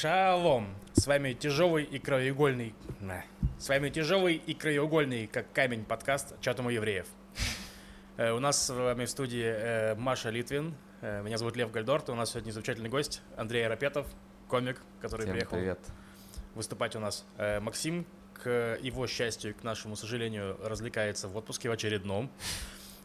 Шалом! 0.00 0.74
С 0.94 1.06
вами 1.06 1.34
тяжелый 1.34 1.84
и 1.84 1.98
краеугольный... 1.98 2.74
С 3.58 3.68
вами 3.68 3.90
тяжелый 3.90 4.36
и 4.36 4.54
краеугольный, 4.54 5.26
как 5.26 5.52
камень, 5.52 5.84
подкаст 5.84 6.40
«Чатом 6.40 6.68
у 6.68 6.70
евреев». 6.70 7.06
Э, 8.16 8.32
у 8.32 8.38
нас 8.38 8.64
с 8.64 8.70
вами 8.70 9.04
в 9.04 9.10
студии 9.10 9.44
э, 9.44 9.94
Маша 9.96 10.30
Литвин, 10.30 10.74
э, 11.02 11.20
меня 11.22 11.36
зовут 11.36 11.54
Лев 11.54 11.70
Гальдорт, 11.70 12.08
у 12.08 12.14
нас 12.14 12.30
сегодня 12.30 12.50
замечательный 12.50 12.88
гость 12.88 13.20
Андрей 13.36 13.66
Арапетов, 13.66 14.06
комик, 14.48 14.80
который 15.02 15.24
Всем 15.24 15.34
приехал 15.34 15.58
привет. 15.58 15.78
выступать 16.54 16.96
у 16.96 16.98
нас. 16.98 17.26
Максим, 17.60 18.06
к 18.42 18.78
его 18.80 19.06
счастью 19.06 19.50
и 19.50 19.52
к 19.52 19.62
нашему 19.64 19.96
сожалению, 19.96 20.58
развлекается 20.64 21.28
в 21.28 21.36
отпуске 21.36 21.68
в 21.68 21.72
очередном. 21.72 22.30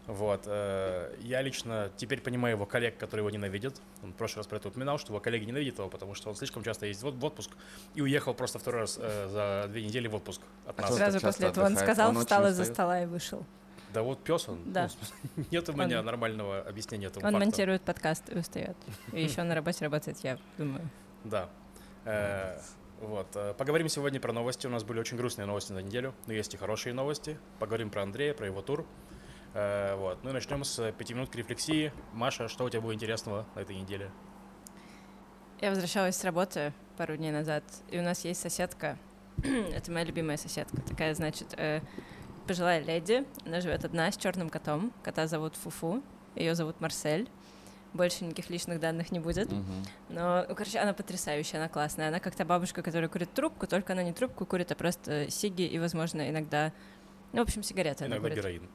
Вот. 0.07 0.43
э, 0.45 1.15
Я 1.21 1.41
лично 1.41 1.89
теперь 1.97 2.21
понимаю 2.21 2.55
его 2.55 2.65
коллег, 2.65 2.97
которые 2.97 3.21
его 3.21 3.29
ненавидят. 3.31 3.75
Он 4.03 4.11
в 4.13 4.15
прошлый 4.15 4.41
раз 4.41 4.47
про 4.47 4.57
это 4.57 4.67
упоминал, 4.67 4.97
что 4.99 5.11
его 5.13 5.19
коллеги 5.19 5.45
ненавидят 5.45 5.79
его, 5.79 5.89
потому 5.89 6.13
что 6.13 6.29
он 6.29 6.35
слишком 6.35 6.63
часто 6.63 6.85
ездит 6.85 7.03
в 7.03 7.19
в 7.19 7.25
отпуск 7.25 7.51
и 7.95 8.01
уехал 8.01 8.33
просто 8.33 8.59
второй 8.59 8.81
раз 8.81 8.99
э, 9.01 9.27
за 9.29 9.67
две 9.71 9.83
недели 9.83 10.07
в 10.07 10.15
отпуск 10.15 10.41
от 10.67 10.77
А 10.77 10.81
нас. 10.83 10.89
что 10.91 10.97
Сразу 10.99 11.19
после 11.19 11.47
этого 11.47 11.65
он 11.65 11.75
сказал, 11.75 12.09
Он 12.09 12.19
встал 12.19 12.47
из-за 12.47 12.65
стола 12.65 13.01
и 13.01 13.05
вышел. 13.05 13.43
Да 13.93 14.03
вот 14.03 14.19
пес 14.23 14.47
он. 14.49 14.59
Да. 14.65 14.89
Ну, 15.37 15.45
Нет 15.51 15.69
у 15.69 15.73
меня 15.73 15.99
Он- 15.99 16.05
нормального 16.05 16.59
объяснения 16.61 17.07
этому 17.07 17.25
Он 17.25 17.31
факту. 17.33 17.45
монтирует 17.45 17.81
подкаст 17.81 18.23
и 18.29 18.37
устает. 18.37 18.75
И 19.13 19.23
еще 19.23 19.41
на 19.43 19.55
работе 19.55 19.85
работает, 19.85 20.17
я 20.19 20.37
думаю. 20.57 20.87
Да. 21.23 21.49
Э, 22.03 22.59
Вот. 23.01 23.27
Поговорим 23.57 23.89
сегодня 23.89 24.19
про 24.19 24.31
новости. 24.33 24.67
У 24.67 24.69
нас 24.69 24.83
были 24.83 24.99
очень 24.99 25.17
грустные 25.17 25.45
новости 25.45 25.71
на 25.73 25.79
неделю, 25.79 26.13
но 26.27 26.33
есть 26.33 26.53
и 26.53 26.57
хорошие 26.57 26.93
новости. 26.93 27.37
Поговорим 27.59 27.89
про 27.89 28.03
Андрея, 28.03 28.33
про 28.33 28.45
его 28.47 28.61
тур. 28.61 28.85
Э, 29.55 29.95
Вот. 29.95 30.23
Ну 30.23 30.29
и 30.29 30.33
начнем 30.33 30.63
с 30.63 30.91
пяти 30.91 31.13
минут 31.13 31.33
рефлексии. 31.35 31.91
Маша, 32.13 32.47
что 32.49 32.65
у 32.65 32.69
тебя 32.69 32.81
было 32.81 32.93
интересного 32.93 33.45
на 33.55 33.61
этой 33.61 33.75
неделе? 33.75 34.11
Я 35.61 35.69
возвращалась 35.69 36.17
с 36.17 36.23
работы 36.25 36.73
пару 36.97 37.15
дней 37.15 37.31
назад, 37.31 37.63
и 37.89 37.97
у 37.97 38.01
нас 38.03 38.25
есть 38.25 38.41
соседка. 38.41 38.97
Это 39.43 39.91
моя 39.91 40.05
любимая 40.05 40.35
соседка. 40.37 40.81
Такая, 40.81 41.15
значит, 41.15 41.53
э, 41.57 41.79
пожилая 42.47 42.83
леди. 42.83 43.25
Она 43.45 43.61
живет 43.61 43.85
одна 43.85 44.11
с 44.11 44.17
черным 44.17 44.49
котом. 44.49 44.91
Кота 45.03 45.25
зовут 45.27 45.55
Фуфу. 45.55 46.03
Ее 46.35 46.53
зовут 46.53 46.81
Марсель. 46.81 47.29
Больше 47.93 48.25
никаких 48.25 48.49
личных 48.49 48.81
данных 48.81 49.09
не 49.11 49.21
будет. 49.21 49.49
Но, 50.09 50.45
ну, 50.49 50.53
короче, 50.53 50.79
она 50.79 50.91
потрясающая, 50.91 51.59
она 51.61 51.69
классная. 51.69 52.09
Она 52.09 52.19
как 52.19 52.35
та 52.35 52.43
бабушка, 52.43 52.81
которая 52.81 53.07
курит 53.07 53.33
трубку, 53.33 53.67
только 53.67 53.93
она 53.93 54.03
не 54.03 54.11
трубку 54.11 54.45
курит, 54.45 54.69
а 54.73 54.75
просто 54.75 55.31
сиги 55.31 55.61
и, 55.61 55.79
возможно, 55.79 56.29
иногда... 56.29 56.73
Ну, 57.31 57.39
в 57.39 57.43
общем, 57.47 57.63
сигареты 57.63 58.03
она 58.03 58.15
Иногда 58.17 58.27
курит. 58.29 58.37
героин. 58.43 58.69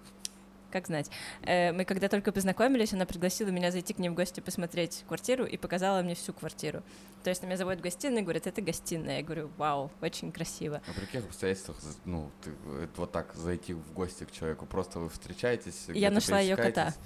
Как 0.70 0.86
знать. 0.86 1.10
Э, 1.42 1.72
Мы 1.72 1.84
когда 1.84 2.08
только 2.08 2.32
познакомились, 2.32 2.92
она 2.92 3.06
пригласила 3.06 3.48
меня 3.48 3.70
зайти 3.70 3.92
к 3.94 3.98
ней 3.98 4.08
в 4.08 4.14
гости 4.14 4.40
посмотреть 4.40 5.04
квартиру 5.08 5.44
и 5.44 5.56
показала 5.56 6.02
мне 6.02 6.14
всю 6.14 6.32
квартиру. 6.32 6.82
То 7.24 7.30
есть 7.30 7.42
она 7.42 7.48
меня 7.48 7.56
заводит 7.58 7.80
в 7.80 7.82
гостиную 7.82 8.20
и 8.20 8.22
говорит, 8.22 8.46
это 8.46 8.62
гостиная. 8.62 9.18
Я 9.18 9.22
говорю, 9.24 9.50
вау, 9.56 9.90
очень 10.00 10.32
красиво. 10.32 10.80
А 10.88 10.92
при 10.92 11.04
каких 11.06 11.24
обстоятельствах, 11.24 11.76
ну, 12.04 12.30
ты 12.42 12.50
э, 12.64 12.86
вот 12.96 13.12
так 13.12 13.34
зайти 13.34 13.74
в 13.74 13.92
гости 13.92 14.24
к 14.24 14.30
человеку? 14.32 14.66
Просто 14.66 14.98
вы 15.00 15.08
встречаетесь? 15.08 15.86
Я 15.88 16.10
нашла 16.10 16.38
её 16.40 16.56
кота 16.56 16.66
пересекаетесь? 16.72 16.98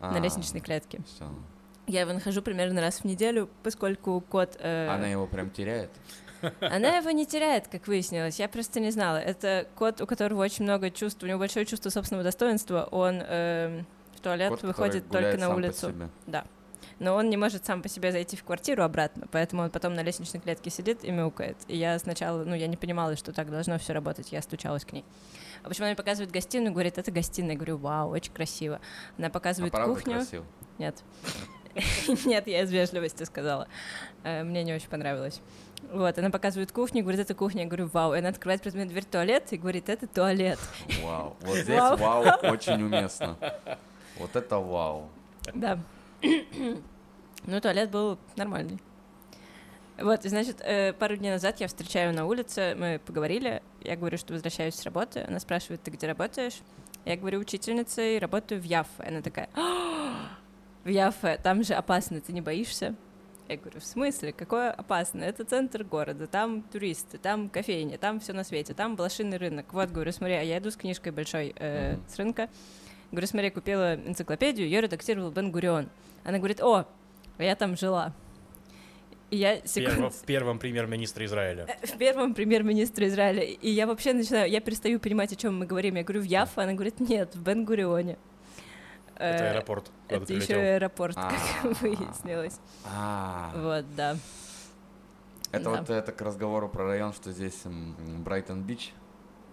На 0.00 0.16
А, 0.16 0.20
лестничной 0.20 0.60
клетке. 0.60 1.00
всё. 1.14 1.28
Я 1.86 2.02
его 2.02 2.12
нахожу 2.12 2.40
примерно 2.40 2.80
раз 2.80 3.00
в 3.00 3.04
неделю, 3.04 3.50
поскольку 3.64 4.20
кот... 4.20 4.56
э, 4.60 4.86
Она 4.88 5.08
его 5.08 5.26
прям 5.26 5.50
теряет? 5.50 5.90
Она 6.60 6.96
его 6.96 7.10
не 7.10 7.26
теряет, 7.26 7.68
как 7.68 7.86
выяснилось. 7.86 8.38
Я 8.38 8.48
просто 8.48 8.80
не 8.80 8.90
знала. 8.90 9.16
Это 9.16 9.66
кот, 9.74 10.00
у 10.00 10.06
которого 10.06 10.42
очень 10.42 10.64
много 10.64 10.90
чувств, 10.90 11.22
у 11.22 11.26
него 11.26 11.38
большое 11.38 11.66
чувство 11.66 11.90
собственного 11.90 12.24
достоинства. 12.24 12.88
Он 12.90 13.22
эм, 13.22 13.86
в 14.16 14.20
туалет 14.20 14.50
Кот, 14.50 14.62
выходит 14.62 15.08
только 15.10 15.36
на 15.38 15.54
улицу. 15.54 15.88
себе. 15.90 16.44
Но 16.98 17.14
он 17.14 17.30
не 17.30 17.38
может 17.38 17.64
сам 17.64 17.80
по 17.82 17.88
себе 17.88 18.12
зайти 18.12 18.36
в 18.36 18.44
квартиру 18.44 18.82
обратно, 18.82 19.26
поэтому 19.32 19.62
он 19.62 19.70
потом 19.70 19.94
на 19.94 20.02
лестничной 20.02 20.38
клетке 20.40 20.68
сидит 20.68 21.02
и 21.02 21.10
мяукает. 21.10 21.56
И 21.66 21.76
я 21.76 21.98
сначала, 21.98 22.44
ну, 22.44 22.54
я 22.54 22.66
не 22.66 22.76
понимала, 22.76 23.16
что 23.16 23.32
так 23.32 23.50
должно 23.50 23.78
все 23.78 23.94
работать, 23.94 24.32
я 24.32 24.42
стучалась 24.42 24.84
к 24.84 24.92
ней. 24.92 25.04
В 25.62 25.68
общем, 25.68 25.84
она 25.84 25.90
мне 25.90 25.96
показывает 25.96 26.30
гостиную, 26.30 26.72
говорит, 26.72 26.98
это 26.98 27.10
гостиная. 27.10 27.52
Я 27.52 27.56
говорю, 27.56 27.78
вау, 27.78 28.10
очень 28.10 28.32
красиво. 28.32 28.80
Она 29.16 29.28
А 29.28 29.30
показывает 29.30 29.72
правда 29.72 29.94
кухню. 29.94 30.14
красиво? 30.16 30.44
Нет. 30.78 31.02
Нет, 32.26 32.46
я 32.46 32.62
из 32.62 32.70
вежливости 32.70 33.22
сказала. 33.22 33.68
Э, 34.24 34.42
Мне 34.42 34.64
не 34.64 34.74
очень 34.74 34.88
понравилось. 34.88 35.40
Вот, 35.92 36.16
она 36.18 36.30
показывает 36.30 36.70
кухню, 36.70 37.02
говорит, 37.02 37.20
это 37.20 37.34
кухня. 37.34 37.62
Я 37.62 37.68
говорю, 37.68 37.86
вау. 37.86 38.14
И 38.14 38.18
она 38.18 38.28
открывает 38.28 38.62
перед 38.62 38.74
мной 38.74 38.86
дверь 38.86 39.04
туалет 39.04 39.52
и 39.52 39.56
говорит, 39.56 39.88
это 39.88 40.06
туалет. 40.06 40.58
Вау. 41.02 41.36
Вот 41.40 41.56
здесь 41.58 41.78
Вау. 41.78 41.96
вау 41.96 42.52
очень 42.52 42.82
уместно. 42.82 43.36
Вот 44.18 44.36
это 44.36 44.58
вау. 44.58 45.08
Да. 45.54 45.78
Ну, 47.46 47.58
туалет 47.58 47.90
был 47.90 48.18
нормальный. 48.36 48.78
Вот, 49.96 50.26
и, 50.26 50.28
значит, 50.28 50.60
э, 50.60 50.92
пару 50.92 51.16
дней 51.16 51.30
назад 51.30 51.58
я 51.60 51.68
встречаю 51.68 52.14
на 52.14 52.26
улице, 52.26 52.74
мы 52.78 53.00
поговорили, 53.04 53.62
я 53.80 53.96
говорю, 53.96 54.18
что 54.18 54.34
возвращаюсь 54.34 54.74
с 54.74 54.82
работы, 54.82 55.24
она 55.26 55.40
спрашивает, 55.40 55.82
ты 55.82 55.90
где 55.90 56.06
работаешь? 56.06 56.60
Я 57.06 57.16
говорю, 57.16 57.40
учительницей, 57.40 58.18
работаю 58.18 58.60
в 58.60 58.64
Яффе. 58.64 59.02
Она 59.06 59.22
такая, 59.22 59.48
«А, 59.54 60.28
в 60.84 60.88
Яффе, 60.88 61.38
там 61.42 61.64
же 61.64 61.74
опасно, 61.74 62.20
ты 62.20 62.32
не 62.32 62.42
боишься? 62.42 62.94
Я 63.50 63.56
говорю, 63.56 63.80
в 63.80 63.84
смысле, 63.84 64.32
какое 64.32 64.70
опасно? 64.70 65.24
Это 65.24 65.44
центр 65.44 65.82
города, 65.82 66.28
там 66.28 66.62
туристы, 66.62 67.18
там 67.18 67.48
кофейня, 67.48 67.98
там 67.98 68.20
все 68.20 68.32
на 68.32 68.44
свете, 68.44 68.74
там 68.74 68.94
блошиный 68.94 69.38
рынок. 69.38 69.72
Вот, 69.72 69.90
говорю, 69.90 70.12
смотри, 70.12 70.36
а 70.36 70.42
я 70.42 70.58
иду 70.58 70.70
с 70.70 70.76
книжкой 70.76 71.10
большой 71.10 71.52
э, 71.56 71.94
Мгм. 71.94 72.02
с 72.08 72.16
рынка. 72.16 72.48
Говорю, 73.10 73.26
смотри, 73.26 73.50
купила 73.50 73.96
энциклопедию, 73.96 74.68
ее 74.68 74.80
редактировал 74.82 75.32
Бен 75.32 75.50
Гурион. 75.50 75.88
Она 76.22 76.38
говорит, 76.38 76.60
о, 76.62 76.86
я 77.38 77.56
там 77.56 77.76
жила. 77.76 78.14
И 79.30 79.36
я 79.36 79.60
секунду... 79.66 80.02
Перво- 80.02 80.10
В 80.10 80.24
первом 80.24 80.58
премьер-министре 80.60 81.26
Израиля. 81.26 81.66
В 81.82 81.98
первом 81.98 82.34
премьер-министре 82.34 83.08
Израиля. 83.08 83.42
И 83.42 83.68
я 83.70 83.88
вообще 83.88 84.12
начинаю, 84.12 84.48
я 84.48 84.60
перестаю 84.60 85.00
понимать, 85.00 85.32
о 85.32 85.36
чем 85.36 85.58
мы 85.58 85.66
говорим. 85.66 85.96
Я 85.96 86.04
говорю, 86.04 86.20
в 86.20 86.24
Яффа, 86.24 86.62
она 86.62 86.74
говорит, 86.74 87.00
нет, 87.00 87.34
в 87.34 87.42
Бен-Гурионе. 87.42 88.16
Это 89.20 89.44
Э, 89.44 89.50
аэропорт, 89.50 89.90
Это 90.08 90.32
еще 90.32 90.54
аэропорт, 90.56 91.14
как 91.14 91.32
А. 91.62 91.68
выяснилось. 91.82 92.58
А, 92.86 93.52
Вот, 93.54 93.84
да. 93.94 94.16
Это 95.52 95.64
Да. 95.64 95.70
вот 95.70 95.90
это 95.90 96.12
к 96.12 96.20
разговору 96.22 96.68
про 96.68 96.84
район, 96.86 97.12
что 97.12 97.32
здесь 97.32 97.60
Брайтон-Бич. 97.64 98.92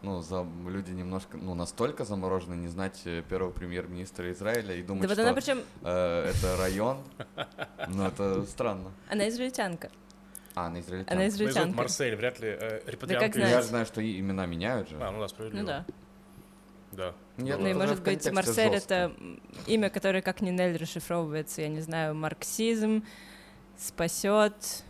Ну, 0.04 0.22
за, 0.22 0.46
люди 0.68 0.92
немножко, 0.92 1.38
ну, 1.38 1.56
настолько 1.56 2.06
заморожены 2.06 2.54
не 2.54 2.68
знать 2.68 3.02
э, 3.06 3.24
первого 3.28 3.50
премьер-министра 3.52 4.32
Израиля 4.32 4.76
и 4.76 4.84
думать, 4.84 5.02
Да 5.02 5.08
вот 5.08 5.14
что 5.16 5.24
она 5.24 5.34
причем, 5.34 5.60
э, 5.84 6.32
это 6.36 6.56
район. 6.58 7.00
Ну, 7.88 8.06
это 8.06 8.44
странно. 8.46 8.92
она 9.10 9.28
израильтянка. 9.28 9.90
А, 10.54 10.68
она 10.68 10.80
израильтянка. 10.82 11.14
Она 11.14 11.24
Ну, 11.24 11.30
израильтянка. 11.30 11.78
Марсель, 11.78 12.16
вряд 12.16 12.40
ли 12.40 12.48
э, 12.50 12.82
репатрианка 12.86 13.34
знать? 13.40 13.50
Я 13.52 13.60
из- 13.60 13.64
же 13.64 13.70
знаю, 13.70 13.86
что 13.88 14.00
и 14.02 14.20
имена 14.20 14.46
меняют 14.46 14.88
же. 14.90 14.98
А, 15.02 15.12
ну 15.12 15.20
да, 15.20 15.28
справедливо. 15.28 15.62
Ну 15.62 15.68
да. 15.68 15.86
Да. 16.92 17.14
Нет, 17.38 17.60
Ну 17.60 17.68
и 17.68 17.74
может 17.74 18.02
быть, 18.04 18.30
Марсель 18.32 18.72
жестко. 18.74 18.94
это 18.94 19.14
имя, 19.68 19.90
которое 19.90 20.22
как 20.22 20.42
Нинель 20.42 20.76
расшифровывается, 20.78 21.62
я 21.62 21.68
не 21.70 21.82
знаю, 21.82 22.16
марксизм, 22.16 23.04
спасет. 23.78 24.84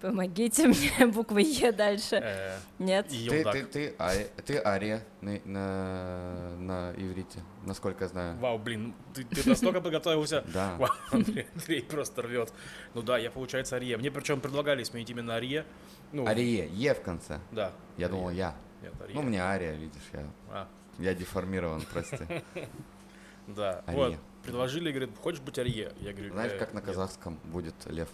Помогите 0.00 0.66
мне, 0.68 1.06
буква 1.06 1.38
Е 1.38 1.72
дальше. 1.72 2.16
Э, 2.16 2.58
Нет. 2.78 3.08
Ты, 3.08 3.42
ты, 3.42 3.64
ты, 3.64 3.94
а- 3.98 4.12
ты 4.44 4.60
Ария 4.62 5.02
на, 5.22 5.40
на, 5.46 6.56
на 6.58 6.92
иврите, 6.98 7.42
насколько 7.64 8.04
я 8.04 8.08
знаю. 8.08 8.36
Вау, 8.38 8.58
блин, 8.58 8.94
ты, 9.14 9.24
ты 9.24 9.48
настолько 9.48 9.80
подготовился. 9.80 10.44
Да. 10.52 10.76
Вау, 10.78 10.90
Андрей, 11.10 11.46
Андрей 11.54 11.82
просто 11.82 12.20
рвет. 12.20 12.52
Ну 12.92 13.00
да, 13.00 13.16
я, 13.16 13.30
получается, 13.30 13.76
Ария. 13.76 13.96
Мне 13.96 14.10
причем 14.10 14.42
предлагали 14.42 14.82
сменить 14.84 15.08
именно 15.08 15.34
Ария. 15.36 15.64
Ну, 16.12 16.26
Арие, 16.26 16.68
Е 16.70 16.92
в 16.94 17.00
конце. 17.00 17.38
Да. 17.50 17.72
Я 17.96 18.06
Ария. 18.06 18.08
думал, 18.16 18.30
я. 18.30 18.54
Нет, 18.82 18.92
Ария. 19.00 19.14
Ну, 19.14 19.20
у 19.20 19.24
меня 19.24 19.48
Ария, 19.48 19.72
видишь, 19.72 20.02
я, 20.12 20.26
А, 20.50 20.68
я 20.98 21.14
деформирован, 21.14 21.82
прости. 21.92 22.18
да. 23.46 23.82
Вот, 23.86 24.16
предложили, 24.42 24.90
говорит, 24.90 25.10
хочешь 25.22 25.40
быть 25.40 25.58
Ария? 25.58 25.92
Я 26.00 26.12
говорю, 26.12 26.32
Знаешь, 26.32 26.52
«Э, 26.52 26.58
как 26.58 26.72
на 26.72 26.78
нет». 26.78 26.86
казахском 26.86 27.38
будет 27.44 27.74
лев? 27.86 28.08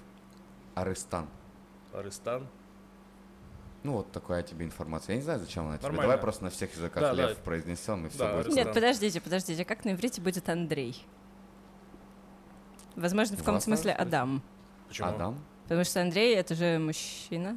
Арыстан. 0.74 1.28
Арыстан. 1.92 2.46
Ну, 3.82 3.92
вот 3.92 4.12
такая 4.12 4.42
тебе 4.42 4.66
информация. 4.66 5.14
Я 5.14 5.16
не 5.18 5.22
знаю, 5.24 5.40
зачем 5.40 5.66
она 5.66 5.78
тебе. 5.78 5.84
Нормально. 5.88 6.02
Давай 6.02 6.18
просто 6.18 6.44
на 6.44 6.50
всех 6.50 6.72
языках 6.74 7.02
Да, 7.02 7.14
да. 7.14 7.28
лев 7.28 7.38
произнесем, 7.38 8.06
и 8.06 8.08
все 8.10 8.18
Да, 8.18 8.32
будет. 8.32 8.46
Арыстан. 8.46 8.64
Нет, 8.64 8.74
подождите, 8.74 9.20
подождите, 9.20 9.64
как 9.64 9.84
на 9.84 9.92
иврите 9.92 10.20
будет 10.20 10.48
Андрей? 10.48 11.02
Возможно, 12.96 13.36
в 13.36 13.40
каком-то 13.40 13.64
Классно, 13.64 13.76
смысле. 13.76 13.92
Адам. 13.92 14.42
Почему? 14.88 15.08
Адам? 15.08 15.44
Потому 15.64 15.84
что 15.84 16.00
Андрей 16.02 16.34
это 16.36 16.54
же 16.54 16.78
мужчина. 16.78 17.56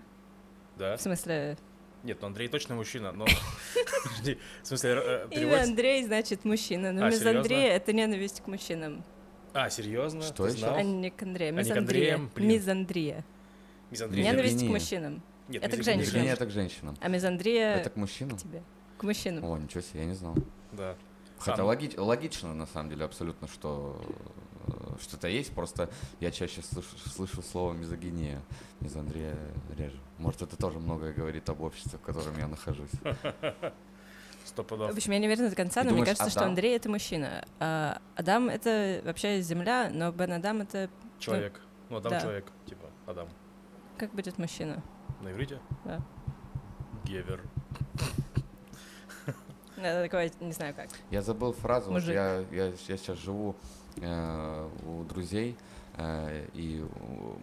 Да. 0.77 0.95
В 0.95 1.01
смысле, 1.01 1.57
Нет, 2.03 2.17
ну 2.21 2.27
Андрей 2.27 2.50
точно 2.50 2.75
мужчина, 2.75 3.11
но... 3.13 3.25
Подожди, 4.03 4.38
В 4.61 4.67
смысле, 4.67 4.91
э, 4.91 5.25
имя 5.25 5.29
переводится... 5.29 5.63
Андрей 5.69 6.03
значит 6.05 6.44
мужчина, 6.45 6.91
но 6.91 7.05
А, 7.05 7.09
мизандрия 7.09 7.69
это 7.69 7.94
ненависть 7.94 8.41
к 8.41 8.47
мужчинам, 8.47 9.03
А, 9.53 9.69
серьезно? 9.69 10.21
Что 10.21 10.47
еще? 10.47 10.57
знал? 10.57 10.75
а 10.75 10.83
не 10.83 11.09
к 11.09 11.23
Андрею. 11.23 11.53
А 11.53 11.59
Мизандрия. 11.59 12.19
Мизандрия. 12.35 13.25
Мизандрия. 13.89 14.23
Ненависть 14.25 14.59
к 14.65 14.69
мужчинам. 14.69 15.21
Нет, 15.47 15.63
это 15.63 15.77
к 15.77 15.83
женщинам. 15.83 16.00
Мизогиния 16.07 16.33
это 16.33 16.45
к 16.45 16.51
женщинам. 16.51 16.97
А 17.01 17.07
мизандрия 17.07 17.75
Это 17.75 17.89
к 17.89 17.95
мужчинам? 17.95 18.38
к 18.38 18.41
тебе. 18.41 18.63
К 18.97 19.03
мужчинам. 19.03 19.45
О, 19.45 19.57
ничего 19.57 19.81
себе, 19.81 20.01
я 20.01 20.05
не 20.05 20.13
знал. 20.13 20.35
Да. 20.71 20.95
Хотя 21.38 21.63
логи- 21.63 21.94
логично, 21.97 22.53
на 22.53 22.65
самом 22.65 22.89
деле, 22.89 23.05
абсолютно, 23.05 23.47
что, 23.47 24.01
э, 24.07 24.13
что-то 25.01 25.27
есть, 25.27 25.54
просто 25.54 25.89
я 26.19 26.31
чаще 26.31 26.62
слышу, 26.62 26.98
слышу 27.10 27.42
слово 27.42 27.74
мизогиния 27.74 28.42
из 28.81 28.95
Андрея 28.95 29.38
реже. 29.77 30.00
Может, 30.18 30.42
это 30.44 30.57
тоже 30.57 30.80
многое 30.80 31.13
говорит 31.13 31.50
об 31.50 31.62
обществе, 31.62 31.98
в 31.98 32.01
котором 32.01 32.38
я 32.38 32.48
нахожусь. 32.48 32.92
Сто 34.45 34.63
В 34.63 34.74
общем, 34.74 35.13
я 35.13 35.19
не 35.19 35.27
уверена 35.27 35.50
до 35.50 35.56
конца, 35.56 35.81
но 35.83 35.92
мне 35.92 36.00
думаешь, 36.00 36.18
кажется, 36.18 36.30
что 36.30 36.42
Адам? 36.42 36.50
Андрей— 36.50 36.75
это 36.77 36.89
мужчина. 36.89 37.45
А 37.60 38.01
Адам— 38.15 38.50
это 38.50 39.01
вообще 39.06 39.42
земля, 39.42 39.89
но 39.92 40.12
Бен 40.12 40.33
Адам— 40.33 40.62
это 40.62 40.89
Человек. 41.19 41.62
Ну, 41.89 41.98
Адам 41.98 42.12
да. 42.12 42.19
человек, 42.19 42.45
типа, 42.65 42.88
Адам. 43.06 43.30
как 43.98 44.12
будет 44.13 44.38
мужчина? 44.38 44.83
На 45.21 45.31
иврите? 45.31 45.60
Да. 45.86 46.01
Гевер. 47.06 47.42
Это 49.77 50.04
такое, 50.04 50.31
не 50.39 50.51
знаю 50.51 50.75
как. 50.75 50.89
Я 51.12 51.21
забыл 51.21 51.54
фразу. 51.54 51.88
вот 51.88 51.94
Мужик. 51.94 52.13
я, 52.13 52.39
я, 52.51 52.65
я 52.68 52.98
сейчас 52.98 53.18
живу 53.18 53.56
у 53.98 55.04
друзей, 55.04 55.56
э, 55.98 56.48
и 56.54 56.84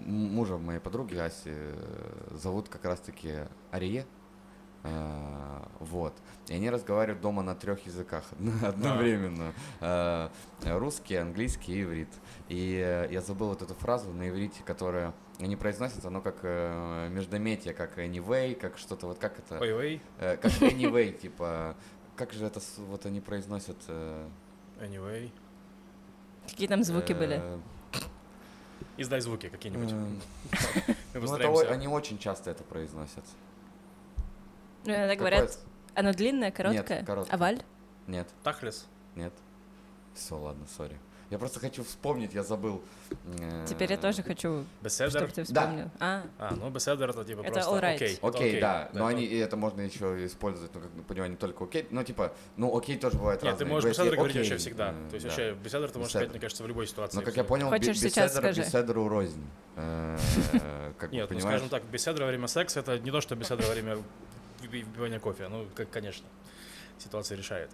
мужа 0.07 0.59
моей 0.59 0.81
подруги 0.81 1.17
Аси 1.17 1.51
э, 1.53 2.29
зовут 2.33 2.69
как 2.69 2.85
раз-таки 2.85 3.35
Арие. 3.71 4.07
Э, 4.83 5.63
вот. 5.79 6.15
И 6.49 6.55
они 6.55 6.71
разговаривают 6.71 7.21
дома 7.21 7.43
на 7.43 7.55
трех 7.55 7.85
языках 7.87 8.25
одно- 8.33 8.69
одновременно. 8.69 9.53
Э, 9.81 10.29
русский, 10.65 11.17
английский 11.17 11.75
и 11.75 11.83
иврит. 11.83 12.09
И 12.49 12.83
э, 12.85 13.09
я 13.13 13.21
забыл 13.21 13.49
вот 13.49 13.63
эту 13.63 13.75
фразу 13.75 14.11
на 14.13 14.29
иврите, 14.29 14.63
которая 14.65 15.13
не 15.39 15.57
произносится, 15.57 16.09
оно 16.09 16.21
как 16.21 16.39
э, 16.43 17.09
междометие, 17.11 17.75
как 17.75 17.99
anyway, 17.99 18.55
как 18.55 18.77
что-то 18.79 19.07
вот 19.07 19.19
как 19.19 19.39
это... 19.39 19.59
Э, 20.19 20.37
как 20.37 20.51
anyway, 20.63 21.13
типа, 21.17 21.77
как 22.17 22.33
же 22.33 22.45
это 22.47 22.61
вот 22.79 23.07
они 23.07 23.21
произносят? 23.21 23.77
э, 23.89 24.29
Anyway. 24.81 25.31
Какие 26.51 26.69
там 26.69 26.83
звуки 26.85 27.13
были? 27.13 27.41
э, 27.43 27.59
Издай 28.97 29.21
звуки 29.21 29.49
какие-нибудь. 29.49 29.93
э, 29.93 30.95
Мы 31.15 31.21
Ну, 31.21 31.69
они 31.71 31.89
очень 31.89 32.19
часто 32.19 32.51
это 32.51 32.63
произносят. 32.65 33.25
Ну, 34.85 34.93
иногда 34.93 35.15
Какое- 35.15 35.17
говорят, 35.19 35.59
оно 35.95 36.13
длинное, 36.13 36.51
короткое? 36.51 36.99
Нет, 36.99 37.07
короткое. 37.07 37.35
Оваль? 37.35 37.63
Нет, 38.07 38.29
Тахлес. 38.43 38.87
нет. 39.15 39.33
Все, 40.15 40.37
ладно, 40.37 40.67
сори. 40.77 40.99
Я 41.31 41.39
просто 41.39 41.61
хочу 41.61 41.85
вспомнить, 41.85 42.35
я 42.35 42.43
забыл. 42.43 42.83
э, 43.39 43.65
Теперь 43.69 43.91
я 43.93 43.97
тоже 43.97 44.21
хочу, 44.25 44.65
Беседер. 44.83 45.11
чтобы 45.11 45.29
ты 45.29 45.45
Да. 45.53 45.63
вспомнил. 45.63 45.91
А, 46.01 46.23
А, 46.39 46.55
ну 46.57 46.71
беседер 46.71 47.09
это 47.11 47.25
типа 47.25 47.41
Это 47.43 47.53
просто 47.53 47.71
alright. 47.71 47.95
окей. 47.95 48.19
Окей, 48.21 48.61
да, 48.61 48.89
но 48.93 49.09
это- 49.09 49.17
они, 49.17 49.25
и 49.27 49.37
это 49.39 49.57
можно 49.57 49.81
еще 49.81 50.27
использовать, 50.27 50.75
ну, 50.75 50.81
как 50.81 50.91
понимаю, 51.07 51.31
не 51.31 51.37
только 51.37 51.63
окей, 51.63 51.87
но 51.91 52.03
типа, 52.03 52.33
ну, 52.57 52.77
окей 52.77 52.99
тоже 52.99 53.17
бывает 53.17 53.43
Нет, 53.45 53.57
ты 53.59 53.65
разные. 53.65 53.69
можешь 53.69 53.83
Говорить, 53.85 53.99
беседер 54.01 54.17
говорить 54.17 54.37
вообще 54.37 54.57
всегда. 54.57 54.89
э, 54.91 55.09
То 55.11 55.15
есть 55.15 55.25
да. 55.27 55.31
вообще 55.31 55.55
беседер 55.55 55.91
ты 55.91 55.99
можешь 55.99 56.09
Беседер. 56.09 56.09
сказать, 56.09 56.31
мне 56.31 56.41
кажется, 56.41 56.65
в 56.65 56.67
любой 56.67 56.87
ситуации. 56.89 57.17
Но, 57.17 57.23
как 57.23 57.37
я 57.37 57.45
понял, 57.45 57.71
беседер 57.71 58.53
беседеру 58.57 59.09
рознь. 59.09 59.47
Э, 59.77 60.17
Нет, 61.13 61.31
ну 61.31 61.41
скажем 61.41 61.69
так, 61.69 61.85
беседа 61.85 62.21
во 62.23 62.27
время 62.29 62.49
секса 62.49 62.81
это 62.81 62.99
не 62.99 63.11
то, 63.13 63.21
что 63.21 63.37
беседа 63.37 63.63
во 63.63 63.73
время 63.73 63.99
выпи- 64.63 64.85
выпивания 64.85 65.21
кофе. 65.21 65.47
Ну, 65.49 65.67
как, 65.75 65.91
конечно, 65.91 66.27
ситуация 67.01 67.37
решает. 67.37 67.71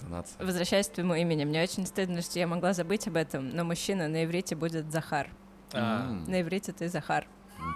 Интонация. 0.00 0.44
возвращаясь 0.44 0.88
к 0.88 0.92
твоему 0.92 1.14
имени, 1.14 1.44
мне 1.44 1.62
очень 1.62 1.86
стыдно, 1.86 2.22
что 2.22 2.38
я 2.38 2.46
могла 2.46 2.72
забыть 2.72 3.06
об 3.08 3.16
этом, 3.16 3.50
но 3.50 3.64
мужчина 3.64 4.08
на 4.08 4.24
иврите 4.24 4.54
будет 4.56 4.90
Захар. 4.90 5.28
А, 5.72 6.10
На 6.26 6.40
иврите 6.42 6.72
ты 6.72 6.88
Захар. 6.88 7.26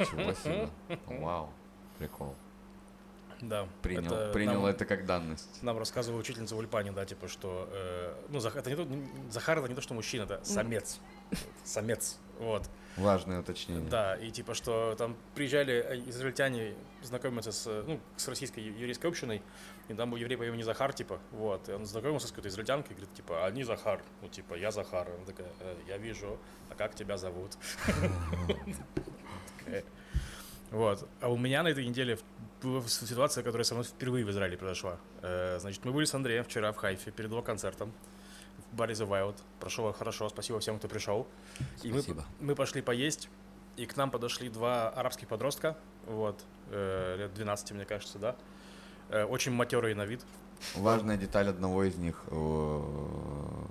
Ничего 0.01 0.33
себе. 0.35 0.69
Вау. 1.07 1.51
Прикол. 1.99 2.35
Да. 3.41 3.69
Принял, 3.83 4.13
это 4.13 4.33
принял 4.33 4.55
нам, 4.63 4.67
это 4.67 4.85
как 4.87 5.05
данность. 5.07 5.63
Нам 5.63 5.79
рассказывала 5.79 6.19
учительница 6.21 6.55
в 6.55 6.59
Ульпане, 6.59 6.93
да, 6.93 7.05
типа, 7.05 7.29
что... 7.29 7.69
э, 7.71 8.15
ну, 8.31 8.39
Зах- 8.39 8.57
это 8.59 8.71
не 8.71 8.77
то, 8.77 8.89
Захар 9.31 9.59
это 9.59 9.69
не 9.69 9.75
то, 9.75 9.83
что 9.83 9.93
мужчина, 9.95 10.23
это 10.23 10.41
самец. 10.43 10.99
Самец. 11.63 12.19
Вот. 12.39 12.69
Важное 12.97 13.41
уточнение. 13.41 13.89
Да, 13.91 14.17
и 14.17 14.31
типа, 14.31 14.55
что 14.55 14.95
там 14.97 15.17
приезжали 15.35 15.75
э, 15.75 15.99
израильтяне 16.09 16.75
знакомиться 17.03 17.53
с, 17.53 17.67
э, 17.67 17.85
ну, 17.87 18.01
с 18.17 18.27
российской 18.27 18.61
ев- 18.61 18.77
еврейской 18.79 19.07
общиной, 19.07 19.43
и 19.89 19.95
там 19.95 20.11
был 20.11 20.17
еврей 20.19 20.37
по 20.37 20.43
имени 20.45 20.63
Захар, 20.63 20.93
типа, 20.93 21.21
вот, 21.33 21.69
и 21.69 21.73
он 21.73 21.87
знакомился 21.87 22.27
с 22.27 22.31
какой-то 22.31 22.49
израильтянкой, 22.49 22.93
и 22.93 22.95
говорит, 22.97 23.15
типа, 23.15 23.47
они 23.47 23.63
Захар, 23.65 24.03
ну, 24.23 24.29
типа, 24.29 24.55
я 24.55 24.71
Захар, 24.71 25.09
она 25.09 25.25
такая, 25.25 25.49
«Э, 25.61 25.77
я 25.87 25.99
вижу, 25.99 26.39
а 26.71 26.75
как 26.75 26.95
тебя 26.95 27.17
зовут? 27.17 27.53
Вот, 30.73 31.09
а 31.21 31.29
у 31.29 31.37
меня 31.37 31.63
на 31.63 31.69
этой 31.69 31.87
неделе 31.87 32.19
была 32.61 32.83
ситуация, 32.89 33.45
которая 33.45 33.65
со 33.65 33.75
мной 33.75 33.85
впервые 33.85 34.25
в 34.25 34.31
Израиле 34.31 34.57
произошла. 34.57 34.99
Э, 35.23 35.59
Значит, 35.61 35.85
мы 35.85 35.93
были 35.93 36.05
с 36.07 36.15
Андреем 36.15 36.43
вчера 36.43 36.73
в 36.73 36.77
Хайфе 36.77 37.13
перед 37.13 37.31
его 37.31 37.41
концертом 37.41 37.93
в 38.73 38.77
баре 38.77 38.95
The 38.95 39.07
Wild. 39.09 39.37
Прошло 39.61 39.93
хорошо, 39.93 40.29
спасибо 40.29 40.59
всем, 40.59 40.79
кто 40.79 40.89
пришел. 40.89 41.29
И 41.85 41.93
мы 41.93 42.01
Спасибо. 42.01 42.25
мы 42.41 42.57
пошли 42.57 42.83
поесть, 42.83 43.29
и 43.77 43.87
к 43.87 43.97
нам 43.97 44.11
подошли 44.11 44.49
два 44.49 44.89
арабских 44.89 45.29
подростка, 45.29 45.77
вот, 46.07 46.43
э, 46.71 47.17
лет 47.19 47.35
12, 47.35 47.73
мне 47.73 47.85
кажется, 47.85 48.19
да, 48.19 48.37
очень 49.11 49.53
матерые 49.53 49.95
на 49.95 50.05
вид. 50.05 50.21
Важная 50.75 51.17
деталь 51.17 51.49
одного 51.49 51.85
из 51.85 51.97
них. 51.97 52.23
э, 52.29 52.81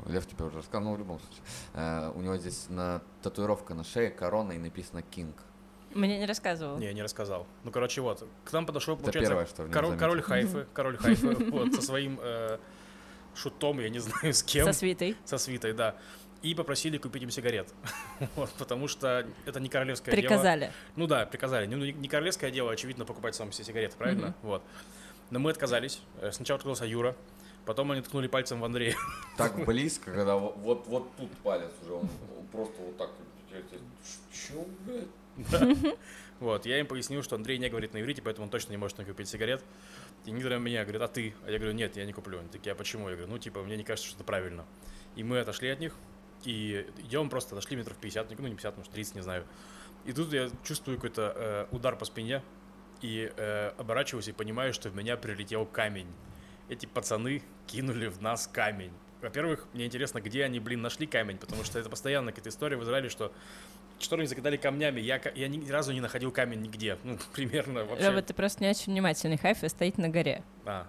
Лев 0.08 0.28
тебе 0.28 0.46
уже 0.46 0.60
рассказал, 0.60 0.84
ну 0.84 0.96
в 0.96 1.00
любом 1.00 1.20
случае. 1.20 1.42
Э, 1.74 2.12
У 2.16 2.22
него 2.22 2.38
здесь 2.38 2.68
на 2.70 3.02
татуировка 3.24 3.74
на 3.74 3.84
шее, 3.84 4.12
корона 4.12 4.52
и 4.54 4.58
написано 4.58 5.00
King. 5.16 5.34
Мне 5.94 6.20
не 6.20 6.26
рассказывал. 6.26 6.78
Не, 6.78 6.94
не 6.94 7.02
рассказал. 7.02 7.48
Ну, 7.64 7.72
короче, 7.72 8.02
вот, 8.02 8.28
к 8.44 8.52
нам 8.54 8.66
подошел, 8.66 8.96
Это 8.96 9.04
получается, 9.06 9.30
первое, 9.32 9.46
что 9.46 9.66
король, 9.68 9.98
король 9.98 10.22
Хайфы, 10.22 10.68
король 10.74 10.98
Хайфы, 10.98 11.36
вот, 11.52 11.74
со 11.74 11.82
своим 11.82 12.20
э, 12.22 12.58
шутом, 13.34 13.80
я 13.80 13.90
не 13.90 14.00
знаю, 14.06 14.34
с 14.34 14.44
кем, 14.44 14.66
Со 14.66 14.74
свитой. 14.74 15.16
со 15.26 15.38
свитой, 15.38 15.74
да, 15.74 15.96
и 16.42 16.54
попросили 16.54 16.98
купить 16.98 17.24
им 17.24 17.32
сигарет, 17.32 17.74
вот, 18.36 18.52
потому 18.60 18.88
что 18.90 19.26
это 19.46 19.60
не 19.62 19.70
королевское 19.70 20.14
дело. 20.14 20.22
Приказали. 20.28 20.72
Ну 20.98 21.08
да, 21.08 21.26
приказали. 21.26 21.66
Ну, 21.66 21.78
не 21.78 21.94
не 21.94 22.08
королевское 22.10 22.52
дело, 22.52 22.72
очевидно, 22.72 23.06
покупать 23.06 23.34
сам 23.34 23.52
себе 23.54 23.64
сигареты, 23.64 23.96
правильно? 23.98 24.36
Вот. 24.44 24.62
Но 25.30 25.40
мы 25.40 25.52
отказались. 25.52 26.02
Э, 26.22 26.32
Сначала 26.32 26.58
отказался 26.58 26.86
Юра, 26.86 27.16
потом 27.66 27.92
они 27.92 28.02
ткнули 28.02 28.28
пальцем 28.28 28.60
в 28.62 28.66
Андрея. 28.66 28.96
Так 29.38 29.66
близко, 29.66 30.12
когда 30.12 30.36
во- 30.36 30.52
вот, 30.52 30.88
вот 30.88 31.16
тут 31.18 31.32
палец 31.44 31.72
уже, 31.84 31.94
он 31.94 32.10
просто 32.52 32.82
вот 32.82 32.98
так. 32.98 33.10
Чё, 34.32 34.66
блядь? 34.86 35.96
Вот, 36.42 36.66
я 36.66 36.82
им 36.82 36.86
пояснил, 36.86 37.24
что 37.24 37.38
Андрей 37.38 37.58
не 37.58 37.70
говорит 37.70 37.94
на 37.94 38.02
иврите, 38.02 38.22
поэтому 38.22 38.46
он 38.46 38.50
точно 38.52 38.72
не 38.72 38.78
может 38.78 38.98
мне 38.98 39.08
купить 39.08 39.30
сигарет. 39.30 39.64
И 40.26 40.32
некоторые 40.32 40.60
меня 40.60 40.84
говорят, 40.84 41.04
а 41.04 41.08
ты? 41.08 41.34
А 41.46 41.50
я 41.52 41.58
говорю, 41.58 41.74
нет, 41.74 41.96
я 41.96 42.06
не 42.06 42.12
куплю. 42.12 42.40
Они 42.40 42.50
такие, 42.50 42.74
а 42.74 42.76
почему? 42.76 43.08
Я 43.08 43.16
говорю, 43.16 43.32
ну, 43.32 43.38
типа, 43.38 43.64
мне 43.64 43.78
не 43.78 43.86
кажется, 43.86 44.10
что 44.10 44.18
это 44.18 44.26
правильно. 44.26 44.66
И 45.16 45.24
мы 45.24 45.40
отошли 45.40 45.70
от 45.70 45.80
них, 45.80 45.96
и 46.44 46.86
идем 46.98 47.30
просто, 47.30 47.56
отошли 47.56 47.78
метров 47.78 47.96
50, 47.96 48.38
ну, 48.38 48.48
не 48.48 48.56
50, 48.56 48.78
может, 48.78 48.92
30, 48.92 49.16
не 49.16 49.22
знаю. 49.22 49.46
И 50.04 50.12
тут 50.12 50.34
я 50.34 50.50
чувствую 50.66 50.98
какой-то 50.98 51.34
э, 51.36 51.68
удар 51.72 51.96
по 51.96 52.04
спине, 52.04 52.42
и 53.06 53.32
э, 53.36 53.72
оборачиваюсь 53.78 54.28
и 54.28 54.32
понимаю, 54.32 54.74
что 54.74 54.90
в 54.90 54.96
меня 54.96 55.16
прилетел 55.16 55.66
камень. 55.66 56.08
Эти 56.70 56.88
пацаны 56.88 57.44
кинули 57.68 58.08
в 58.08 58.22
нас 58.22 58.48
камень. 58.48 58.92
Во-первых, 59.22 59.68
мне 59.74 59.86
интересно, 59.86 60.20
где 60.22 60.44
они, 60.44 60.60
блин, 60.60 60.82
нашли 60.82 61.06
камень, 61.06 61.38
потому 61.38 61.64
что 61.64 61.80
это 61.80 61.90
постоянно 61.90 62.32
какая-то 62.32 62.50
история 62.50 62.78
в 62.78 62.84
Израиле, 62.84 63.10
что 63.10 63.32
что 63.98 64.18
они 64.18 64.26
закидали 64.26 64.58
камнями. 64.58 65.00
Я, 65.00 65.22
я 65.36 65.48
ни 65.48 65.70
разу 65.70 65.94
не 65.94 66.02
находил 66.02 66.32
камень 66.32 66.62
нигде. 66.62 66.98
Ну, 67.04 67.18
примерно 67.34 67.86
вообще. 67.86 68.10
Робот, 68.10 68.26
ты 68.26 68.34
просто 68.34 68.64
не 68.64 68.70
очень 68.70 68.92
внимательный. 68.92 69.38
Хайфа 69.38 69.70
стоит 69.70 69.98
на 69.98 70.10
горе. 70.10 70.44
А, 70.66 70.86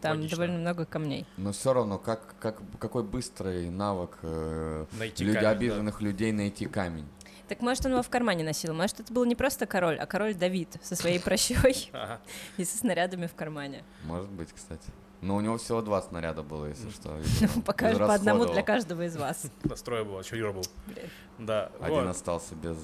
Там 0.00 0.16
Логично. 0.16 0.36
довольно 0.36 0.58
много 0.58 0.86
камней. 0.86 1.26
Но 1.36 1.52
все 1.52 1.74
равно, 1.74 1.98
как, 1.98 2.34
как, 2.40 2.62
какой 2.78 3.02
быстрый 3.02 3.68
навык 3.68 4.16
э, 4.22 4.86
найти 4.92 5.24
люди, 5.24 5.34
камень, 5.34 5.44
да. 5.44 5.50
обиженных 5.50 6.00
людей 6.00 6.32
найти 6.32 6.64
камень. 6.64 7.06
Так 7.50 7.62
может, 7.62 7.84
он 7.84 7.90
его 7.90 8.02
в 8.02 8.08
кармане 8.08 8.44
носил? 8.44 8.72
Может, 8.72 9.00
это 9.00 9.12
был 9.12 9.24
не 9.24 9.34
просто 9.34 9.66
король, 9.66 9.96
а 9.98 10.06
король 10.06 10.36
Давид 10.36 10.68
со 10.82 10.94
своей 10.94 11.18
прощой 11.24 11.90
и 12.56 12.64
со 12.64 12.78
снарядами 12.78 13.26
в 13.26 13.34
кармане. 13.34 13.82
Может 14.04 14.30
быть, 14.30 14.52
кстати. 14.52 14.88
Но 15.20 15.34
у 15.34 15.40
него 15.40 15.58
всего 15.58 15.82
два 15.82 16.00
снаряда 16.00 16.44
было, 16.44 16.66
если 16.66 16.88
что. 16.90 17.16
видимо, 17.18 17.62
Пока 17.62 17.92
по 17.98 18.14
одному 18.14 18.46
для 18.46 18.62
каждого 18.62 19.04
из 19.04 19.16
вас. 19.16 19.50
Настроя 19.64 20.04
было, 20.04 20.20
еще 20.20 20.38
Юра 20.38 20.52
был. 20.52 20.62
Да, 21.38 21.72
Один 21.80 22.06
остался 22.06 22.54
без 22.54 22.78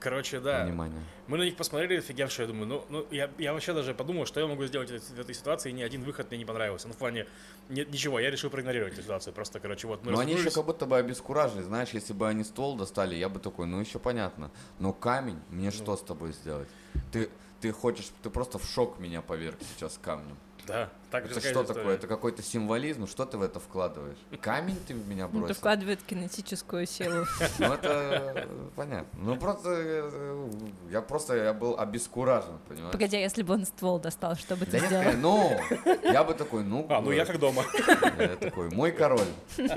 Короче, 0.00 0.40
да. 0.40 0.64
внимания. 0.64 1.02
Мы 1.26 1.38
на 1.38 1.42
них 1.42 1.56
посмотрели, 1.56 1.98
офигевшие, 1.98 2.46
я 2.46 2.52
думаю, 2.52 2.66
ну, 2.66 2.84
ну 2.88 3.06
я, 3.10 3.30
я 3.38 3.52
вообще 3.52 3.74
даже 3.74 3.94
подумал, 3.94 4.26
что 4.26 4.40
я 4.40 4.46
могу 4.46 4.64
сделать 4.66 4.90
в 4.90 5.18
этой 5.20 5.34
ситуации, 5.34 5.70
и 5.70 5.72
ни 5.72 5.82
один 5.82 6.04
выход 6.04 6.30
мне 6.30 6.38
не 6.38 6.44
понравился. 6.44 6.88
Ну, 6.88 6.94
в 6.94 6.96
плане, 6.96 7.26
нет, 7.68 7.90
ничего, 7.90 8.20
я 8.20 8.30
решил 8.30 8.50
проигнорировать 8.50 8.94
эту 8.94 9.02
ситуацию. 9.02 9.34
Просто, 9.34 9.60
короче, 9.60 9.86
вот 9.86 10.04
мы 10.04 10.12
Но 10.12 10.20
они 10.20 10.34
еще 10.34 10.50
как 10.50 10.64
будто 10.64 10.86
бы 10.86 10.96
обескуражили, 10.96 11.62
знаешь, 11.62 11.90
если 11.90 12.12
бы 12.12 12.28
они 12.28 12.44
ствол 12.44 12.76
достали, 12.76 13.14
я 13.16 13.28
бы 13.28 13.40
такой, 13.40 13.66
ну 13.66 13.80
еще 13.80 13.98
понятно. 13.98 14.50
Но 14.78 14.92
камень, 14.92 15.40
Ну. 15.50 15.56
мне 15.56 15.70
что 15.70 15.96
с 15.96 16.00
тобой 16.02 16.32
сделать? 16.32 16.68
Ты, 17.12 17.28
ты 17.60 17.72
хочешь, 17.72 18.10
ты 18.22 18.30
просто 18.30 18.58
в 18.58 18.64
шок 18.64 18.98
меня 18.98 19.20
поверг 19.22 19.58
сейчас 19.74 19.98
камнем. 20.00 20.36
Да, 20.68 20.88
так 21.10 21.24
Это 21.24 21.34
такая 21.34 21.50
что 21.52 21.62
история. 21.62 21.78
такое? 21.78 21.94
Это 21.96 22.06
какой-то 22.06 22.42
символизм? 22.42 23.06
Что 23.06 23.24
ты 23.24 23.38
в 23.38 23.42
это 23.42 23.58
вкладываешь? 23.58 24.18
Камень 24.40 24.78
ты 24.86 24.94
в 24.94 25.08
меня 25.08 25.24
Ну, 25.24 25.30
бросил? 25.40 25.46
это 25.46 25.54
вкладывает 25.54 26.02
кинетическую 26.02 26.86
силу. 26.86 27.24
Ну 27.58 27.72
это 27.72 28.34
э, 28.36 28.46
понятно. 28.76 29.18
Ну 29.20 29.36
просто 29.36 29.68
э, 29.70 30.50
я 30.90 31.00
просто 31.02 31.34
я 31.36 31.52
был 31.54 31.78
обескуражен, 31.78 32.58
понимаешь? 32.68 32.92
Погоди, 32.92 33.16
а 33.16 33.20
если 33.20 33.42
бы 33.42 33.54
он 33.54 33.64
ствол 33.66 33.98
достал, 33.98 34.36
что 34.36 34.54
бы 34.56 34.66
ты 34.66 34.78
сделал? 34.78 35.12
ну, 35.16 35.58
я 36.04 36.22
бы 36.24 36.34
такой, 36.34 36.62
ну, 36.64 36.86
А, 36.90 37.00
ну 37.00 37.10
я 37.10 37.24
как 37.24 37.38
дома. 37.38 37.64
я 38.18 38.36
такой, 38.36 38.70
мой 38.70 38.92
король. 38.92 39.26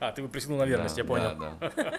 А, 0.00 0.10
ты 0.10 0.22
бы 0.22 0.28
присягнул 0.28 0.58
на 0.58 0.64
верность, 0.64 0.98
я 0.98 1.04
понял. 1.04 1.36
Да, 1.38 1.54
да. 1.76 1.98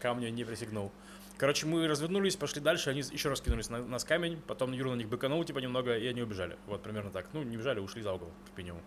Камню 0.00 0.30
не 0.30 0.44
присягнул. 0.44 0.92
Короче, 1.38 1.66
мы 1.66 1.88
развернулись, 1.88 2.36
пошли 2.36 2.60
дальше, 2.60 2.90
они 2.90 3.00
еще 3.00 3.28
раз 3.28 3.40
кинулись 3.40 3.68
на 3.68 3.82
нас 3.82 4.04
камень, 4.04 4.40
потом 4.46 4.72
Юра 4.72 4.90
на 4.90 4.94
них 4.94 5.08
быканул, 5.08 5.42
типа, 5.44 5.58
немного, 5.58 5.96
и 5.96 6.06
они 6.06 6.22
убежали. 6.22 6.56
Вот, 6.66 6.82
примерно 6.82 7.10
так. 7.10 7.26
Ну, 7.32 7.42
не 7.42 7.56
убежали, 7.56 7.80
ушли 7.80 8.02
за 8.02 8.12
угол, 8.12 8.30
как 8.46 8.56
минимум. 8.56 8.82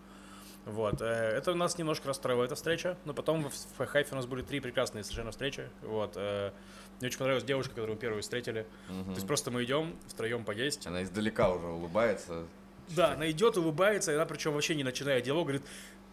Вот, 0.66 1.00
э, 1.02 1.06
это 1.06 1.54
нас 1.54 1.78
немножко 1.78 2.08
расстроила 2.08 2.44
эта 2.44 2.56
встреча, 2.56 2.98
но 3.06 3.14
потом 3.14 3.50
в, 3.78 3.86
Хайфе 3.86 4.14
у 4.14 4.16
нас 4.16 4.26
были 4.26 4.42
три 4.42 4.60
прекрасные 4.60 5.04
совершенно 5.04 5.32
встречи. 5.32 5.70
Вот, 5.84 6.14
э, 6.16 6.52
мне 7.00 7.08
очень 7.08 7.20
понравилась 7.20 7.44
девушка, 7.44 7.76
которую 7.76 7.96
мы 7.96 8.02
первую 8.02 8.24
встретили. 8.24 8.66
Мгм. 8.90 9.06
То 9.06 9.12
есть 9.12 9.28
просто 9.28 9.52
мы 9.52 9.64
идем 9.64 9.96
втроем 10.08 10.44
поесть. 10.44 10.88
Она 10.88 11.04
издалека 11.04 11.52
уже 11.52 11.68
улыбается. 11.68 12.46
Да, 12.90 13.14
она 13.14 13.30
идет, 13.30 13.58
улыбается, 13.58 14.12
и 14.12 14.16
она 14.16 14.26
причем 14.26 14.54
вообще 14.54 14.76
не 14.76 14.84
начиная 14.84 15.22
диалог, 15.22 15.48
говорит, 15.48 15.64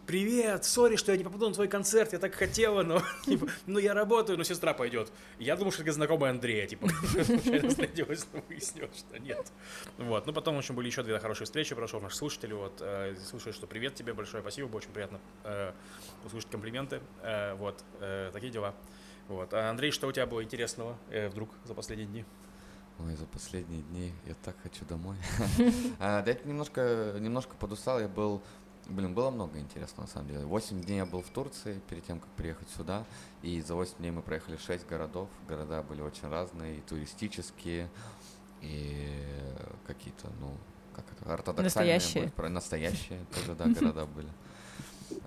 привет, 0.05 0.65
сори, 0.65 0.95
что 0.95 1.11
я 1.11 1.17
не 1.17 1.23
попаду 1.23 1.47
на 1.47 1.53
твой 1.53 1.67
концерт, 1.67 2.13
я 2.13 2.19
так 2.19 2.33
хотела, 2.35 2.83
но, 2.83 3.01
типа, 3.25 3.47
ну 3.65 3.79
я 3.79 3.93
работаю, 3.93 4.37
но 4.37 4.43
сестра 4.43 4.73
пойдет. 4.73 5.11
Я 5.39 5.55
думал, 5.55 5.71
что 5.71 5.83
это 5.83 5.91
знакомая 5.91 6.31
Андрея, 6.31 6.67
типа, 6.67 6.87
встретилась, 7.69 8.27
но 8.33 8.43
выяснилось, 8.47 8.97
что 8.97 9.19
нет. 9.19 9.51
Вот, 9.97 10.25
ну 10.25 10.33
потом, 10.33 10.55
в 10.55 10.57
общем, 10.59 10.75
были 10.75 10.87
еще 10.87 11.03
две 11.03 11.19
хорошие 11.19 11.45
встречи, 11.45 11.75
прошел 11.75 11.99
наш 12.01 12.15
слушатель, 12.15 12.53
вот, 12.53 12.79
э, 12.81 13.15
слушаю, 13.29 13.53
что 13.53 13.67
привет 13.67 13.95
тебе 13.95 14.13
большое, 14.13 14.41
спасибо, 14.41 14.67
было 14.67 14.77
очень 14.77 14.91
приятно 14.91 15.19
э, 15.43 15.71
услышать 16.25 16.49
комплименты, 16.49 17.01
э, 17.21 17.53
вот, 17.55 17.83
э, 17.99 18.29
такие 18.33 18.51
дела. 18.51 18.73
Вот. 19.27 19.53
А 19.53 19.69
Андрей, 19.69 19.91
что 19.91 20.07
у 20.07 20.11
тебя 20.11 20.25
было 20.25 20.43
интересного 20.43 20.97
э, 21.09 21.29
вдруг 21.29 21.49
за 21.63 21.73
последние 21.73 22.07
дни? 22.07 22.25
Ой, 22.99 23.15
за 23.15 23.25
последние 23.25 23.81
дни 23.81 24.13
я 24.25 24.35
так 24.43 24.55
хочу 24.61 24.85
домой. 24.85 25.17
А, 25.99 26.21
Да, 26.21 26.31
я 26.31 26.37
немножко, 26.43 27.15
немножко 27.19 27.55
подустал. 27.55 27.99
Я 27.99 28.07
был, 28.07 28.43
блин, 28.87 29.13
было 29.13 29.29
много 29.31 29.59
интересного 29.59 30.05
на 30.05 30.11
самом 30.11 30.27
деле. 30.27 30.45
Восемь 30.45 30.81
дней 30.81 30.97
я 30.97 31.05
был 31.05 31.21
в 31.21 31.29
Турции 31.29 31.81
перед 31.89 32.05
тем, 32.05 32.19
как 32.19 32.29
приехать 32.31 32.69
сюда. 32.77 33.05
И 33.41 33.61
за 33.61 33.75
восемь 33.75 33.97
дней 33.97 34.11
мы 34.11 34.21
проехали 34.21 34.57
шесть 34.57 34.87
городов. 34.87 35.29
Города 35.47 35.81
были 35.83 36.01
очень 36.01 36.27
разные, 36.29 36.77
и 36.77 36.81
туристические, 36.81 37.89
и 38.61 39.09
какие-то, 39.87 40.27
ну, 40.39 40.55
как 40.95 41.05
это, 41.11 41.33
ортодоксальные. 41.33 41.95
Настоящие. 41.95 42.29
про- 42.31 42.49
Настоящие 42.49 43.25
тоже, 43.35 43.55
да, 43.55 43.65
города 43.67 44.05
были. 44.05 44.29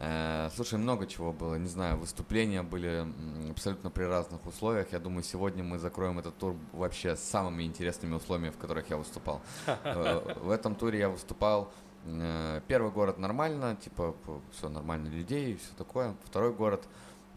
Э, 0.01 0.51
Слушай, 0.55 0.79
много 0.79 1.07
чего 1.07 1.33
было, 1.33 1.55
не 1.57 1.69
знаю, 1.69 1.97
выступления 1.99 2.63
были 2.63 3.07
абсолютно 3.51 3.91
при 3.91 4.05
разных 4.05 4.45
условиях. 4.47 4.93
Я 4.93 4.99
думаю, 4.99 5.23
сегодня 5.23 5.63
мы 5.63 5.79
закроем 5.79 6.19
этот 6.19 6.37
тур 6.39 6.57
вообще 6.73 7.15
с 7.15 7.21
самыми 7.21 7.63
интересными 7.63 8.15
условиями, 8.15 8.51
в 8.53 8.59
которых 8.59 8.91
я 8.91 8.97
выступал. 8.97 9.41
Э, 9.67 10.35
В 10.41 10.51
этом 10.51 10.75
туре 10.75 10.99
я 10.99 11.09
выступал. 11.09 11.73
Э, 12.07 12.61
Первый 12.69 12.91
город 12.93 13.19
нормально, 13.19 13.77
типа 13.77 14.15
все 14.53 14.69
нормально 14.69 15.09
людей 15.09 15.53
и 15.53 15.57
все 15.57 15.75
такое. 15.77 16.15
Второй 16.25 16.53
город 16.53 16.87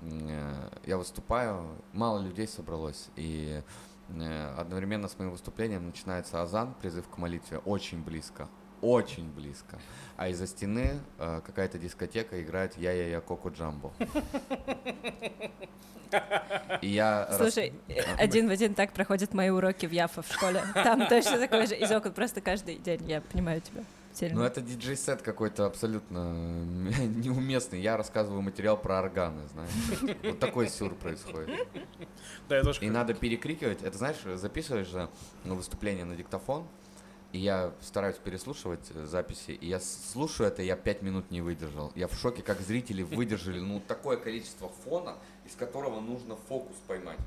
э, 0.02 0.70
я 0.86 0.98
выступаю, 0.98 1.68
мало 1.94 2.20
людей 2.20 2.48
собралось 2.48 3.10
и 3.16 3.62
э, 4.10 4.56
одновременно 4.58 5.08
с 5.08 5.18
моим 5.20 5.32
выступлением 5.32 5.86
начинается 5.86 6.42
азан, 6.42 6.74
призыв 6.82 7.08
к 7.08 7.18
молитве, 7.18 7.58
очень 7.60 8.04
близко, 8.04 8.48
очень 8.82 9.30
близко. 9.32 9.80
А 10.18 10.28
из-за 10.30 10.48
стены 10.48 11.00
э, 11.18 11.42
какая-то 11.46 11.78
дискотека 11.78 12.42
играет 12.42 12.78
«Я-я-я 12.78 13.22
Коко 13.22 13.50
Джамбо». 13.50 13.92
И 16.82 16.88
я... 16.88 17.28
рас- 17.28 17.38
Слушай, 17.38 17.74
э, 17.88 18.02
один 18.18 18.48
в 18.48 18.52
один 18.52 18.74
так 18.74 18.94
проходят 18.94 19.34
мои 19.34 19.50
уроки 19.50 19.86
в 19.86 19.92
Яфа 19.92 20.22
в 20.22 20.28
школе. 20.32 20.64
Там 20.74 21.08
точно 21.08 21.38
такой 21.38 21.68
же 21.68 21.76
из 21.76 21.92
окон, 21.92 22.14
просто 22.14 22.42
каждый 22.42 22.78
день. 22.78 23.08
Я 23.08 23.22
понимаю 23.22 23.62
тебя. 23.62 23.84
Сильно. 24.14 24.40
Ну, 24.40 24.44
это 24.44 24.62
диджей-сет 24.62 25.22
какой-то 25.22 25.66
абсолютно 25.66 26.34
неуместный. 26.34 27.80
Я 27.80 27.96
рассказываю 27.98 28.42
материал 28.42 28.78
про 28.78 29.00
органы, 29.00 29.42
знаешь. 29.54 30.18
Вот 30.24 30.40
такой 30.40 30.68
сюр 30.68 30.96
происходит. 30.96 31.68
Да, 32.48 32.58
я 32.58 32.64
тоже 32.64 32.84
И 32.84 32.90
надо 32.90 33.14
перекрикивать. 33.14 33.82
Это, 33.82 33.98
знаешь, 33.98 34.18
записываешь 34.36 34.88
же 34.88 35.10
выступление 35.46 36.06
на 36.06 36.16
диктофон, 36.16 36.68
и 37.32 37.38
я 37.38 37.74
стараюсь 37.82 38.18
переслушивать 38.18 38.92
э, 38.94 39.06
записи, 39.06 39.52
и 39.52 39.68
я 39.68 39.80
слушаю 39.80 40.48
это, 40.48 40.64
я 40.64 40.76
пять 40.76 41.04
минут 41.04 41.30
не 41.30 41.42
выдержал. 41.42 41.92
Я 41.96 42.08
в 42.08 42.16
шоке, 42.16 42.42
как 42.42 42.60
зрители 42.62 43.04
выдержали, 43.04 43.60
ну, 43.60 43.80
такое 43.88 44.18
количество 44.18 44.70
фона, 44.84 45.16
из 45.46 45.54
которого 45.56 46.00
нужно 46.00 46.36
фокус 46.48 46.76
поймать. 46.88 47.20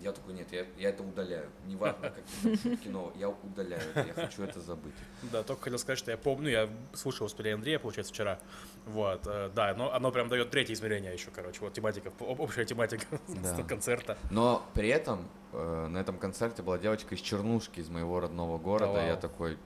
Я 0.00 0.12
такой, 0.12 0.34
нет, 0.34 0.52
я, 0.52 0.66
я 0.76 0.90
это 0.90 1.02
удаляю. 1.02 1.48
Неважно, 1.66 2.10
какие 2.10 2.76
кино, 2.76 3.12
я 3.16 3.28
удаляю 3.30 3.82
это, 3.94 4.06
я 4.06 4.12
хочу 4.12 4.42
это 4.42 4.60
забыть. 4.60 4.94
Да, 5.32 5.42
только 5.42 5.62
хотел 5.64 5.78
сказать, 5.78 5.98
что 5.98 6.10
я 6.10 6.18
помню, 6.18 6.50
я 6.50 6.68
слушал 6.92 7.24
выступление 7.24 7.54
Андрея, 7.56 7.78
получается, 7.78 8.12
вчера. 8.12 8.38
Вот, 8.84 9.26
э, 9.26 9.50
да, 9.54 9.74
но 9.74 9.92
оно 9.92 10.12
прям 10.12 10.28
дает 10.28 10.50
третье 10.50 10.74
измерение 10.74 11.12
еще, 11.12 11.30
короче, 11.30 11.60
вот 11.60 11.72
тематика, 11.72 12.08
об- 12.20 12.40
общая 12.40 12.64
тематика 12.66 13.06
Да. 13.28 13.62
концерта. 13.62 14.18
Но 14.30 14.64
при 14.74 14.88
этом 14.88 15.26
э, 15.52 15.86
на 15.88 15.98
этом 15.98 16.18
концерте 16.18 16.62
была 16.62 16.78
девочка 16.78 17.14
из 17.14 17.20
Чернушки, 17.20 17.80
из 17.80 17.88
моего 17.88 18.20
родного 18.20 18.58
города. 18.58 18.92
Да 18.92 19.06
я 19.06 19.16
такой. 19.16 19.56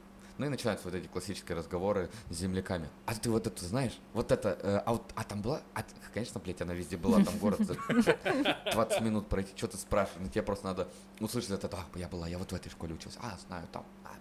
Ну 0.41 0.47
и 0.47 0.49
начинаются 0.49 0.89
вот 0.89 0.95
эти 0.95 1.07
классические 1.07 1.59
разговоры 1.59 2.09
с 2.31 2.37
земляками. 2.37 2.89
А 3.05 3.15
ты 3.15 3.29
вот 3.29 3.47
это 3.47 3.63
знаешь? 3.63 3.99
Вот 4.15 4.33
это, 4.33 4.59
э, 4.63 4.83
а, 4.87 4.93
вот, 4.93 5.03
а 5.15 5.23
там 5.23 5.43
была? 5.43 5.61
А, 5.75 5.85
конечно, 6.15 6.41
блядь, 6.41 6.63
она 6.63 6.73
везде 6.73 6.97
была, 6.97 7.23
там 7.23 7.37
город 7.37 7.59
за 7.61 7.75
20 8.73 9.01
минут 9.03 9.29
пройти, 9.29 9.53
что 9.55 9.69
ты 9.69 9.77
спрашиваешь? 9.77 10.23
Ну 10.23 10.31
тебе 10.31 10.43
просто 10.43 10.65
надо 10.65 10.89
услышать 11.21 11.51
это, 11.51 11.69
а, 11.77 11.99
я 11.99 12.09
была, 12.09 12.27
я 12.27 12.39
вот 12.39 12.51
в 12.51 12.55
этой 12.55 12.71
школе 12.71 12.95
учился, 12.95 13.19
а, 13.23 13.37
знаю, 13.47 13.69
там, 13.71 13.85
а, 14.03 14.15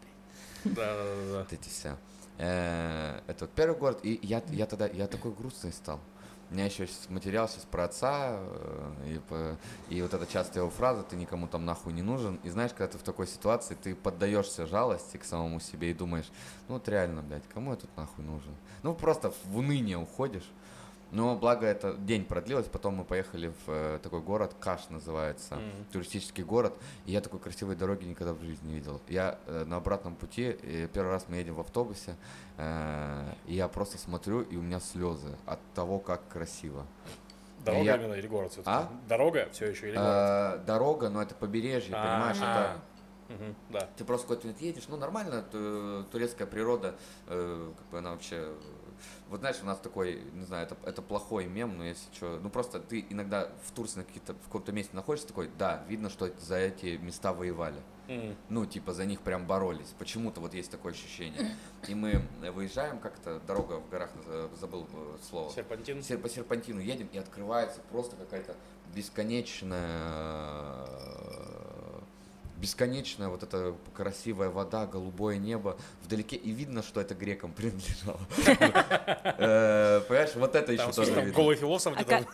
блядь 0.66 0.76
Да, 0.76 0.94
да, 0.94 1.06
да, 1.06 1.32
да. 1.32 1.40
вот 1.40 1.54
эти 1.54 1.70
все. 1.70 1.98
Э, 2.38 3.22
Это 3.28 3.46
вот 3.46 3.52
первый 3.52 3.78
город, 3.78 4.00
и 4.04 4.20
я, 4.22 4.44
я 4.50 4.66
тогда, 4.66 4.88
я 4.88 5.08
такой 5.08 5.32
грустный 5.32 5.72
стал. 5.72 6.02
Меня 6.50 6.65
еще 6.65 6.88
материал 7.10 7.48
сейчас 7.48 7.63
про 7.65 7.84
отца, 7.84 8.39
э, 8.39 9.20
и, 9.89 9.96
и 9.96 10.01
вот 10.01 10.13
эта 10.15 10.25
частая 10.25 10.63
его 10.63 10.72
фраза, 10.72 11.03
ты 11.03 11.15
никому 11.15 11.48
там 11.48 11.63
нахуй 11.63 11.94
не 11.94 12.01
нужен. 12.01 12.39
И 12.44 12.50
знаешь, 12.50 12.72
когда 12.72 12.94
ты 12.94 12.98
в 12.98 13.03
такой 13.03 13.27
ситуации, 13.27 13.75
ты 13.75 13.94
поддаешься 13.94 14.65
жалости 14.65 15.18
к 15.18 15.25
самому 15.25 15.60
себе 15.60 15.91
и 15.91 15.94
думаешь, 15.94 16.25
ну 16.68 16.75
вот 16.75 16.89
реально, 16.89 17.22
блядь, 17.22 17.48
кому 17.53 17.72
я 17.72 17.77
тут 17.77 17.96
нахуй 17.96 18.25
нужен? 18.25 18.56
Ну 18.82 18.96
просто 18.96 19.32
в 19.46 19.58
уныние 19.58 20.00
уходишь. 20.00 20.50
Но 21.12 21.36
благо 21.36 21.66
это 21.66 21.94
день 21.96 22.24
продлилось, 22.24 22.68
потом 22.68 22.96
мы 22.96 23.04
поехали 23.04 23.48
в 23.66 23.70
э, 23.70 24.00
такой 24.04 24.22
город, 24.22 24.54
Каш 24.60 24.89
называется, 24.89 25.56
Мгм. 25.56 25.86
туристический 25.92 26.44
город, 26.44 26.74
и 27.08 27.12
я 27.12 27.22
такой 27.22 27.39
красивой 27.39 27.75
дороги 27.75 28.06
никогда 28.06 28.34
в 28.34 28.42
жизни 28.42 28.68
не 28.68 28.75
видел. 28.75 29.01
Я 29.08 29.39
э, 29.48 29.63
на 29.66 29.78
обратном 29.78 30.16
пути, 30.16 30.56
э, 30.62 30.88
первый 30.94 31.10
раз 31.10 31.25
мы 31.28 31.38
едем 31.38 31.56
в 31.56 31.60
автобусе, 31.62 32.16
э, 32.58 33.34
и 33.48 33.56
я 33.56 33.68
просто 33.68 33.98
смотрю, 33.98 34.42
и 34.42 34.56
у 34.56 34.62
меня 34.62 34.80
слезы 34.80 35.36
от 35.48 35.60
того, 35.74 35.98
как 35.98 36.28
красиво. 36.28 36.86
Дорога 37.66 37.84
Я- 37.86 37.96
именно 37.96 38.13
или 38.13 38.28
город 38.28 38.51
все-таки? 38.51 38.70
А? 38.72 38.89
Дорога 39.08 39.50
все 39.51 39.66
еще 39.66 39.88
или 39.89 39.96
город? 39.98 40.08
Э, 40.16 40.60
дорога, 40.68 41.10
но 41.10 41.22
это 41.24 41.34
побережье, 41.34 41.96
А, 41.96 42.04
понимаешь, 42.04 42.38
это... 42.38 42.80
Мгм, 43.30 43.56
Да. 43.70 43.88
Ты 43.98 44.06
просто 44.06 44.28
минут 44.44 44.60
едешь, 44.62 44.86
ну 44.88 44.98
нормально, 44.98 45.44
ту- 45.51 46.04
турецкая 46.12 46.48
природа, 46.48 46.96
э, 47.28 47.72
как 47.78 47.88
бы 47.88 47.98
она 48.00 48.12
вообще... 48.12 48.48
Вот 49.29 49.39
знаешь, 49.41 49.58
у 49.62 49.65
нас 49.65 49.79
такой, 49.79 50.22
не 50.34 50.46
знаю, 50.46 50.65
это, 50.65 50.75
это 50.86 51.01
плохой 51.01 51.46
мем, 51.46 51.77
но 51.77 51.84
если 51.86 52.12
что, 52.13 52.39
ну 52.41 52.50
просто 52.50 52.79
ты 52.79 53.06
иногда 53.10 53.50
в 53.63 53.72
Турции 53.72 54.00
на 54.00 54.03
какие-то, 54.06 54.34
в 54.34 54.46
каком-то 54.46 54.72
месте 54.72 54.96
находишься 54.96 55.27
такой, 55.27 55.50
да, 55.58 55.84
видно, 55.88 56.10
что 56.10 56.32
за 56.39 56.58
эти 56.58 56.98
места 56.98 57.34
воевали. 57.34 57.77
М. 58.08 58.36
Ну, 58.50 58.65
типа, 58.65 58.91
за 58.94 59.06
них 59.06 59.22
прям 59.22 59.46
боролись. 59.46 59.94
Почему-то 60.00 60.41
вот 60.41 60.56
есть 60.56 60.72
такое 60.72 60.94
ощущение. 60.94 61.56
И 61.88 61.94
мы 61.94 62.24
выезжаем, 62.56 62.98
как-то 63.00 63.39
дорога 63.41 63.79
в 63.79 63.88
горах, 63.89 64.10
забыл 64.60 64.88
э, 64.91 65.18
слово. 65.29 65.51
Серпантин. 65.51 66.01
Сер- 66.01 66.18
По 66.18 66.27
серпантину 66.27 66.79
едем, 66.79 67.08
и 67.13 67.18
открывается 67.20 67.82
просто 67.91 68.15
какая-то 68.15 68.56
бесконечная 68.96 70.88
бесконечная 72.60 73.30
вот 73.30 73.44
эта 73.44 73.75
красивая 73.94 74.50
вода, 74.50 74.86
голубое 74.86 75.38
небо 75.38 75.78
вдалеке, 76.04 76.36
и 76.36 76.51
видно, 76.51 76.84
что 76.84 77.00
это 77.01 77.16
грекам 77.16 77.51
принадлежало. 77.56 78.20
Э, 79.38 80.01
Понимаешь, 80.08 80.36
вот 80.36 80.56
это 80.56 80.72
еще 80.74 80.92
тоже 80.92 81.13
видно. 81.13 81.32
голый 81.34 81.56
философ 81.56 81.94
А 81.98 82.04
где-то? 82.04 82.25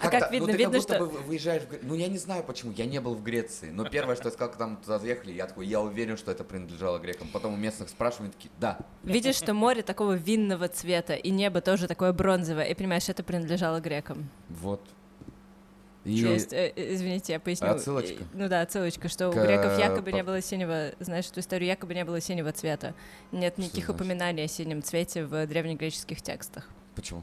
А 0.00 0.08
как 0.08 0.30
видно? 0.32 0.46
ну, 0.48 0.52
ты 0.52 0.58
Видно, 0.58 0.72
как 0.78 0.82
будто 0.82 0.94
что- 0.94 1.06
бы 1.06 1.10
выезжаешь 1.22 1.62
Ну, 1.82 1.94
я 1.94 2.08
не 2.08 2.18
знаю 2.18 2.44
почему, 2.44 2.72
я 2.72 2.86
не 2.86 3.00
был 3.00 3.14
в 3.14 3.22
Греции. 3.22 3.70
Но 3.70 3.88
первое, 3.88 4.16
что 4.16 4.28
я 4.28 4.32
сказал, 4.32 4.50
когда 4.50 4.66
мы 4.66 4.76
туда 4.76 4.98
заехали, 4.98 5.32
я 5.32 5.46
такой, 5.46 5.66
я 5.66 5.80
уверен, 5.80 6.16
что 6.16 6.30
это 6.30 6.44
принадлежало 6.44 6.98
грекам. 6.98 7.28
Потом 7.32 7.54
у 7.54 7.56
местных 7.56 7.88
спрашивают, 7.88 8.34
такие, 8.36 8.50
да. 8.58 8.78
Видишь, 9.02 9.36
что 9.36 9.54
море 9.54 9.82
такого 9.82 10.12
винного 10.12 10.68
цвета, 10.68 11.14
и 11.14 11.30
небо 11.30 11.60
тоже 11.60 11.88
такое 11.88 12.12
бронзовое, 12.12 12.64
и 12.64 12.74
понимаешь, 12.74 13.08
это 13.08 13.22
принадлежало 13.22 13.80
грекам. 13.80 14.28
Вот. 14.48 14.80
То 16.04 16.10
И 16.10 16.12
есть, 16.12 16.52
э, 16.52 16.72
э, 16.76 16.94
извините, 16.94 17.32
я 17.32 17.40
поясню. 17.40 17.68
Отсылочка. 17.70 18.22
Э, 18.22 18.26
Ну 18.34 18.48
да, 18.48 18.60
отсылочка, 18.60 19.08
что 19.08 19.30
у 19.30 19.32
К- 19.32 19.36
греков 19.42 19.78
якобы 19.78 20.12
не 20.12 20.20
по- 20.22 20.26
было 20.26 20.42
синего, 20.42 20.92
знаешь, 21.00 21.26
эту 21.26 21.40
историю 21.40 21.66
якобы 21.68 21.94
не 21.94 22.04
было 22.04 22.20
синего 22.20 22.52
цвета. 22.52 22.92
Нет 23.32 23.56
никаких 23.56 23.86
значит? 23.86 24.00
упоминаний 24.02 24.44
о 24.44 24.48
синем 24.48 24.82
цвете 24.82 25.24
в 25.24 25.46
древнегреческих 25.46 26.20
текстах. 26.20 26.68
почему? 26.94 27.22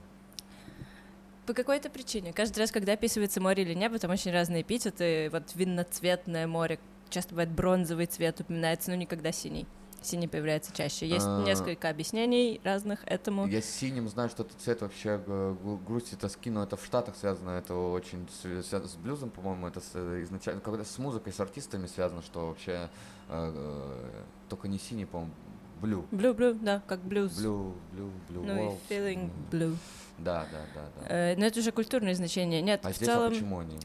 По 1.46 1.54
какой-то 1.54 1.90
причине. 1.90 2.34
Каждый 2.34 2.60
раз, 2.60 2.72
когда 2.72 2.94
описывается 2.94 3.42
море 3.42 3.64
или 3.64 3.74
небо, 3.74 3.98
там 4.00 4.12
очень 4.12 4.32
разные 4.32 4.62
эпитеты. 4.62 5.30
Вот 5.32 5.44
винноцветное 5.56 6.48
море, 6.48 6.80
часто 7.10 7.32
бывает 7.32 7.50
бронзовый 7.50 8.06
цвет 8.06 8.40
упоминается, 8.42 8.90
но 8.92 8.96
никогда 8.96 9.32
синий. 9.32 9.66
Синий 10.02 10.28
появляется 10.28 10.74
чаще. 10.74 11.08
Есть 11.08 11.26
А. 11.28 11.44
несколько 11.44 11.90
объяснений 11.90 12.60
разных 12.64 13.00
этому. 13.06 13.48
Я 13.48 13.62
с 13.62 13.66
синим 13.66 14.08
знаю, 14.10 14.30
что 14.30 14.44
это 14.44 14.54
цвет 14.58 14.82
вообще 14.82 15.18
г- 15.18 15.56
грусти, 15.88 16.16
тоски, 16.16 16.50
но 16.50 16.64
это 16.64 16.78
в 16.78 16.86
Штатах 16.86 17.16
связано, 17.16 17.52
это 17.52 17.76
очень 17.76 18.28
связано 18.32 18.88
с 18.88 18.96
блюзом, 18.96 19.30
по-моему, 19.30 19.68
это 19.68 19.80
с, 19.80 19.92
э, 19.94 20.24
изначально, 20.24 20.62
когда 20.62 20.84
с 20.84 20.98
музыкой, 20.98 21.34
с 21.34 21.40
артистами 21.40 21.88
связано, 21.88 22.22
что 22.22 22.48
вообще 22.48 22.90
э, 23.30 23.52
э, 23.56 24.24
только 24.50 24.68
не 24.68 24.80
синий, 24.80 25.06
по-моему, 25.06 25.34
блю. 25.82 26.06
Blue, 26.12 26.34
blue, 26.36 26.54
да, 26.54 26.82
как 26.88 27.00
блюз. 27.02 27.34
Блю, 27.38 27.74
блю, 27.94 28.12
блю. 28.30 28.44
Ну 28.44 28.72
и 28.74 28.94
feeling 28.94 29.30
blue. 29.52 29.76
Да, 30.18 30.46
да, 30.52 30.60
да, 30.76 30.82
да. 31.00 31.08
Э, 31.16 31.36
но 31.38 31.46
это 31.46 31.60
уже 31.60 31.72
культурное 31.72 32.14
значение. 32.14 32.62
Нет, 32.62 32.82
а 32.86 32.90
в 32.92 32.96
здесь 32.96 33.08
целом 33.08 33.28
а 33.28 33.30
почему 33.30 33.60
они? 33.60 33.80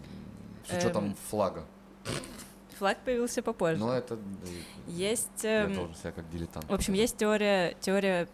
С 0.68 0.76
учетом 0.76 1.04
эм, 1.06 1.16
флага. 1.30 1.64
Флаг 2.76 3.04
появился 3.04 3.42
попозже. 3.42 3.80
Но 3.80 3.92
это 3.94 4.18
Есть... 4.86 5.44
я 5.44 5.64
эм, 5.64 5.74
должен 5.74 5.94
себя 5.94 6.12
как 6.12 6.28
дилетант. 6.30 6.64
В 6.66 6.72
общем, 6.74 6.92
показать. 6.92 7.00
есть 7.00 7.16
теория, 7.16 7.76
теория 7.80 8.28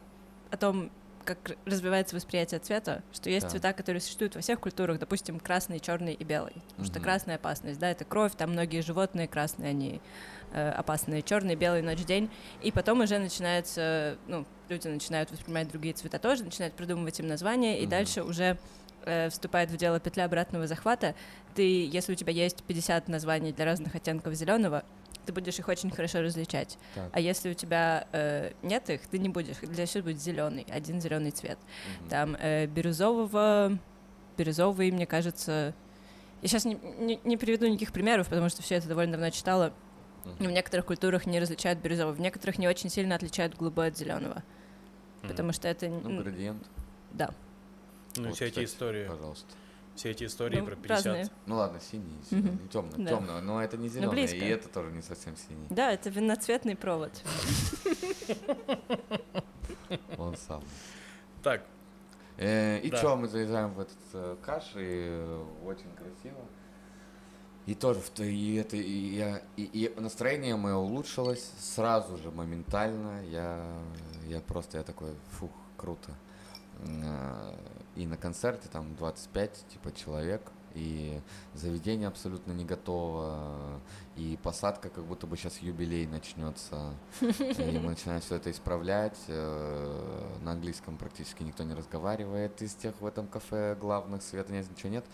о 0.50 0.56
том, 0.56 0.90
как 1.24 1.56
развивается 1.66 2.16
восприятие 2.16 2.60
цвета, 2.60 3.02
что 3.12 3.30
есть 3.30 3.46
Да. 3.46 3.50
цвета, 3.50 3.72
которые 3.72 4.00
существуют 4.00 4.34
во 4.34 4.40
всех 4.40 4.60
культурах, 4.60 4.98
допустим, 4.98 5.38
красный, 5.38 5.78
черный 5.78 6.14
и 6.14 6.24
белый. 6.24 6.54
Потому 6.70 6.86
что 6.86 6.98
Мгм. 6.98 7.04
красная 7.04 7.36
опасность, 7.36 7.78
да, 7.78 7.90
это 7.90 8.04
кровь, 8.04 8.32
там 8.36 8.50
многие 8.50 8.80
животные 8.80 9.28
красные, 9.28 9.70
они 9.70 10.00
э, 10.52 10.70
опасные, 10.70 11.22
черный, 11.22 11.54
белый, 11.54 11.82
ночь, 11.82 12.04
день. 12.04 12.30
И 12.60 12.72
потом 12.72 13.00
уже 13.00 13.18
начинается, 13.18 14.18
ну, 14.26 14.44
люди 14.68 14.88
начинают 14.88 15.30
воспринимать 15.30 15.68
другие 15.68 15.94
цвета 15.94 16.18
тоже, 16.18 16.44
начинают 16.44 16.74
придумывать 16.74 17.18
им 17.20 17.28
названия, 17.28 17.78
и 17.78 17.82
Мгм. 17.82 17.90
дальше 17.90 18.22
уже 18.22 18.58
э, 19.04 19.28
вступает 19.30 19.70
в 19.70 19.76
дело 19.76 20.00
петля 20.00 20.24
обратного 20.24 20.66
захвата. 20.66 21.14
Ты, 21.54 21.86
если 21.86 22.12
у 22.12 22.14
тебя 22.16 22.32
есть 22.32 22.62
50 22.64 23.08
названий 23.08 23.52
для 23.52 23.64
разных 23.64 23.94
оттенков 23.94 24.34
зеленого, 24.34 24.84
ты 25.26 25.32
будешь 25.32 25.58
их 25.58 25.68
очень 25.68 25.90
хорошо 25.90 26.20
различать. 26.22 26.78
Так, 26.94 27.10
А 27.12 27.20
если 27.20 27.50
у 27.50 27.54
тебя 27.54 28.08
э, 28.12 28.52
нет 28.62 28.90
их, 28.90 29.06
ты 29.06 29.18
не 29.18 29.28
будешь. 29.28 29.56
Для 29.58 29.86
всего 29.86 30.04
будет 30.04 30.20
зеленый, 30.20 30.66
один 30.68 31.00
зеленый 31.00 31.30
цвет. 31.30 31.58
мгм. 32.00 32.08
Там 32.08 32.36
э, 32.40 32.66
бирюзового, 32.66 33.78
бирюзовый, 34.36 34.90
мне 34.90 35.06
кажется. 35.06 35.74
Я 36.40 36.48
сейчас 36.48 36.64
не, 36.64 36.74
не, 36.74 37.20
не 37.22 37.36
приведу 37.36 37.66
никаких 37.68 37.92
примеров, 37.92 38.28
потому 38.28 38.48
что 38.48 38.62
все 38.62 38.76
это 38.76 38.88
довольно 38.88 39.12
давно 39.12 39.30
читала. 39.30 39.72
Но 40.38 40.48
в 40.48 40.52
некоторых 40.52 40.86
культурах 40.86 41.26
не 41.26 41.38
различают 41.40 41.80
бирюзовый, 41.80 42.14
в 42.14 42.20
некоторых 42.20 42.58
не 42.58 42.68
очень 42.68 42.90
сильно 42.90 43.14
отличают 43.14 43.56
голубой 43.56 43.88
от 43.88 43.96
зеленого. 43.96 44.42
Потому 45.22 45.52
что 45.52 45.68
это. 45.68 45.88
Ну, 45.88 46.22
градиент. 46.22 46.66
да. 47.12 47.30
Ну, 48.16 48.26
Вот, 48.28 48.34
все 48.36 48.46
эти 48.46 48.64
истории, 48.64 49.06
Пожалуйста. 49.08 49.46
все 49.94 50.10
эти 50.10 50.24
истории 50.24 50.60
Ну, 50.60 50.66
про 50.66 50.76
50. 50.76 51.06
разные. 51.06 51.28
Ну 51.46 51.56
ладно, 51.56 51.80
синий, 51.80 52.16
Мгм. 52.30 52.42
зеленый, 52.42 52.68
темный, 52.68 53.04
Да. 53.04 53.10
темный, 53.10 53.42
но 53.42 53.62
это 53.62 53.76
не 53.76 53.88
зеленый, 53.88 54.24
и 54.26 54.38
это 54.44 54.68
тоже 54.68 54.90
не 54.92 55.02
совсем 55.02 55.36
синий. 55.36 55.66
Да, 55.70 55.92
это 55.92 56.10
виноцветный 56.10 56.76
провод. 56.76 57.12
Он 60.18 60.36
сам. 60.36 60.62
Так, 61.42 61.64
Э, 62.38 62.78
и 62.80 62.90
Да. 62.90 62.96
что, 62.96 63.14
мы 63.16 63.28
заезжаем 63.28 63.74
в 63.74 63.80
этот 63.80 63.98
э, 64.14 64.36
каш, 64.42 64.72
и 64.74 64.80
э, 64.80 65.44
очень 65.64 65.92
красиво. 65.94 66.40
И 67.66 67.74
тоже, 67.74 68.00
в 68.00 68.08
то- 68.08 68.24
и 68.24 68.54
это, 68.56 68.74
и, 68.76 69.14
я, 69.16 69.42
и, 69.56 69.64
и 69.64 70.00
настроение 70.00 70.56
мое 70.56 70.74
улучшилось 70.74 71.52
сразу 71.60 72.16
же, 72.16 72.30
моментально. 72.30 73.22
Я, 73.26 73.62
я 74.28 74.40
просто, 74.40 74.78
я 74.78 74.82
такой, 74.82 75.10
фух, 75.38 75.50
круто. 75.76 76.10
И 77.96 78.06
на 78.06 78.16
концерте 78.16 78.68
там 78.70 78.94
25, 78.96 79.66
типа, 79.68 79.92
человек, 79.92 80.40
и 80.74 81.20
заведение 81.52 82.08
абсолютно 82.08 82.52
не 82.52 82.64
готово, 82.64 83.78
и 84.16 84.38
посадка, 84.42 84.88
как 84.88 85.04
будто 85.04 85.26
бы 85.26 85.36
сейчас 85.36 85.58
юбилей 85.58 86.06
начнется. 86.06 86.94
И 87.20 87.78
мы 87.78 87.90
начинаем 87.90 88.22
все 88.22 88.36
это 88.36 88.50
исправлять. 88.50 89.18
э, 89.28 90.38
На 90.42 90.52
английском 90.52 90.96
практически 90.96 91.42
никто 91.42 91.62
не 91.64 91.74
разговаривает 91.74 92.62
из 92.62 92.74
тех 92.74 92.98
в 93.02 93.06
этом 93.06 93.26
кафе 93.26 93.76
главных, 93.78 94.22
света 94.22 94.50
нет, 94.52 94.70
ничего 94.70 94.88
нет. 94.90 95.04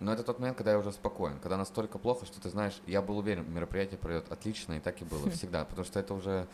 Но 0.00 0.12
это 0.12 0.22
тот 0.22 0.38
момент, 0.38 0.58
когда 0.58 0.72
я 0.72 0.78
уже 0.78 0.92
спокоен, 0.92 1.38
когда 1.40 1.56
настолько 1.56 1.98
плохо, 1.98 2.26
что 2.26 2.38
ты 2.40 2.50
знаешь, 2.50 2.78
я 2.86 3.00
был 3.00 3.16
уверен, 3.18 3.50
мероприятие 3.50 3.98
пройдет 3.98 4.30
отлично, 4.30 4.74
и 4.74 4.80
так 4.80 5.00
и 5.00 5.06
было 5.06 5.30
всегда, 5.30 5.64
потому 5.64 5.86
что 5.86 5.98
это 5.98 6.12
уже... 6.12 6.46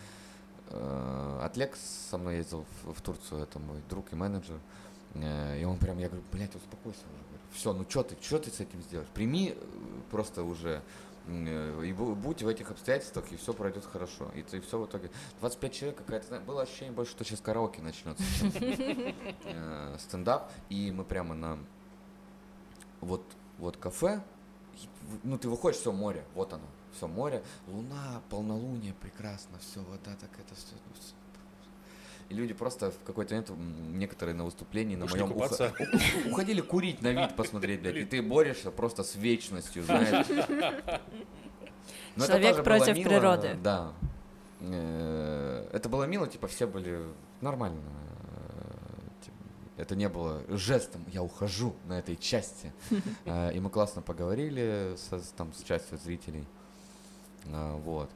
э, 0.71 1.41
Отлег 1.43 1.75
со 1.77 2.19
мной 2.19 2.37
ездил 2.37 2.65
в, 2.85 2.93
в 2.95 3.01
Турцию, 3.03 3.43
это 3.43 3.59
мой 3.59 3.83
друг 3.89 4.13
и 4.13 4.17
менеджер, 4.17 4.57
э, 4.57 4.59
и 5.15 5.65
он 5.65 5.79
прям, 5.79 5.99
я 5.99 6.09
говорю, 6.09 6.25
блядь, 6.33 6.55
успокойся 6.55 7.01
уже, 7.01 7.57
все, 7.57 7.73
ну 7.73 7.85
что 7.89 8.03
ты, 8.03 8.17
что 8.21 8.39
ты 8.39 8.51
с 8.51 8.61
этим 8.61 8.83
сделаешь? 8.83 9.09
Прими 9.15 9.55
э, 9.57 9.65
просто 10.11 10.43
уже 10.43 10.83
э, 11.27 11.83
и 11.85 11.93
бу- 11.93 12.15
будь 12.15 12.43
в 12.43 12.49
этих 12.49 12.71
обстоятельствах, 12.71 13.31
и 13.33 13.37
все 13.37 13.53
пройдет 13.55 13.85
хорошо. 13.85 14.31
И, 14.35 14.43
ты 14.43 14.61
все 14.61 14.79
в 14.79 14.87
итоге. 14.87 15.11
25 15.41 15.73
человек 15.73 15.99
какая-то, 15.99 16.41
было 16.41 16.63
ощущение 16.63 16.93
больше, 16.93 17.13
что 17.13 17.25
сейчас 17.25 17.41
караоке 17.41 17.81
начнется. 17.83 18.23
э, 19.45 19.97
Стендап. 19.99 20.51
И 20.69 20.91
мы 20.91 21.05
прямо 21.05 21.35
на 21.35 21.59
вот, 23.01 23.23
вот 23.59 23.77
кафе. 23.77 24.23
Ну, 25.23 25.39
ты 25.39 25.49
выходишь, 25.49 25.81
все 25.81 25.93
море, 25.93 26.25
вот 26.35 26.53
оно, 26.53 26.67
все 26.95 27.07
море, 27.07 27.43
луна, 27.69 28.21
полнолуние, 28.29 28.93
прекрасно, 28.93 29.59
все, 29.61 29.81
вода 29.81 30.15
так 30.21 30.31
это 30.39 30.55
все. 30.55 30.75
И 32.29 32.35
люди 32.35 32.53
просто 32.55 32.91
в 32.91 32.99
какой-то 33.05 33.35
момент, 33.35 33.51
некоторые 33.97 34.35
на 34.35 34.45
выступлении, 34.45 34.97
на 34.97 35.05
Ушли 35.05 35.21
моем 35.23 35.33
купаться. 35.35 35.73
уходили 36.29 36.61
курить 36.61 37.01
на 37.03 37.13
вид 37.13 37.37
посмотреть, 37.37 37.81
блядь, 37.83 37.97
и 37.97 38.05
ты 38.05 38.21
борешься 38.21 38.71
просто 38.73 39.05
с 39.05 39.15
вечностью, 39.15 39.85
знаешь. 39.85 40.27
Но 42.17 42.27
Человек 42.27 42.65
против 42.65 42.97
мило, 42.97 43.09
природы. 43.09 43.57
Да. 43.63 43.93
Э, 44.61 45.69
Это 45.73 45.89
было 45.89 46.05
мило, 46.05 46.27
типа 46.27 46.47
все 46.49 46.67
были 46.67 47.01
нормально. 47.43 47.81
Э, 49.77 49.83
Это 49.83 49.95
не 49.95 50.09
было 50.09 50.43
жестом, 50.49 51.05
я 51.13 51.23
ухожу 51.23 51.75
на 51.87 51.99
этой 51.99 52.17
части. 52.17 52.73
Э, 53.27 53.53
И 53.55 53.61
мы 53.61 53.69
классно 53.71 54.01
поговорили 54.03 54.97
со- 54.97 55.21
с- 55.21 55.29
там, 55.37 55.53
с 55.53 55.63
частью 55.63 55.99
зрителей. 55.99 56.45
Вот. 57.45 58.11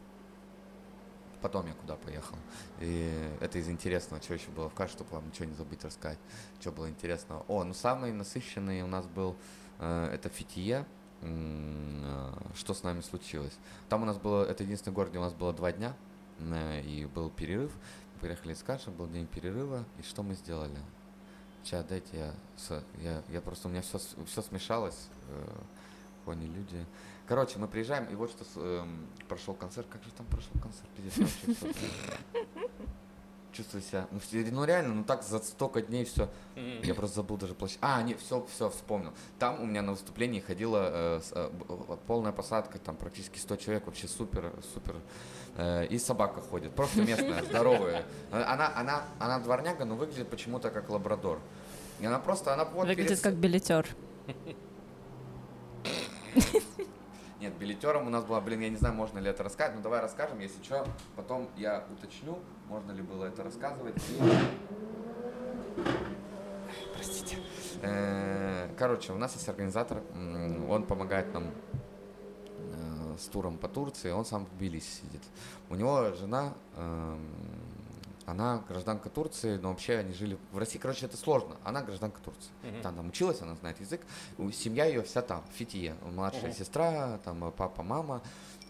Потом 1.43 1.67
я 1.67 1.75
куда 1.75 1.97
поехал. 1.97 2.37
И 2.81 3.31
это 3.41 3.59
из 3.59 3.69
интересного, 3.69 4.23
что 4.23 4.35
еще 4.35 4.51
было 4.51 4.69
в 4.69 4.75
каше, 4.75 4.93
чтобы 4.93 5.11
вам 5.13 5.27
ничего 5.29 5.47
не 5.47 5.55
забыть 5.55 5.85
рассказать. 5.85 6.19
Что 6.61 6.71
было 6.73 6.89
интересного. 6.89 7.45
О, 7.49 7.65
ну 7.65 7.73
самый 7.73 8.13
насыщенный 8.13 8.83
у 8.83 8.87
нас 8.87 9.07
был 9.07 9.37
э, 9.79 10.11
это 10.13 10.29
Фитие. 10.29 10.87
Э, 11.23 12.33
Что 12.55 12.75
с 12.75 12.83
нами 12.83 13.01
случилось? 13.01 13.57
Там 13.89 14.03
у 14.03 14.05
нас 14.05 14.19
было, 14.19 14.45
это 14.45 14.65
единственный 14.65 14.93
город, 14.93 15.11
где 15.11 15.19
у 15.19 15.23
нас 15.23 15.35
было 15.35 15.53
два 15.53 15.73
дня, 15.73 15.95
э, 16.39 16.83
и 16.83 17.07
был 17.07 17.31
перерыв. 17.31 17.73
Мы 18.15 18.21
приехали 18.21 18.53
из 18.53 18.63
Каши, 18.63 18.91
был 18.91 19.09
день 19.09 19.27
перерыва, 19.27 19.85
и 19.99 20.03
что 20.03 20.23
мы 20.23 20.35
сделали? 20.35 20.79
Сейчас 21.63 21.85
дайте 21.85 22.09
я, 22.17 22.35
я, 23.03 23.23
я 23.29 23.41
просто, 23.41 23.69
у 23.69 23.71
меня 23.71 23.83
все, 23.83 23.99
все 24.27 24.43
смешалось, 24.43 25.09
э, 25.29 25.61
кони, 26.25 26.47
люди. 26.47 26.87
Короче, 27.31 27.61
мы 27.61 27.69
приезжаем, 27.69 28.07
и 28.07 28.17
вот 28.17 28.33
что 28.33 28.45
эм, 28.61 29.07
прошел 29.29 29.55
концерт. 29.55 29.87
Как 29.89 30.03
же 30.03 30.11
там 30.11 30.27
прошел 30.27 30.51
концерт? 30.61 30.89
Пиздец, 30.97 31.31
Чувствую 33.53 33.83
себя, 33.83 34.09
ну, 34.11 34.19
ну 34.51 34.65
реально, 34.65 34.95
ну 34.95 35.05
так 35.05 35.23
за 35.23 35.39
столько 35.39 35.81
дней 35.81 36.05
все. 36.05 36.29
Я 36.83 36.93
просто 36.93 37.15
забыл 37.17 37.37
даже 37.37 37.55
площадь. 37.55 37.79
А, 37.83 38.03
не, 38.03 38.15
все, 38.15 38.45
все, 38.53 38.69
вспомнил. 38.69 39.13
Там 39.39 39.63
у 39.63 39.67
меня 39.67 39.81
на 39.83 39.93
выступлении 39.93 40.41
ходила 40.41 40.91
э, 40.93 41.21
с- 41.23 41.31
э, 41.33 41.51
полная 42.09 42.33
посадка, 42.33 42.81
там 42.81 42.97
практически 42.97 43.39
100 43.39 43.57
человек, 43.59 43.87
вообще 43.87 44.09
супер, 44.09 44.53
супер. 44.75 44.97
Э, 45.57 45.87
и 45.87 46.01
собака 46.01 46.41
ходит, 46.41 46.75
просто 46.75 47.01
местная, 47.03 47.45
здоровая. 47.45 48.07
Она, 48.33 48.77
она, 48.77 49.05
она 49.21 49.39
дворняга, 49.39 49.85
но 49.85 49.95
выглядит 49.95 50.29
почему-то 50.29 50.71
как 50.71 50.91
лабрадор. 50.91 51.39
И 52.01 52.07
она 52.07 52.19
просто, 52.19 52.55
она 52.55 52.65
вот 52.65 52.89
Выглядит 52.89 53.09
перед- 53.11 53.21
как 53.21 53.35
билетер. 53.35 53.87
Нет, 57.41 57.55
билетером 57.57 58.07
у 58.07 58.11
нас 58.11 58.23
была, 58.25 58.39
блин, 58.43 58.61
я 58.61 58.69
не 58.69 58.77
знаю, 58.77 58.95
можно 58.95 59.19
ли 59.19 59.31
это 59.31 59.43
рассказать, 59.43 59.75
но 59.75 59.81
давай 59.81 60.01
расскажем, 60.01 60.41
если 60.41 60.63
что, 60.63 60.87
потом 61.17 61.49
я 61.57 61.87
уточню, 61.91 62.39
можно 62.69 62.93
ли 62.93 63.01
было 63.01 63.25
это 63.25 63.43
рассказывать. 63.43 63.95
Простите. 66.95 67.39
Э, 67.81 68.69
Короче, 68.79 69.15
у 69.15 69.17
нас 69.17 69.35
есть 69.35 69.49
организатор, 69.49 70.03
он 70.69 70.85
помогает 70.85 71.33
нам 71.33 71.51
э, 72.59 73.17
с 73.19 73.25
туром 73.29 73.57
по 73.57 73.69
Турции, 73.69 74.11
он 74.11 74.27
сам 74.27 74.45
в 74.45 74.51
Тбилиси 74.57 75.01
сидит. 75.01 75.23
У 75.71 75.77
него 75.77 76.13
жена, 76.13 76.53
эм, 76.77 77.27
она 78.31 78.63
гражданка 78.69 79.09
Турции, 79.11 79.57
но 79.57 79.71
вообще 79.71 79.97
они 79.99 80.13
жили 80.13 80.39
в 80.53 80.59
России. 80.59 80.79
Короче, 80.79 81.07
это 81.07 81.17
сложно. 81.17 81.57
Она 81.65 81.83
гражданка 81.83 82.21
Турции. 82.23 82.51
Мгм. 82.63 82.83
Там, 82.83 82.97
там 82.97 83.09
училась, 83.09 83.43
она 83.43 83.55
знает 83.57 83.81
язык. 83.81 84.01
Семья 84.53 84.85
ее 84.87 85.03
вся 85.03 85.23
там, 85.23 85.43
в 85.53 85.57
Фитие. 85.57 85.95
Младшая 86.03 86.49
Мгм. 86.51 86.55
сестра, 86.55 87.19
там 87.25 87.45
э, 87.45 87.51
папа, 87.51 87.83
мама. 87.83 88.23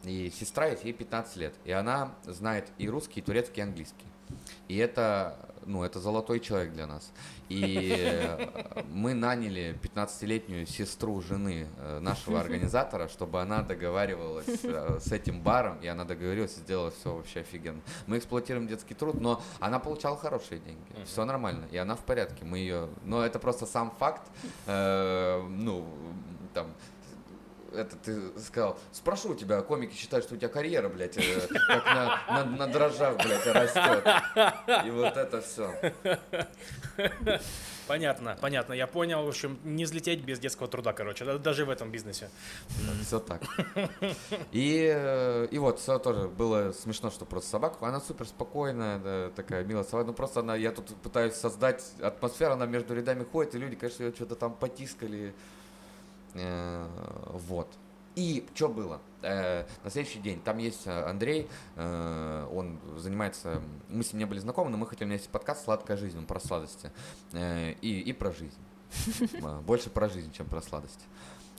И 0.05 0.31
сестра, 0.31 0.67
ей 0.69 0.93
15 0.93 1.37
лет. 1.37 1.55
И 1.65 1.73
она 1.73 2.13
знает 2.25 2.67
и 2.79 2.89
русский, 2.89 3.21
и 3.21 3.23
турецкий, 3.23 3.61
и 3.61 3.67
английский. 3.67 4.07
И 4.69 4.77
это 4.77 5.37
ну, 5.67 5.85
это 5.85 6.01
золотой 6.01 6.41
человек 6.41 6.73
для 6.73 6.87
нас. 6.87 7.13
И 7.49 7.95
э, 7.97 8.83
мы 8.89 9.15
наняли 9.15 9.79
15-летнюю 9.83 10.67
сестру 10.67 11.21
жены 11.21 11.69
э, 11.79 11.99
нашего 12.01 12.41
организатора, 12.41 13.09
чтобы 13.09 13.41
она 13.41 13.63
договаривалась 13.63 14.47
э, 14.63 14.99
с 15.01 15.13
этим 15.13 15.43
баром, 15.43 15.79
и 15.81 15.87
она 15.87 16.05
договорилась 16.05 16.57
и 16.57 16.61
сделала 16.61 16.91
все 16.91 17.15
вообще 17.15 17.41
офигенно. 17.41 17.81
Мы 18.07 18.19
эксплуатируем 18.19 18.69
детский 18.69 18.95
труд, 18.95 19.21
но 19.21 19.43
она 19.59 19.79
получала 19.79 20.17
хорошие 20.17 20.61
деньги, 20.61 21.05
все 21.05 21.25
нормально, 21.25 21.67
и 21.71 21.77
она 21.77 21.97
в 21.97 22.01
порядке. 22.01 22.45
Мы 22.45 22.59
ее, 22.59 22.89
но 23.05 23.25
это 23.25 23.39
просто 23.39 23.67
сам 23.67 23.91
факт, 23.99 24.23
э, 24.67 25.43
ну, 25.49 25.87
там, 26.55 26.67
это 27.75 27.97
ты 27.97 28.39
сказал, 28.41 28.79
спрошу 28.93 29.31
у 29.31 29.35
тебя, 29.35 29.63
комики 29.63 29.95
считают, 29.95 30.25
что 30.25 30.35
у 30.35 30.39
тебя 30.39 30.49
карьера, 30.49 30.89
блядь, 30.89 31.17
э, 31.17 31.49
как 31.67 31.85
на, 31.87 32.23
на, 32.29 32.45
на 32.45 32.67
дрожжах, 32.67 33.17
блядь, 33.17 33.47
растет. 33.47 34.07
И 34.87 34.91
вот 34.91 35.17
это 35.17 35.41
все. 35.41 35.93
Понятно, 37.87 38.39
понятно. 38.41 38.73
Я 38.73 38.87
понял, 38.87 39.25
в 39.25 39.29
общем, 39.29 39.59
не 39.65 39.85
взлететь 39.85 40.23
без 40.23 40.39
детского 40.39 40.69
труда, 40.69 40.93
короче, 40.93 41.25
да- 41.25 41.39
даже 41.39 41.65
в 41.65 41.71
этом 41.71 41.91
бизнесе. 41.91 42.31
Все 43.05 43.19
так. 43.19 43.43
И, 44.53 44.89
э, 44.95 45.49
и 45.51 45.59
вот, 45.59 45.81
все 45.81 45.99
тоже 45.99 46.29
было 46.29 46.71
смешно, 46.71 47.11
что 47.11 47.25
просто 47.25 47.51
собака, 47.51 47.85
она 47.89 48.01
супер 48.01 48.29
спокойная, 48.29 48.99
да, 49.01 49.31
такая 49.31 49.65
милая 49.65 49.83
собака. 49.83 50.07
Ну 50.07 50.13
просто 50.13 50.39
она, 50.39 50.55
я 50.55 50.71
тут 50.71 50.95
пытаюсь 51.03 51.35
создать 51.35 51.83
атмосферу, 52.01 52.53
она 52.53 52.67
между 52.67 52.95
рядами 52.95 53.25
ходит, 53.25 53.57
и 53.57 53.59
люди, 53.59 53.75
конечно, 53.75 54.05
ее 54.05 54.13
что-то 54.13 54.37
там 54.37 54.55
потискали. 54.55 55.35
Э, 56.35 56.87
Вот. 57.33 57.69
И 58.17 58.47
что 58.55 58.69
было? 58.69 59.01
Э, 59.23 59.65
на 59.85 59.91
следующий 59.91 60.19
день 60.19 60.41
там 60.43 60.59
есть 60.59 60.87
э, 60.87 61.05
Андрей, 61.05 61.49
э, 61.77 62.49
он 62.53 62.81
занимается, 62.97 63.63
мы 63.89 64.03
с 64.03 64.13
ним 64.13 64.19
не 64.21 64.25
были 64.27 64.41
знакомы, 64.41 64.71
но 64.71 64.77
мы 64.77 64.87
хотели, 64.87 65.13
есть 65.13 65.29
подкаст 65.29 65.65
«Сладкая 65.65 65.97
жизнь», 65.97 66.19
он 66.19 66.27
про 66.27 66.41
сладости 66.41 66.91
э, 67.33 67.73
и, 67.81 68.01
и 68.01 68.13
про 68.13 68.33
жизнь. 68.33 68.59
Больше 69.67 69.91
про 69.91 70.09
жизнь, 70.09 70.33
чем 70.33 70.47
про 70.47 70.61
сладости. 70.61 71.05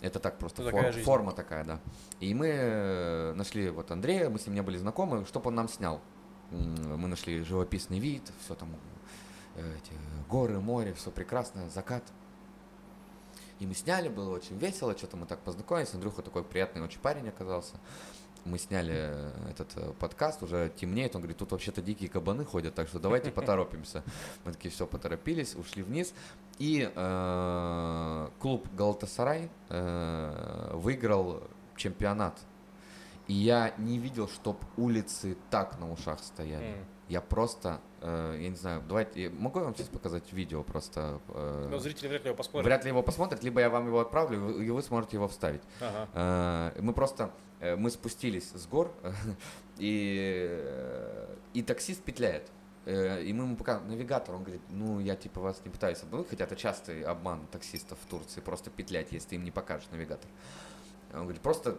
Это 0.02 0.20
так 0.20 0.38
просто 0.40 0.64
фор- 0.64 0.72
такая 0.74 1.04
форма 1.04 1.32
такая, 1.32 1.64
да. 1.64 1.80
И 2.20 2.34
мы 2.34 3.34
нашли 3.36 3.70
вот 3.70 3.90
Андрея, 3.92 4.30
мы 4.30 4.38
с 4.40 4.46
ним 4.46 4.56
не 4.56 4.62
были 4.62 4.78
знакомы, 4.78 5.26
чтобы 5.26 5.48
он 5.50 5.56
нам 5.56 5.70
снял. 5.70 6.02
Мы 6.50 7.08
нашли 7.08 7.44
живописный 7.44 8.00
вид, 8.00 8.24
все 8.44 8.56
там, 8.56 8.70
эти 9.56 9.94
горы, 10.30 10.60
море, 10.60 10.94
все 10.94 11.12
прекрасно, 11.12 11.70
закат. 11.70 12.04
И 13.62 13.68
мы 13.68 13.76
сняли, 13.76 14.10
было 14.10 14.34
очень 14.34 14.58
весело, 14.58 14.98
что-то 14.98 15.18
мы 15.18 15.28
так 15.28 15.40
познакомились. 15.42 15.94
Андрюха 15.94 16.24
такой 16.24 16.44
приятный 16.44 16.82
очень 16.82 17.00
парень 17.00 17.30
оказался. 17.30 17.76
Мы 18.44 18.58
сняли 18.58 18.96
э, 18.96 19.52
этот 19.52 19.70
э, 19.76 19.94
подкаст, 20.00 20.42
уже 20.42 20.72
темнеет, 20.76 21.16
он 21.16 21.22
говорит, 21.22 21.38
тут 21.38 21.52
вообще-то 21.52 21.84
дикие 21.84 22.10
кабаны 22.10 22.44
ходят, 22.44 22.74
так 22.74 22.88
что 22.88 22.98
давайте 22.98 23.30
поторопимся. 23.32 24.04
Мы 24.46 24.54
такие, 24.54 24.72
все, 24.72 24.88
поторопились, 24.88 25.54
ушли 25.54 25.84
вниз. 25.84 26.12
И 26.58 26.92
э, 26.92 28.28
клуб 28.40 28.68
Галатасарай 28.74 29.52
э, 29.70 30.72
выиграл 30.74 31.44
чемпионат. 31.76 32.40
И 33.28 33.34
я 33.34 33.76
не 33.78 34.00
видел, 34.00 34.28
чтоб 34.28 34.58
улицы 34.76 35.38
так 35.52 35.80
на 35.80 35.92
ушах 35.92 36.24
стояли. 36.24 36.84
Я 37.10 37.22
просто, 37.22 37.80
э, 38.02 38.38
я 38.42 38.50
не 38.50 38.56
знаю, 38.56 38.82
давайте, 38.88 39.30
могу 39.30 39.60
я 39.60 39.66
вам 39.66 39.76
сейчас 39.76 39.88
показать 39.88 40.32
видео 40.34 40.64
просто? 40.64 41.20
э, 41.30 41.68
Но 41.72 41.78
зрители 41.80 42.08
вряд 42.10 42.24
ли 42.24 42.28
его 42.30 42.38
посмотрят. 42.38 42.66
Вряд 42.66 42.84
ли 42.84 42.90
его 42.90 43.04
посмотрят, 43.04 43.44
либо 43.44 43.62
я 43.62 43.70
вам 43.70 43.88
его 43.88 44.00
отправлю, 44.00 44.38
и 44.38 44.40
вы- 44.54 44.66
и 44.66 44.70
вы 44.70 44.82
сможете 44.82 45.18
его 45.18 45.28
вставить. 45.28 45.62
Ага. 45.80 46.08
Э, 46.76 46.82
Мы 46.82 46.94
просто, 46.94 47.32
э, 47.60 47.76
мы 47.76 47.90
спустились 47.90 48.52
с 48.54 48.68
гор, 48.68 48.92
и, 49.78 50.48
э, 50.52 51.36
и 51.54 51.62
таксист 51.62 52.04
петляет. 52.04 52.50
Э, 52.86 53.22
И 53.24 53.32
мы 53.34 53.44
ему 53.44 53.56
показываем 53.56 53.92
навигатор, 53.92 54.36
он 54.36 54.44
говорит, 54.44 54.62
ну 54.70 55.00
я 55.00 55.16
типа 55.16 55.40
вас 55.40 55.62
не 55.66 55.72
пытаюсь 55.72 56.02
обмануть, 56.04 56.30
хотя 56.30 56.46
это 56.46 56.56
частый 56.56 57.04
обман 57.04 57.46
таксистов 57.52 57.98
в 58.04 58.10
Турции, 58.10 58.42
просто 58.42 58.70
петлять, 58.72 59.12
если 59.12 59.30
ты 59.30 59.36
им 59.36 59.44
не 59.44 59.52
покажешь 59.52 59.88
навигатор. 59.92 60.30
Он 61.14 61.22
говорит, 61.24 61.42
просто 61.42 61.78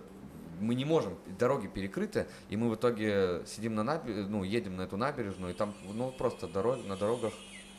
мы 0.62 0.74
не 0.74 0.84
можем, 0.84 1.18
дороги 1.38 1.66
перекрыты, 1.66 2.26
и 2.48 2.56
мы 2.56 2.70
в 2.70 2.74
итоге 2.76 3.42
сидим 3.46 3.74
на 3.74 3.82
набережной, 3.82 4.28
ну, 4.28 4.44
едем 4.44 4.76
на 4.76 4.82
эту 4.82 4.96
набережную, 4.96 5.52
и 5.52 5.56
там, 5.56 5.74
ну, 5.92 6.10
просто 6.10 6.46
дорог, 6.46 6.84
на 6.86 6.96
дорогах, 6.96 7.32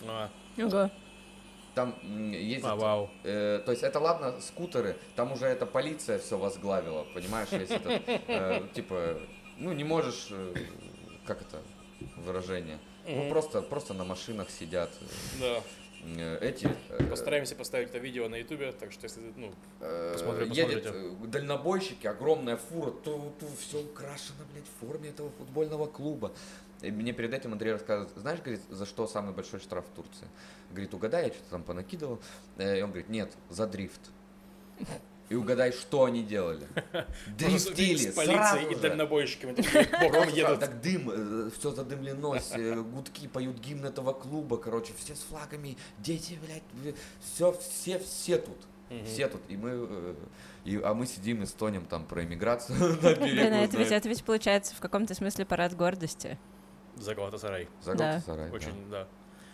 А, 0.06 0.30
Ого. 0.58 0.90
там 1.76 1.96
ездят 2.32 2.72
а, 2.72 2.76
вау. 2.76 3.10
Э, 3.24 3.62
то 3.66 3.72
есть 3.72 3.84
это 3.84 4.00
ладно, 4.00 4.40
скутеры, 4.42 4.98
там 5.16 5.32
уже 5.32 5.46
эта 5.46 5.66
полиция 5.66 6.20
все 6.20 6.38
возглавила, 6.38 7.06
понимаешь, 7.14 7.52
весь 7.52 7.72
этот, 7.72 8.02
э, 8.08 8.62
типа, 8.74 9.18
ну 9.58 9.72
не 9.74 9.84
можешь, 9.84 10.28
э, 10.32 10.54
как 11.26 11.42
это 11.42 11.62
выражение, 12.18 12.80
ну 13.08 13.30
просто, 13.30 13.62
просто 13.62 13.94
на 13.94 14.04
машинах 14.04 14.50
сидят 14.50 14.90
Да. 15.40 15.62
Э, 16.18 16.38
эти, 16.42 16.70
э, 16.90 17.04
Постараемся 17.06 17.56
поставить 17.56 17.90
это 17.90 17.98
видео 17.98 18.28
на 18.28 18.36
ютубе, 18.36 18.72
так 18.72 18.92
что 18.92 19.06
если, 19.06 19.22
ну, 19.36 19.52
э, 19.80 20.14
Посмотрим, 20.14 20.52
едет 20.52 20.84
посмотрите. 20.84 21.28
дальнобойщики, 21.28 22.08
огромная 22.08 22.58
фура, 22.58 22.92
ту, 22.92 23.34
ту, 23.40 23.48
все 23.60 23.82
украшено, 23.82 24.44
блядь, 24.54 24.66
в 24.66 24.86
форме 24.86 25.10
этого 25.10 25.30
футбольного 25.32 25.88
клуба. 25.88 26.32
И 26.82 26.92
мне 26.92 27.14
перед 27.14 27.34
этим 27.34 27.54
Андрей 27.54 27.72
рассказывает, 27.72 28.12
знаешь, 28.18 28.42
говорит, 28.42 28.62
за 28.70 28.86
что 28.86 29.08
самый 29.08 29.34
большой 29.34 29.60
штраф 29.62 29.86
в 29.86 29.96
Турции? 29.96 30.28
Говорит, 30.70 30.94
угадай, 30.94 31.28
я 31.28 31.34
что-то 31.34 31.50
там 31.52 31.64
понакидывал. 31.64 32.20
И 32.58 32.82
он 32.82 32.90
говорит, 32.90 33.08
нет, 33.08 33.32
за 33.50 33.68
дрифт. 33.68 34.02
И 35.34 35.36
угадай, 35.36 35.72
что 35.72 36.06
они 36.06 36.22
делали. 36.22 36.68
Дрифтили 37.40 38.12
с 38.12 38.14
полицией 38.14 38.72
и 38.72 38.76
дальнобойщиками 38.76 39.54
Просто 40.12 40.36
едут. 40.36 40.60
Так 40.60 40.80
дым, 40.80 41.50
все 41.50 41.72
задымлено, 41.72 42.38
все 42.38 42.76
гудки 42.94 43.28
поют 43.28 43.58
гимн 43.58 43.86
этого 43.86 44.14
клуба, 44.14 44.58
короче, 44.58 44.94
все 44.96 45.16
с 45.16 45.22
флагами, 45.22 45.76
дети, 45.98 46.38
блядь, 46.46 46.94
все, 47.20 47.52
все, 47.54 47.98
все 47.98 48.38
тут. 48.38 48.58
Все 49.08 49.28
тут. 49.28 49.42
И 49.48 49.58
мы, 49.58 49.72
э, 49.72 50.16
и, 50.66 50.80
а 50.80 50.94
мы 50.94 51.08
сидим 51.08 51.42
и 51.42 51.48
стонем 51.48 51.88
там 51.88 52.06
про 52.06 52.24
иммиграцию 52.24 52.78
на 52.78 53.16
берегу. 53.16 53.56
Это 53.56 53.76
ведь, 53.76 53.92
это 53.92 54.08
ведь 54.08 54.24
получается 54.24 54.76
в 54.76 54.80
каком-то 54.82 55.16
смысле 55.16 55.48
парад 55.48 55.76
гордости. 55.76 56.38
За 56.96 57.16
Галатасарай. 57.16 57.68
За. 57.82 57.96
Галатасарай. 57.96 58.52
Очень, 58.52 58.88
да. 58.92 59.08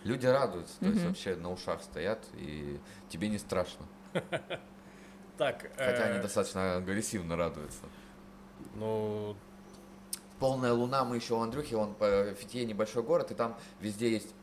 Люди 0.04 0.26
радуются, 0.26 0.78
то 0.82 0.88
есть 0.88 1.06
вообще 1.06 1.38
на 1.38 1.50
ушах 1.54 1.82
стоят, 1.82 2.20
и 2.34 2.82
тебе 3.08 3.30
не 3.30 3.38
страшно. 3.38 3.86
Так, 5.39 5.71
Хотя 5.78 6.08
э, 6.08 6.12
они 6.12 6.21
достаточно 6.21 6.75
агрессивно 6.75 7.38
радуются. 7.38 7.80
ну, 8.75 9.38
Полная 10.38 10.73
луна, 10.73 11.06
мы 11.06 11.15
еще 11.15 11.36
у 11.36 11.39
Андрюхи, 11.39 11.75
он 11.75 11.93
по 11.93 12.34
Фитье 12.38 12.65
небольшой 12.65 13.04
город, 13.04 13.32
и 13.32 13.36
там 13.36 13.58
везде 13.80 14.12
есть 14.12 14.36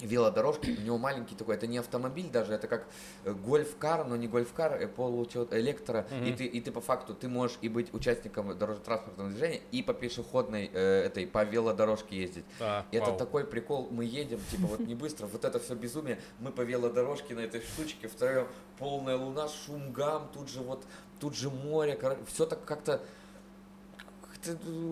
велодорожки, 0.00 0.76
у 0.78 0.80
него 0.82 0.98
маленький 0.98 1.34
такой, 1.34 1.54
это 1.54 1.66
не 1.66 1.78
автомобиль 1.78 2.28
даже, 2.30 2.52
это 2.52 2.66
как 2.66 2.86
э, 3.24 3.32
гольф-кар, 3.32 4.04
но 4.06 4.16
не 4.16 4.26
гольф-кар, 4.26 4.74
э, 4.80 4.88
полуучет 4.88 5.52
электро, 5.52 6.06
и 6.24 6.32
ты, 6.32 6.44
и 6.44 6.60
ты 6.60 6.72
по 6.72 6.80
факту, 6.80 7.14
ты 7.14 7.28
можешь 7.28 7.58
и 7.62 7.68
быть 7.68 7.92
участником 7.94 8.56
дорожно-транспортного 8.58 9.30
движения, 9.30 9.60
и 9.70 9.82
по 9.82 9.94
пешеходной 9.94 10.70
э, 10.72 11.04
этой, 11.06 11.26
по 11.26 11.44
велодорожке 11.44 12.16
ездить. 12.16 12.44
а, 12.60 12.84
Это 12.90 13.06
вау. 13.10 13.18
такой 13.18 13.44
прикол, 13.44 13.88
мы 13.90 14.04
едем, 14.04 14.40
типа 14.50 14.66
вот 14.66 14.80
не 14.80 14.94
быстро, 14.94 15.26
вот 15.26 15.44
это 15.44 15.58
все 15.60 15.74
безумие, 15.74 16.20
мы 16.40 16.50
по 16.50 16.62
велодорожке 16.62 17.34
на 17.34 17.40
этой 17.40 17.60
штучке, 17.60 18.08
втроем 18.08 18.48
полная 18.78 19.16
луна, 19.16 19.48
шум 19.48 19.92
гам, 19.92 20.28
тут 20.34 20.48
же 20.48 20.60
вот, 20.60 20.84
тут 21.20 21.36
же 21.36 21.50
море, 21.50 21.98
все 22.26 22.46
так 22.46 22.64
как-то 22.64 23.00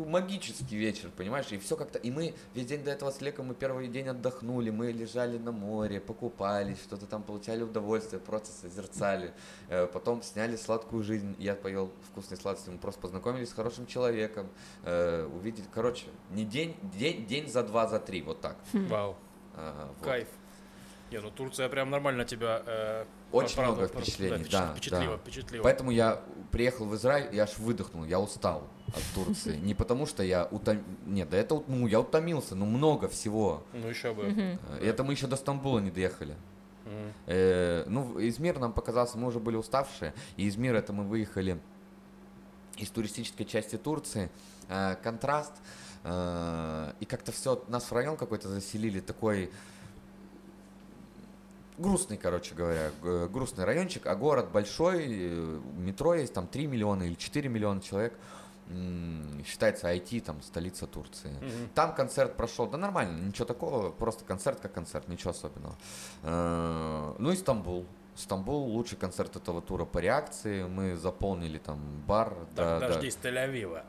магический 0.07 0.77
вечер, 0.77 1.11
понимаешь, 1.17 1.51
и 1.51 1.59
все 1.59 1.77
как-то, 1.77 1.99
и 1.99 2.11
мы 2.11 2.35
весь 2.55 2.67
день 2.67 2.83
до 2.85 2.91
этого 2.91 3.11
с 3.11 3.21
Леком, 3.21 3.47
мы 3.47 3.55
первый 3.55 3.88
день 3.88 4.09
отдохнули, 4.09 4.71
мы 4.71 4.93
лежали 4.93 5.38
на 5.38 5.53
море, 5.53 6.01
покупались, 6.01 6.79
что-то 6.79 7.07
там 7.07 7.23
получали 7.23 7.62
удовольствие, 7.62 8.21
просто 8.21 8.51
созерцали, 8.53 9.33
Э, 9.69 9.87
потом 9.87 10.23
сняли 10.23 10.57
сладкую 10.57 11.03
жизнь, 11.03 11.35
я 11.38 11.55
поел 11.55 11.91
вкусные 12.11 12.38
сладости, 12.38 12.69
мы 12.71 12.79
просто 12.79 13.01
познакомились 13.01 13.51
с 13.51 13.53
хорошим 13.53 13.87
человеком, 13.87 14.49
э, 14.85 15.25
увидели, 15.25 15.65
короче, 15.73 16.07
не 16.31 16.45
день, 16.45 16.77
день, 16.99 17.27
день 17.27 17.49
за 17.49 17.62
два, 17.62 17.87
за 17.87 17.99
три, 17.99 18.23
вот 18.23 18.41
так. 18.41 18.57
Вау, 18.73 19.17
А, 19.55 19.88
вот. 19.99 20.05
кайф. 20.05 20.29
Не, 21.12 21.20
ну 21.20 21.31
Турция 21.31 21.68
прям 21.68 21.90
нормально 21.90 22.25
тебя... 22.25 22.62
э, 22.66 23.05
Очень 23.33 23.57
порадовала, 23.57 23.83
много 23.85 24.01
впечатлений, 24.01 24.44
впечат- 24.44 24.51
да, 24.51 24.72
Впечатлило, 24.75 25.16
да. 25.16 25.18
впечатлило. 25.18 25.62
Поэтому 25.62 25.90
я 25.90 26.22
приехал 26.51 26.87
в 26.87 26.94
Израиль, 26.96 27.35
я 27.35 27.42
аж 27.44 27.59
выдохнул, 27.59 28.05
я 28.05 28.18
устал 28.18 28.66
от 28.88 29.03
Турции. 29.14 29.57
Не 29.62 29.75
потому 29.75 30.07
что 30.07 30.22
я 30.22 30.48
утом... 30.51 30.83
Нет, 31.07 31.29
да 31.29 31.37
это, 31.37 31.62
ну, 31.66 31.87
я 31.87 32.01
утомился, 32.01 32.55
ну, 32.55 32.64
много 32.64 33.09
всего. 33.09 33.62
Ну 33.75 33.88
еще 33.88 34.14
бы. 34.14 34.25
Э, 34.37 34.57
И 34.83 34.87
это 34.87 35.05
мы 35.05 35.12
еще 35.12 35.27
до 35.27 35.37
Стамбула 35.37 35.79
не 35.81 35.90
доехали. 35.90 36.35
Э, 37.27 37.85
ну, 37.87 38.18
Измир 38.27 38.59
нам 38.59 38.72
показался, 38.72 39.18
мы 39.18 39.29
уже 39.29 39.38
были 39.38 39.57
уставшие. 39.57 40.14
И 40.37 40.48
Измир 40.48 40.75
это 40.75 40.92
мы 40.92 41.05
выехали 41.05 41.61
из 42.77 42.88
туристической 42.90 43.46
части 43.46 43.77
Турции. 43.77 44.31
Э, 44.68 44.96
контраст. 45.03 45.53
э, 46.05 46.92
и 47.01 47.05
как-то 47.05 47.31
все, 47.33 47.62
нас 47.68 47.85
в 47.85 47.92
район 47.92 48.16
какой-то 48.16 48.48
заселили, 48.48 49.01
такой 49.01 49.51
грустный, 51.83 52.16
короче 52.16 52.55
говоря, 52.55 52.90
грустный 53.29 53.64
райончик, 53.64 54.07
а 54.07 54.14
город 54.14 54.51
большой, 54.53 55.05
э, 55.09 55.61
метро 55.77 56.14
есть, 56.14 56.33
там 56.33 56.47
3 56.47 56.66
миллиона 56.66 57.03
или 57.03 57.14
4 57.14 57.49
миллиона 57.49 57.81
человек. 57.81 58.14
считается 59.45 59.92
IT, 59.92 60.21
там, 60.21 60.40
столица 60.40 60.87
Турции. 60.87 61.31
Мгм. 61.31 61.68
Там 61.75 61.95
концерт 61.95 62.37
прошел, 62.37 62.66
да 62.66 62.79
нормально, 62.79 63.27
ничего 63.27 63.45
такого, 63.45 63.90
просто 63.90 64.25
концерт 64.25 64.61
как 64.61 64.73
концерт, 64.73 65.09
ничего 65.09 65.31
особенного. 65.31 65.77
Э, 66.23 67.14
Ну 67.18 67.33
и 67.33 67.37
Стамбул. 67.37 67.85
Стамбул 68.14 68.66
лучший 68.66 68.98
концерт 68.98 69.37
этого 69.37 69.62
тура 69.62 69.87
по 69.87 69.98
реакции. 69.98 70.64
Мы 70.64 70.96
заполнили 70.96 71.57
там 71.59 71.81
бар. 72.07 72.35
Так, 72.55 72.57
да, 72.57 72.81
да. 72.81 72.88
дождись 72.88 73.16
Тель-Авива. 73.22 73.83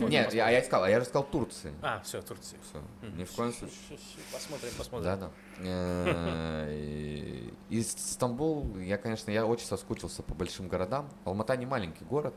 Нет, 0.00 0.34
я, 0.34 0.50
я 0.50 0.62
сказал, 0.62 0.84
а 0.84 0.90
я 0.90 1.00
же 1.00 1.06
сказал 1.06 1.24
Турции. 1.24 1.72
А, 1.80 2.00
все, 2.04 2.20
Турция. 2.20 2.58
Всё, 2.68 2.78
Мгм. 3.00 3.18
Ни 3.18 3.24
в 3.24 3.32
коем 3.32 3.52
случае. 3.52 3.98
Посмотрим, 4.30 4.70
посмотрим. 4.76 5.04
Да, 5.04 5.16
да. 5.16 5.30
Э, 5.64 6.68
и- 6.70 7.54
Из 7.70 7.90
Стамбул, 7.92 8.76
я, 8.76 8.98
конечно, 8.98 9.30
я 9.30 9.46
очень 9.46 9.64
соскучился 9.66 10.22
по 10.22 10.34
большим 10.34 10.68
городам. 10.68 11.08
Алмата 11.24 11.56
не 11.56 11.64
маленький 11.64 12.04
город, 12.04 12.34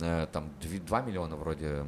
э, 0.00 0.26
там 0.32 0.50
2 0.62 1.02
миллиона 1.02 1.36
вроде 1.36 1.84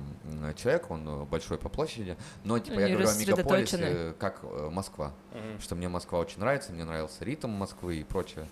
человек, 0.56 0.90
он 0.90 1.08
э, 1.08 1.24
большой 1.24 1.56
по 1.56 1.70
площади, 1.70 2.18
но 2.44 2.58
типа 2.58 2.80
я 2.80 2.88
говорю 2.88 3.08
о 3.08 3.14
мегаполисе, 3.14 4.14
как 4.18 4.42
Москва, 4.70 5.12
что 5.60 5.74
мне 5.74 5.88
Москва 5.88 6.18
очень 6.18 6.40
нравится, 6.40 6.72
мне 6.72 6.84
нравился 6.84 7.24
ритм 7.24 7.48
Москвы 7.50 7.96
и 7.96 8.04
прочее. 8.04 8.46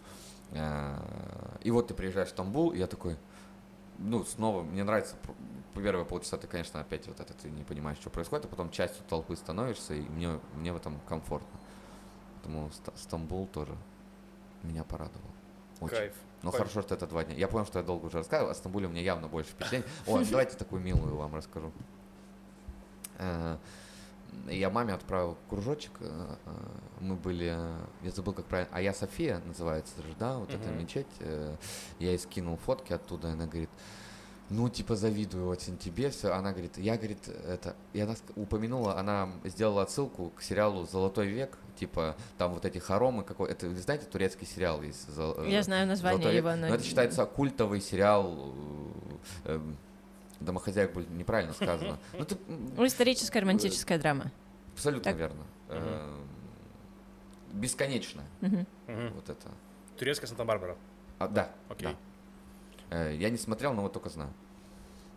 Э, 0.52 0.96
И 1.62 1.70
вот 1.70 1.88
ты 1.88 1.94
приезжаешь 1.94 2.28
в 2.28 2.32
Стамбул, 2.32 2.72
и 2.72 2.78
я 2.78 2.87
такой, 2.87 3.16
ну, 3.98 4.24
снова, 4.24 4.62
мне 4.62 4.84
нравится, 4.84 5.16
первые 5.74 6.04
полчаса 6.06 6.37
ты, 6.37 6.46
конечно, 6.46 6.80
опять 6.80 7.06
вот 7.08 7.20
это, 7.20 7.34
ты 7.34 7.50
не 7.50 7.64
понимаешь, 7.64 7.98
что 7.98 8.11
происходит, 8.11 8.46
а 8.46 8.48
потом 8.48 8.70
частью 8.70 9.04
толпы 9.08 9.37
становишься, 9.37 9.94
и 9.94 10.00
мне, 10.02 10.38
мне 10.54 10.72
в 10.72 10.76
этом 10.76 11.00
комфортно. 11.08 11.58
Поэтому 12.37 12.70
Ста- 12.70 12.92
Стамбул 12.96 13.46
тоже 13.46 13.74
меня 14.62 14.84
порадовал. 14.84 15.30
Очень. 15.80 15.96
Кайф. 15.96 16.14
Ну 16.42 16.50
хорошо, 16.52 16.82
что 16.82 16.94
это 16.94 17.06
два 17.06 17.24
дня. 17.24 17.34
Я 17.34 17.48
понял, 17.48 17.66
что 17.66 17.80
я 17.80 17.84
долго 17.84 18.06
уже 18.06 18.18
рассказывал, 18.18 18.50
о 18.50 18.54
Стамбуле 18.54 18.87
у 18.87 18.90
меня 18.90 19.02
явно 19.02 19.28
больше 19.28 19.50
впечатлений. 19.50 19.84
О, 20.06 20.18
давайте 20.30 20.56
такую 20.58 20.80
милую 20.82 21.16
вам 21.16 21.34
расскажу. 21.34 21.72
Я 24.48 24.70
маме 24.70 24.94
отправил 24.94 25.36
кружочек. 25.48 25.92
э, 26.00 26.36
э, 26.46 26.50
Мы 27.00 27.14
были, 27.16 27.56
я 28.02 28.10
забыл, 28.10 28.32
как 28.32 28.46
правильно, 28.46 28.74
Ая 28.74 28.92
София 28.92 29.40
называется 29.46 29.94
же, 30.02 30.14
да, 30.18 30.38
вот 30.38 30.50
эта 30.50 30.68
Мгм. 30.68 30.78
мечеть. 30.78 31.06
э, 31.20 31.54
Я 31.98 32.08
ей 32.10 32.18
скинул 32.18 32.56
фотки 32.56 32.92
оттуда, 32.92 33.28
и 33.28 33.32
она 33.32 33.46
говорит, 33.46 33.70
ну, 34.50 34.68
типа, 34.70 34.96
завидую 34.96 35.46
очень 35.48 35.76
тебе 35.76 36.08
все. 36.08 36.32
Она 36.32 36.52
говорит, 36.52 36.78
я, 36.78 36.96
говорит, 36.96 37.28
это... 37.28 37.76
И 37.92 38.00
она 38.00 38.14
упомянула, 38.34 38.98
она 38.98 39.28
сделала 39.44 39.82
отсылку 39.82 40.30
к 40.30 40.42
сериалу 40.42 40.86
«Золотой 40.86 41.26
век», 41.26 41.58
типа, 41.78 42.16
там 42.38 42.54
вот 42.54 42.64
эти 42.64 42.78
хоромы, 42.78 43.24
какой... 43.24 43.50
Это, 43.50 43.68
вы 43.68 43.76
знаете, 43.76 44.06
турецкий 44.06 44.46
сериал 44.46 44.80
есть? 44.82 45.06
Я 45.46 45.62
знаю 45.62 45.86
название 45.86 46.34
его, 46.34 46.50
но... 46.56 46.68
Но 46.68 46.74
это 46.74 46.82
считается 46.82 47.26
культовый 47.26 47.80
сериал... 47.82 48.54
Домохозяек 50.40 50.92
будет 50.92 51.11
неправильно 51.11 51.53
сказано. 51.53 51.98
Ну, 52.18 52.24
ты, 52.24 52.37
Ну, 52.46 52.87
историческая 52.87 53.40
романтическая 53.40 53.98
драма. 53.98 54.31
абсолютно 54.74 55.11
Так. 55.11 55.16
верно. 55.18 55.44
Эм, 55.68 56.29
Бесконечно. 57.53 58.22
Мгм. 58.40 58.66
Вот 59.14 59.29
это. 59.29 59.48
Турецкая 59.96 60.29
Санта-Барбара. 60.29 60.77
А, 61.18 61.29
да. 61.29 61.51
Окей. 61.68 61.96
да. 62.90 63.09
Э, 63.11 63.16
Я 63.16 63.31
не 63.31 63.37
смотрел, 63.38 63.72
но 63.74 63.83
вот 63.83 63.92
только 63.92 64.09
знаю. 64.11 64.31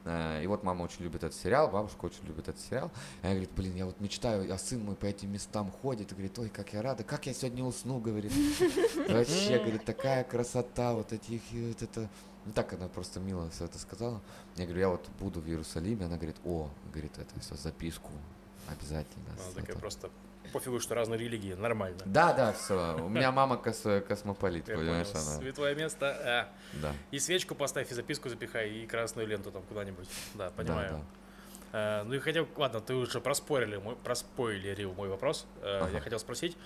Э, 0.06 0.42
И 0.44 0.48
вот 0.48 0.64
мама 0.64 0.84
очень 0.84 1.04
любит 1.04 1.24
этот 1.24 1.36
сериал, 1.38 1.70
бабушка 1.70 2.06
очень 2.06 2.26
любит 2.26 2.48
этот 2.48 2.62
сериал. 2.62 2.92
И 3.22 3.26
она 3.26 3.32
говорит, 3.32 3.52
блин, 3.56 3.76
я 3.76 3.86
вот 3.86 4.00
мечтаю, 4.00 4.52
а 4.54 4.58
сын 4.58 4.84
мой 4.84 4.96
по 4.96 5.06
этим 5.06 5.32
местам 5.32 5.72
ходит. 5.72 6.12
И 6.12 6.16
говорит, 6.16 6.38
ой, 6.40 6.50
как 6.50 6.74
я 6.74 6.82
рада, 6.82 7.04
как 7.04 7.26
я 7.26 7.34
сегодня 7.34 7.64
усну, 7.64 8.00
говорит. 8.00 8.32
Вообще, 9.10 9.60
говорит, 9.60 9.86
такая 9.86 10.24
красота, 10.24 10.94
вот 10.94 11.14
этих, 11.14 11.42
вот 11.52 11.82
это... 11.82 12.10
Ну 12.44 12.54
так 12.54 12.74
она 12.74 12.88
просто 12.88 13.20
мило 13.20 13.48
все 13.52 13.66
это 13.66 13.78
сказала. 13.78 14.20
Я 14.56 14.66
говорю, 14.66 14.80
я 14.80 14.90
вот 14.90 15.08
буду 15.20 15.42
в 15.42 15.48
Иерусалиме. 15.48 16.06
Она 16.06 16.16
говорит, 16.16 16.38
о, 16.44 16.70
говорит, 16.92 17.12
это 17.20 17.40
все 17.40 17.56
записку 17.56 18.10
обязательно. 18.68 19.26
Она 19.34 19.52
такая 19.54 19.72
это». 19.72 19.80
просто 19.80 20.10
пофигу, 20.54 20.80
что 20.80 20.96
разные 20.96 21.18
религии, 21.20 21.54
нормально. 21.54 22.00
Да, 22.06 22.34
да, 22.34 22.54
все. 22.54 22.96
У 23.00 23.10
меня 23.10 23.32
мама 23.32 23.58
кос- 23.58 24.04
космополит, 24.08 24.68
Я 24.68 24.76
понимаешь, 24.78 25.08
понял. 25.08 25.26
она. 25.28 25.38
Святое 25.38 25.76
место. 25.76 26.18
а. 26.24 26.50
Да. 26.74 26.94
И 27.12 27.20
свечку 27.20 27.56
поставь, 27.56 27.92
и 27.92 27.94
записку 27.94 28.30
запихай, 28.30 28.70
и 28.70 28.86
красную 28.88 29.28
ленту 29.28 29.52
там 29.52 29.62
куда-нибудь. 29.64 30.08
Да, 30.36 30.46
Да, 30.46 30.52
понимаю. 30.52 30.92
да. 30.92 32.02
Э, 32.02 32.04
ну 32.04 32.14
и 32.16 32.20
хотел, 32.20 32.48
ладно, 32.58 32.82
ты 32.82 32.94
уже 32.96 33.22
проспорили, 33.22 33.78
мой, 33.78 33.96
проспойлерил 33.96 34.94
мой 34.94 35.08
вопрос. 35.10 35.46
Э, 35.62 35.80
Ага. 35.84 35.90
Я 35.96 36.02
хотел 36.02 36.20
спросить, 36.20 36.58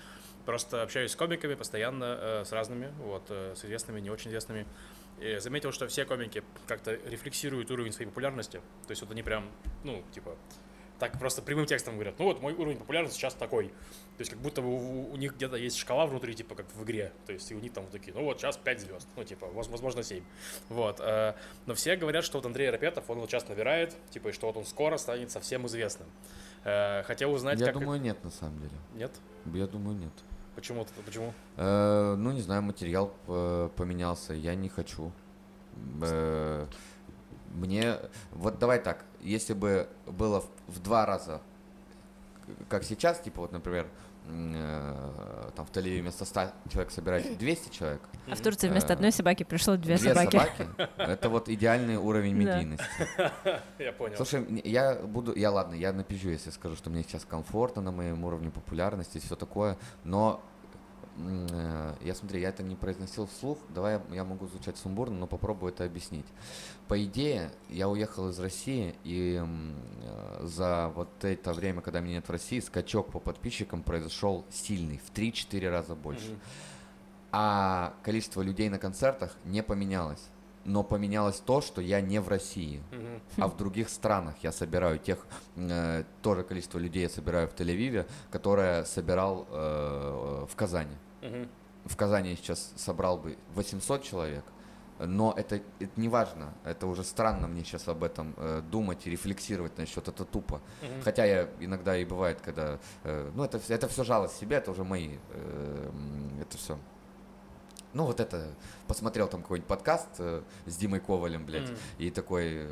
просто 0.45 0.81
общаюсь 0.81 1.11
с 1.11 1.15
комиками 1.15 1.53
постоянно, 1.55 2.17
э, 2.19 2.43
с 2.45 2.51
разными, 2.51 2.91
вот, 2.99 3.23
э, 3.29 3.53
с 3.55 3.63
известными, 3.65 3.99
не 3.99 4.09
очень 4.09 4.29
известными. 4.31 4.65
И 5.19 5.37
заметил, 5.37 5.71
что 5.71 5.87
все 5.87 6.05
комики 6.05 6.43
как-то 6.67 6.93
рефлексируют 7.05 7.71
уровень 7.71 7.93
своей 7.93 8.09
популярности. 8.09 8.57
То 8.87 8.91
есть 8.91 9.01
вот 9.01 9.11
они 9.11 9.21
прям, 9.23 9.49
ну, 9.83 10.03
типа, 10.11 10.35
так 10.99 11.19
просто 11.19 11.41
прямым 11.41 11.65
текстом 11.65 11.95
говорят, 11.95 12.15
ну 12.19 12.25
вот 12.25 12.41
мой 12.41 12.53
уровень 12.53 12.77
популярности 12.77 13.17
сейчас 13.17 13.33
такой. 13.33 13.67
То 13.67 14.21
есть 14.21 14.31
как 14.31 14.39
будто 14.39 14.61
бы 14.61 14.69
у, 14.69 15.11
у 15.11 15.15
них 15.17 15.35
где-то 15.35 15.57
есть 15.57 15.77
шкала 15.77 16.05
внутри, 16.05 16.33
типа 16.33 16.55
как 16.55 16.65
в 16.73 16.83
игре. 16.83 17.11
То 17.25 17.33
есть 17.33 17.51
и 17.51 17.55
у 17.55 17.59
них 17.59 17.73
там 17.73 17.83
вот 17.83 17.91
такие, 17.91 18.13
ну 18.13 18.23
вот 18.23 18.39
сейчас 18.39 18.57
5 18.57 18.79
звезд, 18.79 19.07
ну 19.15 19.23
типа, 19.23 19.47
воз- 19.47 19.67
возможно 19.67 20.03
7. 20.03 20.23
Вот. 20.69 20.99
э, 21.01 21.33
Но 21.65 21.73
все 21.73 21.95
говорят, 21.97 22.23
что 22.23 22.37
вот 22.37 22.45
Андрей 22.45 22.69
Рапетов, 22.69 23.09
он 23.09 23.19
вот 23.19 23.29
сейчас 23.29 23.47
набирает, 23.49 23.93
типа, 24.09 24.29
и 24.29 24.31
что 24.31 24.47
вот 24.47 24.57
он 24.57 24.65
скоро 24.65 24.97
станет 24.97 25.31
совсем 25.31 25.67
известным. 25.67 26.07
Э, 26.63 27.03
Хотел 27.03 27.31
узнать, 27.33 27.59
Я 27.59 27.67
как... 27.67 27.75
думаю, 27.79 27.99
нет, 27.99 28.23
на 28.23 28.31
самом 28.31 28.57
деле. 28.59 28.75
Нет? 28.93 29.11
Я 29.53 29.67
думаю, 29.67 29.97
нет. 29.97 30.13
Почему? 30.55 30.87
Почему? 31.05 31.33
Э, 31.57 32.15
ну, 32.17 32.31
не 32.31 32.41
знаю, 32.41 32.61
материал 32.61 33.13
э, 33.27 33.69
поменялся, 33.75 34.33
я 34.33 34.55
не 34.55 34.69
хочу. 34.69 35.11
Э, 36.01 36.67
мне, 37.53 37.97
вот 38.31 38.59
давай 38.59 38.79
так, 38.81 39.05
если 39.25 39.53
бы 39.53 39.87
было 40.05 40.41
в, 40.41 40.49
в 40.67 40.79
два 40.79 41.05
раза, 41.05 41.41
как 42.69 42.83
сейчас, 42.83 43.19
типа 43.19 43.41
вот, 43.41 43.51
например, 43.51 43.87
э, 44.27 45.49
там 45.55 45.65
в 45.65 45.71
Тель-Авиве 45.71 46.01
вместо 46.01 46.25
100 46.25 46.51
человек 46.71 46.91
собирать 46.91 47.37
200 47.39 47.69
человек, 47.69 48.01
А 48.29 48.35
в 48.35 48.41
Турции 48.41 48.69
вместо 48.69 48.93
Э, 48.93 48.95
одной 48.95 49.11
собаки 49.11 49.43
пришло 49.43 49.77
две, 49.77 49.97
две 49.97 50.13
собаки. 50.13 50.37
собаки, 50.37 50.67
это 50.97 51.29
вот 51.29 51.49
идеальный 51.49 51.97
уровень 51.97 52.35
медийности. 52.35 52.85
Я 53.79 53.91
понял. 53.93 54.15
Слушай, 54.15 54.61
я 54.63 54.95
буду, 54.95 55.35
я 55.35 55.51
ладно, 55.51 55.73
я 55.75 55.91
напишу, 55.91 56.29
если 56.29 56.51
скажу, 56.51 56.75
что 56.75 56.89
мне 56.89 57.03
сейчас 57.03 57.25
комфортно 57.25 57.81
на 57.81 57.91
моем 57.91 58.23
уровне 58.23 58.51
популярности 58.51 59.17
и 59.17 59.21
все 59.21 59.35
такое, 59.35 59.77
но 60.03 60.41
я 61.17 62.13
смотри, 62.13 62.41
я 62.41 62.49
это 62.49 62.61
не 62.63 62.75
произносил 62.75 63.27
вслух, 63.27 63.57
давай 63.69 63.93
я, 63.93 64.15
я 64.15 64.23
могу 64.23 64.47
звучать 64.47 64.77
сумбурно, 64.77 65.17
но 65.17 65.27
попробую 65.27 65.71
это 65.71 65.85
объяснить. 65.85 66.25
По 66.87 67.01
идее, 67.03 67.51
я 67.69 67.87
уехал 67.87 68.29
из 68.29 68.39
России, 68.39 68.95
и 69.03 69.41
э, 69.41 70.45
за 70.45 70.91
вот 70.95 71.09
это 71.23 71.53
время, 71.53 71.81
когда 71.81 71.99
меня 72.01 72.15
нет 72.15 72.27
в 72.27 72.31
России, 72.31 72.59
скачок 72.59 73.11
по 73.11 73.19
подписчикам 73.19 73.81
произошел 73.81 74.45
сильный, 74.51 74.99
в 74.99 75.11
3-4 75.17 75.69
раза 75.69 75.95
больше. 75.95 76.37
А 77.31 77.93
количество 78.03 78.41
людей 78.41 78.69
на 78.69 78.79
концертах 78.79 79.31
не 79.45 79.63
поменялось. 79.63 80.29
Но 80.63 80.83
поменялось 80.83 81.39
то, 81.45 81.61
что 81.61 81.79
я 81.79 82.01
не 82.01 82.19
в 82.19 82.27
России 82.27 82.81
Мгм. 82.91 83.21
а 83.37 83.47
в 83.47 83.55
других 83.55 83.87
странах 83.89 84.33
я 84.41 84.51
собираю 84.51 84.97
тех, 84.97 85.19
э, 85.55 86.03
тоже 86.21 86.43
количество 86.43 86.79
людей 86.79 87.03
я 87.03 87.09
собираю 87.09 87.47
в 87.47 87.53
Тель-Авиве, 87.53 88.07
которое 88.31 88.83
собирал 88.85 89.47
э, 89.49 90.45
в 90.49 90.55
Казани. 90.55 90.95
В 91.85 91.95
Казани 91.95 92.35
сейчас 92.35 92.73
собрал 92.77 93.17
бы 93.19 93.37
800 93.53 94.01
человек, 94.03 94.43
но 94.97 95.33
это, 95.37 95.57
это 95.79 95.91
не 95.99 96.09
важно, 96.09 96.53
это 96.63 96.87
уже 96.87 97.03
странно 97.03 97.47
мне 97.47 97.63
сейчас 97.63 97.87
об 97.87 98.03
этом 98.03 98.33
э, 98.37 98.61
думать 98.71 99.05
и 99.05 99.11
рефлексировать 99.11 99.77
насчет, 99.77 100.07
это 100.07 100.25
тупо. 100.25 100.61
Мгм. 100.81 101.01
Хотя 101.03 101.25
я 101.25 101.49
иногда 101.59 101.95
и 101.97 102.05
бывает, 102.05 102.39
когда, 102.41 102.79
э, 103.03 103.31
ну 103.35 103.43
это, 103.43 103.59
это 103.67 103.87
все 103.87 104.03
жалость 104.03 104.37
себе, 104.37 104.55
это 104.57 104.71
уже 104.71 104.83
мои, 104.83 105.17
э, 105.29 105.91
это 106.41 106.57
все. 106.57 106.79
Ну 107.93 108.05
вот 108.05 108.19
это, 108.19 108.47
посмотрел 108.87 109.27
там 109.27 109.41
какой-нибудь 109.41 109.67
подкаст 109.67 110.09
э, 110.19 110.41
с 110.65 110.75
Димой 110.75 110.99
Ковалем, 110.99 111.45
блядь, 111.45 111.69
Мгм. 111.69 111.77
и 111.99 112.09
такой, 112.09 112.67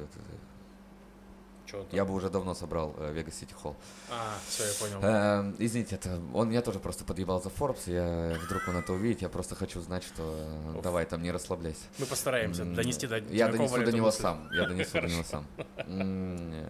э, 1.74 1.78
там? 1.78 1.88
я 1.92 2.06
бы 2.06 2.14
уже 2.14 2.30
давно 2.30 2.54
собрал 2.54 2.94
э, 2.98 3.14
Vegas 3.14 3.34
City 3.42 3.54
Hall. 3.64 3.76
А, 4.10 4.38
все, 4.48 4.64
я 4.66 4.74
понял. 4.80 5.00
Эм, 5.04 5.56
извините, 5.60 5.96
это 5.96 6.20
он 6.34 6.50
меня 6.50 6.62
тоже 6.62 6.80
просто 6.80 7.04
подъебал 7.04 7.42
за 7.42 7.50
Forbes. 7.50 7.92
Я 7.92 8.38
вдруг 8.40 8.62
он 8.68 8.78
это 8.78 8.94
увидит. 8.94 9.22
Я 9.22 9.30
просто 9.30 9.56
хочу 9.56 9.82
знать, 9.82 10.04
что 10.04 10.24
э, 10.24 10.78
Уф. 10.78 10.84
давай 10.84 11.06
там 11.06 11.22
не 11.24 11.32
расслабляйся. 11.32 11.82
Мы 12.00 12.06
постараемся 12.06 12.64
донести 12.66 13.08
до 13.08 13.18
Я 13.18 13.48
донесу 13.50 13.84
до 13.84 13.92
него 13.92 14.06
мысль. 14.08 14.22
сам. 14.22 14.50
Я 14.54 14.66
донесу 14.68 14.94
до 15.02 15.08
него 15.08 15.24
сам. 15.24 15.46
Э, 15.78 16.68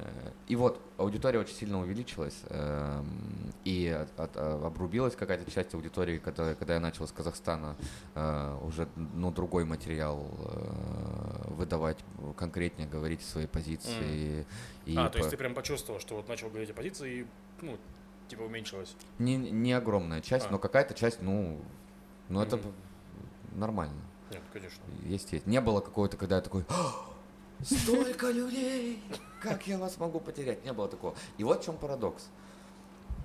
И 0.48 0.56
вот 0.56 0.82
аудитория 0.98 1.40
очень 1.40 1.56
сильно 1.56 1.80
увеличилась. 1.80 2.36
эм, 2.50 3.54
И 3.66 4.06
обрубилась 4.36 5.16
какая-то 5.16 5.50
часть 5.52 5.74
аудитории, 5.74 6.18
когда, 6.18 6.54
когда 6.56 6.74
я 6.76 6.80
начал 6.80 7.08
с 7.08 7.12
Казахстана 7.12 7.76
э, 8.16 8.58
уже 8.64 8.88
ну, 8.96 9.32
другой 9.32 9.66
материал 9.66 10.28
э, 10.46 11.54
выдавать, 11.54 11.98
конкретнее 12.38 12.88
говорить 12.88 13.22
свои 13.22 13.46
позиции. 13.48 14.46
И 14.86 14.93
А, 14.98 15.08
то 15.10 15.14
по- 15.14 15.18
есть 15.20 15.30
ты 15.32 15.38
прям 15.38 15.54
почувствовал, 15.54 16.00
что 16.00 16.16
вот 16.16 16.28
начал 16.28 16.50
говорить 16.50 16.70
о 16.70 16.74
позиции 16.74 17.22
и, 17.22 17.28
ну, 17.62 17.78
типа 18.28 18.42
уменьшилось. 18.44 18.96
Не, 19.20 19.36
не 19.38 19.74
огромная 19.74 20.22
часть, 20.22 20.48
А. 20.48 20.52
но 20.52 20.60
какая-то 20.60 20.94
часть, 20.94 21.22
ну, 21.22 21.60
ну 22.30 22.42
это 22.42 22.58
Мгм. 22.58 22.70
б- 22.70 22.76
нормально. 23.58 24.02
Нет, 24.32 24.42
конечно. 24.52 24.82
Есть, 25.04 25.32
есть. 25.34 25.46
Не 25.48 25.62
было 25.62 25.80
какого-то, 25.82 26.18
когда 26.18 26.38
я 26.38 26.42
такой, 26.42 26.66
«А, 26.70 27.06
Столько 27.64 28.30
людей! 28.32 29.02
Как 29.42 29.68
я 29.68 29.78
вас 29.78 29.98
могу 29.98 30.20
потерять? 30.20 30.66
Не 30.66 30.74
было 30.74 30.88
такого. 30.90 31.16
И 31.38 31.44
вот 31.46 31.62
в 31.62 31.66
чем 31.66 31.78
парадокс. 31.78 32.28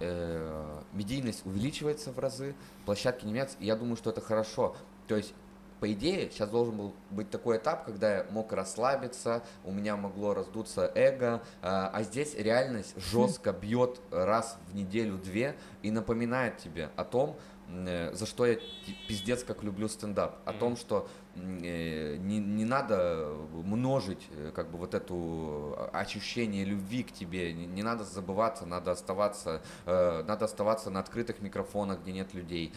Э, 0.01 0.81
медийность 0.93 1.45
увеличивается 1.45 2.13
в 2.13 2.19
разы, 2.21 2.55
площадки 2.87 3.25
не 3.25 3.33
меняются, 3.33 3.57
и 3.59 3.67
я 3.67 3.75
думаю, 3.75 3.97
что 3.97 4.11
это 4.11 4.21
хорошо. 4.21 4.77
То 5.09 5.17
есть 5.17 5.35
по 5.81 5.93
идее, 5.93 6.31
сейчас 6.31 6.51
должен 6.51 6.77
был 6.77 6.95
быть 7.11 7.31
такой 7.31 7.59
этап, 7.59 7.85
когда 7.85 8.17
я 8.17 8.27
мог 8.31 8.53
расслабиться, 8.53 9.43
у 9.65 9.73
меня 9.73 9.97
могло 9.97 10.35
раздуться 10.35 10.91
эго, 10.95 11.43
а, 11.63 11.91
а 11.93 12.03
здесь 12.03 12.35
реальность 12.35 12.95
жестко 12.97 13.53
бьет 13.53 14.01
раз 14.11 14.59
в 14.69 14.75
неделю-две 14.75 15.57
и 15.83 15.91
напоминает 15.91 16.59
тебе 16.59 16.91
о 16.97 17.05
том, 17.05 17.37
э, 17.69 18.13
за 18.13 18.27
что 18.27 18.47
я 18.47 18.59
пиздец 19.07 19.45
как 19.45 19.63
люблю 19.63 19.89
стендап, 19.89 20.39
о 20.45 20.53
том, 20.53 20.77
что 20.77 21.09
э, 21.37 22.17
не, 22.17 22.39
не 22.39 22.65
надо 22.65 23.35
множить 23.53 24.27
э, 24.33 24.51
как 24.55 24.71
бы 24.71 24.79
вот 24.79 24.95
эту 24.95 25.77
ощущение 25.93 26.65
любви 26.65 27.05
к 27.05 27.13
тебе, 27.13 27.53
не, 27.53 27.67
не 27.67 27.83
надо 27.83 28.05
забываться, 28.05 28.67
надо 28.67 28.91
оставаться, 28.91 29.63
надо 29.87 30.45
оставаться 30.45 30.91
на 30.91 31.01
открытых 31.01 31.41
микрофонах, 31.41 32.01
где 32.01 32.13
нет 32.13 32.35
людей, 32.35 32.73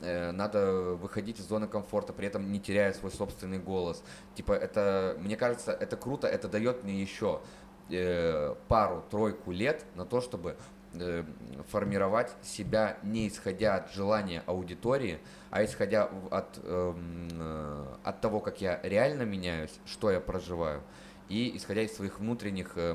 надо 0.00 0.94
выходить 0.94 1.40
из 1.40 1.44
зоны 1.44 1.66
комфорта, 1.66 2.12
при 2.12 2.26
этом 2.26 2.50
не 2.50 2.60
теряя 2.60 2.92
свой 2.92 3.12
собственный 3.12 3.58
голос. 3.58 4.02
Типа 4.34 4.52
это, 4.52 5.16
мне 5.20 5.36
кажется, 5.36 5.72
это 5.72 5.96
круто, 5.96 6.26
это 6.26 6.48
дает 6.48 6.84
мне 6.84 7.00
еще 7.00 7.40
пару-тройку 8.68 9.50
лет 9.50 9.84
на 9.96 10.06
то, 10.06 10.20
чтобы 10.20 10.56
Э, 10.94 11.24
формировать 11.70 12.30
себя 12.42 12.98
не 13.02 13.28
исходя 13.28 13.76
от 13.76 13.92
желания 13.92 14.42
аудитории, 14.44 15.20
а 15.50 15.64
исходя 15.64 16.10
от, 16.30 16.58
эм, 16.62 17.28
э, 17.32 17.86
от 18.04 18.20
того, 18.20 18.40
как 18.40 18.60
я 18.60 18.78
реально 18.82 19.22
меняюсь, 19.22 19.72
что 19.86 20.10
я 20.10 20.20
проживаю, 20.20 20.82
и 21.30 21.56
исходя 21.56 21.80
из 21.80 21.94
своих 21.94 22.18
внутренних 22.18 22.72
э, 22.76 22.94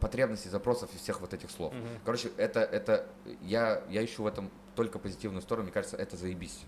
потребностей, 0.00 0.48
запросов 0.48 0.88
и 0.94 0.96
всех 0.96 1.20
вот 1.20 1.34
этих 1.34 1.50
слов. 1.50 1.74
Угу. 1.74 1.86
Короче, 2.04 2.30
это, 2.38 2.60
это 2.60 3.06
я, 3.42 3.82
я 3.90 4.02
ищу 4.02 4.22
в 4.22 4.26
этом 4.26 4.50
только 4.76 5.00
позитивную 5.00 5.42
сторону, 5.42 5.64
мне 5.64 5.72
кажется, 5.72 5.96
это 5.96 6.16
заебись 6.16 6.64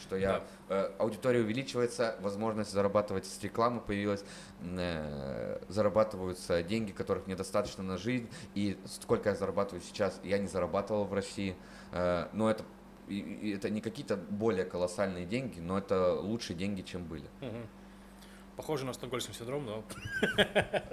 что 0.00 0.16
я 0.16 0.44
да. 0.68 0.76
э, 0.76 0.90
аудитория 0.98 1.40
увеличивается, 1.40 2.16
возможность 2.20 2.70
зарабатывать 2.70 3.26
с 3.26 3.42
рекламы 3.42 3.80
появилась, 3.80 4.24
э, 4.62 5.58
зарабатываются 5.68 6.62
деньги, 6.62 6.92
которых 6.92 7.26
недостаточно 7.26 7.82
на 7.82 7.98
жизнь, 7.98 8.28
и 8.54 8.78
сколько 8.86 9.30
я 9.30 9.34
зарабатываю 9.34 9.82
сейчас, 9.82 10.20
я 10.22 10.38
не 10.38 10.46
зарабатывал 10.46 11.04
в 11.04 11.12
России, 11.12 11.56
э, 11.92 12.28
но 12.32 12.50
это 12.50 12.64
и, 13.08 13.54
это 13.56 13.70
не 13.70 13.80
какие-то 13.80 14.16
более 14.16 14.64
колоссальные 14.64 15.24
деньги, 15.24 15.60
но 15.60 15.78
это 15.78 16.14
лучшие 16.14 16.56
деньги, 16.56 16.82
чем 16.82 17.04
были. 17.04 17.26
Угу. 17.40 17.56
Похоже 18.58 18.86
на 18.86 18.92
стокгольмский 18.92 19.32
синдром, 19.34 19.64
но... 19.64 19.84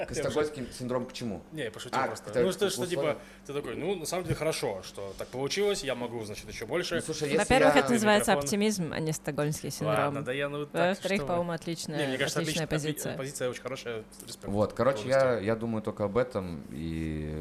Стокгольмский 0.12 0.67
синдром 0.71 1.08
к 1.08 1.13
чему? 1.13 1.41
Не, 1.51 1.63
я 1.63 1.71
пошутил 1.71 1.99
а, 1.99 2.06
просто. 2.06 2.39
Ну, 2.39 2.51
что, 2.51 2.69
что 2.69 2.86
типа, 2.86 3.17
ты 3.43 3.54
такой, 3.54 3.75
ну, 3.75 3.95
на 3.95 4.06
самом 4.06 4.23
деле 4.23 4.36
хорошо, 4.36 4.84
что 4.84 5.15
так 5.17 5.30
получилось, 5.30 5.84
я 5.84 5.95
могу, 5.95 6.23
значит, 6.25 6.47
еще 6.47 6.67
больше. 6.67 7.01
Ну, 7.08 7.13
Во-первых, 7.38 7.75
это 7.75 7.91
называется 7.91 8.34
оптимизм, 8.34 8.93
а 8.93 8.99
не 8.99 9.12
стокгольмский 9.13 9.71
синдром. 9.71 9.97
Ладно, 9.97 10.23
да 10.23 10.32
я, 10.32 10.47
ну, 10.47 10.67
Во-вторых, 10.71 11.25
по-моему, 11.25 11.54
отличная, 11.54 11.97
не, 11.97 12.08
мне 12.10 12.17
кажется, 12.19 12.41
отличная 12.41 12.67
позиция. 12.67 13.17
Позиция 13.17 13.49
очень 13.49 13.63
хорошая, 13.63 14.04
респект. 14.28 14.47
Вот, 14.47 14.73
короче, 14.73 15.08
я, 15.08 15.39
я 15.39 15.56
думаю 15.56 15.82
только 15.82 16.04
об 16.04 16.17
этом, 16.19 16.67
и 16.69 17.34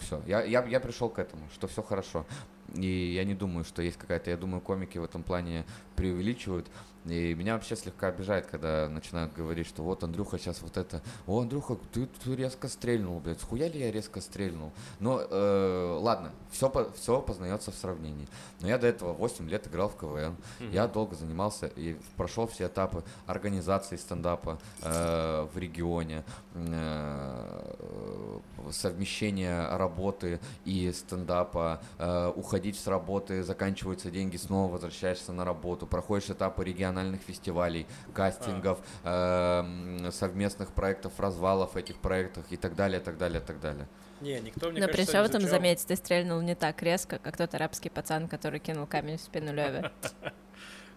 все. 0.00 0.20
Я, 0.26 0.42
я, 0.42 0.62
я 0.66 0.80
пришел 0.80 1.08
к 1.08 1.18
этому, 1.18 1.48
что 1.54 1.66
все 1.66 1.82
хорошо. 1.82 2.26
И 2.74 3.14
я 3.14 3.24
не 3.24 3.34
думаю, 3.34 3.64
что 3.64 3.82
есть 3.82 3.96
какая-то, 3.96 4.30
я 4.30 4.36
думаю, 4.36 4.60
комики 4.60 4.98
в 4.98 5.04
этом 5.04 5.22
плане 5.22 5.64
преувеличивают. 5.96 6.66
И 7.04 7.34
меня 7.34 7.54
вообще 7.54 7.76
слегка 7.76 8.08
обижает, 8.08 8.46
когда 8.46 8.88
начинают 8.88 9.32
говорить, 9.34 9.66
что 9.66 9.82
вот 9.82 10.02
Андрюха 10.02 10.38
сейчас 10.38 10.62
вот 10.62 10.76
это, 10.76 11.02
о, 11.26 11.40
Андрюха, 11.40 11.76
ты, 11.92 12.06
ты 12.06 12.34
резко 12.34 12.68
стрельнул, 12.68 13.20
блядь, 13.20 13.40
схуя 13.40 13.68
ли 13.68 13.78
я 13.80 13.92
резко 13.92 14.20
стрельнул? 14.20 14.72
Но, 15.00 15.20
э, 15.20 15.98
ладно, 16.00 16.32
все, 16.50 16.72
все 16.96 17.20
познается 17.20 17.72
в 17.72 17.74
сравнении. 17.74 18.26
Но 18.60 18.68
я 18.68 18.78
до 18.78 18.86
этого 18.86 19.12
8 19.12 19.48
лет 19.48 19.66
играл 19.66 19.90
в 19.90 19.96
КВН, 19.96 20.36
mm-hmm. 20.60 20.72
я 20.72 20.88
долго 20.88 21.14
занимался 21.14 21.66
и 21.66 21.96
прошел 22.16 22.46
все 22.46 22.66
этапы 22.66 23.04
организации 23.26 23.96
стендапа 23.96 24.58
э, 24.82 25.48
в 25.52 25.58
регионе, 25.58 26.24
э, 26.54 28.40
совмещения 28.70 29.76
работы 29.76 30.40
и 30.64 30.90
стендапа, 30.92 31.82
э, 31.98 32.32
уходить 32.34 32.78
с 32.78 32.86
работы, 32.86 33.42
заканчиваются 33.42 34.10
деньги, 34.10 34.36
снова 34.36 34.72
возвращаешься 34.72 35.32
на 35.32 35.44
работу, 35.44 35.86
проходишь 35.86 36.30
этапы 36.30 36.64
региональных 36.94 37.22
фестивалей, 37.22 37.86
кастингов, 38.12 38.78
э, 39.04 40.10
совместных 40.10 40.72
проектов, 40.72 41.12
развалов 41.18 41.76
этих 41.76 41.96
проектов 41.96 42.44
и 42.50 42.56
так 42.56 42.74
далее, 42.74 43.00
так 43.00 43.18
далее, 43.18 43.40
так 43.40 43.60
далее. 43.60 43.86
Не, 44.20 44.40
никто, 44.40 44.70
мне 44.70 44.80
Но 44.80 44.86
кажется, 44.86 44.96
при 44.96 45.04
всем 45.04 45.24
этом 45.24 45.42
заметь, 45.42 45.84
ты 45.86 45.96
стрельнул 45.96 46.40
не 46.40 46.54
так 46.54 46.82
резко, 46.82 47.18
как 47.18 47.36
тот 47.36 47.54
арабский 47.54 47.90
пацан, 47.90 48.28
который 48.28 48.60
кинул 48.60 48.86
камень 48.86 49.18
в 49.18 49.20
спину 49.20 49.52
Леве. 49.52 49.90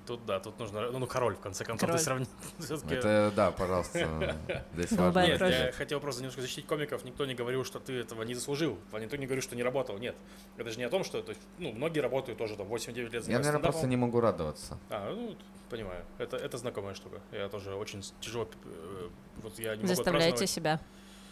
Тут 0.08 0.26
да, 0.26 0.39
тут 0.39 0.58
нужно, 0.58 0.89
ну, 0.89 1.06
король, 1.06 1.36
в 1.36 1.41
конце 1.41 1.65
концов, 1.65 1.82
король. 1.82 1.98
ты 2.00 2.04
сравни... 2.04 2.26
Это, 2.89 3.34
да, 3.36 3.52
пожалуйста, 3.52 4.38
здесь 4.74 4.91
важно. 4.93 5.28
Нет, 5.28 5.41
я 5.41 5.72
хотел 5.74 6.00
просто 6.00 6.22
немножко 6.22 6.41
защитить 6.41 6.65
комиков, 6.65 7.04
никто 7.04 7.26
не 7.26 7.36
говорил, 7.36 7.65
что 7.65 7.82
ты 7.82 8.00
этого 8.00 8.24
не 8.24 8.34
заслужил, 8.34 8.80
никто 8.93 9.17
не 9.17 9.26
говорил, 9.26 9.43
что 9.43 9.58
не 9.58 9.63
работал, 9.63 9.98
нет. 9.98 10.15
Это 10.56 10.72
же 10.72 10.78
не 10.78 10.86
о 10.86 10.89
том, 10.89 11.04
что, 11.04 11.22
то 11.22 11.32
есть, 11.32 11.41
ну, 11.58 11.74
многие 11.74 12.00
работают 12.00 12.38
тоже 12.38 12.56
там 12.56 12.67
8-9 12.67 13.10
лет 13.10 13.28
Я, 13.28 13.39
наверное, 13.39 13.62
просто 13.62 13.86
не 13.86 13.98
могу 13.98 14.22
радоваться. 14.22 14.80
А, 14.89 15.13
ну, 15.13 15.36
понимаю, 15.70 16.06
это, 16.20 16.38
это 16.38 16.58
знакомая 16.58 16.96
штука. 16.96 17.20
Я 17.34 17.50
тоже 17.50 17.76
очень 17.76 18.02
тяжело, 18.22 18.48
э, 18.63 19.10
вот 19.43 19.60
я 19.60 19.76
не 19.76 19.82
могу 19.82 19.93
Заставляйте 19.93 20.48
себя. 20.48 20.80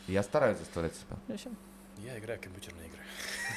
Я 0.08 0.22
стараюсь 0.22 0.58
заставлять 0.58 0.96
себя. 0.96 1.52
Я 1.98 2.20
играю 2.20 2.40
в 2.40 2.44
компьютерные 2.44 2.88
игры. 2.88 3.00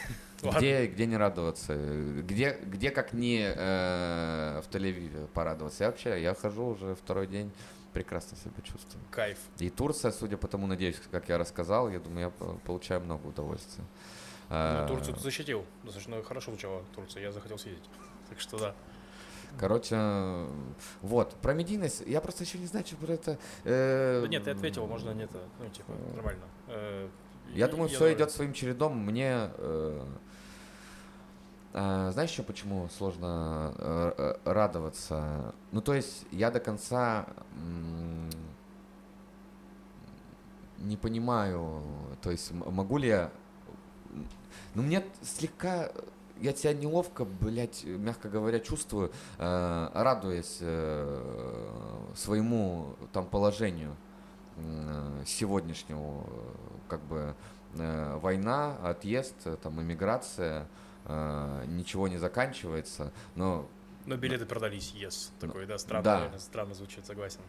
Где, 0.43 0.87
где 0.87 1.07
не 1.07 1.17
радоваться? 1.17 1.75
Где, 2.23 2.59
где 2.65 2.91
как 2.91 3.13
не 3.13 3.41
э, 3.41 4.63
в 4.65 4.71
Тель-Авиве 4.71 5.27
порадоваться? 5.29 5.85
Я 5.85 5.91
вообще, 5.91 6.23
я 6.23 6.35
хожу 6.35 6.67
уже 6.67 6.95
второй 6.95 7.27
день, 7.27 7.51
прекрасно 7.93 8.37
себя 8.37 8.63
чувствую. 8.63 9.05
Кайф. 9.11 9.39
И 9.59 9.71
Турция, 9.71 10.13
судя 10.13 10.37
по 10.37 10.47
тому, 10.47 10.67
надеюсь, 10.67 11.01
как 11.11 11.29
я 11.29 11.39
рассказал, 11.39 11.91
я 11.91 11.99
думаю, 11.99 12.33
я 12.41 12.47
получаю 12.65 13.01
много 13.01 13.27
удовольствия. 13.27 13.85
Ну, 14.49 14.57
э, 14.57 14.87
Турцию 14.89 15.15
ты 15.15 15.21
защитил. 15.21 15.65
Достаточно 15.83 16.23
хорошо 16.23 16.53
звучала 16.53 16.83
Турция. 16.95 17.23
Я 17.23 17.33
захотел 17.33 17.59
съездить. 17.59 17.85
Так 18.29 18.41
что 18.41 18.59
да. 18.59 18.75
Короче, 19.59 20.47
вот, 21.01 21.35
про 21.37 21.55
медийность, 21.55 22.03
я 22.07 22.21
просто 22.21 22.45
еще 22.45 22.59
не 22.59 22.67
знаю, 22.67 22.87
что 22.87 22.97
про 22.97 23.15
это... 23.15 23.39
Э, 23.65 24.21
да 24.23 24.29
нет, 24.29 24.45
ты 24.45 24.51
ответил, 24.51 24.87
можно 24.87 25.11
нет, 25.11 25.31
ну, 25.59 25.69
типа, 25.71 25.93
нормально. 26.15 26.45
Э, 26.67 27.09
я 27.55 27.69
думаю, 27.69 27.89
все 27.89 28.13
идет 28.13 28.31
своим 28.31 28.53
чередом. 28.53 28.99
Мне 28.99 29.51
э, 29.57 30.07
а, 31.81 32.11
знаешь 32.13 32.31
еще 32.31 32.43
почему 32.43 32.89
сложно 32.89 33.75
э, 33.79 34.13
э, 34.17 34.35
радоваться? 34.45 35.55
Ну, 35.71 35.81
то 35.81 35.95
есть 35.95 36.25
я 36.33 36.51
до 36.51 36.61
конца 36.61 37.27
не 40.79 40.97
понимаю, 40.97 41.83
то 42.23 42.31
есть 42.31 42.51
могу 42.53 42.99
ли 42.99 43.09
я... 43.09 43.31
Ну, 44.75 44.83
мне 44.83 45.05
слегка... 45.23 45.91
Я 46.41 46.53
себя 46.55 46.73
неловко, 46.73 47.25
блядь, 47.25 47.83
мягко 47.85 48.29
говоря, 48.29 48.61
чувствую, 48.61 49.13
э, 49.39 49.91
радуясь 49.93 50.59
своему 52.17 52.95
там 53.13 53.27
положению 53.27 53.97
сегодняшнему, 55.27 56.27
как 56.89 57.01
бы, 57.03 57.35
война, 57.75 58.77
отъезд, 58.83 59.35
там, 59.63 59.81
иммиграция– 59.81 60.67
э, 61.09 61.65
ничего 61.67 62.07
не 62.09 62.19
заканчивается, 62.19 63.13
но... 63.35 63.69
Но 64.07 64.17
билеты 64.17 64.47
продались, 64.47 64.95
yes, 64.95 65.31
такой, 65.41 65.67
да, 65.67 65.79
странно, 65.79 66.31
да. 66.33 66.39
странно 66.39 66.75
звучит, 66.75 67.05
согласен. 67.05 67.41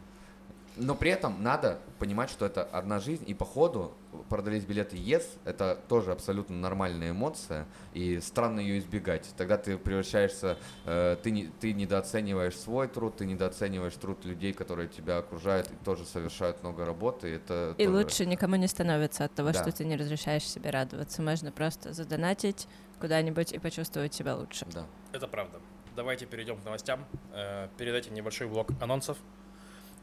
Но 0.80 0.96
при 0.96 1.12
этом 1.12 1.44
надо 1.44 1.80
понимать, 2.00 2.30
что 2.30 2.46
это 2.46 2.64
одна 2.64 3.00
жизнь, 3.00 3.26
и 3.28 3.34
по 3.34 3.46
ходу 3.46 3.94
продались 4.30 4.64
билеты 4.64 4.96
yes, 4.96 5.26
это 5.44 5.78
тоже 5.88 6.12
абсолютно 6.12 6.56
нормальная 6.56 7.12
эмоция, 7.12 7.68
и 7.94 8.20
странно 8.22 8.62
ее 8.62 8.80
избегать. 8.80 9.30
Тогда 9.38 9.58
ты 9.58 9.78
превращаешься, 9.78 10.58
э, 10.86 11.18
ты, 11.22 11.32
не, 11.32 11.48
ты 11.60 11.74
недооцениваешь 11.74 12.58
свой 12.58 12.88
труд, 12.88 13.18
ты 13.18 13.26
недооцениваешь 13.26 13.94
труд 13.96 14.24
людей, 14.24 14.54
которые 14.54 14.88
тебя 14.88 15.18
окружают 15.18 15.70
и 15.70 15.76
тоже 15.84 16.06
совершают 16.06 16.64
много 16.64 16.86
работы. 16.86 17.28
Это 17.28 17.76
и 17.78 17.86
тоже... 17.86 17.98
лучше 17.98 18.26
никому 18.26 18.56
не 18.56 18.68
становится 18.68 19.26
от 19.26 19.34
того, 19.34 19.52
да. 19.52 19.62
что 19.62 19.72
ты 19.72 19.84
не 19.84 19.98
разрешаешь 19.98 20.44
себе 20.44 20.70
радоваться. 20.70 21.22
Можно 21.22 21.52
просто 21.52 21.92
задонатить 21.92 22.68
куда-нибудь 23.02 23.52
и 23.52 23.60
почувствовать 23.60 24.14
себя 24.14 24.36
лучше. 24.36 24.66
Да. 24.74 24.86
Это 25.12 25.28
правда. 25.28 25.60
Давайте 25.96 26.26
перейдем 26.26 26.58
к 26.58 26.64
новостям. 26.64 27.06
Э, 27.34 27.68
перед 27.78 27.94
этим 27.94 28.14
небольшой 28.14 28.48
блок 28.48 28.70
анонсов. 28.80 29.18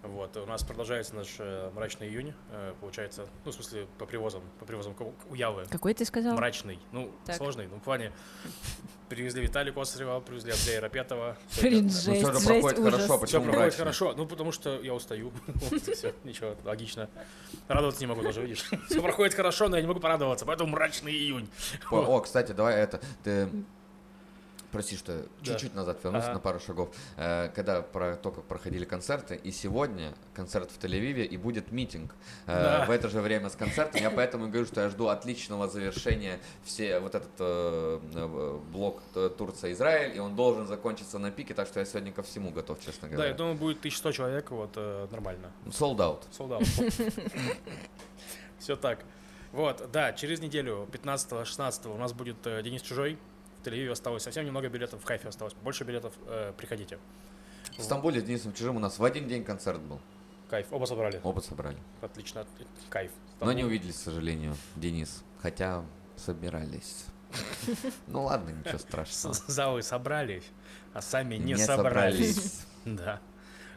Вот, 0.06 0.36
у 0.36 0.46
нас 0.46 0.62
продолжается 0.62 1.14
наш 1.16 1.28
э, 1.38 1.70
мрачный 1.74 2.08
июнь, 2.08 2.32
э, 2.52 2.74
получается, 2.80 3.26
ну, 3.44 3.50
в 3.50 3.54
смысле, 3.54 3.86
по 3.98 4.06
привозам, 4.06 4.42
по 4.60 4.64
привозам 4.64 4.94
ко- 4.94 5.12
у 5.28 5.34
Явы. 5.34 5.66
Какой 5.70 5.94
ты 5.94 6.04
сказал? 6.04 6.34
Мрачный, 6.36 6.78
ну, 6.92 7.10
Так. 7.24 7.36
сложный, 7.36 7.66
ну, 7.66 7.76
в 7.76 7.82
плане, 7.82 8.12
привезли 9.08 9.42
Виталия 9.42 9.72
Косарева, 9.72 10.20
привезли 10.20 10.52
Андрея 10.52 10.80
Рапетова. 10.80 11.36
Блин, 11.60 11.84
Ну, 11.84 11.90
жесть, 11.90 12.06
же 12.06 12.32
жесть, 12.32 12.46
проходит 12.46 12.78
ужас. 12.78 12.92
хорошо, 12.94 13.06
Все 13.16 13.18
почему 13.18 13.42
проходит 13.44 13.60
мрачно? 13.64 13.78
хорошо, 13.78 14.14
ну, 14.16 14.26
потому 14.26 14.52
что 14.52 14.80
я 14.80 14.94
устаю, 14.94 15.32
все, 15.92 16.14
ничего, 16.24 16.54
логично. 16.64 17.08
Радоваться 17.68 18.00
не 18.00 18.06
могу 18.06 18.22
тоже, 18.22 18.42
видишь. 18.42 18.64
Все 18.88 19.00
проходит 19.02 19.34
хорошо, 19.34 19.68
но 19.68 19.76
я 19.76 19.82
не 19.82 19.88
могу 19.88 20.00
порадоваться, 20.00 20.44
поэтому 20.46 20.70
мрачный 20.70 21.12
июнь. 21.12 21.48
О, 21.90 21.96
о, 21.96 22.20
кстати, 22.20 22.52
давай 22.52 22.76
это, 22.76 23.00
ты... 23.24 23.48
Прости, 24.72 24.96
что 24.96 25.12
Да. 25.16 25.26
чуть-чуть 25.44 25.74
назад 25.74 25.98
вернулся 26.02 26.26
Ага. 26.28 26.34
на 26.34 26.40
пару 26.40 26.60
шагов. 26.60 26.94
Э, 27.16 27.48
когда 27.54 27.82
про 27.82 28.16
то, 28.16 28.30
как 28.30 28.44
проходили 28.44 28.84
концерты, 28.84 29.36
и 29.36 29.50
сегодня 29.52 30.14
концерт 30.34 30.70
в 30.70 30.78
Тель-Авиве, 30.78 31.24
и 31.24 31.36
будет 31.36 31.72
митинг 31.72 32.14
э, 32.46 32.52
Да. 32.80 32.84
в 32.86 32.90
это 32.90 33.08
же 33.08 33.20
время 33.20 33.48
с 33.48 33.56
концертом. 33.56 34.00
Я 34.00 34.10
поэтому 34.10 34.46
и 34.46 34.50
говорю, 34.50 34.66
что 34.66 34.80
я 34.82 34.88
жду 34.90 35.08
отличного 35.08 35.68
завершения 35.68 36.40
все 36.64 36.98
вот 37.00 37.14
этот 37.14 37.30
э, 37.38 38.60
блок 38.72 39.02
Турция-Израиль, 39.38 40.16
и 40.16 40.18
он 40.18 40.36
должен 40.36 40.66
закончиться 40.66 41.18
на 41.18 41.30
пике, 41.30 41.54
так 41.54 41.68
что 41.68 41.80
я 41.80 41.86
сегодня 41.86 42.12
ко 42.12 42.22
всему 42.22 42.50
готов, 42.50 42.78
честно 42.80 43.02
Да, 43.08 43.12
я 43.12 43.16
говоря. 43.16 43.34
думаю, 43.34 43.54
будет 43.56 43.78
1100 43.78 44.12
человек, 44.12 44.50
вот, 44.50 44.76
нормально. 45.10 45.52
Sold 45.66 45.96
out. 45.98 46.22
Солдат. 46.32 46.62
Все 48.58 48.76
так. 48.76 49.04
Вот, 49.52 49.88
да, 49.92 50.12
через 50.12 50.40
неделю, 50.40 50.88
15-16 50.92 51.88
у 51.94 51.96
нас 51.96 52.12
будет 52.12 52.42
Денис 52.42 52.82
Чужой. 52.82 53.18
Тель-Авиве 53.66 53.90
осталось 53.92 54.22
совсем 54.22 54.44
немного 54.44 54.68
билетов, 54.68 55.02
в 55.02 55.04
Хайфе 55.04 55.28
осталось 55.28 55.54
больше 55.54 55.84
билетов. 55.84 56.12
э, 56.26 56.52
приходите. 56.56 56.98
В 57.76 57.82
Стамбуле 57.82 58.20
с 58.20 58.24
Денисом 58.24 58.52
Чужим 58.52 58.76
у 58.76 58.80
нас 58.80 58.98
в 58.98 59.04
один 59.04 59.28
день 59.28 59.44
концерт 59.44 59.80
был. 59.80 60.00
Кайф, 60.48 60.66
оба 60.70 60.84
собрали. 60.86 61.20
Оба 61.24 61.40
собрали. 61.40 61.76
Отлично, 62.00 62.46
кайф. 62.88 63.10
Но 63.40 63.46
не 63.52 63.58
Стамбул. 63.58 63.66
увиделись, 63.70 63.96
к 63.96 64.00
сожалению, 64.00 64.56
Денис. 64.76 65.22
Хотя 65.40 65.84
собирались. 66.16 67.06
Ну 68.06 68.22
ладно, 68.24 68.50
ничего 68.50 68.78
страшного. 68.78 69.34
Залы 69.48 69.82
собрались, 69.82 70.44
а 70.94 71.02
сами 71.02 71.34
не, 71.34 71.56
собрались. 71.56 72.34
собрались. 72.36 72.66
Да. 72.84 73.20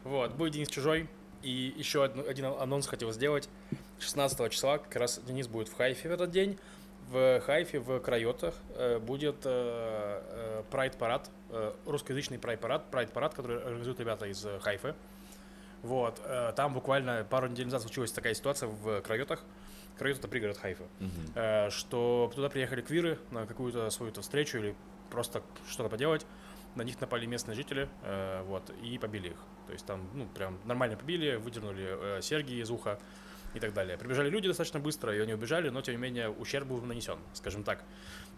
Вот, 0.04 0.36
будет 0.36 0.54
Денис 0.54 0.68
Чужой. 0.70 1.10
И 1.42 1.74
еще 1.76 2.04
один 2.04 2.46
анонс 2.46 2.86
хотел 2.86 3.12
сделать. 3.12 3.50
16 4.00 4.52
числа 4.52 4.78
как 4.78 4.96
раз 4.96 5.20
Денис 5.26 5.48
будет 5.48 5.68
в 5.68 5.76
Хайфе 5.76 6.10
в 6.10 6.12
этот 6.12 6.32
день. 6.32 6.60
В 7.10 7.42
Хайфе, 7.42 7.80
в 7.80 8.00
Крайотах 8.02 8.54
э, 8.76 9.00
будет 9.00 9.38
э, 9.44 10.64
прайд-парад, 10.70 11.32
э, 11.50 11.74
русскоязычный 11.88 12.38
прайд-парад, 12.38 12.92
прайд-парад, 12.92 13.34
который 13.34 13.64
организуют 13.64 14.00
ребята 14.00 14.28
из 14.28 14.46
Хайфы. 14.62 14.94
Вот, 15.82 16.22
там 16.58 16.74
буквально 16.74 17.26
пару 17.28 17.48
недель 17.48 17.66
назад 17.66 17.84
случилась 17.84 18.12
такая 18.12 18.34
ситуация 18.34 18.68
в 18.68 19.02
Крайотах. 19.02 19.42
Крайот— 19.98 20.18
это 20.20 20.28
пригород 20.28 20.58
Хайфа. 20.58 20.84
Э, 21.36 21.70
что 21.72 22.32
туда 22.36 22.50
приехали 22.50 22.82
квиры 22.82 23.18
на 23.32 23.48
какую-то 23.48 23.90
свою 23.90 24.12
-то 24.12 24.22
встречу 24.22 24.60
или 24.60 24.76
просто 25.10 25.42
что-то 25.68 25.90
поделать. 25.90 26.28
На 26.76 26.84
них 26.84 27.02
напали 27.02 27.26
местные 27.26 27.56
жители, 27.56 27.90
вот, 28.46 28.70
и 28.84 29.00
побили 29.00 29.30
их. 29.30 29.38
То 29.66 29.74
есть 29.74 29.86
там, 29.88 30.08
ну, 30.14 30.28
прям 30.28 30.60
нормально 30.66 30.96
побили, 30.96 31.36
выдернули 31.38 32.22
серьги 32.22 32.62
из 32.62 32.70
уха 32.70 33.00
и 33.54 33.60
так 33.60 33.74
далее. 33.74 33.98
Прибежали 33.98 34.30
люди 34.30 34.48
достаточно 34.48 34.80
быстро, 34.80 35.16
и 35.16 35.20
они 35.20 35.34
убежали, 35.34 35.70
но, 35.70 35.82
тем 35.82 35.96
не 35.96 36.02
менее, 36.02 36.30
ущерб 36.30 36.68
был 36.68 36.82
нанесен, 36.82 37.20
скажем 37.34 37.64
так. 37.64 37.84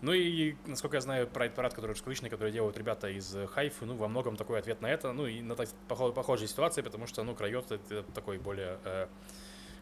Ну 0.01 0.13
и, 0.13 0.55
насколько 0.65 0.97
я 0.97 1.01
знаю, 1.01 1.27
прайд-парад, 1.27 1.73
который 1.73 1.91
русскоязычный, 1.91 2.29
который 2.29 2.51
делают 2.51 2.77
ребята 2.77 3.07
из 3.09 3.35
Хайфы, 3.53 3.85
ну, 3.85 3.95
во 3.95 4.07
многом 4.07 4.35
такой 4.35 4.59
ответ 4.59 4.81
на 4.81 4.87
это, 4.87 5.13
ну, 5.13 5.27
и 5.27 5.41
на 5.41 5.55
так, 5.55 5.69
похо- 5.87 6.11
похожей 6.11 6.47
ситуации, 6.47 6.81
потому 6.81 7.07
что, 7.07 7.23
ну, 7.23 7.35
Крайот— 7.35 7.71
это 7.89 8.03
такой 8.13 8.39
более 8.39 8.79
э, 8.83 9.07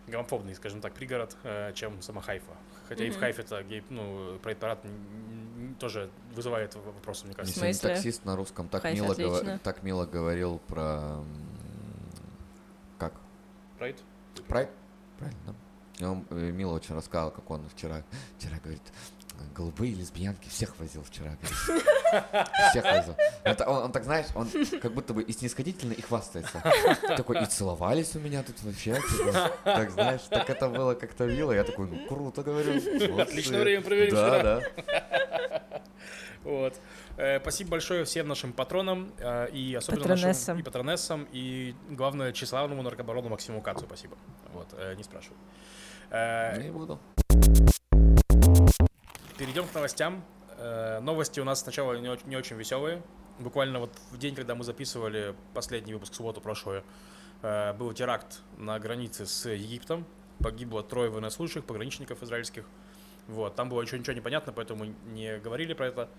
гомофобный, 0.08 0.56
скажем 0.56 0.82
так, 0.82 0.94
пригород, 0.94 1.38
э, 1.44 1.72
чем 1.74 2.02
сама 2.02 2.22
Хайфа. 2.22 2.52
Хотя 2.88 3.06
и 3.06 3.12
в. 3.12 3.18
Хайфе 3.20 3.44
это 3.44 3.64
гей, 3.64 3.84
ну, 3.90 4.38
прайд-парад 4.40 4.80
тоже 5.80 6.10
вызывает 6.34 6.76
вопросы, 6.76 7.26
мне 7.26 7.36
кажется. 7.36 7.60
смысле? 7.60 7.90
таксист 7.90 8.26
на 8.26 8.36
русском 8.36 8.68
так 8.68 8.82
Хайф 8.82 8.96
мило, 8.96 9.12
отлично. 9.12 9.60
так 9.64 9.84
мило 9.84 10.06
говорил 10.06 10.60
про... 10.68 11.24
Как? 12.98 13.14
Прайд? 13.78 13.98
Прайд? 14.48 14.70
Правильно, 15.20 15.42
да? 15.48 15.54
И 16.00 16.06
он 16.06 16.26
э, 16.30 16.36
мило 16.52 16.74
очень 16.74 16.96
рассказал, 16.96 17.30
как 17.32 17.50
он 17.52 17.68
вчера, 17.76 18.04
вчера 18.38 18.58
говорит, 18.64 18.82
голубые 19.56 19.94
лесбиянки 19.94 20.48
всех 20.50 20.78
возил 20.80 21.04
вчера. 21.04 21.32
говорит. 21.42 21.86
Всех 22.70 22.84
возил. 22.86 23.16
Он, 23.46 23.56
та- 23.56 23.66
он- 23.70 23.84
он 23.86 23.92
так, 23.92 24.04
знаешь, 24.06 24.26
он 24.36 24.50
как 24.82 24.94
будто 24.94 25.14
бы 25.14 25.22
и 25.24 25.32
снисходительно, 25.34 25.92
и 25.94 26.02
хвастается. 26.02 26.62
Такой, 27.18 27.42
и 27.44 27.46
целовались 27.46 28.16
у 28.16 28.20
меня 28.20 28.44
тут 28.44 28.62
вообще. 28.64 28.96
типа. 28.96 29.52
Так, 29.64 29.92
знаешь, 29.92 30.22
так 30.30 30.50
это 30.50 30.70
было 30.70 30.94
как-то 30.94 31.26
мило. 31.26 31.52
Я 31.52 31.64
такой, 31.66 31.88
ну, 31.88 32.08
круто, 32.08 32.44
говорю. 32.44 32.74
молодцы». 32.74 33.22
Отличное 33.22 33.62
время 33.62 33.82
провели 33.84 34.12
Да, 34.12 34.28
вчера. 34.38 34.44
да. 34.44 35.39
Вот. 36.44 36.80
Э, 37.18 37.40
Спасибо 37.40 37.72
большое 37.72 38.06
всем 38.06 38.28
нашим 38.28 38.54
патронам 38.54 39.12
э, 39.18 39.50
и 39.52 39.76
особенно 39.76 40.02
Патронессам. 40.02 40.56
нашим 40.56 40.60
и 40.60 40.64
патронессам, 40.64 41.28
и, 41.32 41.76
главное, 41.90 42.32
тщеславному 42.32 42.82
наркобарону 42.82 43.30
Максиму 43.30 43.62
Кацу. 43.62 43.86
Спасибо. 43.86 44.18
Вот, 44.54 44.68
э, 44.78 44.96
не 44.96 45.04
спрашивай. 45.04 45.38
Не 46.12 46.72
буду. 46.72 47.00
Перейдем 49.38 49.68
к 49.68 49.74
новостям. 49.76 50.24
Новости 51.02 51.40
у 51.40 51.44
нас 51.44 51.62
сначала 51.62 51.94
не 51.94 52.10
очень, 52.10 52.56
веселые. 52.58 53.02
Буквально 53.38 53.80
вот 53.80 53.92
в 54.12 54.18
день, 54.18 54.36
когда 54.36 54.56
мы 54.56 54.64
записывали 54.64 55.36
последний 55.54 55.94
выпуск, 55.94 56.14
в 56.14 56.16
субботу 56.16 56.42
прошлую, 56.42 56.84
был 57.42 57.94
теракт 57.94 58.42
на 58.58 58.80
границе 58.80 59.26
с 59.28 59.48
Египтом. 59.48 60.06
Погибло 60.44 60.84
трое 60.84 61.10
военнослужащих, 61.10 61.64
пограничников 61.64 62.24
израильских. 62.24 62.66
Вот, 63.30 63.56
там 63.56 63.70
было 63.70 63.82
еще 63.82 63.98
ничего 63.98 64.14
не 64.14 64.22
понятно, 64.22 64.52
поэтому 64.54 64.86
не 65.14 65.38
говорили 65.38 65.74
про 65.74 65.88
это. 65.88 66.10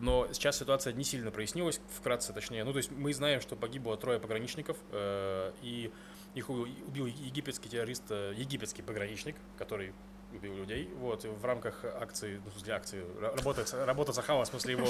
Но 0.00 0.26
сейчас 0.32 0.58
ситуация 0.58 0.92
не 0.92 1.04
сильно 1.04 1.30
прояснилась, 1.30 1.80
вкратце 1.96 2.32
точнее. 2.32 2.64
Ну, 2.64 2.72
то 2.72 2.78
есть 2.78 2.90
мы 2.90 3.14
знаем, 3.14 3.40
что 3.40 3.54
погибло 3.54 3.96
трое 3.96 4.18
пограничников, 4.18 4.76
э, 4.90 5.52
и 5.62 5.92
их 6.34 6.50
убил 6.50 7.06
египетский 7.06 7.68
террорист, 7.68 8.02
э, 8.10 8.32
египетский 8.36 8.82
пограничник, 8.82 9.36
который 9.56 9.92
убил 10.32 10.56
людей. 10.56 10.88
Вот, 10.98 11.22
в 11.24 11.44
рамках 11.44 11.84
акции, 11.84 12.40
ну, 12.44 12.50
в 12.50 12.54
смысле 12.54 12.72
акции, 12.74 13.04
ра- 13.20 13.36
работа, 13.36 13.64
работа 13.86 14.12
Сахава, 14.12 14.44
в 14.44 14.48
смысле 14.48 14.72
его... 14.72 14.88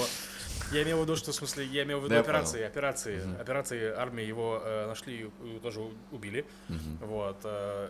Я 0.71 0.81
имел 0.81 0.97
в 0.99 1.01
виду, 1.03 1.15
что 1.17 1.31
в 1.33 1.35
смысле, 1.35 1.65
я 1.65 1.83
имел 1.83 1.99
в 1.99 2.05
виду 2.05 2.15
Да, 2.15 2.21
операции, 2.21 2.63
операции, 2.63 3.21
операции 3.39 3.91
армии 3.91 4.23
его 4.23 4.59
э, 4.63 4.87
нашли 4.87 5.29
и 5.43 5.59
тоже 5.61 5.81
убили. 6.11 6.45
Вот. 7.01 7.37
э, 7.43 7.89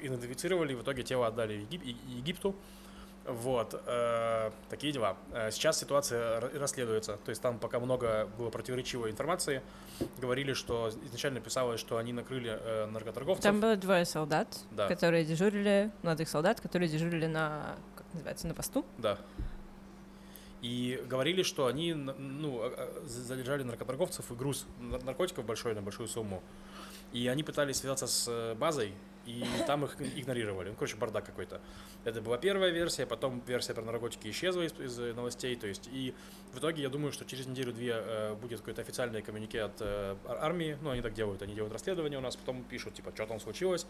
Идентифицировали, 0.00 0.74
в 0.74 0.82
итоге 0.82 1.02
тело 1.02 1.26
отдали 1.28 1.54
Егип- 1.54 1.84
Египту. 2.08 2.54
Вот. 3.28 3.80
э, 3.86 4.50
Такие 4.70 4.92
дела. 4.92 5.16
Э, 5.32 5.50
Сейчас 5.50 5.78
ситуация 5.78 6.40
ра- 6.40 6.58
расследуется. 6.58 7.18
То 7.24 7.30
есть 7.30 7.42
там 7.42 7.58
пока 7.58 7.80
много 7.80 8.28
было 8.38 8.50
противоречивой 8.50 9.10
информации. 9.10 9.62
Говорили, 10.18 10.52
что 10.52 10.90
изначально 11.04 11.40
писалось, 11.40 11.80
что 11.80 11.96
они 11.98 12.12
накрыли 12.12 12.58
э, 12.60 12.86
наркоторговцев. 12.86 13.42
Там 13.42 13.60
было 13.60 13.76
двое 13.76 14.04
солдат, 14.04 14.48
Да. 14.70 14.88
которые 14.88 15.24
дежурили, 15.24 15.90
молодых 16.02 16.28
солдат, 16.28 16.60
которые 16.60 16.88
дежурили 16.88 17.26
на, 17.26 17.76
как 17.96 18.06
называется, 18.12 18.46
на 18.46 18.54
посту. 18.54 18.84
Да. 18.98 19.18
И 20.62 21.02
говорили, 21.06 21.42
что 21.42 21.66
они 21.66 21.92
ну, 21.94 22.60
а, 22.62 23.02
задержали 23.06 23.62
наркоторговцев 23.62 24.30
и 24.30 24.34
груз 24.34 24.66
нар- 24.80 25.02
наркотиков 25.04 25.44
большой 25.44 25.74
на 25.74 25.82
большую 25.82 26.08
сумму. 26.08 26.42
И 27.12 27.28
они 27.28 27.42
пытались 27.42 27.76
связаться 27.78 28.06
с 28.06 28.26
э, 28.28 28.54
базой, 28.54 28.92
и 29.26 29.44
там 29.66 29.84
их 29.84 29.96
игнорировали. 30.00 30.70
Ну, 30.70 30.74
короче, 30.74 30.96
бардак 30.96 31.26
какой-то. 31.26 31.60
Это 32.04 32.20
была 32.20 32.38
первая 32.38 32.70
версия, 32.70 33.06
потом 33.06 33.42
версия 33.46 33.74
про 33.74 33.82
наркотики 33.82 34.28
исчезла 34.28 34.62
из, 34.62 34.72
из, 34.78 34.98
новостей. 35.14 35.56
То 35.56 35.66
есть, 35.66 35.88
и 35.92 36.14
в 36.52 36.58
итоге 36.58 36.82
я 36.82 36.88
думаю, 36.88 37.12
что 37.12 37.24
через 37.24 37.46
неделю-две 37.46 37.94
э, 37.96 38.34
будет 38.34 38.60
какое-то 38.60 38.82
официальное 38.82 39.22
коммюнике 39.22 39.62
от 39.62 39.80
э, 39.80 40.16
ар- 40.26 40.38
армии. 40.44 40.78
Ну, 40.80 40.90
они 40.90 41.02
так 41.02 41.14
делают, 41.14 41.42
они 41.42 41.54
делают 41.54 41.72
расследование 41.72 42.18
у 42.18 42.22
нас, 42.22 42.36
потом 42.36 42.62
пишут, 42.64 42.94
типа, 42.94 43.10
что 43.14 43.26
там 43.26 43.40
случилось, 43.40 43.86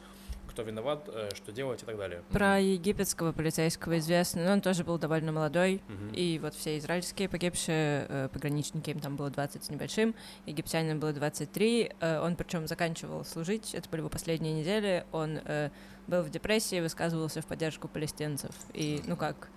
кто 0.49 0.63
виноват, 0.63 1.09
э, 1.09 1.29
что 1.35 1.53
делать 1.53 1.83
и 1.83 1.87
так 1.87 1.97
далее. 1.97 2.23
Про 2.31 2.59
египетского 2.59 3.33
полицейского 3.33 3.99
известно, 3.99 4.45
но 4.45 4.53
он 4.53 4.61
тоже 4.61 4.85
был 4.85 4.99
довольно 4.99 5.33
молодой. 5.33 5.83
Мгм. 5.89 6.15
И 6.15 6.39
вот 6.39 6.55
все 6.55 6.79
израильские 6.79 7.29
погибшие 7.29 8.07
э, 8.09 8.29
пограничники, 8.33 8.91
им 8.91 9.01
там 9.01 9.17
было 9.17 9.31
20 9.31 9.65
с 9.65 9.71
небольшим, 9.71 10.15
египтянам 10.47 10.99
было 10.99 11.13
23. 11.13 11.93
Э, 12.01 12.21
он 12.21 12.37
причем 12.37 12.67
заканчивал 12.67 13.25
служить, 13.25 13.75
это 13.75 13.89
были 13.91 14.01
его 14.01 14.09
последние 14.09 14.55
недели. 14.55 15.05
Он 15.13 15.26
э, 15.45 15.71
был 16.07 16.23
в 16.23 16.31
депрессии, 16.31 16.81
высказывался 16.81 17.41
в 17.43 17.47
поддержку 17.47 17.89
палестинцев. 17.89 18.53
И, 18.73 19.03
ну 19.07 19.17
как, 19.17 19.49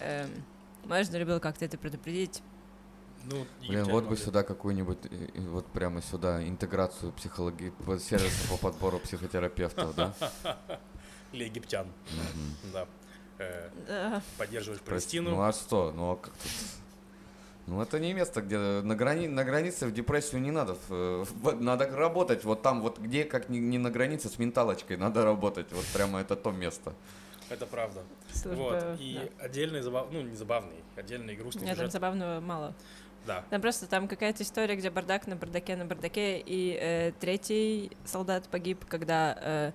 эм, 0.00 0.30
можно 0.84 1.16
ли 1.16 1.24
было 1.24 1.38
как-то 1.38 1.64
это 1.64 1.78
предупредить? 1.78 2.42
Ну, 3.24 3.44
Блин, 3.66 3.84
вот 3.86 4.04
бы 4.04 4.16
сюда 4.16 4.42
какую-нибудь, 4.44 4.98
э, 5.10 5.28
э, 5.34 5.40
вот 5.40 5.66
прямо 5.66 6.00
сюда, 6.00 6.46
интеграцию 6.46 7.12
психологии, 7.12 7.70
по- 7.70 7.98
сервиса 7.98 8.48
по 8.48 8.56
подбору 8.56 9.00
психотерапевтов, 9.00 9.94
да? 9.96 10.14
Или 11.32 11.44
египтян, 11.44 11.88
да. 12.72 12.86
Э, 13.38 14.20
поддерживаешь 14.38 14.80
Палестину. 14.82 15.30
Ну 15.30 15.42
а 15.42 15.52
что? 15.52 15.92
Ну 15.92 16.12
а 16.12 16.16
как 16.16 16.32
тут? 16.34 16.52
Ну, 17.66 17.82
это 17.82 17.98
не 17.98 18.12
место, 18.12 18.42
где 18.42 18.58
на, 18.58 18.94
грани... 18.94 19.26
на 19.26 19.44
границе 19.44 19.86
в 19.86 19.92
депрессию 19.92 20.40
не 20.40 20.52
надо. 20.52 20.76
Надо 21.60 21.88
работать 21.88 22.44
вот 22.44 22.62
там, 22.62 22.80
вот 22.80 22.98
где, 22.98 23.24
как 23.24 23.48
не, 23.48 23.58
не 23.58 23.78
на 23.78 23.90
границе, 23.90 24.28
с 24.28 24.38
менталочкой 24.38 24.96
надо 24.96 25.24
работать. 25.24 25.66
Вот 25.72 25.84
прямо 25.92 26.20
это 26.20 26.36
то 26.36 26.52
место. 26.52 26.94
Это 27.48 27.66
правда. 27.66 28.02
Служба, 28.32 28.62
вот. 28.62 29.00
И 29.00 29.14
да. 29.14 29.44
отдельный 29.44 29.80
забав... 29.80 30.08
ну 30.12 30.20
не 30.22 30.34
забавный, 30.36 30.76
отдельный 30.96 31.36
грустный 31.36 31.62
Нет, 31.62 31.70
там 31.70 31.86
сюжет. 31.86 31.92
забавного 31.92 32.40
мало. 32.40 32.74
Да. 33.26 33.44
Там 33.50 33.60
просто 33.60 33.86
там 33.86 34.06
какая-то 34.06 34.44
история, 34.44 34.76
где 34.76 34.90
бардак 34.90 35.26
на 35.26 35.34
бардаке 35.34 35.74
на 35.76 35.84
бардаке, 35.84 36.38
и 36.38 36.78
э, 36.80 37.12
третий 37.18 37.90
солдат 38.04 38.48
погиб, 38.48 38.84
когда... 38.86 39.36
э, 39.40 39.72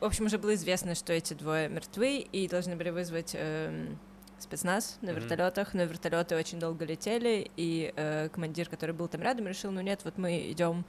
в 0.00 0.04
общем, 0.04 0.26
уже 0.26 0.36
было 0.36 0.54
известно, 0.54 0.94
что 0.94 1.14
эти 1.14 1.32
двое 1.32 1.70
мертвы, 1.70 2.18
и 2.18 2.46
должны 2.46 2.76
были 2.76 2.90
вызвать 2.90 3.30
эм, 3.34 3.98
спецназ 4.38 4.98
на 5.02 5.10
вертолетах, 5.10 5.74
но 5.74 5.84
вертолеты 5.84 6.36
очень 6.36 6.58
долго 6.60 6.84
летели, 6.84 7.50
и 7.56 7.92
э, 7.96 8.28
командир, 8.30 8.68
который 8.68 8.92
был 8.94 9.08
там 9.08 9.22
рядом, 9.22 9.46
решил, 9.48 9.70
ну 9.70 9.80
нет, 9.80 10.00
вот 10.04 10.18
мы 10.18 10.50
идем 10.50 10.84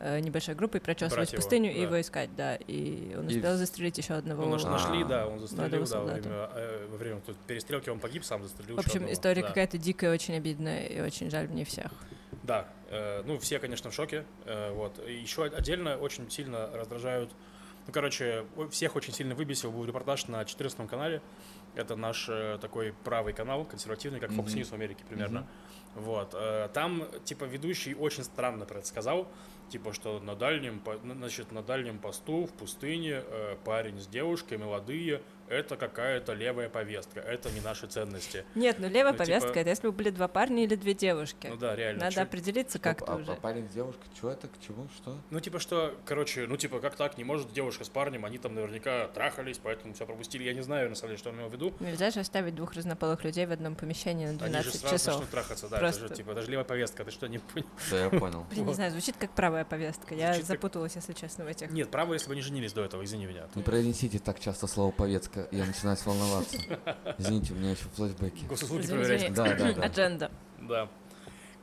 э, 0.00 0.20
небольшой 0.20 0.54
группой 0.54 0.80
прочесывать 0.80 1.14
Брать 1.16 1.32
его, 1.32 1.40
пустыню 1.42 1.70
и 1.70 1.74
да. 1.74 1.80
его 1.82 2.00
искать, 2.00 2.34
да. 2.36 2.56
И 2.56 3.14
он 3.16 3.28
И 3.28 3.36
успел 3.36 3.54
в- 3.54 3.56
застрелить 3.56 3.96
еще 3.98 4.14
одного. 4.14 4.42
Ну, 4.44 4.50
наш- 4.50 4.64
А. 4.64 4.70
нашли, 4.70 5.04
да, 5.04 5.26
он 5.26 5.38
застрелил, 5.40 5.86
да, 5.86 6.00
во 6.00 6.04
время, 6.04 6.50
э, 6.54 6.86
во 6.90 6.96
время 6.96 7.20
перестрелки 7.46 7.88
он 7.90 8.00
погиб, 8.00 8.24
сам 8.24 8.42
застрелил 8.42 8.76
В 8.76 8.80
общем, 8.80 8.92
одного. 8.96 9.12
история 9.12 9.42
Да. 9.42 9.48
какая-то 9.48 9.78
дикая, 9.78 10.12
очень 10.12 10.34
обидная, 10.34 10.84
и 10.86 11.00
очень 11.00 11.30
жаль 11.30 11.48
мне 11.48 11.64
всех. 11.64 11.90
Да, 12.42 12.68
э, 12.90 13.22
ну 13.24 13.38
все, 13.38 13.58
конечно, 13.58 13.90
в 13.90 13.94
шоке. 13.94 14.24
э, 14.44 14.72
вот. 14.72 14.98
И 15.08 15.14
еще 15.14 15.44
отдельно 15.44 15.96
очень 15.96 16.30
сильно 16.30 16.68
раздражают. 16.74 17.30
Ну, 17.86 17.92
короче, 17.92 18.44
всех 18.70 18.96
очень 18.96 19.12
сильно 19.12 19.34
выбесил 19.34 19.70
был 19.70 19.84
репортаж 19.84 20.26
на 20.28 20.44
14 20.44 20.88
канале. 20.88 21.20
Это 21.74 21.96
наш 21.96 22.28
э, 22.28 22.58
такой 22.60 22.94
правый 23.04 23.32
канал, 23.32 23.64
консервативный, 23.64 24.20
как 24.20 24.30
Fox. 24.30 24.46
News 24.54 24.66
в 24.66 24.72
Америке 24.74 25.04
примерно. 25.08 25.46
Вот. 25.94 26.34
э, 26.34 26.68
там, 26.72 27.06
типа, 27.24 27.44
ведущий 27.44 27.94
очень 27.94 28.24
странно 28.24 28.64
про 28.64 28.78
это 28.78 28.86
сказал. 28.86 29.28
Типа, 29.68 29.92
что 29.92 30.20
на 30.20 30.34
дальнем, 30.36 30.82
значит, 31.02 31.52
на 31.52 31.62
дальнем 31.62 31.98
посту 31.98 32.46
в 32.46 32.52
пустыне 32.52 33.22
э, 33.24 33.56
парень 33.64 34.00
с 34.00 34.06
девушкой, 34.06 34.58
молодые, 34.58 35.22
это 35.48 35.76
какая-то 35.76 36.32
левая 36.34 36.68
повестка, 36.68 37.20
это 37.20 37.50
не 37.50 37.60
наши 37.60 37.86
ценности. 37.86 38.44
Нет, 38.54 38.76
ну 38.78 38.88
левая 38.88 39.12
Ну, 39.12 39.18
повестка, 39.18 39.48
типа- 39.48 39.58
это 39.60 39.70
если 39.70 39.86
бы 39.88 39.92
были 39.92 40.10
два 40.10 40.28
парня 40.28 40.64
или 40.64 40.74
две 40.74 40.94
девушки. 40.94 41.46
Ну 41.48 41.56
да, 41.56 41.74
реально. 41.76 42.00
Надо 42.04 42.14
чё- 42.16 42.22
определиться 42.22 42.78
как-то 42.78 43.12
а, 43.12 43.16
уже. 43.16 43.32
а 43.32 43.34
парень 43.36 43.68
с 43.68 43.72
девушкой, 43.72 44.04
что 44.16 44.30
это, 44.30 44.48
к 44.48 44.60
чему, 44.60 44.88
что? 44.96 45.16
Ну, 45.30 45.40
типа, 45.40 45.58
что, 45.58 45.94
короче, 46.04 46.46
ну, 46.46 46.56
типа, 46.56 46.80
как 46.80 46.96
так, 46.96 47.18
не 47.18 47.24
может 47.24 47.52
девушка 47.52 47.84
с 47.84 47.88
парнем, 47.88 48.24
они 48.24 48.38
там 48.38 48.54
наверняка 48.54 49.08
трахались, 49.08 49.58
поэтому 49.62 49.94
все 49.94 50.06
пропустили. 50.06 50.44
Я 50.44 50.54
не 50.54 50.62
знаю, 50.62 50.88
на 50.88 50.94
самом 50.94 51.10
деле, 51.10 51.18
что 51.18 51.30
он 51.30 51.36
имел 51.36 51.48
в 51.48 51.52
виду. 51.52 51.74
Нельзя 51.80 52.10
же 52.10 52.20
оставить 52.20 52.54
двух 52.54 52.74
разнополых 52.74 53.24
людей 53.24 53.46
в 53.46 53.52
одном 53.52 53.74
помещении 53.74 54.26
на 54.26 54.30
Они 54.30 54.38
же 54.38 54.46
12 54.70 54.80
сразу 54.80 54.94
часов. 54.96 55.14
начнут 55.14 55.30
трахаться, 55.30 55.68
да, 55.68 55.76
это 55.76 55.84
Просто. 55.86 56.08
же, 56.08 56.14
типа, 56.14 56.34
даже 56.34 56.50
левая 56.50 56.64
повестка, 56.64 57.04
ты 57.04 57.10
что, 57.10 57.26
не 57.26 57.38
понял? 57.38 57.66
Да, 57.90 58.04
я 58.04 58.10
понял. 58.10 58.46
Блин, 58.50 58.66
не 58.66 58.74
знаю, 58.74 58.90
звучит 58.92 59.16
как 59.18 59.30
правая 59.32 59.64
повестка. 59.64 60.14
Я 60.14 60.40
запуталась, 60.42 60.94
если 60.96 61.12
честно, 61.12 61.44
в 61.44 61.48
этих. 61.48 61.70
Нет, 61.70 61.90
право, 61.90 62.14
если 62.14 62.28
бы 62.28 62.32
они 62.32 62.42
женились 62.42 62.72
до 62.72 62.84
этого, 62.84 63.04
извини 63.04 63.26
меня. 63.26 63.46
Не 63.54 63.62
произнесите 63.62 64.18
так 64.18 64.40
часто 64.40 64.66
слово 64.66 64.90
«повестка», 64.90 65.33
я 65.50 65.64
начинаю 65.64 65.96
волноваться. 66.04 66.56
Извините, 67.18 67.52
у 67.52 67.56
меня 67.56 67.70
еще 67.70 67.84
флешбеки. 67.94 68.44
Госуслуги 68.44 68.86
проверять. 68.86 69.32
Да, 69.32 69.54
да, 69.54 69.72
да. 69.72 69.82
Адженда. 69.82 70.30
Да. 70.60 70.88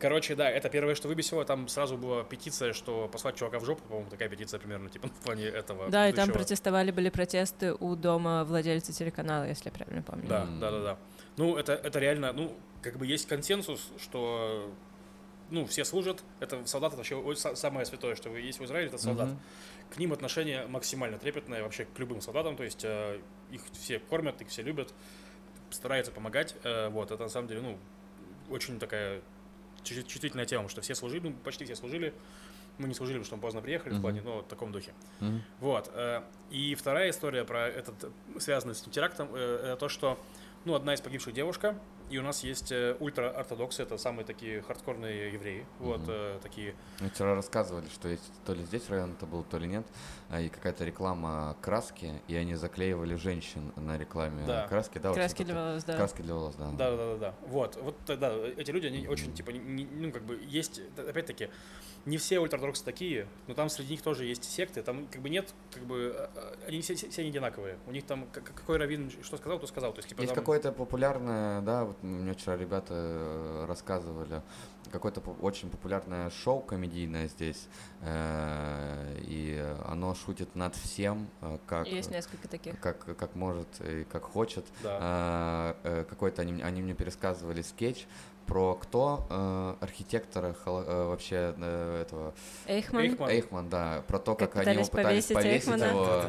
Короче, 0.01 0.36
да, 0.36 0.49
это 0.49 0.67
первое, 0.69 0.95
что 0.95 1.07
выбесило. 1.07 1.45
Там 1.45 1.67
сразу 1.67 1.95
была 1.95 2.24
петиция, 2.24 2.74
что 2.74 3.07
послать 3.07 3.36
чувака 3.36 3.59
в 3.59 3.65
жопу, 3.65 3.84
по-моему, 3.84 4.09
такая 4.09 4.30
петиция 4.30 4.59
примерно, 4.59 4.89
типа, 4.89 5.07
в 5.22 5.24
плане 5.24 5.45
этого. 5.45 5.89
Да, 5.89 6.09
и 6.09 6.13
там 6.13 6.32
протестовали, 6.32 6.89
были 6.89 7.09
протесты 7.09 7.74
у 7.76 7.95
дома 7.95 8.43
владельца 8.43 8.91
телеканала, 8.93 9.43
если 9.47 9.69
я 9.69 9.72
правильно 9.72 10.01
помню. 10.01 10.28
Да, 10.28 10.47
да, 10.59 10.72
да, 10.72 10.80
да. 10.82 10.97
Ну, 11.38 11.55
это, 11.55 11.74
это 11.74 11.99
реально, 11.99 12.34
ну, 12.34 12.57
как 12.82 12.97
бы 12.97 13.05
есть 13.05 13.28
консенсус, 13.28 13.91
что, 13.99 14.74
ну, 15.51 15.67
все 15.67 15.86
служат. 15.86 16.24
Это 16.39 16.65
солдат, 16.65 16.93
это 16.93 16.97
вообще 16.97 17.55
самое 17.55 17.86
святое, 17.86 18.15
что 18.15 18.36
есть 18.36 18.59
в 18.59 18.65
Израиле, 18.65 18.88
это 18.88 18.97
солдат. 18.97 19.28
Мгм. 19.28 19.39
К 19.93 19.97
ним 19.99 20.13
отношение 20.13 20.65
максимально 20.65 21.19
трепетное, 21.19 21.61
вообще 21.61 21.86
к 21.86 21.99
любым 21.99 22.22
солдатам, 22.22 22.55
то 22.55 22.63
есть 22.63 22.84
э, 22.84 23.19
их 23.52 23.62
все 23.74 23.99
кормят, 23.99 24.41
их 24.41 24.47
все 24.49 24.62
любят, 24.62 24.93
стараются 25.70 26.12
помогать. 26.12 26.56
э, 26.64 26.89
вот, 26.89 27.12
это 27.12 27.24
на 27.24 27.30
самом 27.30 27.47
деле, 27.47 27.62
ну, 27.62 27.78
очень 28.49 28.80
такая 28.80 29.22
чу- 29.84 30.04
чувствительная 30.04 30.45
тема, 30.45 30.70
что 30.70 30.82
все 30.82 30.95
служили, 30.95 31.30
ну, 31.30 31.34
почти 31.43 31.66
все 31.66 31.76
служили. 31.76 32.14
Мы 32.78 32.88
не 32.88 32.93
служили, 32.93 33.18
потому 33.18 33.26
что 33.28 33.36
мы 33.36 33.41
поздно 33.41 33.62
приехали, 33.62 33.91
в 33.91 33.95
Мгм. 33.95 34.02
плане, 34.02 34.22
ну, 34.22 34.39
в 34.39 34.47
таком 34.47 34.72
духе. 34.72 34.93
Мгм. 35.20 35.43
Вот. 35.60 35.89
э, 35.93 36.22
И 36.49 36.76
вторая 36.76 37.10
история 37.12 37.43
про 37.45 37.68
этот, 37.68 38.12
связанную 38.39 38.76
с 38.76 38.82
этим 38.82 38.91
терактом, 38.91 39.30
э, 39.34 39.60
это 39.64 39.76
то, 39.78 39.89
что, 39.89 40.20
ну, 40.66 40.74
одна 40.74 40.93
из 40.93 41.02
погибших 41.02 41.34
девушка, 41.34 41.78
и 42.12 42.18
у 42.18 42.22
нас 42.24 42.43
есть 42.43 42.72
э, 42.72 42.95
ультра-ортодоксы, 42.99 43.84
это 43.84 43.97
самые 43.97 44.26
такие 44.26 44.62
хардкорные 44.62 45.34
евреи, 45.34 45.66
вот, 45.80 46.01
Мгм. 46.01 46.09
э, 46.12 46.39
такие, 46.43 46.76
Мне 46.99 47.09
вчера 47.09 47.36
рассказывали, 47.36 47.88
что 47.88 48.09
есть 48.09 48.30
то 48.45 48.53
ли 48.53 48.64
здесь 48.66 48.89
район 48.89 49.14
это 49.14 49.26
был, 49.26 49.43
то 49.43 49.57
ли 49.57 49.68
нет, 49.68 49.86
а, 50.30 50.41
и 50.41 50.49
какая-то 50.49 50.84
реклама 50.84 51.55
краски, 51.62 52.22
и 52.28 52.36
они 52.36 52.55
заклеивали 52.55 53.16
женщин 53.16 53.72
на 53.78 53.97
рекламе 53.97 54.45
Да. 54.45 54.68
краски, 54.68 54.97
да, 54.97 55.09
вот 55.09 55.18
Краски 55.18 55.43
для 55.43 55.55
волос, 55.55 55.84
да. 55.86 55.95
Краски 55.95 56.22
для 56.22 56.34
волос, 56.36 56.55
да. 56.55 56.70
Да, 56.72 56.91
да, 56.91 56.97
да, 56.97 57.18
да. 57.18 57.36
Вот, 57.47 57.78
вот 57.82 57.95
тогда 58.05 58.34
эти 58.57 58.72
люди, 58.72 58.88
они 58.88 59.07
очень, 59.07 59.34
типа, 59.34 59.51
не- 59.51 59.86
ну, 59.86 60.12
как 60.12 60.24
бы, 60.24 60.38
есть, 60.45 60.82
опять-таки, 60.97 61.49
не 62.05 62.18
все 62.18 62.39
ультраортодоксы 62.39 62.84
такие, 62.84 63.28
но 63.47 63.53
там 63.53 63.70
среди 63.70 63.91
них 63.91 64.01
тоже 64.01 64.26
есть 64.26 64.43
секты, 64.43 64.82
там, 64.82 65.07
как 65.07 65.22
бы, 65.22 65.30
нет, 65.30 65.53
как 65.74 65.84
бы, 65.84 66.14
а, 66.18 66.30
а, 66.36 66.57
они 66.68 66.82
все, 66.82 66.95
все, 66.95 67.09
все 67.09 67.24
не 67.24 67.30
одинаковые. 67.30 67.78
У 67.88 67.91
них 67.91 68.05
там, 68.05 68.28
как- 68.34 68.43
какой 68.55 68.78
раввин 68.78 69.12
что 69.24 69.38
сказал, 69.38 69.59
то 69.59 69.68
сказал. 69.68 69.93
То 69.93 69.99
есть, 69.99 70.09
типа, 70.09 70.22
Есть 70.22 70.34
там- 70.34 70.41
какое-то 70.43 70.72
популярное, 70.72 71.62
да, 71.62 71.86
вот 71.86 72.01
мне 72.02 72.34
вчера 72.34 72.58
ребята 72.58 72.93
э, 72.95 73.66
рассказывали, 73.68 74.41
какое-то 74.91 75.22
по- 75.22 75.30
очень 75.41 75.70
популярное 75.70 76.30
шоу 76.30 76.62
комедийное 76.62 77.28
здесь, 77.28 77.68
э, 78.02 79.18
и 79.22 79.64
оно 79.86 80.14
шутит 80.16 80.56
над 80.56 80.76
всем, 80.76 81.28
э, 81.41 81.58
как, 81.66 81.88
Есть 81.88 82.12
несколько 82.12 82.47
таких. 82.47 82.80
как, 82.80 83.16
как 83.18 83.36
может 83.36 83.68
и 83.82 84.04
как 84.06 84.24
хочет. 84.24 84.66
Да. 84.84 84.97
А, 85.02 85.78
э, 85.84 86.04
какой-то 86.10 86.41
они, 86.41 86.62
они 86.62 86.82
мне 86.82 86.93
пересказывали 86.93 87.62
скетч 87.62 88.08
про 88.45 88.75
кто 88.75 89.25
э, 89.29 89.75
архитектора 89.81 90.53
холо- 90.53 90.83
э, 90.85 91.07
вообще 91.07 91.53
э, 91.57 92.01
этого 92.01 92.33
Эйхман. 92.67 93.01
Эйхман. 93.03 93.29
Эйхман, 93.29 93.69
да, 93.69 94.03
про 94.07 94.19
то, 94.19 94.35
Как 94.35 94.51
как, 94.53 94.67
они 94.67 94.77
его 94.79 94.85
пытались 94.89 95.25
повесить 95.25 95.33
повесить 95.33 95.67
Эйхмана. 95.69 95.83
его. 95.85 96.21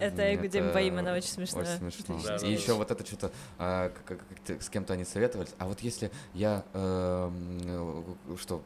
Это 0.00 0.22
М, 0.22 0.34
Эгудим 0.36 0.72
Баимана, 0.72 1.14
очень 1.14 1.28
смешно. 1.28 1.60
Очень 1.60 1.78
смешно. 1.78 2.18
Да, 2.24 2.28
да, 2.30 2.36
и 2.36 2.40
да. 2.40 2.46
еще 2.60 2.72
вот 2.72 2.90
это 2.90 3.06
что-то, 3.06 3.30
а, 3.58 3.92
как- 4.04 4.60
с 4.62 4.68
кем-то 4.68 4.94
они 4.94 5.04
советовались. 5.04 5.54
А 5.58 5.66
вот 5.66 5.80
если 5.80 6.10
я, 6.34 6.64
эм, 6.74 7.58
э, 8.28 8.36
что, 8.40 8.62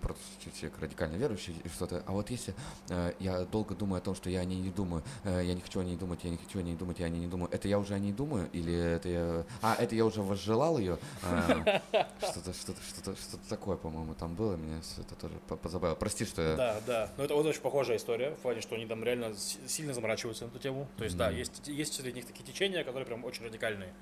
просто 0.00 0.22
человек 0.58 0.78
радикально 0.80 1.16
верующий 1.16 1.56
и 1.64 1.68
что-то, 1.68 2.02
а 2.06 2.12
вот 2.12 2.30
если 2.30 2.54
э, 2.88 3.12
я 3.20 3.44
долго 3.44 3.74
думаю 3.74 3.98
о 3.98 4.00
том, 4.00 4.14
что 4.14 4.30
я 4.30 4.40
о 4.40 4.44
ней 4.44 4.58
не 4.58 4.70
думаю, 4.70 5.02
э, 5.24 5.42
я 5.44 5.54
не 5.54 5.60
хочу 5.60 5.80
о 5.80 5.84
ней 5.84 5.96
думать, 5.96 6.20
я 6.24 6.30
не 6.30 6.36
хочу 6.36 6.58
о 6.58 6.62
ней 6.62 6.74
думать, 6.74 6.98
я 6.98 7.06
о 7.06 7.08
ней 7.08 7.20
не 7.20 7.26
думаю, 7.26 7.48
это 7.52 7.68
я 7.68 7.78
уже 7.78 7.94
о 7.94 7.98
ней 7.98 8.12
думаю 8.12 8.48
или 8.52 8.74
это 8.74 9.08
я... 9.08 9.44
А, 9.62 9.74
это 9.74 9.94
я 9.94 10.04
уже 10.04 10.22
возжелал 10.22 10.78
ее? 10.78 10.98
Что-то, 12.20 12.52
что-то, 12.52 12.80
что-то, 12.82 13.16
что-то 13.16 13.48
такое, 13.48 13.76
по-моему, 13.76 14.14
там 14.14 14.34
было, 14.34 14.56
меня 14.56 14.80
это 14.98 15.14
тоже 15.14 15.34
по- 15.48 15.56
позабавило. 15.56 15.94
Прости, 15.94 16.24
что 16.24 16.42
я... 16.42 16.56
Да, 16.56 16.80
да. 16.86 17.10
Но 17.16 17.24
это 17.24 17.34
вот 17.34 17.46
очень 17.46 17.60
похожая 17.60 17.96
история, 17.96 18.30
в 18.30 18.38
плане, 18.38 18.60
что 18.60 18.74
они 18.74 18.86
там 18.86 19.02
реально 19.04 19.34
сильно 19.66 19.94
заморачиваются 19.94 20.44
на 20.44 20.48
эту 20.50 20.58
тему. 20.58 20.88
То 20.96 21.04
есть, 21.04 21.16
да, 21.16 21.30
есть 21.30 21.92
среди 21.94 22.12
них 22.12 22.26
такие 22.26 22.44
течения, 22.44 22.84
которые 22.84 23.06
прям 23.06 23.24
очень 23.24 23.44
радикальные. 23.44 23.92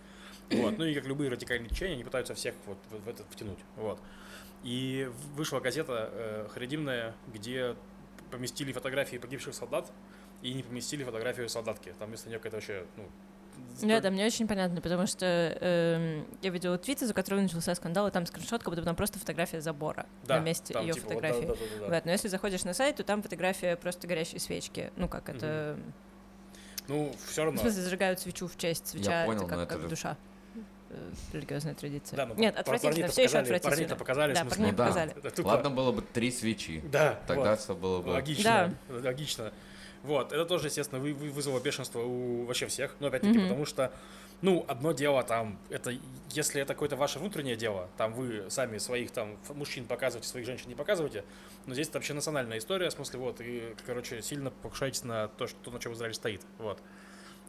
Вот. 0.50 0.78
Ну 0.78 0.84
и 0.84 0.94
как 0.94 1.06
любые 1.06 1.30
радикальные 1.30 1.68
течения, 1.68 1.94
они 1.94 2.04
пытаются 2.04 2.34
всех 2.34 2.54
вот 2.66 2.78
в, 2.90 3.04
в 3.04 3.08
это 3.08 3.24
втянуть. 3.30 3.58
Вот. 3.76 3.98
И 4.64 5.08
в- 5.12 5.36
вышла 5.36 5.60
газета 5.60 6.08
э, 6.12 6.48
харидимная, 6.52 7.14
где 7.32 7.76
поместили 8.30 8.72
фотографии 8.72 9.18
погибших 9.18 9.54
солдат 9.54 9.92
и 10.42 10.52
не 10.52 10.62
поместили 10.62 11.04
фотографию 11.04 11.48
солдатки. 11.48 11.94
Там 11.98 12.08
вместо 12.08 12.28
нее 12.28 12.38
какая-то 12.38 12.56
вообще, 12.56 12.84
ну... 12.96 13.08
Да, 13.82 14.00
да, 14.00 14.10
мне 14.10 14.26
очень 14.26 14.48
понятно, 14.48 14.80
потому 14.80 15.06
что 15.06 15.26
эм, 15.26 16.26
я 16.42 16.50
видела 16.50 16.76
твит, 16.76 17.02
из-за 17.02 17.14
которого 17.14 17.40
начался 17.40 17.74
скандал, 17.76 18.08
и 18.08 18.10
там 18.10 18.26
скриншотка, 18.26 18.68
потом 18.70 18.84
там 18.84 18.96
просто 18.96 19.18
фотография 19.20 19.60
забора 19.60 20.06
да, 20.24 20.38
на 20.40 20.44
месте 20.44 20.72
там 20.74 20.84
ее 20.84 20.92
типа 20.94 21.06
вот 21.06 21.14
фотографии. 21.14 21.46
да, 21.46 21.54
да, 21.54 21.54
да, 21.54 21.66
да, 21.80 21.86
да. 21.88 21.94
Вот, 21.94 22.04
но 22.06 22.10
если 22.10 22.28
заходишь 22.28 22.64
на 22.64 22.74
сайт, 22.74 22.96
то 22.96 23.04
там 23.04 23.22
фотография 23.22 23.76
просто 23.76 24.06
горящей 24.08 24.40
свечки. 24.40 24.92
Ну 24.96 25.08
как 25.08 25.28
это... 25.28 25.78
Ну, 26.88 27.14
все 27.26 27.42
В 27.42 27.44
равно. 27.46 27.60
смысле, 27.60 27.82
зажигают 27.82 28.20
свечу 28.20 28.46
в 28.46 28.56
честь. 28.58 28.88
Свеча 28.88 29.24
понял, 29.24 29.42
это 29.42 29.42
но 29.42 29.48
как, 29.48 29.58
это 29.66 29.74
как 29.74 29.82
же- 29.82 29.88
душа. 29.88 30.16
Религиозная 31.32 31.74
традиция. 31.74 32.16
Да, 32.16 32.26
ну, 32.26 32.34
Нет, 32.36 32.56
отвратительно, 32.56 33.08
все 33.08 33.22
еще 33.24 33.32
показали- 33.38 33.56
отвратительно. 33.56 33.70
Парней-то 33.70 33.96
показали, 33.96 34.30
в 34.32 34.34
Да, 34.34 34.40
смысле. 34.42 34.56
парней 34.56 34.70
Ну 34.72 34.76
да. 34.76 34.84
показали. 34.84 35.14
Это 35.16 35.28
тупо- 35.42 35.46
Ладно 35.46 35.70
было 35.70 35.92
бы 35.92 36.02
три 36.02 36.30
свечи. 36.30 36.80
Да, 36.90 37.20
Тогда 37.26 37.50
вот. 37.50 37.60
все 37.60 37.74
было 37.74 38.00
бы... 38.02 38.10
Логично. 38.10 38.74
Логично. 38.88 39.52
Вот, 40.02 40.32
это 40.32 40.44
тоже, 40.44 40.66
естественно, 40.68 41.00
вы- 41.00 41.14
вы- 41.14 41.30
вызвало 41.30 41.60
бешенство 41.60 42.00
у 42.00 42.44
вообще 42.44 42.66
всех. 42.66 42.94
Но 43.00 43.06
опять-таки, 43.06 43.38
Мгм. 43.38 43.48
потому 43.48 43.64
что, 43.64 43.90
ну, 44.42 44.62
одно 44.68 44.92
дело 44.92 45.22
там, 45.22 45.58
это 45.70 45.94
если 46.30 46.60
это 46.60 46.74
какое-то 46.74 46.96
ваше 46.96 47.18
внутреннее 47.18 47.56
дело, 47.56 47.88
там 47.96 48.12
вы 48.12 48.44
сами 48.50 48.76
своих 48.76 49.12
там 49.12 49.38
мужчин 49.54 49.86
показываете, 49.86 50.28
своих 50.28 50.44
женщин 50.44 50.68
не 50.68 50.74
показываете. 50.74 51.24
Но 51.66 51.72
здесь 51.72 51.88
это 51.88 51.96
вообще 51.98 52.12
национальная 52.12 52.58
история, 52.58 52.90
в 52.90 52.92
смысле, 52.92 53.18
вот, 53.20 53.40
и, 53.40 53.74
короче, 53.86 54.20
сильно 54.20 54.50
покушаетесь 54.50 55.04
на 55.04 55.28
то, 55.28 55.46
что, 55.46 55.70
на 55.70 55.78
чем 55.80 55.94
Израиль 55.94 56.12
стоит. 56.14 56.42
Вот. 56.58 56.78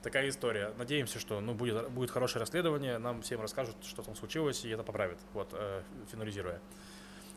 Такая 0.05 0.29
история. 0.29 0.71
Надеемся, 0.77 1.19
что 1.19 1.41
ну, 1.41 1.53
будет, 1.53 1.89
будет 1.89 2.11
хорошее 2.11 2.41
расследование, 2.41 2.97
нам 2.97 3.21
всем 3.21 3.41
расскажут, 3.41 3.75
что 3.83 4.03
там 4.03 4.15
случилось, 4.15 4.63
и 4.63 4.69
это 4.69 4.83
поправит, 4.83 5.17
вот, 5.33 5.49
э, 5.51 5.81
финализируя. 6.11 6.61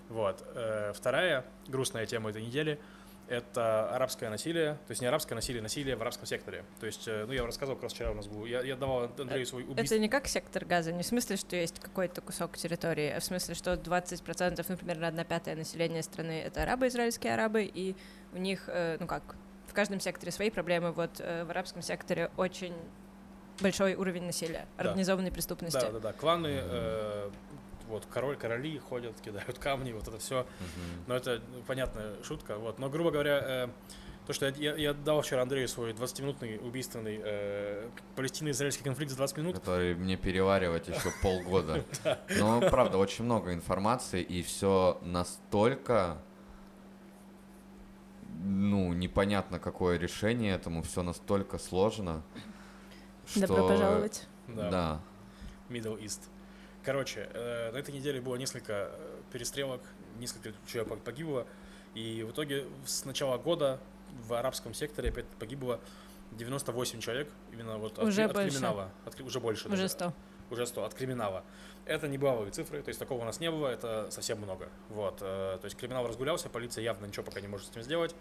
Вот. 0.09 0.45
Э, 0.55 0.93
вторая 0.95 1.45
грустная 1.67 2.07
тема 2.07 2.31
этой 2.31 2.43
недели– 2.43 2.79
это 3.29 3.89
арабское 3.91 4.31
насилие, 4.31 4.75
то 4.87 4.91
есть 4.91 5.01
не 5.01 5.07
арабское 5.07 5.35
насилие, 5.35 5.63
насилие 5.63 5.97
в 5.97 6.03
арабском 6.03 6.27
секторе. 6.27 6.65
То 6.81 6.87
есть, 6.87 7.09
э, 7.09 7.25
ну, 7.27 7.33
я 7.33 7.45
рассказывал 7.45 7.77
как 7.77 7.85
раз 7.85 7.93
вчера 7.93 8.11
у 8.11 8.15
нас 8.15 8.27
был, 8.27 8.47
я, 8.47 8.63
я 8.63 8.77
давал 8.77 9.11
Андрею 9.19 9.47
свой 9.47 9.65
убийство. 9.65 9.95
Это 9.95 9.99
не 9.99 10.09
как 10.09 10.27
сектор 10.27 10.65
газа, 10.65 10.93
не 10.93 11.03
в 11.03 11.07
смысле, 11.07 11.37
что 11.37 11.57
есть 11.57 11.81
какой-то 11.81 12.21
кусок 12.21 12.57
территории, 12.57 13.11
а 13.11 13.21
в 13.21 13.25
смысле, 13.25 13.55
что 13.55 13.75
20%, 13.75 14.65
ну, 14.69 14.77
примерно 14.77 15.09
одна 15.09 15.25
пятая 15.25 15.57
населения 15.57 16.03
страны— 16.03 16.43
это 16.47 16.63
арабы, 16.63 16.89
израильские 16.89 17.35
арабы, 17.35 17.65
и 17.65 17.97
у 18.33 18.39
них, 18.39 18.65
э, 18.69 18.97
ну 19.01 19.07
как, 19.07 19.37
каждом 19.79 20.01
секторе 20.01 20.33
свои 20.33 20.51
проблемы. 20.51 20.91
Вот 20.91 21.21
э, 21.21 21.45
в 21.45 21.51
арабском 21.51 21.83
секторе 21.83 22.33
очень 22.37 22.75
большой 23.61 23.95
уровень 23.95 24.25
насилия, 24.25 24.67
Да. 24.77 24.83
организованной 24.85 25.31
преступности. 25.31 25.79
Да, 25.79 25.93
да, 25.93 26.01
да. 26.01 26.13
Кланы, 26.13 26.49
э, 26.61 27.31
вот 27.87 28.05
король, 28.11 28.37
короли 28.37 28.77
ходят, 28.81 29.21
кидают 29.21 29.57
камни, 29.61 29.93
вот 29.93 30.09
это 30.09 30.19
все. 30.19 30.47
Но 31.07 31.15
это 31.15 31.41
ну, 31.55 31.63
понятная 31.63 32.21
шутка. 32.25 32.59
Вот. 32.59 32.81
Но, 32.81 32.91
грубо 32.91 33.13
говоря, 33.13 33.39
э, 33.41 33.69
то, 34.27 34.33
что 34.33 34.47
я, 34.47 34.53
я, 34.57 34.75
я 34.75 34.95
дал 34.95 35.23
вчера 35.23 35.43
Андрею 35.43 35.69
свой 35.69 35.93
20-минутный 35.93 36.59
убийственный 36.59 37.21
э, 37.23 37.89
палестино-израильский 38.17 38.83
конфликт 38.83 39.13
за 39.13 39.17
20 39.19 39.37
минут. 39.39 39.55
Который 39.61 39.95
мне 39.95 40.17
переваривать 40.17 40.89
еще 40.89 41.13
полгода. 41.23 41.85
Но, 42.37 42.61
правда, 42.69 42.99
очень 42.99 43.25
много 43.25 43.55
информации, 43.55 44.23
и 44.23 44.43
все 44.43 44.99
настолько, 45.03 46.19
ну, 48.29 48.93
непонятно, 48.93 49.59
какое 49.59 49.99
решение 49.99 50.55
этому, 50.55 50.83
все 50.83 51.03
настолько 51.03 51.59
сложно, 51.59 52.23
что... 53.27 53.47
Добро 53.47 53.69
пожаловать. 53.69 54.27
Да. 54.49 55.01
Middle 55.69 56.01
East. 56.01 56.21
Короче, 56.85 57.29
э, 57.35 57.73
на 57.73 57.77
этой 57.77 57.95
неделе 57.95 58.21
было 58.21 58.37
несколько 58.37 58.91
э, 58.93 59.21
перестрелок, 59.33 59.83
несколько 60.19 60.53
человек 60.67 60.93
пог- 60.93 61.01
погибло, 61.01 61.47
и 61.95 62.25
в 62.27 62.31
итоге 62.31 62.65
с 62.87 63.05
начала 63.05 63.37
года 63.37 63.81
в 64.27 64.33
арабском 64.33 64.73
секторе 64.73 65.11
опять 65.11 65.27
погибло 65.39 65.81
98 66.33 67.01
человек, 67.01 67.29
именно 67.53 67.77
вот 67.79 67.99
от, 67.99 68.05
Уже 68.07 68.25
от 68.25 68.33
больше. 68.33 68.51
криминала. 68.51 68.91
От 69.05 69.21
уже 69.21 69.41
больше. 69.41 69.67
Уже 69.69 69.77
даже. 69.77 69.89
100. 69.89 70.13
Уже 70.51 70.67
100 70.67 70.85
от 70.85 70.95
криминала. 70.95 71.45
Это 71.85 72.09
не 72.09 72.19
бывалые 72.19 72.51
цифры, 72.51 72.83
то 72.83 72.89
есть 72.89 72.99
такого 72.99 73.23
у 73.23 73.25
нас 73.25 73.41
не 73.41 73.51
было, 73.51 73.69
это 73.69 74.09
совсем 74.11 74.39
много. 74.39 74.69
Вот, 74.91 75.19
э, 75.21 75.59
то 75.59 75.65
есть 75.65 75.77
криминал 75.77 76.07
разгулялся, 76.07 76.49
полиция 76.49 76.85
явно 76.85 77.07
ничего 77.07 77.23
пока 77.25 77.41
не 77.41 77.49
может 77.49 77.67
с 77.67 77.71
этим 77.71 77.83
сделать. 77.83 78.15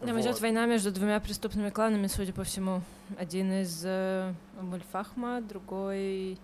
Там 0.00 0.12
Вот. 0.12 0.20
идет 0.20 0.40
война 0.40 0.66
между 0.66 0.92
двумя 0.92 1.20
преступными 1.20 1.70
кланами, 1.70 2.06
судя 2.06 2.32
по 2.32 2.44
всему. 2.44 2.82
Один 3.18 3.52
из 3.52 3.82
э, 3.84 4.32
Мульфахма, 4.60 5.40
другой... 5.40 6.38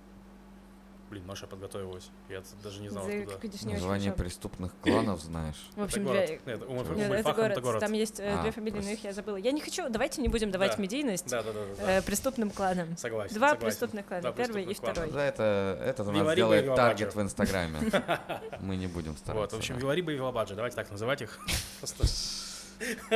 Блин, 1.12 1.26
Маша 1.26 1.46
подготовилась. 1.46 2.08
Я 2.30 2.42
даже 2.62 2.80
не 2.80 2.88
знал, 2.88 3.06
откуда. 3.06 3.52
Название 3.66 4.12
преступных 4.12 4.72
кланов 4.80 5.20
знаешь. 5.20 5.68
В 5.76 5.82
общем, 5.82 6.08
это 6.08 6.38
город. 6.38 6.40
две... 6.86 6.96
Нет, 6.96 7.26
это 7.26 7.60
город. 7.60 7.80
Там 7.80 7.92
есть 7.92 8.18
э, 8.18 8.32
А, 8.32 8.40
две 8.40 8.50
фамилии, 8.50 8.80
но 8.80 8.88
их 8.88 9.04
я 9.04 9.12
забыла. 9.12 9.36
Я 9.36 9.52
не 9.52 9.60
хочу, 9.60 9.90
давайте 9.90 10.22
не 10.22 10.28
будем 10.28 10.50
давать 10.50 10.78
Да. 10.78 10.82
медийность 10.82 11.28
Да, 11.28 11.42
да, 11.42 11.52
да, 11.52 11.66
да. 11.66 11.74
да. 11.84 11.98
э, 11.98 12.02
преступным 12.02 12.50
кланам. 12.50 12.96
Согласен. 12.96 13.34
Два 13.36 13.56
преступных 13.56 14.06
клана, 14.06 14.32
первый 14.32 14.64
и 14.64 14.72
второй. 14.72 15.10
За 15.10 15.20
это, 15.20 15.78
это 15.84 16.02
за 16.02 16.12
нас 16.12 16.34
делает 16.34 16.74
таргет 16.74 17.14
в 17.14 17.20
Инстаграме. 17.20 17.78
Мы 18.60 18.76
не 18.76 18.86
будем 18.86 19.14
стараться. 19.14 19.38
Вот, 19.38 19.52
в 19.52 19.56
общем, 19.58 19.74
да. 19.74 19.80
Вилариба 19.82 20.12
и 20.12 20.14
Вилабаджи, 20.14 20.54
давайте 20.54 20.76
так 20.76 20.90
называть 20.90 21.20
их. 21.20 21.38
Просто. 21.80 22.06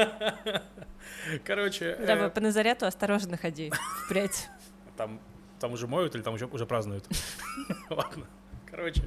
Короче, 1.46 1.96
Да, 1.96 2.26
э, 2.26 2.28
по 2.30 2.42
Назарету 2.42 2.84
осторожно 2.84 3.38
ходи 3.38 3.72
впредь. 4.04 4.48
там, 4.98 5.18
там 5.60 5.72
уже 5.72 5.86
моют 5.86 6.14
или 6.14 6.22
там 6.22 6.34
уже, 6.34 6.46
уже 6.46 6.66
празднуют? 6.66 7.04
Ладно. 7.90 8.26
Короче, 8.70 9.02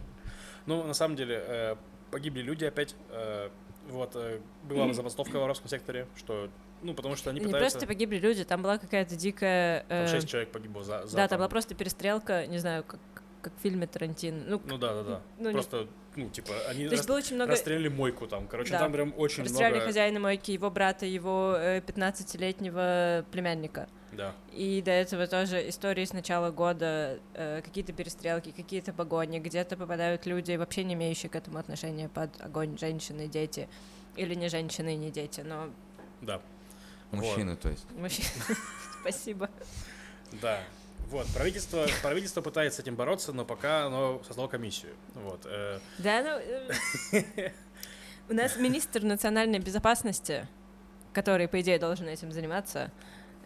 ну, 0.65 0.83
на 0.83 0.93
самом 0.93 1.15
деле, 1.15 1.43
э, 1.45 1.75
погибли 2.11 2.41
люди 2.41 2.65
опять. 2.65 2.95
э, 3.09 3.49
Вот, 3.89 4.11
э, 4.15 4.39
была 4.63 4.93
забастовка 4.93 5.37
в 5.39 5.43
арабском 5.43 5.67
секторе, 5.69 6.07
что, 6.15 6.49
ну, 6.83 6.93
потому 6.93 7.15
что 7.15 7.29
они 7.31 7.39
Не 7.39 7.45
пытаются... 7.47 7.77
просто 7.79 7.87
погибли 7.87 8.17
люди, 8.19 8.43
там 8.43 8.61
была 8.61 8.77
какая-то 8.77 9.15
дикая... 9.15 9.83
Там 9.87 10.07
шесть 10.07 10.29
человек 10.29 10.51
погибло 10.51 10.83
за... 10.83 11.07
за 11.07 11.15
Да, 11.17 11.27
там 11.27 11.39
была 11.39 11.49
просто 11.49 11.73
перестрелка, 11.75 12.45
не 12.47 12.59
знаю, 12.59 12.83
как 12.83 12.99
как 13.41 13.53
в 13.57 13.61
фильме 13.61 13.87
Тарантино. 13.87 14.43
Ну, 14.45 14.61
Ну 14.65 14.77
да, 14.77 14.93
да, 14.95 15.03
да. 15.03 15.21
Ну, 15.37 15.47
не- 15.47 15.53
Просто, 15.53 15.87
ну, 16.17 16.29
типа, 16.29 16.51
они 16.67 16.89
то 16.89 16.95
рас- 16.97 17.07
было 17.07 17.15
очень 17.17 17.35
много... 17.35 17.53
расстреляли 17.53 17.87
мойку 17.87 18.27
там. 18.27 18.47
Короче, 18.47 18.71
Да. 18.71 18.79
там 18.79 18.91
прям 18.91 19.13
очень 19.15 19.43
Расстреляли 19.43 19.75
много... 19.75 19.85
хозяина 19.85 20.19
мойки, 20.19 20.51
его 20.51 20.69
брата, 20.69 21.05
его 21.05 21.55
э, 21.57 21.79
15-летнего 21.79 23.25
племянника. 23.31 23.87
Да. 24.11 24.33
И 24.51 24.81
до 24.81 24.91
этого 24.91 25.27
тоже 25.27 25.69
истории 25.69 26.03
с 26.05 26.13
начала 26.13 26.51
года, 26.51 27.19
э, 27.33 27.61
какие-то 27.61 27.93
перестрелки, 27.93 28.51
какие-то 28.51 28.91
погони, 28.93 29.39
где-то 29.39 29.77
попадают 29.77 30.25
люди, 30.25 30.53
вообще 30.53 30.83
не 30.83 30.95
имеющие 30.95 31.29
к 31.29 31.35
этому 31.35 31.59
отношения 31.59 32.09
под 32.09 32.41
огонь 32.41 32.77
женщины, 32.77 33.27
дети. 33.27 33.69
Или 34.15 34.35
не 34.35 34.49
женщины 34.49 34.95
не 34.95 35.11
дети, 35.11 35.41
но 35.41 35.69
Да. 36.21 36.41
Мужчины, 37.11 37.55
то 37.55 37.69
есть. 37.69 37.85
мужчины. 37.91 38.27
Спасибо. 39.01 39.49
Да. 40.41 40.59
Вот, 41.09 41.25
правительство, 41.33 41.87
правительство 42.03 42.41
пытается 42.41 42.77
с 42.77 42.79
этим 42.83 42.95
бороться, 42.95 43.33
но 43.33 43.43
пока 43.45 43.85
оно 43.85 44.21
создало 44.27 44.47
комиссию. 44.47 44.93
Вот. 45.15 45.41
э, 45.45 45.79
Да, 45.97 46.21
ну... 46.21 47.17
э, 47.19 47.51
У 48.29 48.33
нас 48.33 48.57
министр 48.57 49.01
национальной 49.03 49.57
безопасности, 49.57 50.47
который, 51.13 51.47
по 51.47 51.59
идее, 51.61 51.79
должен 51.79 52.07
этим 52.07 52.31
заниматься, 52.31 52.91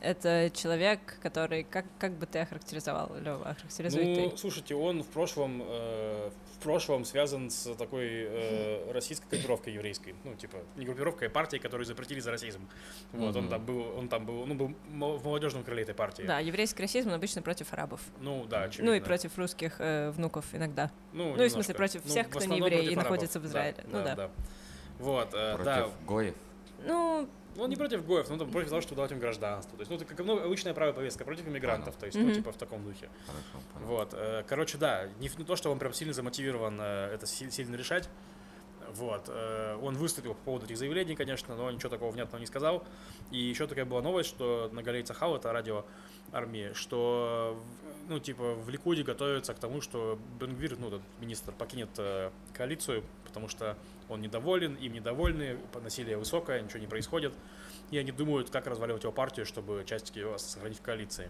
это 0.04 0.52
человек, 0.54 1.00
который... 1.22 1.64
Как, 1.64 1.86
как 1.98 2.12
бы 2.14 2.26
ты 2.26 2.40
охарактеризовал, 2.40 3.16
Лёва? 3.20 3.50
Охарактеризуй 3.50 4.06
ну, 4.06 4.30
ты. 4.32 4.38
слушайте, 4.38 4.76
он 4.76 5.02
в 5.02 5.08
прошлом, 5.08 5.64
э, 5.66 6.30
в 6.58 6.64
прошлом 6.64 7.06
связан 7.06 7.50
с 7.50 7.74
такой 7.76 8.08
э, 8.10 8.92
российской 8.92 9.30
группировкой 9.30 9.74
еврейской. 9.74 10.16
Ну, 10.26 10.36
типа, 10.36 10.58
не 10.76 10.86
группировкой, 10.86 11.30
а 11.30 11.32
партией, 11.32 11.62
которую 11.62 11.86
запретили 11.86 12.20
за 12.20 12.32
расизм. 12.32 12.68
Вот, 13.14 13.36
он 13.36 13.44
Мгм. 13.44 13.50
там 13.52 13.66
был, 13.66 13.98
он 13.98 14.10
там 14.10 14.26
был, 14.26 14.46
ну, 14.46 14.56
был 14.56 14.76
в 15.18 15.26
молодежном 15.26 15.64
крыле 15.64 15.84
этой 15.84 15.96
партии. 15.96 16.24
Да, 16.24 16.40
еврейский 16.40 16.82
расизм 16.82 17.10
он 17.10 17.16
обычно 17.16 17.42
против 17.42 17.72
арабов. 17.72 18.02
Ну, 18.20 18.46
да, 18.46 18.64
очевидно. 18.64 18.92
Ну 18.92 18.98
и 18.98 19.00
против 19.00 19.38
русских 19.38 19.76
э, 19.80 20.12
внуков 20.12 20.46
иногда. 20.54 20.92
Ну, 21.14 21.24
ну, 21.24 21.24
в 21.24 21.34
немножко. 21.34 21.54
смысле, 21.56 21.76
против 21.76 22.02
Ну, 22.04 22.10
всех, 22.10 22.28
в 22.28 22.30
кто 22.32 22.46
не 22.46 22.58
еврей 22.58 22.82
и 22.82 22.88
арабов. 22.88 23.04
находится 23.04 23.40
в 23.40 23.46
Израиле. 23.46 23.78
Да, 23.86 24.00
Ну 24.00 24.04
да. 24.04 24.30
Вот, 25.00 25.30
э, 25.34 25.58
да, 25.64 25.78
Против 25.82 26.06
Гоев. 26.06 26.36
Ну, 26.86 27.30
Ну, 27.56 27.68
не 27.68 27.76
против 27.76 28.06
Гоев, 28.06 28.30
но 28.30 28.38
там 28.38 28.52
против 28.52 28.70
того, 28.70 28.82
что 28.82 28.96
дать 28.96 29.12
им 29.12 29.20
гражданство. 29.20 29.78
То 29.78 29.82
есть, 29.82 29.92
ну, 29.92 29.98
это 29.98 30.06
как 30.06 30.26
ну, 30.26 30.44
обычная 30.44 30.74
правая 30.74 30.94
повестка 30.94 31.24
против 31.24 31.48
иммигрантов, 31.48 31.96
то 31.96 32.06
есть, 32.06 32.18
ну, 32.18 32.32
типа 32.32 32.52
в 32.52 32.58
таком 32.58 32.84
духе. 32.84 33.10
Хорошо. 33.26 33.86
Вот, 33.86 34.10
э, 34.14 34.44
короче, 34.48 34.78
да, 34.78 35.08
не, 35.20 35.30
не 35.38 35.44
то, 35.46 35.56
что 35.56 35.72
он 35.72 35.80
прям 35.80 35.94
сильно 35.94 36.14
замотивирован 36.14 36.80
э, 36.82 37.14
это 37.14 37.26
си- 37.28 37.52
сильно 37.52 37.76
решать. 37.76 38.10
Вот, 38.96 39.24
э, 39.28 39.78
он 39.82 39.96
выступил 39.96 40.34
по 40.36 40.42
поводу 40.42 40.66
этих 40.66 40.78
заявлений, 40.78 41.16
конечно, 41.16 41.56
но 41.56 41.72
ничего 41.72 41.90
такого 41.90 42.12
внятного 42.12 42.40
не 42.40 42.46
сказал. 42.48 42.84
И 43.32 43.38
еще 43.38 43.66
такая 43.68 43.86
была 43.86 44.02
новость, 44.02 44.30
что 44.30 44.70
на 44.72 44.84
Галей 44.84 45.04
Цахал, 45.04 45.36
это 45.36 45.52
радио 45.52 45.86
армии, 46.34 46.74
что, 46.74 47.62
ну, 48.10 48.20
типа, 48.20 48.56
в 48.56 48.70
Ликуде 48.70 49.04
готовятся 49.04 49.54
к 49.54 49.60
тому, 49.60 49.80
что 49.80 50.20
Бенгвир, 50.40 50.78
ну, 50.78 50.88
этот 50.88 51.02
министр, 51.22 51.54
покинет 51.54 51.90
э, 51.98 52.32
коалицию, 52.54 53.04
потому 53.26 53.48
что 53.48 53.78
он 54.10 54.22
недоволен, 54.22 54.76
им 54.76 54.94
недовольны, 54.94 55.58
насилие 55.82 56.18
высокое, 56.18 56.62
ничего 56.62 56.80
не 56.80 56.88
происходит. 56.88 57.34
И 57.92 57.98
они 57.98 58.12
думают, 58.12 58.50
как 58.50 58.68
разваливать 58.68 59.04
его 59.04 59.14
партию, 59.14 59.46
чтобы 59.46 59.84
часть 59.86 60.16
его 60.16 60.38
сохранить 60.38 60.80
в 60.80 60.82
коалиции. 60.82 61.30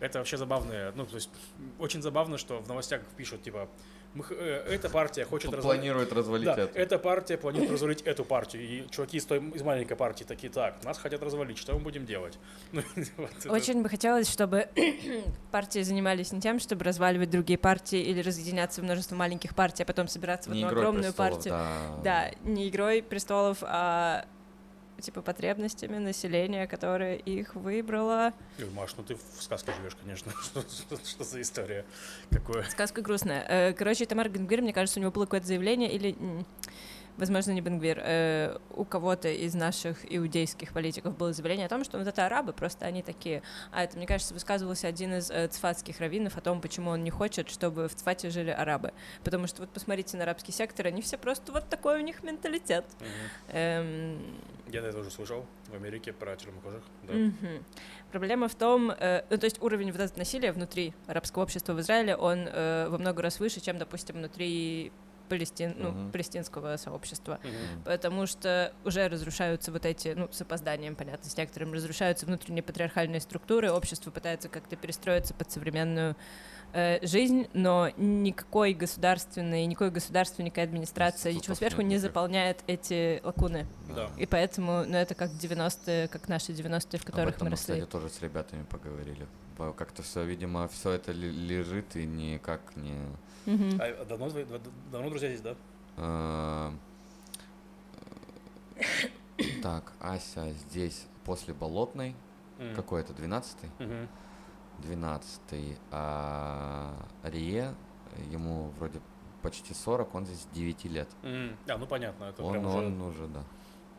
Это 0.00 0.18
вообще 0.18 0.36
забавно. 0.36 0.92
Ну, 0.94 1.04
то 1.06 1.16
есть, 1.16 1.30
очень 1.78 2.02
забавно, 2.02 2.38
что 2.38 2.60
в 2.60 2.68
новостях 2.68 3.02
пишут, 3.16 3.42
типа, 3.42 3.68
мы 4.14 4.24
э, 4.30 4.64
эта 4.74 4.88
партия 4.88 5.24
хочет 5.24 5.52
развалить... 5.52 5.80
Планирует 5.80 6.12
развалить 6.12 6.46
Да, 6.46 6.56
это. 6.58 6.78
эта 6.78 6.98
партия 6.98 7.36
планирует 7.36 7.70
развалить 7.72 8.02
эту 8.02 8.24
партию. 8.24 8.62
И 8.62 8.88
чуваки 8.90 9.18
из, 9.18 9.24
той, 9.24 9.38
из 9.54 9.62
маленькой 9.62 9.96
партии 9.96 10.24
такие, 10.24 10.50
так, 10.52 10.82
нас 10.84 10.98
хотят 10.98 11.22
развалить, 11.22 11.58
что 11.58 11.74
мы 11.74 11.80
будем 11.80 12.06
делать? 12.06 12.38
Ну, 12.72 12.82
вот 13.16 13.30
это- 13.38 13.52
очень 13.52 13.82
бы 13.82 13.88
хотелось, 13.88 14.30
чтобы 14.30 14.68
партии 15.52 15.82
занимались 15.82 16.32
не 16.32 16.40
тем, 16.40 16.58
чтобы 16.58 16.84
разваливать 16.84 17.30
другие 17.30 17.58
партии 17.58 18.00
или 18.00 18.20
разъединяться 18.22 18.80
в 18.80 18.84
множество 18.84 19.14
маленьких 19.14 19.54
партий, 19.54 19.82
а 19.82 19.86
потом 19.86 20.08
собираться 20.08 20.50
в 20.50 20.52
одну 20.52 20.66
огромную 20.68 21.12
престолов, 21.12 21.34
партию. 21.34 21.54
да. 21.54 22.02
Да, 22.04 22.30
не 22.50 22.68
игрой 22.68 23.02
престолов, 23.02 23.58
а 23.62 24.24
типа 25.00 25.22
потребностями 25.22 25.98
населения, 25.98 26.66
которое 26.66 27.16
их 27.16 27.54
выбрало. 27.54 28.32
Ой, 28.58 28.70
Маш, 28.70 28.94
ну 28.96 29.02
ты 29.04 29.14
в 29.16 29.42
сказке 29.42 29.72
живешь, 29.78 29.96
конечно. 30.00 30.32
Что, 30.42 30.62
что- 30.62 30.96
что 31.04 31.24
за 31.24 31.40
история? 31.40 31.84
Какое? 32.30 32.64
Сказка 32.64 33.02
грустная. 33.02 33.44
Э, 33.48 33.72
Короче, 33.72 34.06
Тамар 34.06 34.28
Генгвир, 34.28 34.62
мне 34.62 34.72
кажется, 34.72 34.98
у 34.98 35.02
него 35.02 35.12
было 35.12 35.24
какое-то 35.24 35.46
заявление 35.46 35.90
или 35.92 36.16
возможно, 37.18 37.50
не 37.50 37.60
Бенгвир, 37.60 38.00
э, 38.02 38.56
у 38.70 38.84
кого-то 38.84 39.28
из 39.28 39.54
наших 39.54 39.98
иудейских 40.08 40.72
политиков 40.72 41.16
было 41.16 41.32
заявление 41.32 41.66
о 41.66 41.68
том, 41.68 41.84
что 41.84 41.98
вот 41.98 42.06
это 42.06 42.24
арабы, 42.24 42.52
просто 42.52 42.86
они 42.86 43.02
такие. 43.02 43.42
А 43.72 43.82
это, 43.82 43.96
мне 43.96 44.06
кажется, 44.06 44.32
высказывался 44.32 44.86
один 44.86 45.14
из 45.14 45.30
э, 45.30 45.48
цфатских 45.48 46.00
раввинов 46.00 46.36
о 46.36 46.40
том, 46.40 46.60
почему 46.60 46.90
он 46.90 47.04
не 47.04 47.10
хочет, 47.10 47.50
чтобы 47.50 47.88
в 47.88 47.94
Цфате 47.94 48.30
жили 48.30 48.50
арабы. 48.50 48.92
Потому 49.24 49.46
что 49.46 49.62
вот 49.62 49.70
посмотрите 49.70 50.16
на 50.16 50.22
арабский 50.22 50.52
сектор, 50.52 50.86
они 50.86 51.02
все 51.02 51.18
просто 51.18 51.52
вот 51.52 51.68
такой 51.68 51.98
у 51.98 52.02
них 52.02 52.22
менталитет. 52.22 52.84
Эм, 53.48 54.40
Я 54.68 54.80
это 54.80 54.98
уже 54.98 55.10
слышал 55.10 55.44
в 55.68 55.74
Америке 55.74 56.12
про 56.12 56.36
чернокожих. 56.36 56.82
Да. 57.02 57.14
Мгм. 57.14 57.64
Проблема 58.12 58.48
в 58.48 58.54
том, 58.54 58.90
э, 58.90 59.24
ну, 59.28 59.36
то 59.38 59.44
есть 59.44 59.60
уровень 59.60 59.92
вот 59.92 60.16
насилия 60.16 60.52
внутри 60.52 60.94
арабского 61.06 61.42
общества 61.42 61.72
в 61.72 61.80
Израиле, 61.80 62.16
он 62.16 62.48
э, 62.48 62.88
во 62.88 62.98
много 62.98 63.22
раз 63.22 63.40
выше, 63.40 63.60
чем, 63.60 63.78
допустим, 63.78 64.16
внутри 64.16 64.92
палестин, 65.28 65.74
ну, 65.78 65.90
Мгм. 65.90 66.10
палестинского 66.12 66.76
сообщества. 66.76 67.38
Мгм. 67.42 67.82
Потому 67.84 68.26
что 68.26 68.72
уже 68.84 69.08
разрушаются 69.08 69.70
вот 69.72 69.84
эти, 69.86 70.14
ну, 70.16 70.28
с 70.32 70.40
опозданием, 70.40 70.96
понятно, 70.96 71.28
с 71.28 71.36
некоторым, 71.36 71.72
разрушаются 71.72 72.26
внутренние 72.26 72.62
патриархальные 72.62 73.20
структуры, 73.20 73.70
общество 73.70 74.10
пытается 74.10 74.48
как-то 74.48 74.76
перестроиться 74.76 75.34
под 75.34 75.50
современную 75.50 76.16
э, 76.74 76.98
жизнь, 77.06 77.46
но 77.54 77.90
никакой 77.96 78.74
государственной, 78.74 79.64
никакой 79.66 79.90
государственной, 79.90 80.46
никакой 80.46 80.64
администрация, 80.64 81.32
ничего 81.32 81.54
сверху 81.54 81.80
не 81.82 81.96
заполняет 81.98 82.62
эти 82.66 83.20
лакуны. 83.24 83.66
Да. 83.94 84.10
И 84.18 84.26
поэтому, 84.26 84.84
ну, 84.86 84.96
это 84.96 85.14
как 85.14 85.30
90-е, 85.30 86.08
как 86.08 86.28
наши 86.28 86.52
90-е, 86.52 86.98
в 86.98 87.02
Об 87.04 87.06
которых 87.10 87.34
этом 87.36 87.46
мы 87.46 87.50
мы, 87.50 87.56
росли. 87.56 87.74
кстати, 87.74 87.90
тоже 87.90 88.10
с 88.10 88.20
ребятами 88.20 88.64
поговорили. 88.64 89.26
По- 89.56 89.72
Как-то 89.72 90.02
все, 90.02 90.24
видимо, 90.24 90.68
все 90.68 90.92
это 90.92 91.10
лежит 91.12 91.96
и 91.96 92.04
никак 92.04 92.60
не... 92.76 92.96
Мгм. 93.46 93.80
А 93.80 94.04
давно, 94.04 94.28
давно 94.92 95.10
друзья 95.10 95.28
здесь, 95.28 95.40
да? 95.40 95.54
э, 95.96 96.72
Так, 99.62 99.92
Ася 100.00 100.52
здесь 100.52 101.06
после 101.24 101.54
Болотной. 101.54 102.14
Какой 102.74 103.02
это, 103.02 103.12
12-й? 103.12 103.68
Мгм. 103.84 104.08
12-й. 104.82 105.76
А 105.90 106.94
Рие, 107.22 107.74
ему 108.30 108.70
вроде 108.78 109.00
почти 109.42 109.74
40, 109.74 110.14
он 110.14 110.26
здесь 110.26 110.46
9 110.52 110.84
лет. 110.88 111.08
М. 111.22 111.56
А, 111.68 111.78
ну 111.78 111.86
понятно, 111.86 112.24
это 112.24 112.42
Он, 112.42 112.52
прям 112.52 112.66
уже 112.66 112.78
он 112.78 113.00
уже, 113.02 113.26
да. 113.28 113.42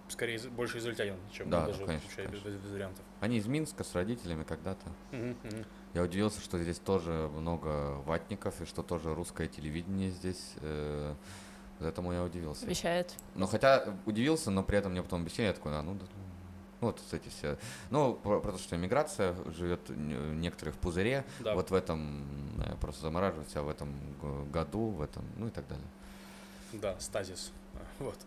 скорее 0.10 0.40
больше 0.50 0.78
израильтянин, 0.80 1.16
чем 1.32 1.50
Да, 1.50 1.66
даже 1.68 1.80
да, 1.80 1.86
конечно, 1.86 2.08
вообще 2.08 2.22
без, 2.24 2.42
конечно. 2.42 2.50
без 2.66 2.72
вариантов. 2.72 3.06
Они 3.22 3.38
из 3.38 3.48
Минска 3.48 3.84
с 3.86 3.96
родителями 3.96 4.44
когда-то. 4.44 4.86
Мгм. 5.12 5.36
Я 5.94 6.04
удивился, 6.04 6.40
что 6.42 6.62
здесь 6.62 6.78
тоже 6.80 7.30
много 7.34 7.96
ватников 8.06 8.62
и 8.62 8.66
что 8.66 8.84
тоже 8.84 9.14
русское 9.16 9.48
телевидение 9.48 10.12
здесь. 10.12 10.54
э, 10.62 11.16
вот 11.80 11.88
этому 11.88 12.12
я 12.14 12.24
удивился. 12.24 12.66
Вещает. 12.66 13.14
Ну, 13.36 13.48
хотя 13.48 13.86
удивился, 14.06 14.52
но 14.52 14.64
при 14.64 14.78
этом 14.78 14.92
мне 14.92 15.02
потом 15.02 15.22
объяснили, 15.22 15.48
я 15.48 15.54
такой, 15.54 15.78
а, 15.78 15.82
ну, 15.82 15.94
да, 15.96 16.06
ну, 16.82 16.88
вот 16.88 17.02
эти 17.12 17.30
все. 17.30 17.58
Ну, 17.90 18.14
про, 18.16 18.40
про 18.42 18.52
то, 18.52 18.58
что 18.58 18.76
миграция 18.78 19.34
живет 19.52 19.80
некоторые 19.90 20.74
в 20.74 20.78
пузыре, 20.78 21.26
Да. 21.40 21.56
вот 21.56 21.72
в 21.72 21.74
этом 21.74 22.24
э, 22.62 22.76
просто 22.82 23.02
замораживать 23.04 23.50
себя 23.50 23.64
в 23.64 23.70
этом 23.70 23.94
году, 24.52 24.90
в 24.90 25.02
этом, 25.02 25.24
ну 25.38 25.48
и 25.48 25.52
так 25.52 25.68
далее. 25.68 25.88
Да, 26.74 26.96
стазис. 27.00 27.52
А, 27.74 28.04
Вот. 28.04 28.18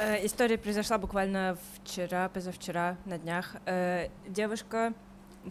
Э, 0.00 0.24
История 0.24 0.58
произошла 0.58 0.96
буквально 0.98 1.58
вчера, 1.82 2.28
позавчера, 2.28 2.96
на 3.04 3.18
днях. 3.18 3.56
Э, 3.66 4.08
Девушка, 4.28 4.94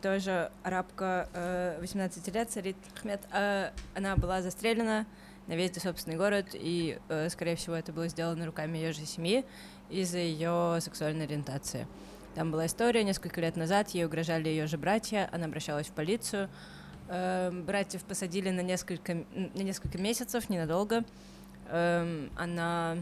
тоже 0.02 0.52
арабка, 0.64 1.28
э, 1.34 1.78
18 1.82 2.34
лет, 2.34 2.50
Сарит 2.50 2.78
Ахмед, 2.96 3.20
э, 3.34 3.72
она 3.94 4.16
была 4.16 4.42
застрелена 4.42 5.06
на 5.48 5.54
весь 5.54 5.74
собственный 5.76 6.16
город, 6.16 6.48
и, 6.54 6.98
э, 7.10 7.28
скорее 7.30 7.58
всего, 7.58 7.76
это 7.76 7.92
было 7.92 8.08
сделано 8.08 8.46
руками 8.46 8.78
ее 8.78 8.94
же 8.94 9.06
семьи 9.06 9.44
из-за 9.90 10.20
ее 10.20 10.80
сексуальной 10.80 11.26
ориентации. 11.26 11.86
Там 12.34 12.52
была 12.52 12.68
история, 12.68 13.04
несколько 13.04 13.42
лет 13.42 13.58
назад 13.58 13.90
ей 13.90 14.06
угрожали 14.06 14.48
ее 14.48 14.68
же 14.68 14.78
братья, 14.78 15.30
она 15.34 15.46
обращалась 15.46 15.88
в 15.88 15.92
полицию. 15.92 16.50
Э, 17.10 17.52
Братьев 17.52 18.04
посадили 18.04 18.50
на 18.50 18.62
несколько, 18.62 19.14
на 19.14 19.62
несколько 19.62 19.98
месяцев, 19.98 20.50
ненадолго. 20.50 21.04
Эм, 21.70 22.30
Она 22.38 22.98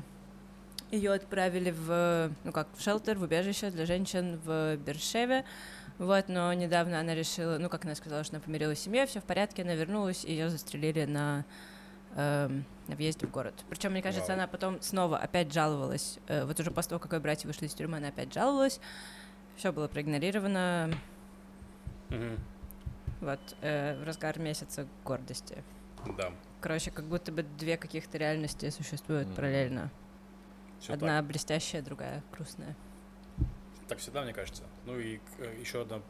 ее 0.96 1.14
отправили 1.14 1.72
в, 1.72 2.32
ну 2.44 2.52
как, 2.52 2.68
в 2.76 2.82
шелтер, 2.82 3.18
в 3.18 3.24
убежище 3.24 3.70
для 3.70 3.86
женщин 3.86 4.40
в 4.44 4.78
Бершеве. 4.78 5.46
Вот, 5.98 6.28
но 6.28 6.52
недавно 6.54 7.00
она 7.00 7.16
решила, 7.16 7.58
ну, 7.58 7.70
как 7.70 7.86
она 7.86 7.96
сказала, 7.96 8.24
что 8.24 8.36
она 8.36 8.44
помирилась 8.44 8.80
с 8.80 8.82
семьей, 8.82 9.06
все 9.06 9.22
в 9.22 9.24
порядке, 9.24 9.62
она 9.64 9.76
вернулась, 9.76 10.26
и 10.26 10.32
ее 10.32 10.50
застрелили 10.50 11.06
на, 11.06 11.46
эм, 12.16 12.66
на 12.88 12.96
въезде 12.96 13.28
в 13.28 13.32
город. 13.32 13.54
Причем, 13.70 13.92
мне 13.92 14.02
кажется, 14.02 14.28
Вау. 14.28 14.40
она 14.40 14.48
потом 14.48 14.82
снова 14.82 15.18
опять 15.18 15.54
жаловалась. 15.54 16.20
Э, 16.28 16.44
вот 16.44 16.60
уже 16.60 16.72
после 16.72 16.90
того, 16.90 17.00
как 17.00 17.14
ее 17.14 17.20
братья 17.20 17.48
вышли 17.48 17.68
из 17.68 17.74
тюрьмы, 17.74 17.98
она 17.98 18.10
опять 18.10 18.34
жаловалась. 18.34 18.82
Все 19.56 19.72
было 19.72 19.88
проигнорировано. 19.88 20.92
Мгм. 22.10 22.40
Вот, 23.22 23.40
э, 23.62 23.98
в 23.98 24.04
разгар 24.04 24.38
месяца 24.38 24.86
гордости. 25.06 25.64
Да. 26.18 26.32
Короче, 26.60 26.92
как 26.92 27.06
будто 27.06 27.32
бы 27.32 27.44
две 27.44 27.78
каких-то 27.78 28.18
реальности 28.18 28.70
существуют 28.70 29.28
Мгм. 29.28 29.36
параллельно. 29.36 29.92
Всё 30.80 30.94
Одна 30.94 31.22
блестящая, 31.22 31.82
другая 31.82 32.24
грустная. 32.32 32.76
Так. 33.38 33.88
так 33.90 33.98
всегда, 34.00 34.24
мне 34.24 34.34
кажется. 34.34 34.64
Ну 34.86 35.00
и 35.00 35.20
еще 35.60 35.82
один 35.82 36.04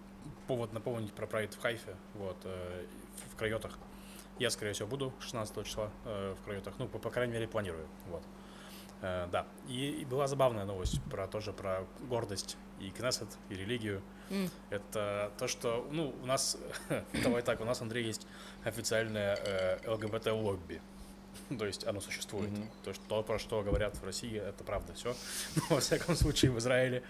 повод 0.48 0.74
напомнить 0.74 1.14
про 1.14 1.28
прайд 1.28 1.54
в 1.54 1.62
Хайфе, 1.62 1.96
вот, 2.14 2.38
э, 2.44 2.86
в, 3.32 3.36
Крайотах. 3.36 3.78
Я, 4.40 4.50
скорее 4.50 4.74
всего, 4.74 4.88
буду 4.88 5.14
16 5.20 5.66
числа 5.66 5.90
э, 6.06 6.36
в 6.40 6.44
Крайотах. 6.44 6.74
Ну, 6.78 6.88
по, 6.88 7.00
по 7.00 7.10
крайней 7.10 7.34
мере, 7.34 7.48
планирую. 7.48 7.88
Вот. 8.08 8.24
Э, 9.02 9.28
да. 9.32 9.46
И, 9.68 10.02
и 10.02 10.06
была 10.06 10.28
забавная 10.28 10.66
новость 10.66 11.02
про 11.10 11.28
тоже 11.28 11.54
про 11.54 11.86
гордость 12.10 12.58
и 12.80 12.90
Кнессет, 12.90 13.30
и 13.50 13.56
религию. 13.56 14.02
М. 14.30 14.50
Это 14.70 15.32
то, 15.38 15.48
что, 15.48 15.88
ну, 15.92 16.14
у 16.22 16.26
нас, 16.26 16.58
давай 17.24 17.42
так, 17.42 17.62
у 17.62 17.66
нас, 17.66 17.82
Андрей, 17.82 18.06
есть 18.06 18.28
официальное 18.64 19.36
э, 19.36 19.80
ЛГБТ-лобби. 19.90 20.82
То 21.58 21.66
есть 21.66 21.86
оно 21.86 22.02
существует. 22.02 22.52
Мгм. 22.52 22.70
То, 22.84 22.90
есть 22.90 23.02
то, 23.08 23.24
про 23.24 23.40
что 23.40 23.62
говорят 23.62 23.96
в 23.98 24.04
России, 24.04 24.38
это 24.38 24.64
правда 24.64 24.94
все. 24.94 25.16
Но, 25.56 25.76
во 25.76 25.80
всяком 25.80 26.16
случае, 26.16 26.52
в 26.52 26.60
Израиле 26.60 27.04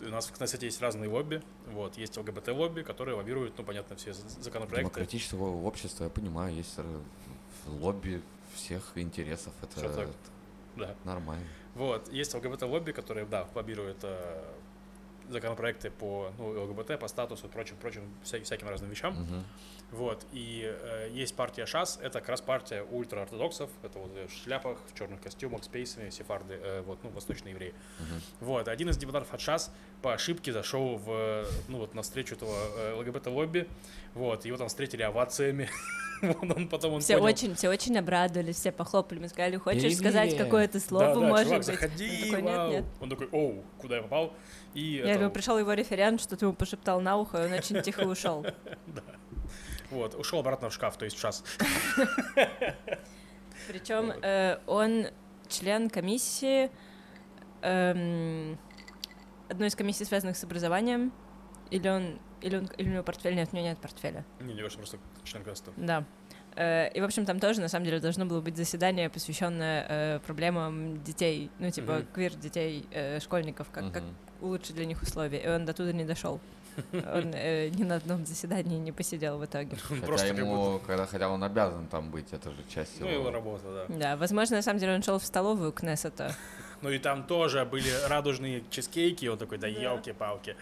у 0.00 0.08
нас 0.08 0.26
в 0.26 0.32
Кнессете 0.32 0.66
есть 0.66 0.80
разные 0.80 1.08
лобби. 1.08 1.42
Вот, 1.72 1.96
есть 1.98 2.16
ЛГБТ-лобби, 2.16 2.82
которые 2.82 3.16
лоббируют, 3.16 3.56
ну, 3.58 3.64
понятно, 3.64 3.96
все 3.96 4.12
законопроекты. 4.12 4.80
Демократического 4.90 5.64
общества, 5.64 6.04
я 6.04 6.10
понимаю, 6.10 6.54
есть 6.54 6.76
лобби 7.66 8.22
всех 8.54 8.92
интересов, 8.96 9.52
это 9.62 9.92
так. 9.92 10.08
Да. 10.76 10.94
нормально. 11.04 11.46
Вот, 11.74 12.12
есть 12.12 12.34
ЛГБТ-лобби, 12.34 12.92
которые, 12.92 13.26
да, 13.26 13.48
лоббируют 13.54 13.98
э, 14.02 14.44
законопроекты 15.28 15.90
по 15.90 16.32
ну, 16.38 16.48
ЛГБТ, 16.64 16.98
по 16.98 17.08
статусу 17.08 17.46
и 17.46 17.50
прочим, 17.50 17.76
прочим, 17.76 18.02
вся- 18.24 18.42
всяким 18.42 18.68
разным 18.68 18.90
вещам. 18.90 19.14
Мгм. 19.14 19.44
Вот, 19.92 20.24
и 20.32 20.62
э, 20.64 21.08
есть 21.12 21.34
партия 21.34 21.66
ШАС, 21.66 21.98
это 22.00 22.20
как 22.20 22.28
раз 22.28 22.40
партия 22.40 22.82
ультраортодоксов, 22.90 23.70
это 23.82 23.98
вот 23.98 24.10
в 24.28 24.32
шляпах, 24.44 24.78
в 24.86 24.96
черных 24.96 25.20
костюмах, 25.20 25.64
с 25.64 25.68
пейсами, 25.68 26.10
сефарды, 26.10 26.54
э, 26.62 26.82
вот, 26.82 26.98
ну, 27.02 27.10
восточные 27.10 27.52
евреи. 27.52 27.74
Мгм. 27.98 28.20
Вот, 28.40 28.68
один 28.68 28.88
из 28.90 28.96
депутатов 28.96 29.34
от 29.34 29.40
ШАС 29.40 29.72
по 30.00 30.14
ошибке 30.14 30.52
зашел 30.52 30.96
в, 30.96 31.10
э, 31.10 31.44
ну, 31.68 31.78
вот, 31.78 31.94
на 31.94 32.02
встречу 32.02 32.36
этого 32.36 32.54
э, 32.78 32.94
ЛГБТ-лобби, 32.94 33.68
вот, 34.14 34.44
его 34.44 34.56
там 34.56 34.68
встретили 34.68 35.02
овациями, 35.02 35.68
Вот 36.22 36.54
он 36.54 36.68
потом 36.68 36.94
он 36.94 37.00
Все 37.00 37.14
понял, 37.14 37.24
очень, 37.32 37.54
все 37.54 37.70
очень 37.70 37.98
обрадовались, 37.98 38.56
все 38.56 38.72
похлопали, 38.72 39.18
мы 39.20 39.28
сказали, 39.28 39.56
хочешь 39.56 39.82
Перемирие. 39.82 40.10
сказать 40.10 40.36
какое-то 40.36 40.78
слово, 40.78 41.06
да, 41.06 41.14
да, 41.14 41.20
может 41.20 41.44
чувак, 41.46 41.58
быть. 41.58 41.66
заходи, 41.66 42.10
Он 42.24 42.30
такой, 42.30 42.42
нет, 42.42 42.56
вау». 42.56 42.70
нет. 42.70 42.84
Он 43.00 43.10
такой, 43.10 43.28
оу, 43.32 43.64
куда 43.78 43.96
я 43.96 44.02
попал? 44.02 44.34
И 44.74 44.80
Я 44.82 45.04
это- 45.04 45.14
говорю, 45.14 45.30
пришел 45.30 45.58
его 45.58 45.72
референт, 45.72 46.20
что-то 46.20 46.44
ему 46.44 46.54
пошептал 46.54 47.00
на 47.00 47.16
ухо, 47.16 47.42
и 47.42 47.46
он 47.46 47.52
очень 47.54 47.80
тихо 47.82 48.02
ушел. 48.02 48.44
вот, 49.90 50.14
ушел 50.14 50.40
обратно 50.40 50.70
в 50.70 50.74
шкаф, 50.74 50.96
то 50.96 51.04
есть 51.04 51.16
в 51.16 51.20
ШАС. 51.20 51.44
Причем 53.68 54.12
э, 54.22 54.58
он 54.66 55.06
член 55.48 55.90
комиссии, 55.90 56.70
эм, 57.62 58.58
одной 59.48 59.68
из 59.68 59.76
комиссий, 59.76 60.04
связанных 60.04 60.36
с 60.36 60.44
образованием, 60.44 61.12
или 61.70 61.88
он, 61.88 62.18
или 62.40 62.56
он, 62.56 62.66
или 62.78 62.88
у 62.88 62.92
него 62.92 63.02
портфель, 63.02 63.34
нет, 63.34 63.50
у 63.52 63.56
него 63.56 63.66
нет 63.68 63.78
портфеля. 63.78 64.24
Не, 64.40 64.54
не, 64.54 64.62
просто 64.62 64.98
член 65.24 65.44
каста. 65.44 65.72
Да. 65.76 66.04
Э, 66.56 66.90
И, 66.92 67.00
в 67.00 67.04
общем, 67.04 67.26
там 67.26 67.38
тоже, 67.38 67.60
на 67.60 67.68
самом 67.68 67.84
деле, 67.84 68.00
должно 68.00 68.26
было 68.26 68.40
быть 68.40 68.56
заседание, 68.56 69.08
посвященное 69.10 69.86
э, 69.88 70.18
проблемам 70.20 71.02
детей, 71.02 71.50
ну, 71.58 71.70
типа, 71.70 72.04
квир-детей, 72.14 72.86
э, 72.90 73.20
школьников, 73.20 73.70
как, 73.70 73.92
как 73.92 74.02
Мгм. 74.02 74.16
улучшить 74.40 74.74
для 74.74 74.86
них 74.86 75.02
условия. 75.02 75.38
И 75.38 75.48
он 75.48 75.64
до 75.64 75.74
туда 75.74 75.92
не 75.92 76.04
дошел. 76.04 76.40
Он 76.92 77.32
э, 77.34 77.68
ни 77.68 77.84
на 77.84 77.96
одном 77.96 78.26
заседании 78.26 78.78
не 78.78 78.92
посидел 78.92 79.38
в 79.38 79.44
итоге. 79.44 79.72
Он 79.90 79.96
Хотя 79.96 80.06
просто 80.06 80.26
ему, 80.28 80.80
когда, 80.86 81.06
хотя 81.06 81.28
он 81.28 81.42
обязан 81.42 81.86
там 81.86 82.10
быть, 82.10 82.32
это 82.32 82.50
же 82.50 82.58
часть 82.68 83.00
Ну, 83.00 83.06
его. 83.06 83.20
его 83.20 83.30
работа, 83.30 83.86
да. 83.88 83.96
Да, 83.98 84.16
возможно, 84.16 84.56
на 84.56 84.62
самом 84.62 84.78
деле 84.78 84.94
он 84.94 85.02
шел 85.02 85.18
в 85.18 85.24
столовую 85.24 85.72
Кнессета, 85.72 86.34
Ну 86.82 86.88
и 86.90 86.98
там 86.98 87.24
тоже 87.24 87.64
были 87.66 87.90
радужные 88.08 88.64
чизкейки, 88.70 89.26
он 89.26 89.36
такой, 89.38 89.58
да 89.58 89.66
елки-палки. 89.66 90.56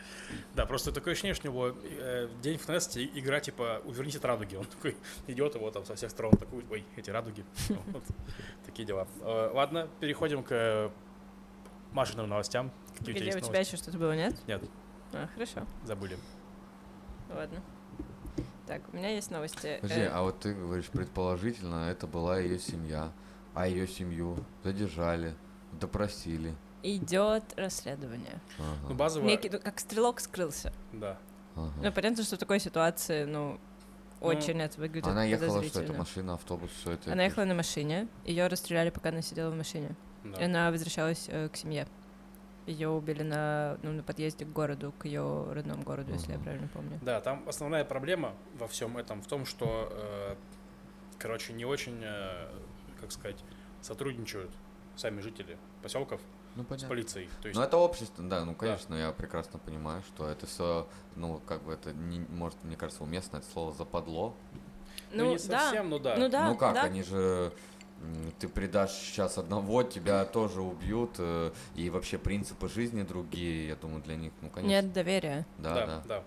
Да, 0.55 0.67
просто 0.67 0.91
такое 0.91 1.13
ощущение, 1.13 1.35
что 1.35 1.49
у 1.49 1.53
него 1.53 1.75
э, 1.83 2.29
день 2.43 2.59
в 2.59 2.63
ФНС 2.63 2.97
игра 2.97 3.39
типа 3.41 3.83
«Увернись 3.85 4.17
от 4.17 4.25
радуги». 4.25 4.57
Он 4.57 4.65
такой 4.65 4.97
идет 5.29 5.55
его 5.55 5.71
там 5.71 5.85
со 5.85 5.95
всех 5.95 6.11
сторон, 6.11 6.33
такой, 6.33 6.65
ой, 6.71 6.85
эти 6.97 7.11
радуги. 7.11 7.45
Вот, 7.89 8.03
такие 8.67 8.85
дела. 8.87 9.07
Э, 9.23 9.51
ладно, 9.55 9.89
переходим 10.01 10.43
к 10.43 10.91
Машиным 11.93 12.29
новостям. 12.29 12.71
Какие 12.99 13.15
Где 13.15 13.25
у 13.25 13.33
тебя 13.33 13.39
у 13.39 13.49
тебя 13.49 13.61
еще 13.61 13.77
что-то 13.77 13.97
было, 13.97 14.15
нет? 14.15 14.35
Нет, 14.47 14.63
А, 15.13 15.27
хорошо. 15.35 15.67
забыли. 15.85 16.17
Ладно. 17.35 17.61
Так, 18.67 18.83
у 18.93 18.97
меня 18.97 19.11
есть 19.11 19.31
новости. 19.31 19.79
Подожди, 19.81 20.03
Э, 20.03 20.09
а 20.09 20.23
вот 20.23 20.41
ты 20.41 20.55
говоришь, 20.55 20.87
предположительно, 20.87 21.89
это 21.89 22.07
была 22.07 22.39
ее 22.39 22.59
семья, 22.59 23.13
а 23.55 23.67
ее 23.67 23.87
семью 23.89 24.45
задержали, 24.63 25.35
допросили. 25.73 26.55
Идет 26.83 27.45
расследование. 27.57 28.41
Ну, 28.59 28.65
Ага, 28.87 28.95
базово, 28.95 29.25
Некий, 29.25 29.51
ну, 29.51 29.59
как 29.59 29.81
стрелок 29.81 30.21
скрылся. 30.21 30.73
да. 30.93 31.19
ага. 31.57 31.73
Ну, 31.83 31.93
понятно, 31.93 32.23
что 32.23 32.37
в 32.37 32.39
такой 32.39 32.61
ситуации, 32.61 33.25
ну, 33.25 33.59
очень 34.21 34.61
это 34.61 34.79
выглядит 34.81 35.07
Она 35.09 35.25
ехала, 35.25 35.63
что 35.65 35.81
это 35.81 35.93
машина, 35.95 36.35
автобус, 36.35 36.71
все 36.81 36.93
это. 36.93 37.13
Она 37.13 37.25
ехала 37.25 37.45
на 37.47 37.55
машине, 37.55 38.07
ее 38.25 38.47
расстреляли, 38.49 38.91
пока 38.91 39.09
она 39.09 39.23
сидела 39.23 39.51
в 39.51 39.57
машине. 39.57 39.97
да. 40.25 40.41
И 40.41 40.45
она 40.45 40.71
возвращалась 40.71 41.27
э, 41.29 41.49
к 41.49 41.57
семье. 41.57 41.87
Ее 42.69 42.91
убили 42.91 43.23
на, 43.23 43.79
ну, 43.83 43.93
на 43.93 44.03
подъезде 44.03 44.45
к 44.45 44.53
городу, 44.53 44.93
к 44.99 45.07
ее 45.07 45.53
родному 45.53 45.83
городу, 45.83 46.13
если 46.13 46.33
я 46.33 46.39
правильно 46.39 46.69
помню. 46.69 46.99
Да, 47.03 47.21
там 47.23 47.43
основная 47.49 47.83
проблема 47.85 48.35
во 48.59 48.69
всем 48.69 48.99
этом 48.99 49.23
в 49.23 49.27
том, 49.27 49.47
что, 49.47 49.89
э, 49.91 50.37
короче, 51.19 51.55
не 51.55 51.65
очень, 51.65 51.99
э, 52.03 52.49
как 53.01 53.11
сказать, 53.11 53.43
сотрудничают 53.81 54.51
сами 54.97 55.21
жители 55.23 55.57
поселков 55.83 56.21
Ну, 56.57 56.67
с 56.77 56.85
полицией. 56.85 57.31
То 57.41 57.49
есть, 57.49 57.59
Ну, 57.59 57.65
это 57.65 57.79
общество, 57.79 58.23
да, 58.23 58.45
ну, 58.45 58.55
конечно, 58.55 58.95
я 58.95 59.13
прекрасно 59.13 59.59
понимаю, 59.59 60.03
что 60.03 60.29
это 60.29 60.47
все, 60.47 60.87
ну, 61.17 61.41
как 61.47 61.63
бы 61.63 61.73
это, 61.73 61.93
не, 61.93 62.21
может, 62.21 62.63
мне 62.65 62.77
кажется, 62.77 63.03
уместно 63.03 63.39
это 63.39 63.47
слово 63.51 63.73
западло. 63.73 64.35
ну, 65.11 65.31
не 65.31 65.39
да, 65.39 65.61
совсем, 65.61 65.89
ну 65.89 65.99
да. 65.99 66.17
ну 66.17 66.29
да, 66.29 66.49
ну, 66.49 66.57
как, 66.57 66.75
да. 66.75 66.83
они 66.83 67.03
же, 67.03 67.51
ты 68.39 68.49
предашь 68.49 68.93
сейчас 68.93 69.39
одного, 69.39 69.83
тебя 69.83 70.25
тоже 70.25 70.61
убьют, 70.63 71.17
э, 71.19 71.51
и 71.75 71.91
вообще 71.91 72.19
принципы 72.19 72.69
жизни 72.69 73.03
другие, 73.03 73.69
я 73.69 73.77
думаю, 73.77 74.03
для 74.03 74.17
них, 74.17 74.33
ну, 74.41 74.51
конечно. 74.51 74.71
Нет 74.71 74.93
доверия. 74.93 75.47
Да, 75.59 75.75
да, 75.75 75.87
да. 75.87 76.03
да. 76.09 76.25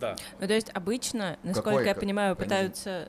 Да, 0.00 0.16
Ну, 0.40 0.48
то 0.48 0.52
есть 0.52 0.68
обычно, 0.74 1.38
насколько 1.44 1.70
Какой 1.70 1.86
я 1.86 1.94
понимаю, 1.94 2.32
они- 2.32 2.42
пытаются 2.44 3.08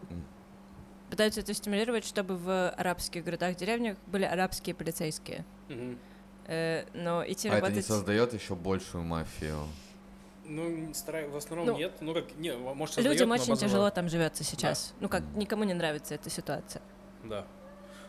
пытаются 1.09 1.39
это 1.39 1.53
стимулировать, 1.55 2.05
чтобы 2.05 2.35
в 2.37 2.69
арабских 2.69 3.23
городах, 3.23 3.55
деревнях 3.55 3.97
были 4.07 4.25
арабские 4.25 4.75
полицейские. 4.75 5.43
Мгм. 5.69 5.97
Э, 6.45 6.85
но 6.93 7.23
идти 7.25 7.47
А 7.49 7.53
это 7.53 7.61
не 7.61 7.69
работать... 7.69 7.85
создает 7.85 8.33
еще 8.33 8.55
большую 8.55 9.03
мафию. 9.05 9.63
Ну, 10.45 10.93
стараюсь, 10.93 11.31
в 11.31 11.35
основном 11.35 11.67
Ну, 11.67 11.77
нет. 11.77 11.93
Ну, 11.99 12.13
как, 12.13 12.35
не, 12.37 12.53
может, 12.55 12.97
Людям 12.97 13.11
создаёт, 13.13 13.27
но 13.27 13.33
очень 13.35 13.53
базово- 13.53 13.57
тяжело 13.57 13.89
там 13.89 14.07
живется 14.07 14.43
сейчас. 14.43 14.93
Ну 14.99 15.09
как, 15.09 15.23
никому 15.35 15.63
не 15.63 15.73
нравится 15.73 16.13
эта 16.15 16.29
ситуация. 16.29 16.81
Да. 17.23 17.45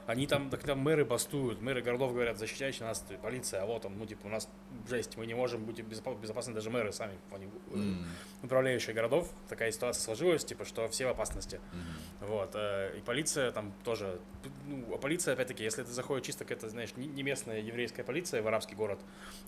Они 0.09 0.27
там, 0.27 0.49
так 0.49 0.63
там 0.65 0.79
мэры 0.79 1.05
бастуют, 1.05 1.61
мэры 1.61 1.83
городов 1.83 2.15
говорят, 2.15 2.39
защищайте 2.39 2.83
нас, 2.83 3.05
полиция, 3.23 3.63
а 3.63 3.67
вот 3.67 3.85
он, 3.85 3.99
ну, 3.99 4.07
типа, 4.07 4.27
у 4.27 4.31
нас 4.31 4.49
жесть, 4.89 5.19
мы 5.19 5.27
не 5.27 5.35
можем 5.35 5.67
быть 5.67 5.81
безопа- 5.81 6.19
безопасны, 6.19 6.55
даже 6.55 6.71
мэры 6.71 6.93
сами, 6.95 7.13
они, 7.31 7.45
э, 7.45 7.75
М, 7.75 8.07
управляющие 8.43 8.95
городов, 8.95 9.31
такая 9.51 9.71
ситуация 9.71 10.01
сложилась, 10.03 10.47
типа, 10.47 10.65
что 10.65 10.89
все 10.89 11.05
в 11.05 11.11
опасности. 11.11 11.61
мгм. 11.73 12.29
Вот, 12.31 12.51
э, 12.55 12.97
и 12.97 13.01
полиция 13.03 13.53
там 13.53 13.73
тоже, 13.85 14.19
ну, 14.67 14.95
а 14.95 14.97
полиция, 14.97 15.35
опять-таки, 15.35 15.63
если 15.63 15.83
ты 15.83 15.91
заходишь 15.93 16.25
чисто 16.27 16.45
какая-то, 16.45 16.71
знаешь, 16.71 16.97
не 16.97 17.23
местная 17.23 17.61
еврейская 17.61 18.03
полиция 18.03 18.41
в 18.41 18.47
арабский 18.49 18.75
город, 18.77 18.99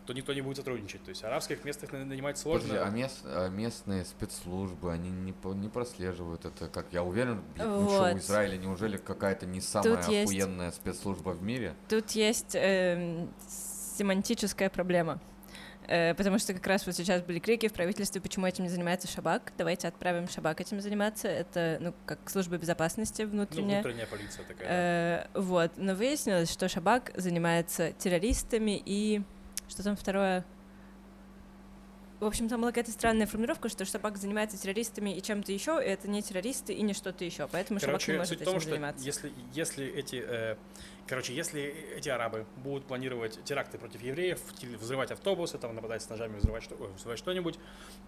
то 0.05 0.13
никто 0.13 0.35
не 0.35 0.43
будет 0.43 0.59
сотрудничать. 0.59 1.03
То 1.05 1.09
есть 1.09 1.25
арабских 1.25 1.65
местных 1.65 1.91
на- 1.93 2.05
нанимать 2.05 2.37
сложно. 2.37 2.69
Подожди, 2.69 2.87
а, 2.87 2.91
мест- 2.91 3.23
а 3.25 3.49
местные 3.49 4.05
спецслужбы, 4.05 4.93
они 4.93 5.11
не, 5.11 5.33
по- 5.33 5.55
не 5.55 5.69
прослеживают 5.71 6.45
это, 6.45 6.69
как 6.69 6.87
я 6.93 7.03
уверен, 7.03 7.43
блин, 7.55 7.67
ну 7.71 7.89
что, 7.89 7.99
Вот. 8.01 8.15
у 8.15 8.19
Израиля 8.19 8.57
неужели 8.59 8.99
какая-то 8.99 9.47
не 9.47 9.61
самая 9.63 9.97
Тут 9.97 10.09
есть- 10.13 10.31
охуенная 10.51 10.71
спецслужба 10.71 11.31
в 11.31 11.43
мире? 11.43 11.75
Тут 11.89 12.11
есть 12.13 12.55
эм, 12.55 13.33
семантическая 13.97 14.71
проблема. 14.71 15.21
Э, 15.87 16.15
потому 16.15 16.39
что 16.39 16.53
как 16.55 16.67
раз 16.67 16.87
вот 16.87 16.95
сейчас 16.95 17.23
были 17.23 17.39
крики 17.39 17.69
в 17.69 17.73
правительстве, 17.73 18.21
почему 18.21 18.47
этим 18.47 18.65
не 18.65 18.71
занимается 18.71 19.09
Шабак. 19.09 19.53
Давайте 19.57 19.89
отправим 19.89 20.29
Шабак 20.29 20.61
этим 20.61 20.81
заниматься. 20.81 21.29
Это, 21.29 21.79
ну, 21.81 21.95
как 22.07 22.19
служба 22.29 22.59
безопасности 22.59 23.23
ну, 23.23 23.31
внутренняя. 23.31 23.83
внутренняя 23.83 24.07
полиция 24.07 24.45
такая. 24.45 24.69
Э, 24.69 25.27
вот. 25.35 25.73
Но 25.77 25.95
выяснилось, 25.95 26.51
что 26.51 26.69
Шабак 26.69 27.13
занимается 27.15 27.93
террористами 27.93 28.81
и... 28.85 29.23
Что 29.69 29.85
там 29.85 29.97
второе? 29.97 30.45
В 32.21 32.27
общем, 32.27 32.51
там 32.51 32.61
была 32.61 32.71
какая-то 32.71 32.93
странная 32.93 33.27
формулировка, 33.27 33.71
что 33.71 33.87
Шабак 33.87 34.19
занимается 34.19 34.61
террористами 34.61 35.17
и 35.17 35.23
чем-то 35.23 35.53
еще, 35.53 35.81
и 35.83 35.89
это 35.89 36.07
не 36.07 36.21
террористы 36.21 36.75
и 36.75 36.83
не 36.83 36.93
что-то 36.93 37.25
еще. 37.25 37.49
Поэтому 37.51 37.81
Шабак 37.81 37.95
не 38.07 38.07
Короче, 38.07 38.19
может 38.19 38.29
суть 38.29 38.39
в 38.39 38.43
этим 38.43 38.53
том, 38.53 38.61
что 38.61 38.71
заниматься. 38.71 39.05
если, 39.07 39.33
если 39.55 39.87
эти, 39.87 40.23
э, 40.23 40.57
короче, 41.07 41.35
если 41.35 41.63
эти 41.97 42.11
арабы 42.11 42.45
будут 42.57 42.85
планировать 42.85 43.43
теракты 43.45 43.79
против 43.79 44.03
евреев, 44.03 44.39
взрывать 44.79 45.11
автобусы, 45.13 45.57
там 45.57 45.75
нападать 45.75 46.03
с 46.03 46.11
ножами, 46.11 46.37
взрывать, 46.37 46.63
что, 46.63 46.75
ой, 46.75 46.93
взрывать 46.93 47.19
что-нибудь, 47.19 47.59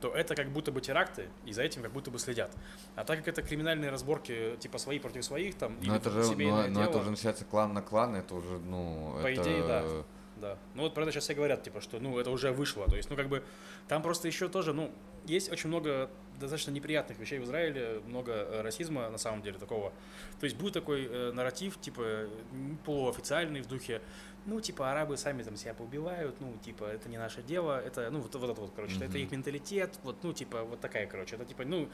то 0.02 0.14
это 0.14 0.34
как 0.34 0.50
будто 0.50 0.72
бы 0.72 0.82
теракты, 0.82 1.30
и 1.46 1.54
за 1.54 1.62
этим 1.62 1.82
как 1.82 1.92
будто 1.92 2.10
бы 2.10 2.18
следят. 2.18 2.54
А 2.96 3.04
так 3.04 3.20
как 3.20 3.28
это 3.28 3.40
криминальные 3.40 3.90
разборки, 3.90 4.56
типа 4.60 4.76
свои 4.76 4.98
против 4.98 5.24
своих, 5.24 5.54
там, 5.54 5.78
Но 5.80 5.84
или 5.84 5.96
это 5.96 6.10
же, 6.10 6.18
но, 6.18 6.24
семейное 6.24 6.68
но 6.68 6.82
это 6.82 6.92
дело, 6.92 7.00
уже 7.00 7.10
начинается 7.12 7.46
клан 7.46 7.72
на 7.72 7.80
клан, 7.80 8.14
это 8.14 8.34
уже, 8.34 8.58
ну, 8.58 9.18
По 9.22 9.28
это... 9.28 9.42
идее, 9.42 9.62
да. 9.62 10.04
Да. 10.42 10.58
Ну 10.74 10.82
вот 10.82 10.92
про 10.92 11.02
это 11.04 11.12
сейчас 11.12 11.24
все 11.24 11.34
говорят, 11.34 11.62
типа, 11.62 11.80
что 11.80 12.00
ну 12.00 12.18
это 12.18 12.30
уже 12.30 12.50
вышло. 12.50 12.86
То 12.88 12.96
есть, 12.96 13.08
ну 13.08 13.16
как 13.16 13.28
бы 13.28 13.44
там 13.86 14.02
просто 14.02 14.26
еще 14.26 14.48
тоже, 14.48 14.72
ну, 14.72 14.90
есть 15.24 15.52
очень 15.52 15.68
много 15.68 16.10
достаточно 16.40 16.72
неприятных 16.72 17.16
вещей 17.20 17.38
в 17.38 17.44
Израиле, 17.44 18.02
много 18.06 18.32
э, 18.32 18.62
расизма 18.62 19.08
на 19.08 19.18
самом 19.18 19.42
деле 19.42 19.58
такого. 19.58 19.92
То 20.40 20.44
есть 20.44 20.56
будет 20.56 20.74
такой 20.74 21.06
э, 21.06 21.30
нарратив, 21.32 21.80
типа, 21.80 22.28
полуофициальный 22.84 23.60
в 23.60 23.68
духе, 23.68 24.02
ну, 24.46 24.60
типа, 24.60 24.90
арабы 24.90 25.16
сами 25.16 25.44
там 25.44 25.54
себя 25.56 25.74
поубивают, 25.74 26.40
ну, 26.40 26.56
типа, 26.64 26.84
это 26.86 27.08
не 27.08 27.18
наше 27.18 27.42
дело, 27.42 27.80
это, 27.80 28.10
ну, 28.10 28.18
вот, 28.20 28.34
вот 28.34 28.50
это 28.50 28.60
вот, 28.60 28.72
короче, 28.74 28.96
это 28.96 29.10
Мгм. 29.10 29.16
их 29.18 29.30
менталитет, 29.30 30.00
вот, 30.02 30.16
ну, 30.24 30.32
типа, 30.32 30.64
вот 30.64 30.80
такая, 30.80 31.06
короче, 31.06 31.36
это, 31.36 31.44
типа, 31.44 31.64
ну, 31.64 31.88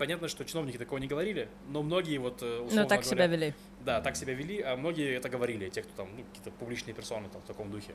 понятно, 0.00 0.28
что 0.28 0.46
чиновники 0.46 0.78
такого 0.78 0.98
не 0.98 1.06
говорили, 1.06 1.50
но 1.68 1.82
многие 1.82 2.16
вот, 2.16 2.42
э, 2.42 2.60
условно 2.60 2.82
Ну, 2.84 2.88
так 2.88 3.02
говоря, 3.02 3.10
себя 3.10 3.26
вели. 3.26 3.54
да, 3.84 4.00
так 4.00 4.16
себя 4.16 4.32
вели, 4.32 4.62
а 4.62 4.74
многие 4.74 5.14
это 5.14 5.28
говорили, 5.28 5.68
те, 5.68 5.82
кто 5.82 5.92
там, 5.94 6.08
ну, 6.16 6.24
какие-то 6.24 6.50
публичные 6.52 6.94
персоны 6.94 7.28
там 7.28 7.42
в 7.42 7.44
таком 7.44 7.70
духе. 7.70 7.94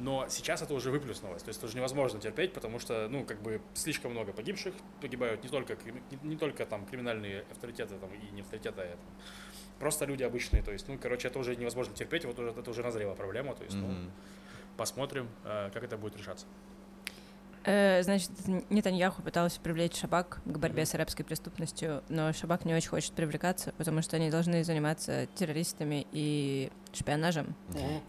Но 0.00 0.26
сейчас 0.28 0.62
это 0.62 0.74
уже 0.74 0.90
выплюснулось, 0.90 1.44
то 1.44 1.50
есть 1.50 1.58
это 1.60 1.68
уже 1.68 1.76
невозможно 1.76 2.18
терпеть, 2.20 2.52
потому 2.52 2.80
что, 2.80 3.06
ну, 3.08 3.24
как 3.24 3.40
бы 3.40 3.60
слишком 3.74 4.10
много 4.10 4.32
погибших, 4.32 4.74
погибают 5.00 5.44
не 5.44 5.48
только, 5.48 5.76
не, 6.10 6.28
не 6.30 6.36
только 6.36 6.66
там 6.66 6.86
криминальные 6.86 7.44
авторитеты 7.52 7.94
там 8.00 8.10
и 8.12 8.34
не 8.34 8.40
авторитеты, 8.40 8.80
а 8.80 8.88
там, 8.88 9.14
просто 9.78 10.06
люди 10.06 10.24
обычные, 10.24 10.60
то 10.64 10.72
есть, 10.72 10.88
ну, 10.88 10.98
короче, 11.00 11.28
это 11.28 11.38
уже 11.38 11.54
невозможно 11.54 11.94
терпеть, 11.94 12.24
вот 12.24 12.36
уже, 12.36 12.50
это 12.50 12.68
уже 12.68 12.82
назрела 12.82 13.14
проблема, 13.14 13.54
то 13.54 13.62
есть, 13.62 13.76
ну, 13.76 13.86
Мгм. 13.86 14.10
посмотрим, 14.76 15.28
э, 15.44 15.70
как 15.72 15.84
это 15.84 15.96
будет 15.96 16.16
решаться. 16.16 16.46
Э, 17.64 18.02
Значит, 18.02 18.30
Нетаньяху 18.70 19.22
пытался 19.22 19.60
привлечь 19.60 19.96
Шабак 19.96 20.40
к 20.44 20.58
борьбе 20.58 20.84
с 20.84 20.94
арабской 20.94 21.24
преступностью, 21.24 22.02
но 22.08 22.32
Шабак 22.32 22.64
не 22.64 22.74
очень 22.74 22.90
хочет 22.90 23.12
привлекаться, 23.12 23.72
потому 23.78 24.02
что 24.02 24.16
они 24.16 24.30
должны 24.30 24.62
заниматься 24.64 25.26
террористами 25.34 26.06
и 26.12 26.70
шпионажем. 26.92 27.54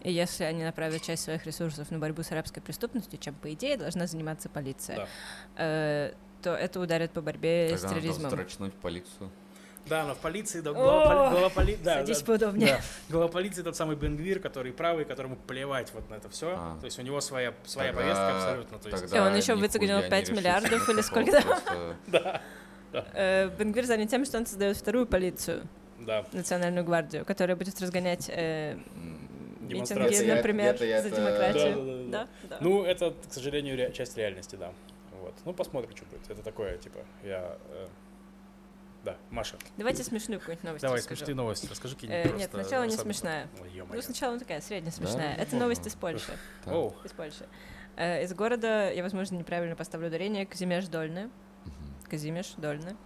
И 0.02 0.12
если 0.12 0.44
они 0.44 0.62
направят 0.62 1.02
часть 1.02 1.24
своих 1.24 1.46
ресурсов 1.46 1.90
на 1.90 1.98
борьбу 1.98 2.22
с 2.22 2.30
арабской 2.32 2.60
преступностью, 2.60 3.18
чем, 3.18 3.34
по 3.34 3.52
идее, 3.52 3.76
должна 3.76 4.06
заниматься 4.06 4.48
полиция, 4.48 5.08
э, 5.56 6.12
то 6.42 6.54
это 6.54 6.78
ударит 6.80 7.12
по 7.12 7.22
борьбе 7.22 7.70
Тогда 7.70 7.88
с 7.88 7.90
терроризмом. 7.90 8.30
строчнуть 8.30 8.74
полицию. 8.74 9.30
Да, 9.88 10.04
но 10.04 10.14
в 10.14 10.18
полиции, 10.18 10.60
да, 10.60 10.72
глава, 10.72 11.04
поли- 11.06 11.30
глава 11.30 11.48
поли- 11.50 11.78
да, 11.82 11.94
Садись 12.00 12.20
да, 12.20 12.26
поудобнее. 12.26 12.66
Да, 12.68 12.80
глава 13.08 13.28
полиции 13.28 13.62
тот 13.62 13.76
самый 13.76 13.94
Бенгвир, 13.96 14.40
который 14.40 14.72
правый, 14.72 15.04
которому 15.04 15.36
плевать 15.36 15.92
вот 15.94 16.10
на 16.10 16.14
это 16.16 16.28
все. 16.28 16.54
А. 16.58 16.76
То 16.80 16.86
есть 16.86 16.98
у 16.98 17.02
него 17.02 17.20
своя, 17.20 17.54
своя 17.64 17.92
Тогда- 17.92 18.02
повестка 18.02 18.36
абсолютно. 18.36 18.78
То 18.80 18.88
есть, 18.88 19.14
И 19.14 19.18
он 19.18 19.36
еще 19.36 19.54
выцегнил 19.54 19.96
не 19.98 20.08
5 20.08 20.12
решится 20.12 20.34
миллиардов 20.34 20.88
или 20.88 21.00
сколько 21.02 21.32
там. 21.42 21.96
да, 22.08 22.42
Э, 23.12 23.50
Бенгвир 23.58 23.84
занят 23.84 24.08
тем, 24.10 24.24
что 24.24 24.38
он 24.38 24.46
создает 24.46 24.76
вторую 24.76 25.06
полицию, 25.06 25.62
да. 26.00 26.24
национальную 26.32 26.84
гвардию, 26.84 27.24
которая 27.26 27.54
будет 27.56 27.78
разгонять 27.80 28.28
э, 28.28 28.76
митинги, 29.60 30.14
Это 30.24 30.36
например, 30.36 30.74
это 30.74 30.84
я- 30.84 31.02
за 31.02 31.08
это- 31.08 31.16
демократию. 31.16 31.74
Да-да-да-да. 31.76 32.10
Да, 32.10 32.28
да. 32.48 32.56
Ну, 32.60 32.84
это, 32.84 33.10
к 33.28 33.32
сожалению, 33.32 33.76
ре- 33.76 33.92
часть 33.92 34.16
реальности, 34.16 34.56
да. 34.56 34.72
Вот. 35.20 35.34
Ну, 35.44 35.52
посмотрим, 35.52 35.94
что 35.94 36.06
будет. 36.06 36.30
Это 36.30 36.42
такое, 36.42 36.78
типа, 36.78 37.00
я... 37.22 37.58
э, 37.70 37.86
Да, 39.06 39.16
Маша, 39.30 39.56
Давайте 39.76 40.02
смешную 40.02 40.40
какую-нибудь 40.40 40.64
новость 40.64 40.82
давай, 40.82 40.98
расскажу. 40.98 41.18
смешные 41.20 41.34
новости. 41.36 41.68
Расскажи 41.70 41.94
Э, 41.94 41.96
какие-нибудь 41.96 42.40
нет, 42.40 42.50
просто 42.50 42.68
сначала 42.68 42.84
не 42.90 42.96
смешная. 42.96 43.48
Ой. 43.62 43.82
Ну, 43.94 44.02
сначала 44.02 44.32
она 44.32 44.40
такая 44.40 44.60
средне 44.60 44.90
Да? 44.90 44.96
смешная. 44.96 45.34
Это 45.34 45.42
Можно. 45.44 45.58
новость 45.60 45.86
из 45.86 45.94
Польши. 45.94 46.32
Из 47.04 47.12
Польши. 47.12 47.46
Э, 47.96 48.24
Из 48.24 48.34
города, 48.34 48.92
я, 48.92 49.04
возможно, 49.04 49.36
неправильно 49.36 49.76
поставлю 49.76 50.08
ударение, 50.08 50.44
Казимеш 50.44 50.88
Дольны. 50.88 51.26
Мгм. 51.64 51.74
Казимеш 52.10 52.54
Дольны. 52.56 52.96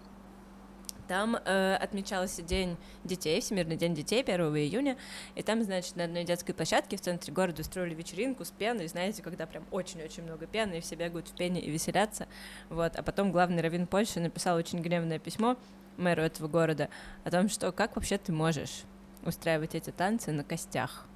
Там 1.06 1.36
э, 1.36 1.74
отмечался 1.74 2.40
День 2.40 2.76
детей, 3.04 3.40
Всемирный 3.42 3.76
день 3.76 3.94
детей 3.94 4.22
1 4.22 4.40
июня, 4.56 4.96
и 5.34 5.42
там, 5.42 5.60
значит, 5.64 5.96
на 5.96 6.04
одной 6.04 6.22
детской 6.24 6.52
площадке 6.52 6.96
в 6.96 7.00
центре 7.00 7.32
города 7.34 7.60
устроили 7.62 7.94
вечеринку 7.94 8.44
с 8.44 8.52
пеной, 8.52 8.86
знаете, 8.86 9.20
когда 9.20 9.44
прям 9.46 9.66
очень-очень 9.72 10.22
много 10.22 10.46
пены, 10.46 10.78
и 10.78 10.80
все 10.80 10.94
бегают 10.94 11.26
в 11.28 11.34
пене 11.34 11.60
и 11.60 11.68
веселятся, 11.68 12.28
вот, 12.68 12.94
а 12.94 13.02
потом 13.02 13.32
главный 13.32 13.60
раввин 13.60 13.88
Польши 13.88 14.20
написал 14.20 14.56
очень 14.56 14.80
гневное 14.80 15.18
письмо 15.18 15.56
мэру 15.96 16.22
этого 16.22 16.48
города 16.48 16.88
о 17.24 17.30
том, 17.30 17.48
что 17.48 17.72
как 17.72 17.96
вообще 17.96 18.18
ты 18.18 18.32
можешь 18.32 18.82
устраивать 19.24 19.74
эти 19.74 19.90
танцы 19.90 20.32
на 20.32 20.44
костях, 20.44 21.06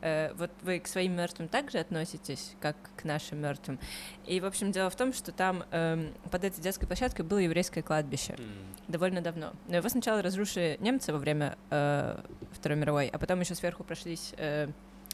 Э, 0.00 0.32
вот 0.34 0.50
вы 0.62 0.78
к 0.78 0.86
своим 0.86 1.16
мертвым 1.16 1.48
также 1.48 1.78
относитесь, 1.78 2.54
как 2.60 2.76
к 2.96 3.04
нашим 3.04 3.40
мертвым. 3.40 3.78
И, 4.26 4.40
в 4.40 4.44
общем, 4.44 4.72
дело 4.72 4.90
в 4.90 4.96
том, 4.96 5.12
что 5.12 5.32
там 5.32 5.64
э, 5.70 6.10
под 6.30 6.44
этой 6.44 6.60
детской 6.60 6.86
площадкой 6.86 7.22
было 7.22 7.38
еврейское 7.38 7.82
кладбище 7.82 8.34
М. 8.38 8.44
довольно 8.86 9.20
давно. 9.20 9.52
Но 9.66 9.76
его 9.76 9.88
сначала 9.88 10.22
разрушили 10.22 10.76
немцы 10.80 11.12
во 11.12 11.18
время 11.18 11.56
э, 11.70 12.20
Второй 12.52 12.78
мировой, 12.78 13.08
а 13.08 13.18
потом 13.18 13.40
еще 13.40 13.54
сверху 13.54 13.84
прошлись 13.84 14.34
э, 14.36 14.68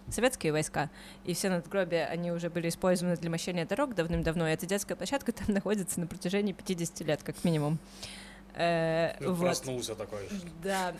советские 0.09 0.53
войска, 0.53 0.91
и 1.25 1.33
все 1.33 1.49
надгробия, 1.49 2.07
они 2.07 2.31
уже 2.31 2.51
были 2.51 2.69
использованы 2.69 3.17
для 3.17 3.31
мощения 3.31 3.65
дорог 3.65 3.95
давным-давно, 3.95 4.49
и 4.49 4.53
эта 4.53 4.67
детская 4.67 4.97
площадка 4.97 5.33
там 5.33 5.55
находится 5.55 6.01
на 6.01 6.07
протяжении 6.07 6.53
50 6.53 7.01
лет, 7.01 7.23
как 7.23 7.43
минимум. 7.45 7.75
Э, 7.75 8.24
Ну, 8.57 9.33
вот. 9.35 9.41
Проснулся 9.41 9.95
такой. 9.95 10.29
Да. 10.63 10.95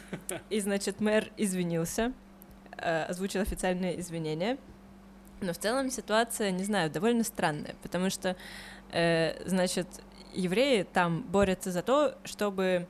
И, 0.51 0.61
значит, 0.61 1.01
мэр 1.01 1.31
извинился, 1.37 2.13
э, 2.77 3.05
озвучил 3.05 3.41
официальные 3.43 4.01
извинения. 4.01 4.59
Но 5.41 5.53
в 5.53 5.59
целом 5.59 5.91
ситуация, 5.91 6.51
не 6.51 6.65
знаю, 6.65 6.91
довольно 6.91 7.23
странная, 7.23 7.75
потому 7.83 8.11
что, 8.11 8.37
э, 8.93 9.49
значит, 9.49 9.87
евреи 10.33 10.83
там 10.83 11.23
борются 11.23 11.71
за 11.71 11.83
то, 11.83 12.17
чтобы 12.25 12.87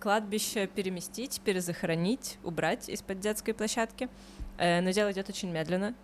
кладбище 0.00 0.66
переместить, 0.66 1.40
перезахоронить, 1.42 2.38
убрать 2.42 2.88
из-под 2.88 3.20
детской 3.20 3.52
площадки. 3.52 4.08
Э, 4.58 4.80
но 4.80 4.90
дело 4.90 5.12
идет 5.12 5.28
очень 5.28 5.50
медленно. 5.50 5.94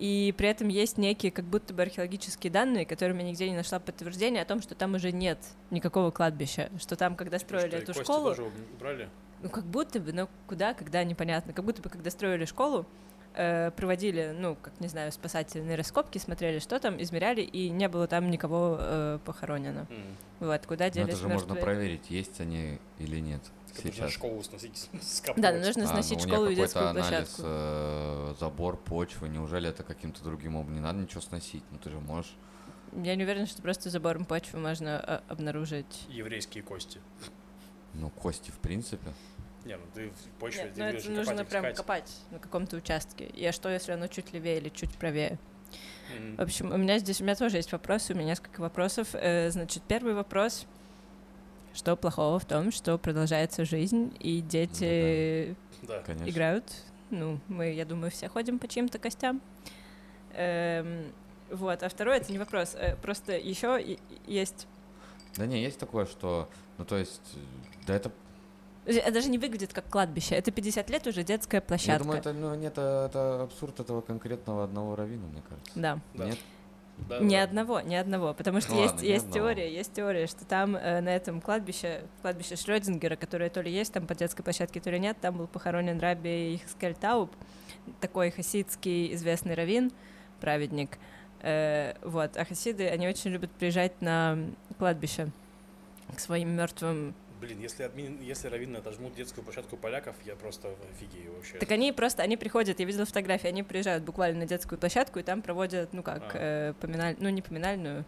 И 0.00 0.34
при 0.38 0.48
этом 0.48 0.68
есть 0.68 0.96
некие 0.96 1.30
как 1.30 1.44
будто 1.44 1.74
бы 1.74 1.82
археологические 1.82 2.50
данные, 2.50 2.86
которыми 2.86 3.20
я 3.20 3.28
нигде 3.28 3.50
не 3.50 3.56
нашла 3.56 3.78
подтверждения 3.78 4.40
о 4.40 4.46
том, 4.46 4.62
что 4.62 4.74
там 4.74 4.94
уже 4.94 5.12
нет 5.12 5.38
никакого 5.70 6.10
кладбища, 6.10 6.70
что 6.78 6.96
там, 6.96 7.16
когда 7.16 7.38
строили 7.38 7.68
Что, 7.68 7.76
эту 7.76 7.86
кости 7.92 8.02
школу, 8.04 8.28
тоже 8.30 8.50
убрали? 8.74 9.10
ну, 9.42 9.50
как 9.50 9.64
будто 9.64 10.00
бы, 10.00 10.14
но 10.14 10.30
куда, 10.46 10.72
когда, 10.72 11.04
непонятно. 11.04 11.52
Как 11.52 11.66
будто 11.66 11.82
бы, 11.82 11.90
когда 11.90 12.10
строили 12.10 12.46
школу, 12.46 12.86
э, 13.34 13.72
проводили, 13.72 14.34
ну, 14.34 14.56
как, 14.56 14.72
не 14.80 14.88
знаю, 14.88 15.12
спасательные 15.12 15.76
раскопки, 15.76 16.16
смотрели, 16.16 16.60
что 16.60 16.80
там, 16.80 17.00
измеряли, 17.02 17.42
и 17.42 17.68
не 17.68 17.86
было 17.86 18.06
там 18.06 18.30
никого 18.30 18.78
э, 18.80 19.18
похоронено. 19.26 19.86
М. 19.90 20.16
Вот, 20.40 20.64
куда 20.64 20.88
делись 20.88 21.08
это 21.08 21.18
же 21.18 21.28
можно 21.28 21.54
проверить, 21.54 22.08
есть 22.08 22.40
они 22.40 22.78
или 22.98 23.18
нет 23.18 23.42
Нужно 23.76 23.92
сейчас. 23.92 24.12
школу 24.12 24.42
сносить, 24.42 24.88
Да, 24.92 24.98
скапывать. 25.02 25.54
но 25.60 25.66
нужно 25.66 25.84
А, 25.84 25.86
сносить 25.86 26.18
ну, 26.18 26.24
у 26.24 26.28
школу 26.28 26.48
и 26.48 26.54
детскую 26.54 26.86
какой-то 26.86 27.06
анализ, 27.08 27.28
площадку. 27.28 27.42
э, 27.46 28.34
забор 28.40 28.76
почвы, 28.76 29.28
неужели 29.28 29.68
это 29.68 29.82
каким-то 29.82 30.22
другим 30.24 30.56
образом? 30.56 30.74
Не 30.74 30.80
надо 30.80 30.98
ничего 30.98 31.20
сносить, 31.20 31.62
ну 31.70 31.78
ты 31.78 31.90
же 31.90 31.98
можешь. 32.00 32.32
Я 32.92 33.14
не 33.14 33.22
уверена, 33.24 33.46
что 33.46 33.62
просто 33.62 33.88
забором 33.90 34.24
почвы 34.24 34.58
можно 34.58 34.98
а, 34.98 35.22
обнаружить. 35.28 36.06
Еврейские 36.08 36.62
кости. 36.64 37.00
Ну, 37.94 38.10
кости, 38.10 38.50
в 38.50 38.58
принципе. 38.58 39.12
Не, 39.64 39.76
ну 39.76 39.82
ты 39.94 40.10
в 40.10 40.40
почве 40.40 40.64
Нет, 40.64 40.74
ты 40.74 40.80
ну 40.80 40.86
это 40.86 41.10
нужно 41.10 41.32
копать, 41.36 41.48
прям 41.48 41.64
искать. 41.64 41.76
копать 41.76 42.12
на 42.30 42.38
каком-то 42.38 42.76
участке. 42.76 43.26
И 43.26 43.44
а 43.44 43.52
что, 43.52 43.68
если 43.68 43.92
оно 43.92 44.06
чуть 44.08 44.32
левее 44.32 44.58
или 44.58 44.70
чуть 44.70 44.90
правее? 44.96 45.38
М. 46.16 46.34
В 46.36 46.40
общем, 46.40 46.72
у 46.72 46.76
меня 46.76 46.98
здесь, 46.98 47.20
у 47.20 47.24
меня 47.24 47.36
тоже 47.36 47.58
есть 47.58 47.70
вопросы, 47.70 48.12
у 48.12 48.16
меня 48.16 48.28
несколько 48.28 48.60
вопросов. 48.60 49.08
Э, 49.12 49.50
Значит, 49.50 49.82
первый 49.86 50.14
вопрос. 50.14 50.66
Что 51.72 51.96
плохого 51.96 52.38
в 52.38 52.44
том, 52.44 52.72
что 52.72 52.98
продолжается 52.98 53.64
жизнь, 53.64 54.14
и 54.18 54.40
дети 54.40 55.54
Да. 55.82 56.00
Конечно. 56.00 56.28
играют? 56.28 56.64
Ну, 57.10 57.38
мы, 57.48 57.72
я 57.72 57.84
думаю, 57.84 58.10
все 58.10 58.28
ходим 58.28 58.58
по 58.58 58.68
чьим-то 58.68 58.98
костям. 58.98 59.40
Эм, 60.34 61.12
Вот, 61.50 61.82
а 61.82 61.88
второй 61.88 62.16
это 62.18 62.30
не 62.30 62.38
вопрос. 62.38 62.74
э, 62.76 62.94
Просто 62.96 63.36
еще 63.36 63.98
есть... 64.26 64.66
Да 65.36 65.46
не, 65.46 65.60
есть 65.62 65.78
такое, 65.78 66.06
что, 66.06 66.48
ну 66.78 66.84
то 66.84 66.96
есть, 66.96 67.20
да 67.86 67.94
это, 67.94 68.10
Это 68.84 69.12
даже 69.12 69.28
не 69.28 69.38
выглядит 69.38 69.72
как 69.72 69.88
кладбище. 69.88 70.34
Это 70.36 70.50
50 70.52 70.90
лет 70.90 71.06
уже 71.06 71.22
детская 71.24 71.60
площадка. 71.60 71.92
я 71.92 71.98
думаю, 71.98 72.18
это, 72.18 72.32
ну, 72.32 72.54
нет, 72.54 72.72
это, 72.72 73.06
это 73.10 73.42
абсурд 73.42 73.78
этого 73.80 74.00
конкретного 74.00 74.64
одного 74.64 74.94
равина, 74.96 75.26
мне 75.26 75.42
кажется. 75.48 75.72
Да. 75.74 76.00
Да. 76.14 76.26
Нет? 76.26 76.38
Да, 77.08 77.18
Ни 77.20 77.34
да. 77.36 77.42
одного, 77.42 77.80
ни 77.80 77.94
одного, 77.94 78.34
потому 78.34 78.60
что 78.60 78.72
Ну 78.72 78.82
есть, 78.82 78.94
ладно, 78.94 79.06
есть 79.06 79.26
одного. 79.26 79.48
теория, 79.48 79.72
есть 79.74 79.92
теория, 79.92 80.26
что 80.26 80.44
там 80.44 80.76
э, 80.76 81.00
на 81.00 81.08
этом 81.08 81.40
кладбище, 81.40 82.02
кладбище 82.22 82.56
Шрёдингера, 82.56 83.16
которое 83.16 83.50
то 83.50 83.60
ли 83.62 83.70
есть 83.72 83.92
там 83.92 84.06
по 84.06 84.14
детской 84.14 84.42
площадке, 84.42 84.80
то 84.80 84.90
ли 84.90 84.98
нет, 85.00 85.16
там 85.20 85.36
был 85.38 85.46
похоронен 85.46 85.98
Раби 85.98 86.56
Ихскель 86.56 86.94
Тауб, 86.94 87.30
такой 88.00 88.30
хасидский 88.30 89.14
известный 89.14 89.54
раввин, 89.54 89.90
праведник. 90.40 90.98
Э, 91.42 91.94
вот, 92.02 92.36
а 92.36 92.44
хасиды, 92.44 92.86
они 92.88 93.08
очень 93.08 93.30
любят 93.30 93.50
приезжать 93.50 94.00
на 94.02 94.38
кладбище 94.78 95.28
к 96.14 96.20
своим 96.20 96.50
мертвым. 96.50 97.14
Блин, 97.40 97.58
если, 97.60 97.84
админ, 97.84 98.20
если 98.20 98.48
раввины 98.48 98.76
отожмут 98.76 99.14
детскую 99.14 99.42
площадку 99.44 99.76
поляков, 99.78 100.14
я 100.26 100.36
просто 100.36 100.74
офигею 100.92 101.32
вообще. 101.34 101.56
Так 101.58 101.70
они 101.70 101.90
просто, 101.92 102.22
они 102.22 102.36
приходят, 102.36 102.78
я 102.80 102.84
видела 102.84 103.06
фотографии, 103.06 103.46
они 103.48 103.62
приезжают 103.62 104.04
буквально 104.04 104.40
на 104.40 104.46
детскую 104.46 104.78
площадку 104.78 105.18
и 105.18 105.22
там 105.22 105.40
проводят, 105.40 105.92
ну 105.94 106.02
как, 106.02 106.34
А. 106.34 106.72
э, 106.72 106.74
поминаль- 106.80 107.16
ну 107.18 107.30
не 107.30 107.40
поминальную, 107.40 108.04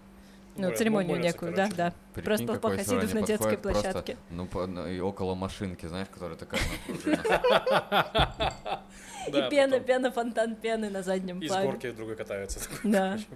ну, 0.57 0.69
Моля- 0.69 0.77
церемонию 0.77 1.17
молятся, 1.17 1.29
некую, 1.35 1.55
короче. 1.55 1.75
да, 1.77 1.91
да. 1.91 1.95
Прикинь, 2.13 2.25
Просто 2.47 2.61
по 2.61 2.71
хасидов 2.77 3.15
на 3.15 3.23
детской 3.23 3.57
подходит 3.57 3.63
просто, 3.63 3.83
площадке. 3.93 4.17
ну, 4.29 4.47
по- 4.47 4.67
ну, 4.67 4.87
и 4.87 5.01
около 5.01 5.35
машинки, 5.35 5.87
знаешь, 5.87 6.09
которая 6.13 6.37
такая. 6.37 6.61
Да, 9.31 9.47
и 9.47 9.51
пена, 9.51 9.79
пена, 9.81 10.11
фонтан 10.11 10.57
пены 10.57 10.91
на 10.91 11.03
заднем 11.03 11.41
И 11.41 11.47
с 11.47 11.49
плане. 11.49 11.67
горки 11.71 11.91
другой 11.93 12.17
катаются. 12.17 12.61
Да. 12.85 13.19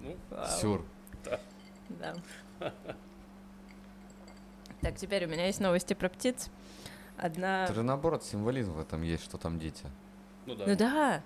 Ну, 0.00 0.16
Сюр. 0.60 0.84
Да. 2.00 2.14
Так, 4.84 4.96
теперь 4.96 5.24
у 5.24 5.28
меня 5.28 5.46
есть 5.46 5.60
новости 5.60 5.94
про 5.94 6.10
птиц. 6.10 6.50
Одна... 7.16 7.64
Это 7.64 7.72
же 7.72 7.82
наоборот 7.82 8.22
символизм 8.22 8.72
в 8.72 8.80
этом 8.80 9.00
есть, 9.02 9.24
что 9.24 9.38
там 9.38 9.58
дети. 9.58 9.86
ну 10.44 10.54
да, 10.54 10.66
Ну 10.66 10.76
да, 10.76 11.22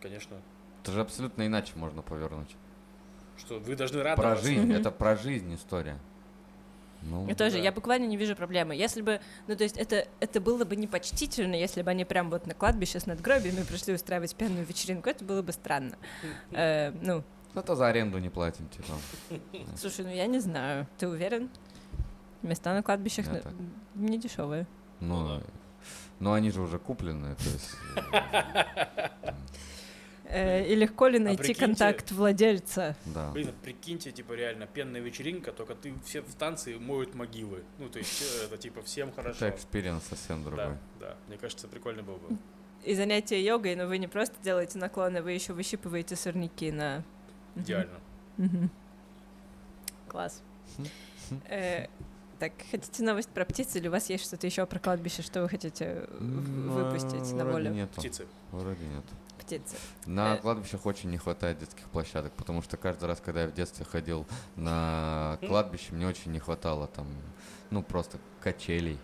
конечно. 0.00 0.36
Это 0.82 0.92
же 0.92 1.00
абсолютно 1.02 1.46
иначе 1.46 1.72
можно 1.76 2.00
повернуть. 2.00 2.56
Что 3.36 3.58
вы 3.58 3.76
должны 3.76 4.00
Про 4.00 4.10
радоваться. 4.12 4.46
жизнь, 4.46 4.62
Мгм. 4.62 4.72
это 4.72 4.90
про 4.90 5.14
жизнь 5.14 5.54
история. 5.54 5.98
Ну, 7.02 7.28
я 7.28 7.34
тоже, 7.34 7.58
да. 7.58 7.64
я 7.64 7.72
буквально 7.72 8.06
не 8.06 8.16
вижу 8.16 8.34
проблемы. 8.34 8.74
Если 8.74 9.02
бы, 9.02 9.20
ну 9.46 9.54
то 9.54 9.64
есть 9.64 9.76
это, 9.76 10.08
это 10.20 10.40
было 10.40 10.64
бы 10.64 10.74
непочтительно, 10.74 11.54
если 11.54 11.82
бы 11.82 11.90
они 11.90 12.06
прям 12.06 12.30
вот 12.30 12.46
на 12.46 12.54
кладбище 12.54 12.98
с 12.98 13.04
надгробиями 13.04 13.62
пришли 13.62 13.92
устраивать 13.92 14.34
пьяную 14.34 14.64
вечеринку, 14.64 15.10
это 15.10 15.22
было 15.22 15.42
бы 15.42 15.52
странно. 15.52 15.96
Э, 16.52 16.92
ну, 17.02 17.22
зато 17.54 17.74
за 17.74 17.88
аренду 17.88 18.18
не 18.18 18.30
платим, 18.30 18.68
типа. 18.68 18.94
слушай, 19.76 20.04
ну 20.04 20.10
я 20.10 20.26
не 20.26 20.38
знаю, 20.40 20.86
ты 20.96 21.06
уверен? 21.06 21.50
Места 22.42 22.74
на 22.74 22.82
кладбищах 22.82 23.26
на- 23.28 23.40
так. 23.40 23.52
не 23.94 24.18
дешевые. 24.18 24.66
Ну, 25.00 25.20
Ну 25.22 25.28
да. 25.38 25.42
ну 26.20 26.32
они 26.32 26.50
же 26.50 26.60
уже 26.60 26.78
куплены, 26.78 27.34
то 27.36 27.44
есть... 27.44 27.70
э, 29.22 29.32
Э, 30.28 30.66
и 30.66 30.74
легко 30.74 31.06
ли 31.06 31.18
А 31.18 31.22
найти 31.22 31.54
контакт 31.54 32.10
владельца? 32.10 32.96
Да. 33.06 33.30
Блин, 33.30 33.52
прикиньте, 33.62 34.10
типа, 34.10 34.32
реально, 34.32 34.66
пенная 34.66 35.00
вечеринка, 35.00 35.52
только 35.52 35.76
ты 35.76 35.94
все 36.04 36.20
в 36.20 36.34
танцы 36.34 36.78
моют 36.80 37.14
могилы. 37.14 37.62
Ну, 37.78 37.88
то 37.88 37.98
есть, 38.00 38.22
э, 38.22 38.46
это, 38.46 38.56
типа, 38.58 38.82
всем 38.82 39.12
хорошо. 39.12 39.46
Это 39.46 39.56
experience 39.56 40.02
совсем 40.04 40.42
другой. 40.42 40.64
Да, 40.66 40.78
да. 41.00 41.16
Мне 41.28 41.38
кажется, 41.38 41.68
прикольно 41.68 42.02
было 42.02 42.16
бы. 42.16 42.36
И 42.84 42.94
занятие 42.94 43.44
йогой, 43.44 43.76
но 43.76 43.86
вы 43.86 43.98
не 43.98 44.08
просто 44.08 44.34
делаете 44.42 44.78
наклоны, 44.78 45.22
вы 45.22 45.30
еще 45.30 45.52
выщипываете 45.52 46.16
сорняки 46.16 46.72
на... 46.72 47.04
Идеально. 47.54 48.00
Класс. 50.08 50.42
Так, 52.38 52.52
хотите 52.70 53.02
новость 53.02 53.30
про 53.30 53.44
птиц 53.46 53.74
или 53.76 53.88
у 53.88 53.90
вас 53.90 54.10
есть 54.10 54.24
что-то 54.24 54.46
еще 54.46 54.66
про 54.66 54.78
кладбище, 54.78 55.22
что 55.22 55.40
вы 55.42 55.48
хотите 55.48 55.84
э, 56.06 56.06
выпустить 56.20 57.32
на 57.34 57.46
волю? 57.46 57.70
Нету. 57.72 57.98
Птицы. 57.98 58.26
Вроде 58.52 58.84
нет. 58.84 59.04
Птицы. 59.38 59.76
На 60.04 60.34
Э. 60.34 60.38
кладбищах 60.38 60.84
очень 60.84 61.10
не 61.10 61.16
хватает 61.16 61.58
детских 61.58 61.84
площадок, 61.88 62.32
потому 62.34 62.60
что 62.60 62.76
каждый 62.76 63.06
раз, 63.06 63.20
когда 63.24 63.42
я 63.42 63.48
в 63.48 63.54
детстве 63.54 63.86
ходил 63.86 64.26
на 64.54 65.38
кладбище, 65.46 65.94
мне 65.94 66.06
очень 66.06 66.30
не 66.32 66.38
хватало 66.38 66.88
там, 66.88 67.06
ну, 67.70 67.82
просто 67.82 68.18
качелей. 68.42 68.98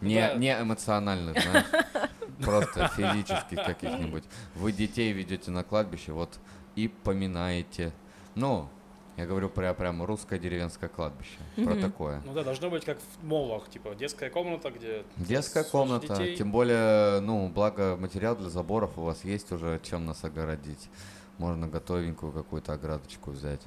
Не, 0.00 0.20
Да. 0.20 0.34
не 0.34 0.52
эмоциональных, 0.62 1.42
знаешь, 1.42 1.66
просто 2.44 2.86
физических 2.88 3.64
каких-нибудь. 3.64 4.22
Вы 4.54 4.70
детей 4.70 5.12
ведете 5.12 5.50
на 5.50 5.64
кладбище, 5.64 6.12
вот, 6.12 6.38
и 6.76 6.86
поминаете. 6.86 7.92
Ну, 8.36 8.68
я 9.18 9.26
говорю 9.26 9.50
про 9.50 9.74
прям 9.74 10.02
русское 10.02 10.38
деревенское 10.38 10.88
кладбище, 10.88 11.38
про 11.56 11.74
Мгм. 11.74 11.80
такое. 11.82 12.22
Ну 12.24 12.32
да, 12.32 12.42
должно 12.44 12.70
быть 12.70 12.84
как 12.84 12.98
в 12.98 13.24
молах, 13.26 13.68
типа, 13.68 13.94
детская 13.94 14.30
комната, 14.30 14.70
где... 14.70 15.04
Детская 15.16 15.64
комната, 15.64 16.16
детей. 16.16 16.36
тем 16.36 16.50
более, 16.52 17.20
ну, 17.20 17.48
благо 17.48 17.96
материал 17.96 18.36
для 18.36 18.48
заборов 18.48 18.96
у 18.96 19.02
вас 19.02 19.24
есть 19.24 19.52
уже, 19.52 19.80
чем 19.82 20.06
нас 20.06 20.24
огородить. 20.24 20.88
можно 21.38 21.68
готовенькую 21.68 22.32
какую-то 22.32 22.72
оградочку 22.72 23.30
взять. 23.30 23.60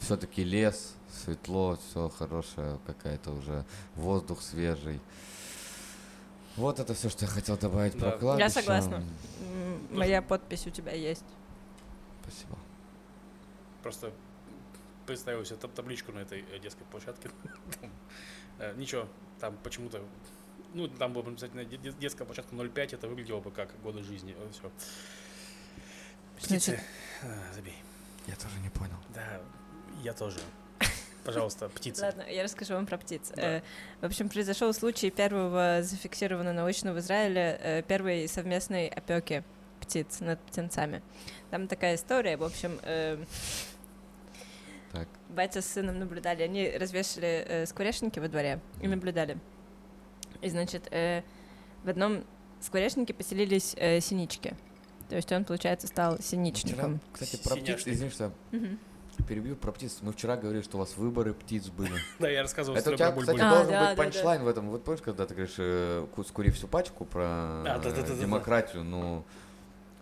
Все-таки 0.00 0.42
лес, 0.42 0.94
светло, 1.12 1.76
все 1.76 2.08
хорошее, 2.08 2.78
какая-то 2.86 3.30
уже 3.32 3.64
воздух 3.94 4.40
свежий. 4.40 5.00
Вот 6.56 6.78
это 6.80 6.94
все, 6.94 7.08
что 7.10 7.26
я 7.26 7.30
хотел 7.30 7.56
добавить 7.58 7.98
Да. 7.98 8.10
про 8.12 8.18
кладбище. 8.18 8.44
Я 8.46 8.50
согласна. 8.50 9.02
Моя 9.90 10.22
подпись 10.22 10.66
у 10.66 10.70
тебя 10.70 10.92
есть. 10.92 11.24
Спасибо. 12.22 12.56
Просто 13.84 14.12
представил 15.06 15.44
себе 15.44 15.56
таб- 15.58 15.74
табличку 15.74 16.10
на 16.10 16.20
этой 16.20 16.42
э, 16.50 16.58
детской 16.58 16.84
площадке. 16.90 17.28
Там, 17.80 17.90
э, 18.58 18.72
Ничего, 18.76 19.06
там 19.38 19.58
почему-то... 19.62 20.02
Ну, 20.72 20.88
там 20.88 21.12
было 21.12 21.20
бы 21.22 21.32
обязательно 21.32 21.64
де- 21.66 21.76
де- 21.76 21.92
детская 21.92 22.24
площадка 22.24 22.56
0,5, 22.56 22.94
это 22.94 23.08
выглядело 23.08 23.40
бы 23.40 23.50
как 23.50 23.68
годы 23.82 24.02
жизни. 24.02 24.34
Все. 24.52 24.70
Птицы. 26.38 26.80
А, 27.22 27.52
Забей. 27.52 27.76
Я 28.26 28.36
тоже 28.36 28.58
не 28.60 28.70
понял. 28.70 28.96
Да, 29.14 29.40
я 30.02 30.14
тоже. 30.14 30.40
Пожалуйста, 31.24 31.68
птицы. 31.68 32.02
Ладно, 32.02 32.22
я 32.22 32.42
расскажу 32.42 32.72
вам 32.74 32.86
про 32.86 32.96
птиц. 32.96 33.32
Да. 33.36 33.58
Э, 33.58 33.62
В 34.00 34.06
общем, 34.06 34.28
произошел 34.30 34.72
случай 34.72 35.10
первого 35.10 35.80
зафиксированного 35.82 36.54
научно 36.54 36.94
в 36.94 36.98
Израиле 37.00 37.58
э, 37.60 37.82
первой 37.82 38.26
совместной 38.28 38.88
опеки 38.88 39.44
птиц 39.80 40.20
над 40.20 40.40
птенцами. 40.40 41.02
Там 41.50 41.68
такая 41.68 41.94
история, 41.96 42.36
в 42.38 42.44
общем, 42.44 42.78
э, 42.82 43.22
Так. 44.94 45.08
батя 45.28 45.60
с 45.60 45.66
сыном 45.66 45.98
наблюдали, 45.98 46.42
они 46.42 46.70
развешали 46.70 47.44
э, 47.46 47.66
скворечники 47.66 48.20
во 48.20 48.28
дворе 48.28 48.60
и 48.80 48.86
наблюдали. 48.88 49.36
И, 50.40 50.48
значит, 50.48 50.86
э, 50.92 51.22
в 51.82 51.88
одном 51.88 52.24
скворечнике 52.60 53.12
поселились 53.12 53.74
э, 53.76 54.00
синички. 54.00 54.54
То 55.08 55.16
есть 55.16 55.30
он, 55.32 55.44
получается, 55.44 55.86
стал 55.86 56.14
Вчера, 56.14 56.22
синичником. 56.26 57.00
кстати, 57.12 57.36
про 57.42 57.56
птиц, 57.56 57.82
извини, 57.86 58.10
что 58.10 58.32
Мгм. 58.52 58.78
перебью 59.28 59.56
про 59.56 59.72
птиц. 59.72 59.98
Мы 60.00 60.12
вчера 60.12 60.36
говорили, 60.36 60.62
что 60.62 60.76
у 60.76 60.80
вас 60.80 60.96
выборы 60.96 61.34
птиц 61.34 61.66
были. 61.68 61.92
Да, 62.18 62.28
я 62.28 62.42
рассказывал 62.42 62.78
Это 62.78 62.90
у 62.92 62.94
тебя, 62.94 63.12
кстати. 63.12 63.40
А, 63.40 63.50
должен 63.50 63.70
да, 63.72 63.88
быть 63.88 63.96
панчлайн 63.98 64.42
в 64.44 64.48
этом. 64.48 64.70
Вот 64.70 64.84
помнишь, 64.84 65.02
когда 65.02 65.26
ты 65.26 65.34
говоришь, 65.34 65.54
э, 65.58 66.06
ку- 66.14 66.24
скури 66.24 66.50
всю 66.50 66.68
пачку 66.68 67.04
про 67.04 67.24
А, 67.26 67.80
демократию, 68.20 68.82
ну, 68.84 69.24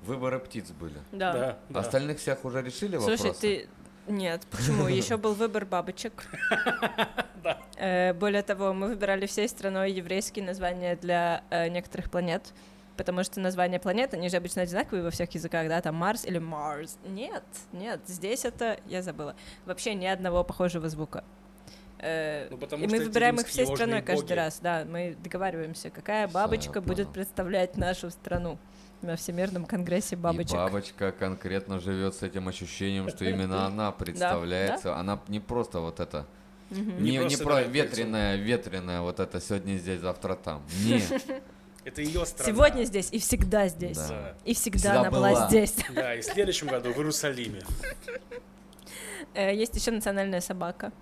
выборы 0.04 0.38
птиц 0.38 0.70
были. 0.70 0.98
Да. 1.12 1.58
Да. 1.68 1.80
Остальных 1.80 2.18
всех 2.18 2.44
уже 2.44 2.62
решили 2.62 2.96
Слушай, 2.98 3.16
вопросы? 3.18 3.40
ты... 3.40 3.68
Нет, 4.08 4.42
почему? 4.50 4.88
Еще 5.00 5.16
был 5.16 5.34
выбор 5.34 5.64
бабочек. 5.66 6.24
Э, 7.76 8.12
Более 8.14 8.42
того, 8.42 8.72
мы 8.72 8.86
выбирали 8.88 9.26
всей 9.26 9.48
страной 9.48 9.90
еврейские 9.90 10.44
названия 10.44 10.94
для 10.94 11.42
э, 11.50 11.66
некоторых 11.68 12.08
планет, 12.10 12.52
потому 12.96 13.24
что 13.24 13.40
названия 13.40 13.80
планет, 13.80 14.14
они 14.14 14.28
же 14.28 14.36
обычно 14.36 14.62
одинаковые 14.62 15.02
во 15.02 15.10
всех 15.10 15.28
языках, 15.32 15.66
да, 15.68 15.80
там 15.80 15.96
Марс 15.96 16.24
или 16.24 16.38
Марс. 16.38 16.96
Нет, 17.04 17.42
нет, 17.72 18.00
здесь 18.06 18.44
это, 18.44 18.78
я 18.86 19.02
забыла, 19.02 19.34
вообще 19.66 19.94
ни 19.94 20.06
одного 20.06 20.44
похожего 20.44 20.88
звука. 20.88 21.24
Э, 21.98 22.46
Ну, 22.50 22.58
потому 22.58 22.84
И 22.84 22.86
мы 22.86 23.00
выбираем 23.00 23.36
их 23.40 23.48
всей 23.48 23.64
страной 23.64 23.94
ложные 23.96 24.02
каждый 24.02 24.22
боги. 24.22 24.32
раз, 24.34 24.60
да, 24.60 24.84
мы 24.88 25.16
договариваемся, 25.20 25.90
какая 25.90 26.28
бабочка 26.28 26.78
я 26.78 26.80
будет 26.82 27.12
представлять 27.12 27.76
нашу 27.76 28.10
страну 28.10 28.58
на 29.02 29.16
Всемирном 29.16 29.64
конгрессе 29.66 30.14
И 30.14 30.18
бабочек. 30.18 30.52
бабочка 30.52 31.12
конкретно 31.12 31.80
живет 31.80 32.14
с 32.14 32.22
этим 32.22 32.48
ощущением, 32.48 33.08
что 33.08 33.24
именно 33.24 33.66
она 33.66 33.92
представляется. 33.92 34.96
Она 34.96 35.20
не 35.28 35.40
просто 35.40 35.80
вот 35.80 36.00
это, 36.00 36.26
не, 36.70 36.80
Не 36.80 37.10
не 37.18 37.18
просто 37.18 37.44
про 37.44 37.62
ветреная, 37.62 38.36
ветреная 38.36 39.00
вот 39.02 39.20
это 39.20 39.40
сегодня 39.40 39.76
здесь, 39.76 40.00
завтра 40.00 40.34
там. 40.36 40.62
Нет, 40.84 41.22
Это 41.84 42.00
ее 42.00 42.24
страна. 42.24 42.52
Сегодня 42.52 42.84
здесь 42.84 43.08
и 43.12 43.18
всегда 43.18 43.66
здесь. 43.68 43.98
Да. 43.98 44.34
И 44.44 44.54
всегда, 44.54 44.78
Всегда 44.78 45.00
она 45.00 45.10
была, 45.10 45.30
была. 45.30 45.48
здесь. 45.48 45.74
Да, 45.94 46.14
и 46.14 46.20
в 46.20 46.24
следующем 46.24 46.68
году 46.68 46.92
в 46.92 46.96
Иерусалиме. 46.96 47.62
Э, 49.34 49.54
Есть 49.54 49.74
еще 49.76 49.90
национальная 49.92 50.40
собака. 50.42 50.92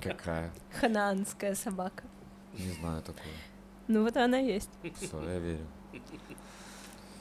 какая? 0.00 0.52
Ханаанская 0.80 1.54
собака. 1.56 2.04
Не 2.52 2.70
знаю 2.72 3.02
такую. 3.02 3.34
Ну 3.88 4.04
вот 4.04 4.16
она 4.16 4.38
есть. 4.38 4.70
Все, 5.00 5.20
я 5.22 5.38
верю. 5.38 5.66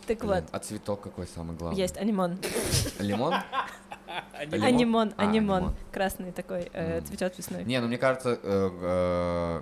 Так 0.07 0.23
вот, 0.23 0.43
А 0.51 0.59
цветок 0.59 1.01
какой 1.01 1.27
самый 1.27 1.55
главный? 1.57 1.77
есть 1.79 1.97
анимон. 1.97 2.37
Лимон? 2.99 3.35
Анимон, 4.33 5.13
А, 5.17 5.23
анимон. 5.23 5.75
Красный 5.91 6.31
такой, 6.31 6.69
э, 6.73 7.01
цветет 7.01 7.37
весной. 7.37 7.65
Не, 7.65 7.79
ну 7.81 7.87
мне 7.87 7.97
кажется, 7.97 8.39
э, 8.41 8.69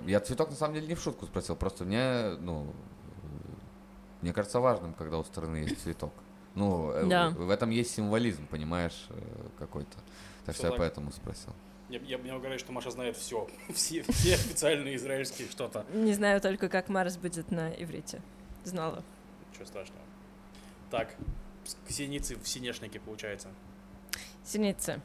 я 0.06 0.20
цветок 0.20 0.50
на 0.50 0.56
самом 0.56 0.74
деле 0.74 0.86
не 0.86 0.94
в 0.94 1.00
шутку 1.00 1.26
спросил, 1.26 1.56
просто 1.56 1.84
мне, 1.84 2.36
ну, 2.40 2.72
мне 4.22 4.32
кажется 4.32 4.60
важным, 4.60 4.94
когда 4.94 5.18
у 5.18 5.24
страны 5.24 5.56
есть 5.58 5.82
цветок. 5.82 6.12
Ну, 6.54 6.90
э, 6.92 7.06
Да. 7.06 7.30
в 7.30 7.50
этом 7.50 7.70
есть 7.70 7.94
символизм, 7.94 8.46
понимаешь, 8.46 9.06
э, 9.10 9.14
какой-то. 9.58 9.96
Так 10.44 10.54
что 10.54 10.66
я 10.68 10.70
Согласен. 10.70 10.78
поэтому 10.78 11.12
спросил. 11.12 11.52
Я, 11.88 11.98
я, 12.00 12.18
мне 12.18 12.34
угораю, 12.34 12.58
что 12.58 12.72
Маша 12.72 12.90
знает 12.90 13.16
все. 13.16 13.46
Все, 13.74 14.02
все 14.02 14.34
официальные 14.34 14.96
израильские 14.96 15.48
что-то. 15.48 15.84
Не 15.92 16.12
знаю 16.14 16.40
только, 16.40 16.68
как 16.68 16.88
Марс 16.88 17.16
будет 17.16 17.50
на 17.50 17.70
иврите. 17.70 18.20
Знала. 18.64 19.02
Ничего 19.52 19.66
страшного. 19.66 20.00
Так, 20.96 21.14
синицы 21.88 22.36
в 22.36 22.48
синешнике 22.48 23.00
получается. 23.00 23.48
Синицы. 24.42 25.02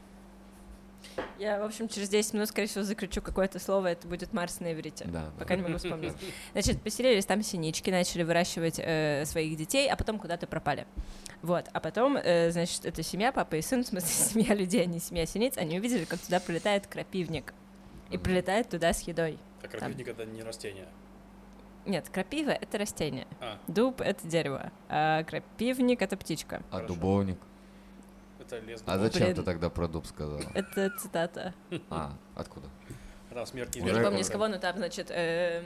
Я, 1.38 1.60
в 1.60 1.64
общем, 1.64 1.86
через 1.86 2.08
10 2.08 2.32
минут, 2.32 2.48
скорее 2.48 2.66
всего, 2.66 2.82
закричу 2.82 3.20
какое-то 3.20 3.58
слово, 3.58 3.88
это 3.88 4.08
будет 4.08 4.32
Марс 4.32 4.60
на 4.60 4.72
иврите. 4.72 5.04
Да, 5.04 5.26
да. 5.26 5.32
Пока 5.38 5.54
не 5.54 5.60
могу 5.60 5.76
вспомнить. 5.76 6.14
Значит, 6.52 6.80
поселились 6.80 7.26
там 7.26 7.42
синички, 7.42 7.90
начали 7.90 8.22
выращивать 8.22 8.78
э, 8.78 9.24
своих 9.26 9.54
детей, 9.58 9.90
а 9.90 9.96
потом 9.96 10.18
куда-то 10.18 10.46
пропали. 10.46 10.86
Вот, 11.42 11.66
а 11.74 11.80
потом, 11.80 12.16
э, 12.16 12.50
значит, 12.52 12.86
эта 12.86 13.02
семья, 13.02 13.30
папа 13.30 13.56
и 13.56 13.62
сын, 13.62 13.84
в 13.84 13.86
смысле, 13.88 14.08
семья 14.08 14.54
людей, 14.54 14.82
а 14.82 14.86
не 14.86 14.98
семья 14.98 15.26
синиц, 15.26 15.58
они 15.58 15.78
увидели, 15.78 16.06
как 16.06 16.20
туда 16.20 16.40
прилетает 16.40 16.86
крапивник. 16.86 17.52
И 18.10 18.16
прилетает 18.16 18.70
туда 18.70 18.94
с 18.94 19.02
едой. 19.02 19.38
А 19.62 19.68
крапивник 19.68 20.08
это 20.08 20.24
не 20.24 20.42
растение. 20.42 20.88
Нет, 21.84 22.08
крапива— 22.10 22.50
это 22.50 22.78
растение. 22.78 23.26
А, 23.40 23.58
Дуб— 23.66 24.00
это 24.02 24.26
дерево. 24.26 24.70
А 24.88 25.24
крапивник— 25.24 26.00
это 26.02 26.16
птичка. 26.16 26.62
А 26.70 26.76
Хорошо. 26.76 26.94
дубовник? 26.94 27.38
это 28.52 28.58
лес. 28.60 28.82
А 28.86 28.96
дубов. 28.96 29.12
зачем 29.12 29.26
Блин. 29.26 29.36
ты 29.36 29.42
тогда 29.42 29.70
про 29.70 29.88
дуб 29.88 30.06
сказал? 30.06 30.40
Это 30.54 30.90
цитата. 30.98 31.54
А, 31.90 32.12
откуда? 32.34 32.68
А 33.30 33.34
Там 33.34 33.46
смерть 33.46 33.76
Уже 33.76 33.86
Я 33.86 33.92
не 33.98 34.04
помню, 34.04 34.24
с 34.24 34.30
кого, 34.30 34.48
но 34.48 34.58
там, 34.58 34.76
значит, 34.76 35.10
э, 35.10 35.64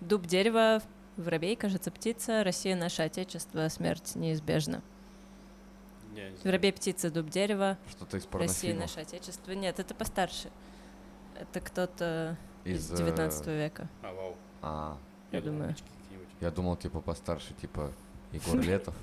дуб, 0.00 0.26
дерево, 0.26 0.82
воробей, 1.16 1.56
кажется, 1.56 1.90
птица, 1.90 2.42
Россия— 2.44 2.74
наше 2.76 3.02
отечество, 3.02 3.68
смерть 3.68 4.14
неизбежна. 4.14 4.82
Воробей, 6.44 6.72
птица, 6.72 7.10
дуб, 7.10 7.28
дерево, 7.28 7.78
Что-то 7.90 8.16
из 8.16 8.26
Россия— 8.32 8.74
наше 8.78 9.00
отечество. 9.00 9.52
Нет, 9.52 9.78
это 9.78 9.94
постарше. 9.94 10.50
Это 11.38 11.60
кто-то 11.60 12.36
из 12.64 12.90
Из, 12.90 12.92
э, 12.92 12.96
19 12.96 13.46
века. 13.46 13.88
А, 14.02 14.12
вау. 14.12 14.36
А, 14.60 14.98
Я 15.32 15.40
думал, 15.40 15.58
думаю. 15.58 15.76
я 16.40 16.50
думал, 16.50 16.76
типа, 16.76 17.00
постарше, 17.00 17.54
типа, 17.60 17.90
Егор 18.32 18.60
Летов. 18.60 18.94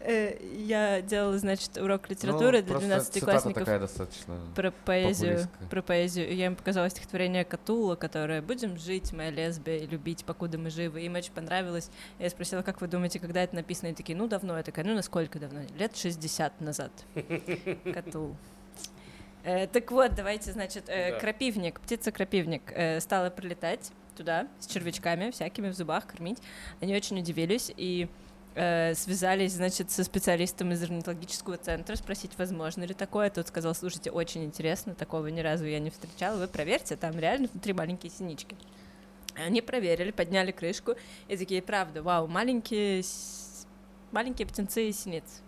Э, 0.00 0.36
Я 0.66 1.00
делала, 1.02 1.38
значит, 1.38 1.76
урок 1.76 2.08
литературы 2.08 2.58
Ну, 2.58 2.64
для 2.64 2.70
просто 2.70 2.86
12 2.86 3.12
цитата 3.14 3.32
классников 3.32 3.64
такая 3.64 3.80
достаточно... 3.80 4.38
про 4.54 4.70
поэзию. 4.70 5.48
Про 5.70 5.82
поэзию. 5.82 6.34
Я 6.34 6.46
им 6.46 6.56
показала 6.56 6.88
стихотворение 6.88 7.44
Катула, 7.44 7.96
которое 7.96 8.40
«Будем 8.40 8.78
жить, 8.78 9.12
моя 9.12 9.30
лесбия, 9.30 9.78
и 9.78 9.86
любить, 9.86 10.24
покуда 10.24 10.56
мы 10.56 10.70
живы». 10.70 11.02
Им 11.02 11.16
очень 11.16 11.32
понравилось. 11.32 11.90
Я 12.18 12.30
спросила, 12.30 12.62
как 12.62 12.80
вы 12.80 12.86
думаете, 12.86 13.18
когда 13.18 13.42
это 13.42 13.56
написано? 13.56 13.88
И 13.88 13.94
такие, 13.94 14.16
ну, 14.16 14.28
давно. 14.28 14.56
Я 14.56 14.62
такая, 14.62 14.84
ну, 14.84 14.94
насколько 14.94 15.40
давно? 15.40 15.62
Лет 15.76 15.96
60 15.96 16.60
назад. 16.60 16.92
Катул. 17.92 18.36
Э, 19.42 19.66
так 19.66 19.90
вот, 19.90 20.14
давайте, 20.14 20.52
значит, 20.52 20.88
э, 20.88 21.18
крапивник, 21.18 21.80
птица-крапивник 21.80 23.00
стала 23.00 23.30
прилетать 23.30 23.90
туда 24.18 24.48
с 24.58 24.66
червячками 24.66 25.30
всякими 25.30 25.70
в 25.70 25.74
зубах, 25.74 26.06
кормить. 26.06 26.38
Они 26.80 26.94
очень 26.94 27.18
удивились 27.18 27.72
и 27.76 28.08
э, 28.54 28.94
связались, 28.94 29.52
значит, 29.52 29.90
со 29.90 30.04
специалистом 30.04 30.72
из 30.72 30.82
орнитологического 30.82 31.56
центра, 31.56 31.94
спросить, 31.96 32.32
возможно 32.36 32.84
ли 32.84 32.94
такое. 32.94 33.30
Тот 33.30 33.48
сказал, 33.48 33.74
слушайте, 33.74 34.10
очень 34.10 34.44
интересно, 34.44 34.94
такого 34.94 35.28
ни 35.28 35.40
разу 35.40 35.64
я 35.64 35.78
не 35.78 35.90
встречала, 35.90 36.36
вы 36.36 36.48
проверьте, 36.48 36.96
там 36.96 37.18
реально 37.18 37.48
внутри 37.52 37.72
маленькие 37.72 38.10
синички. 38.10 38.56
Они 39.36 39.62
проверили, 39.62 40.10
подняли 40.10 40.50
крышку 40.50 40.94
и 41.28 41.36
такие, 41.36 41.62
правда, 41.62 42.02
вау, 42.02 42.26
маленькие, 42.26 43.04
маленькие 44.10 44.48
птенцы 44.48 44.90
синиц 44.92 45.42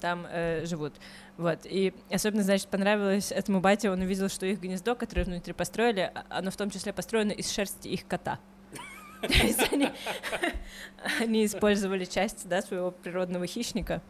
там 0.00 0.26
э, 0.30 0.64
живут. 0.66 0.94
Вот. 1.38 1.60
И 1.64 1.94
особенно, 2.10 2.42
значит, 2.42 2.66
понравилось 2.66 3.30
этому 3.30 3.60
бате, 3.60 3.90
он 3.90 4.00
увидел, 4.00 4.28
что 4.28 4.44
их 4.44 4.60
гнездо, 4.60 4.96
которое 4.96 5.24
внутри 5.24 5.52
построили, 5.52 6.10
а- 6.12 6.24
оно 6.30 6.50
в 6.50 6.56
том 6.56 6.68
числе 6.68 6.92
построено 6.92 7.30
из 7.30 7.50
шерсти 7.50 7.86
их 7.86 8.06
кота. 8.08 8.40
То 9.22 9.32
есть 9.32 9.60
они, 11.20 11.46
использовали 11.46 12.04
часть 12.04 12.48
да, 12.48 12.60
своего 12.60 12.90
природного 12.90 13.46
хищника 13.46 14.02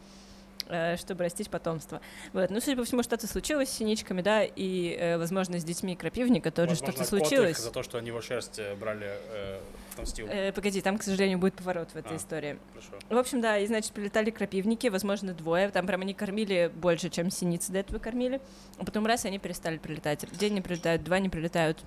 э, 0.68 0.96
чтобы 0.96 1.24
растить 1.24 1.50
потомство. 1.50 2.00
Вот. 2.32 2.48
Ну, 2.48 2.60
судя 2.62 2.78
по 2.78 2.84
всему, 2.84 3.02
что-то 3.02 3.26
случилось 3.26 3.68
с 3.68 3.72
синичками, 3.76 4.22
да, 4.22 4.42
и, 4.44 4.96
э, 4.98 5.18
возможно, 5.18 5.60
с 5.60 5.64
детьми 5.64 5.96
крапивника 5.96 6.50
тоже 6.50 6.76
что-то 6.76 7.04
случилось. 7.04 7.58
за 7.58 7.70
то, 7.70 7.82
что 7.82 7.98
они 7.98 8.08
его 8.08 8.22
шерсть 8.22 8.58
э, 8.58 8.74
брали, 8.74 9.06
э, 9.06 9.60
отомстил. 10.02 10.26
Э, 10.28 10.52
погоди, 10.52 10.80
там, 10.80 10.98
к 10.98 11.02
сожалению, 11.02 11.38
будет 11.38 11.54
поворот 11.54 11.90
в 11.90 11.96
этой 11.96 12.12
А. 12.12 12.16
истории. 12.16 12.58
Хорошо. 12.72 12.92
В 13.08 13.16
общем, 13.18 13.40
да, 13.40 13.58
и, 13.58 13.66
значит, 13.66 13.92
прилетали 13.92 14.30
крапивники, 14.30 14.86
возможно, 14.88 15.34
двое. 15.34 15.68
Там 15.70 15.86
прям 15.86 16.00
они 16.02 16.14
кормили 16.14 16.70
больше, 16.74 17.08
чем 17.10 17.30
синицы 17.30 17.72
до 17.72 17.78
этого 17.78 17.98
кормили. 17.98 18.40
А 18.78 18.84
потом 18.84 19.06
раз, 19.06 19.24
и 19.24 19.28
они 19.28 19.38
перестали 19.38 19.78
прилетать. 19.78 20.24
День 20.38 20.54
не 20.54 20.60
прилетают, 20.60 21.02
два 21.04 21.18
не 21.18 21.28
прилетают. 21.28 21.84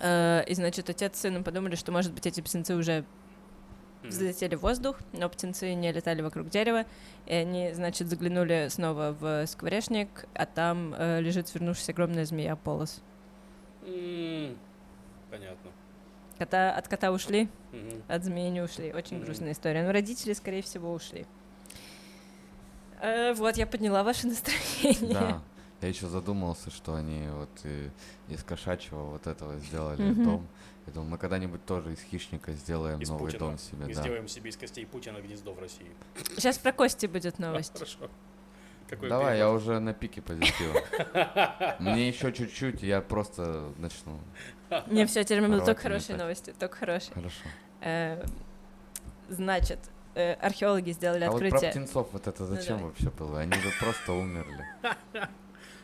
Э, 0.00 0.44
И, 0.46 0.54
значит, 0.54 0.88
отец 0.90 1.16
с 1.16 1.20
сыном 1.20 1.44
подумали, 1.44 1.74
что, 1.74 1.92
может 1.92 2.12
быть, 2.12 2.26
эти 2.26 2.40
птенцы 2.40 2.74
уже 2.74 3.04
взлетели 4.04 4.54
в 4.54 4.60
воздух, 4.60 4.96
но 5.12 5.28
птенцы 5.28 5.74
не 5.74 5.90
летали 5.90 6.22
вокруг 6.22 6.48
дерева. 6.48 6.84
И 7.26 7.34
они, 7.34 7.72
значит, 7.72 8.08
заглянули 8.08 8.68
снова 8.70 9.16
в 9.18 9.44
скворечник, 9.46 10.26
а 10.34 10.46
там 10.46 10.94
э, 10.96 11.20
лежит 11.20 11.48
свернувшаяся 11.48 11.92
огромная 11.92 12.24
змея 12.24 12.54
полос. 12.54 13.02
М, 13.84 14.56
Понятно. 15.30 15.70
Кота, 16.38 16.70
от 16.72 16.86
кота 16.88 17.10
ушли, 17.12 17.48
Мгм. 17.72 18.02
от 18.08 18.24
змеи 18.24 18.48
не 18.50 18.60
ушли. 18.62 18.92
Очень 18.92 19.16
Мгм. 19.16 19.24
грустная 19.26 19.52
история. 19.52 19.82
Но 19.84 19.92
родители, 19.92 20.32
скорее 20.34 20.62
всего, 20.62 20.92
ушли. 20.92 21.26
Э, 23.00 23.32
вот, 23.34 23.56
я 23.56 23.66
подняла 23.66 24.02
ваше 24.02 24.26
настроение. 24.28 25.14
Да. 25.14 25.42
Я 25.80 25.88
еще 25.88 26.08
задумался, 26.08 26.70
что 26.70 26.94
они 26.94 27.28
вот 27.28 27.50
и 27.64 27.90
из 28.28 28.42
кошачьего 28.42 29.04
вот 29.04 29.26
этого 29.28 29.56
сделали 29.58 30.02
Мгм. 30.02 30.24
дом. 30.24 30.48
Я 30.86 30.92
думаю, 30.92 31.10
мы 31.10 31.18
когда-нибудь 31.18 31.64
тоже 31.66 31.92
из 31.92 32.00
хищника 32.00 32.52
сделаем 32.52 32.98
Из 33.00 33.08
новый 33.08 33.26
Путина. 33.26 33.38
дом 33.50 33.58
себе, 33.58 33.86
Мы 33.86 33.94
да. 33.94 34.00
сделаем 34.00 34.26
себе 34.26 34.50
из 34.50 34.56
костей 34.56 34.86
Путина 34.86 35.18
гнездо 35.20 35.52
в 35.52 35.58
России. 35.60 35.90
Сейчас 36.36 36.58
про 36.58 36.72
кости 36.72 37.06
будет 37.06 37.38
новость. 37.38 37.72
Хорошо. 37.74 38.08
Какой 38.88 39.08
Давай, 39.08 39.38
я 39.38 39.44
перевод? 39.44 39.62
уже 39.62 39.78
на 39.80 39.92
пике 39.92 40.22
позитива. 40.22 40.80
Мне 41.78 42.08
еще 42.08 42.32
чуть-чуть, 42.32 42.82
я 42.82 43.00
просто 43.00 43.72
начну. 43.78 44.18
Не, 44.86 45.04
все, 45.06 45.24
теперь 45.24 45.42
будут 45.46 45.64
только 45.64 45.82
хорошие 45.82 46.16
новости, 46.16 46.54
только 46.58 46.76
хорошие. 46.76 47.12
Хорошо. 47.14 47.42
Э, 47.80 48.24
Значит, 49.28 49.78
э, 50.14 50.32
археологи 50.34 50.90
сделали 50.92 51.24
А 51.24 51.30
вот 51.30 51.38
про 51.40 51.46
открытие. 51.48 51.70
птенцов 51.70 52.08
вот 52.12 52.26
это 52.26 52.42
Ну, 52.44 52.48
зачем 52.48 52.78
вообще 52.82 53.10
было? 53.10 53.40
Они 53.40 53.52
же 53.52 53.70
просто 53.78 54.12
умерли. 54.14 54.64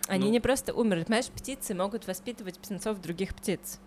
Они 0.08 0.26
Ну. 0.26 0.32
не 0.32 0.40
просто 0.40 0.72
умерли, 0.74 1.04
понимаешь, 1.04 1.26
птицы 1.28 1.74
могут 1.74 2.06
воспитывать 2.06 2.58
птенцов 2.58 3.00
других 3.00 3.34
птиц. 3.34 3.80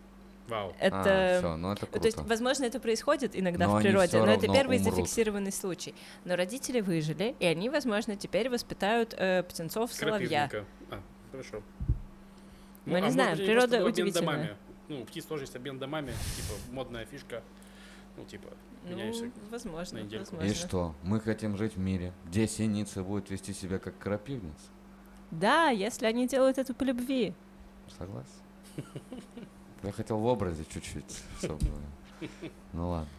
Вау. 0.48 0.74
Это... 0.80 1.38
все, 1.40 1.57
ну 1.57 1.74
это 1.74 1.86
То 1.86 1.99
есть, 2.06 2.15
круто. 2.15 2.30
возможно, 2.30 2.64
это 2.65 2.80
происходит 2.80 3.32
иногда 3.36 3.68
Но 3.68 3.78
в 3.78 3.82
природе, 3.82 4.18
но 4.19 4.32
это 4.32 4.48
первый 4.48 4.78
умрут. 4.78 4.95
зафиксированный 4.95 5.52
случай. 5.52 5.94
Но 6.24 6.36
родители 6.36 6.80
выжили, 6.80 7.36
и 7.40 7.45
они, 7.45 7.69
возможно, 7.69 8.15
теперь 8.15 8.49
воспитают 8.49 9.14
э, 9.18 9.44
птенцов 9.44 9.91
соловья. 9.91 10.49
А, 10.90 11.02
хорошо. 11.32 11.61
Ну, 12.86 12.98
не 12.98 13.03
а 13.03 13.07
быть, 13.10 13.19
они 13.19 13.36
природа 13.44 13.86
удивительная. 13.86 14.36
домами. 14.38 14.57
Ну, 14.88 15.02
у 15.02 15.06
птиц 15.06 15.26
тоже 15.26 15.44
есть 15.44 15.56
обмен 15.56 15.78
домами, 15.80 16.14
типа 16.38 16.53
модная 16.72 17.06
фишка. 17.06 17.44
Ну, 18.15 18.24
типа, 18.24 18.48
меняешься. 18.86 19.26
Ну, 19.26 19.32
возможно, 19.52 19.99
возможно. 20.02 20.45
И 20.45 20.53
что? 20.53 20.95
Мы 21.03 21.19
хотим 21.19 21.57
жить 21.57 21.76
в 21.76 21.80
мире, 21.80 22.14
где 22.26 22.48
синица 22.48 23.03
будет 23.03 23.30
вести 23.30 23.53
себя 23.53 23.80
как 23.80 23.98
крапивница. 23.98 24.72
Да, 25.30 25.69
если 25.69 26.06
они 26.06 26.26
делают 26.26 26.57
это 26.57 26.74
по 26.74 26.84
любви. 26.84 27.34
Согласен. 27.98 28.32
Я 29.84 29.91
хотел 29.91 30.18
в 30.18 30.26
образе 30.26 30.66
чуть-чуть, 30.66 31.24
чтобы... 31.40 31.60
Ну 32.74 32.90
ладно. 32.90 33.10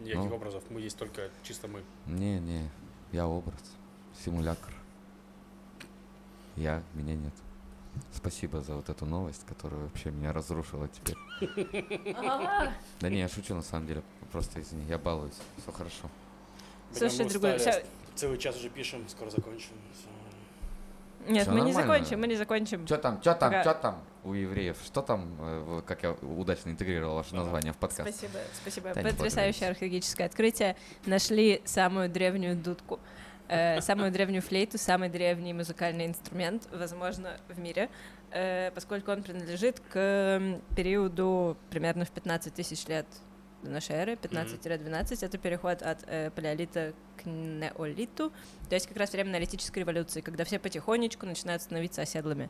Никаких 0.00 0.30
Ну. 0.30 0.36
образов, 0.36 0.62
мы 0.70 0.80
есть 0.80 0.96
только 0.96 1.30
чисто 1.42 1.68
мы. 1.68 1.82
Не-не, 2.06 2.68
я 3.12 3.26
образ. 3.26 3.60
Симулятор. 4.24 4.72
Я, 6.56 6.82
меня 6.94 7.14
нет. 7.14 7.32
Спасибо 8.12 8.60
за 8.60 8.74
вот 8.74 8.88
эту 8.88 9.06
новость, 9.06 9.44
которая 9.46 9.80
вообще 9.80 10.10
меня 10.10 10.32
разрушила 10.32 10.88
теперь. 10.88 11.16
Да 13.00 13.08
не, 13.08 13.20
я 13.20 13.28
шучу 13.28 13.54
на 13.54 13.62
самом 13.62 13.86
деле. 13.86 14.02
Просто 14.30 14.60
извини, 14.60 14.84
я 14.88 14.98
балуюсь. 14.98 15.34
Все 15.62 15.72
хорошо. 15.72 16.08
Слушай, 16.92 17.28
другой... 17.28 17.58
Целый 18.14 18.38
час 18.38 18.56
уже 18.56 18.68
пишем, 18.68 19.08
скоро 19.08 19.30
закончим. 19.30 19.70
Нет, 21.28 21.42
Всё 21.42 21.52
мы 21.52 21.60
не 21.60 21.72
нормально. 21.72 21.92
закончим, 21.92 22.20
мы 22.20 22.26
не 22.26 22.36
закончим. 22.36 22.86
Что 22.86 22.96
там, 22.98 23.20
что 23.20 23.34
там, 23.34 23.60
что 23.60 23.74
там 23.74 24.02
у 24.24 24.32
евреев? 24.32 24.76
Что 24.84 25.02
там, 25.02 25.36
э, 25.38 25.82
как 25.86 26.02
я 26.02 26.12
удачно 26.12 26.70
интегрировал 26.70 27.16
ваше 27.16 27.34
название 27.34 27.72
в 27.72 27.76
подкаст? 27.76 28.08
Спасибо, 28.08 28.38
спасибо. 28.54 28.94
Да, 28.94 29.02
не 29.02 29.10
Потрясающее 29.10 29.68
археологическое 29.68 30.26
открытие. 30.26 30.76
Нашли 31.06 31.60
самую 31.64 32.08
древнюю 32.08 32.56
дудку, 32.56 32.98
э, 33.48 33.80
самую 33.80 34.10
древнюю 34.10 34.42
флейту, 34.42 34.78
самый 34.78 35.08
древний 35.08 35.52
музыкальный 35.52 36.06
инструмент, 36.06 36.66
возможно, 36.72 37.36
в 37.48 37.58
мире, 37.58 37.90
э, 38.30 38.70
поскольку 38.74 39.10
он 39.12 39.22
принадлежит 39.22 39.80
к 39.90 40.40
периоду 40.76 41.56
примерно 41.70 42.04
в 42.04 42.10
15 42.10 42.54
тысяч 42.54 42.86
лет 42.86 43.06
до 43.62 43.70
нашей 43.70 43.96
эры, 43.96 44.12
15-12. 44.12 45.24
Это 45.24 45.38
переход 45.38 45.82
от 45.82 46.04
э, 46.06 46.30
палеолита 46.30 46.92
к 47.16 47.26
неолиту, 47.26 48.32
то 48.68 48.74
есть 48.76 48.86
как 48.86 48.96
раз 48.96 49.12
время 49.12 49.30
неолитической 49.30 49.80
революции, 49.80 50.20
когда 50.20 50.44
все 50.44 50.58
потихонечку 50.60 51.26
начинают 51.26 51.62
становиться 51.62 52.02
оседлыми 52.02 52.48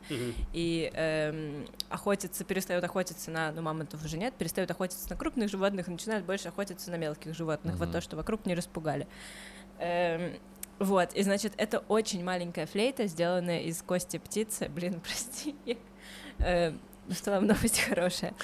и 0.53 0.91
эм, 0.93 1.65
охотятся, 1.89 2.43
перестают 2.43 2.83
охотиться 2.83 3.31
на, 3.31 3.51
ну, 3.51 3.63
мамонтов 3.63 4.05
уже 4.05 4.17
нет, 4.17 4.35
перестают 4.35 4.69
охотиться 4.69 5.09
на 5.09 5.15
крупных 5.15 5.49
животных 5.49 5.87
и 5.87 5.91
начинают 5.91 6.25
больше 6.25 6.49
охотиться 6.49 6.91
на 6.91 6.95
мелких 6.97 7.33
животных, 7.35 7.75
вот 7.77 7.85
Мгм. 7.85 7.93
то, 7.93 8.01
что 8.01 8.15
вокруг 8.15 8.45
не 8.45 8.53
распугали. 8.53 9.07
Эм, 9.79 10.37
вот, 10.77 11.13
и 11.15 11.23
значит, 11.23 11.53
это 11.57 11.79
очень 11.79 12.23
маленькая 12.23 12.67
флейта, 12.67 13.07
сделанная 13.07 13.61
из 13.61 13.81
кости 13.81 14.17
птицы. 14.17 14.69
Блин, 14.69 15.01
прости. 15.03 15.55
э, 16.37 16.73
в 17.07 17.15
целом 17.15 17.47
новость 17.47 17.79
хорошая. 17.81 18.33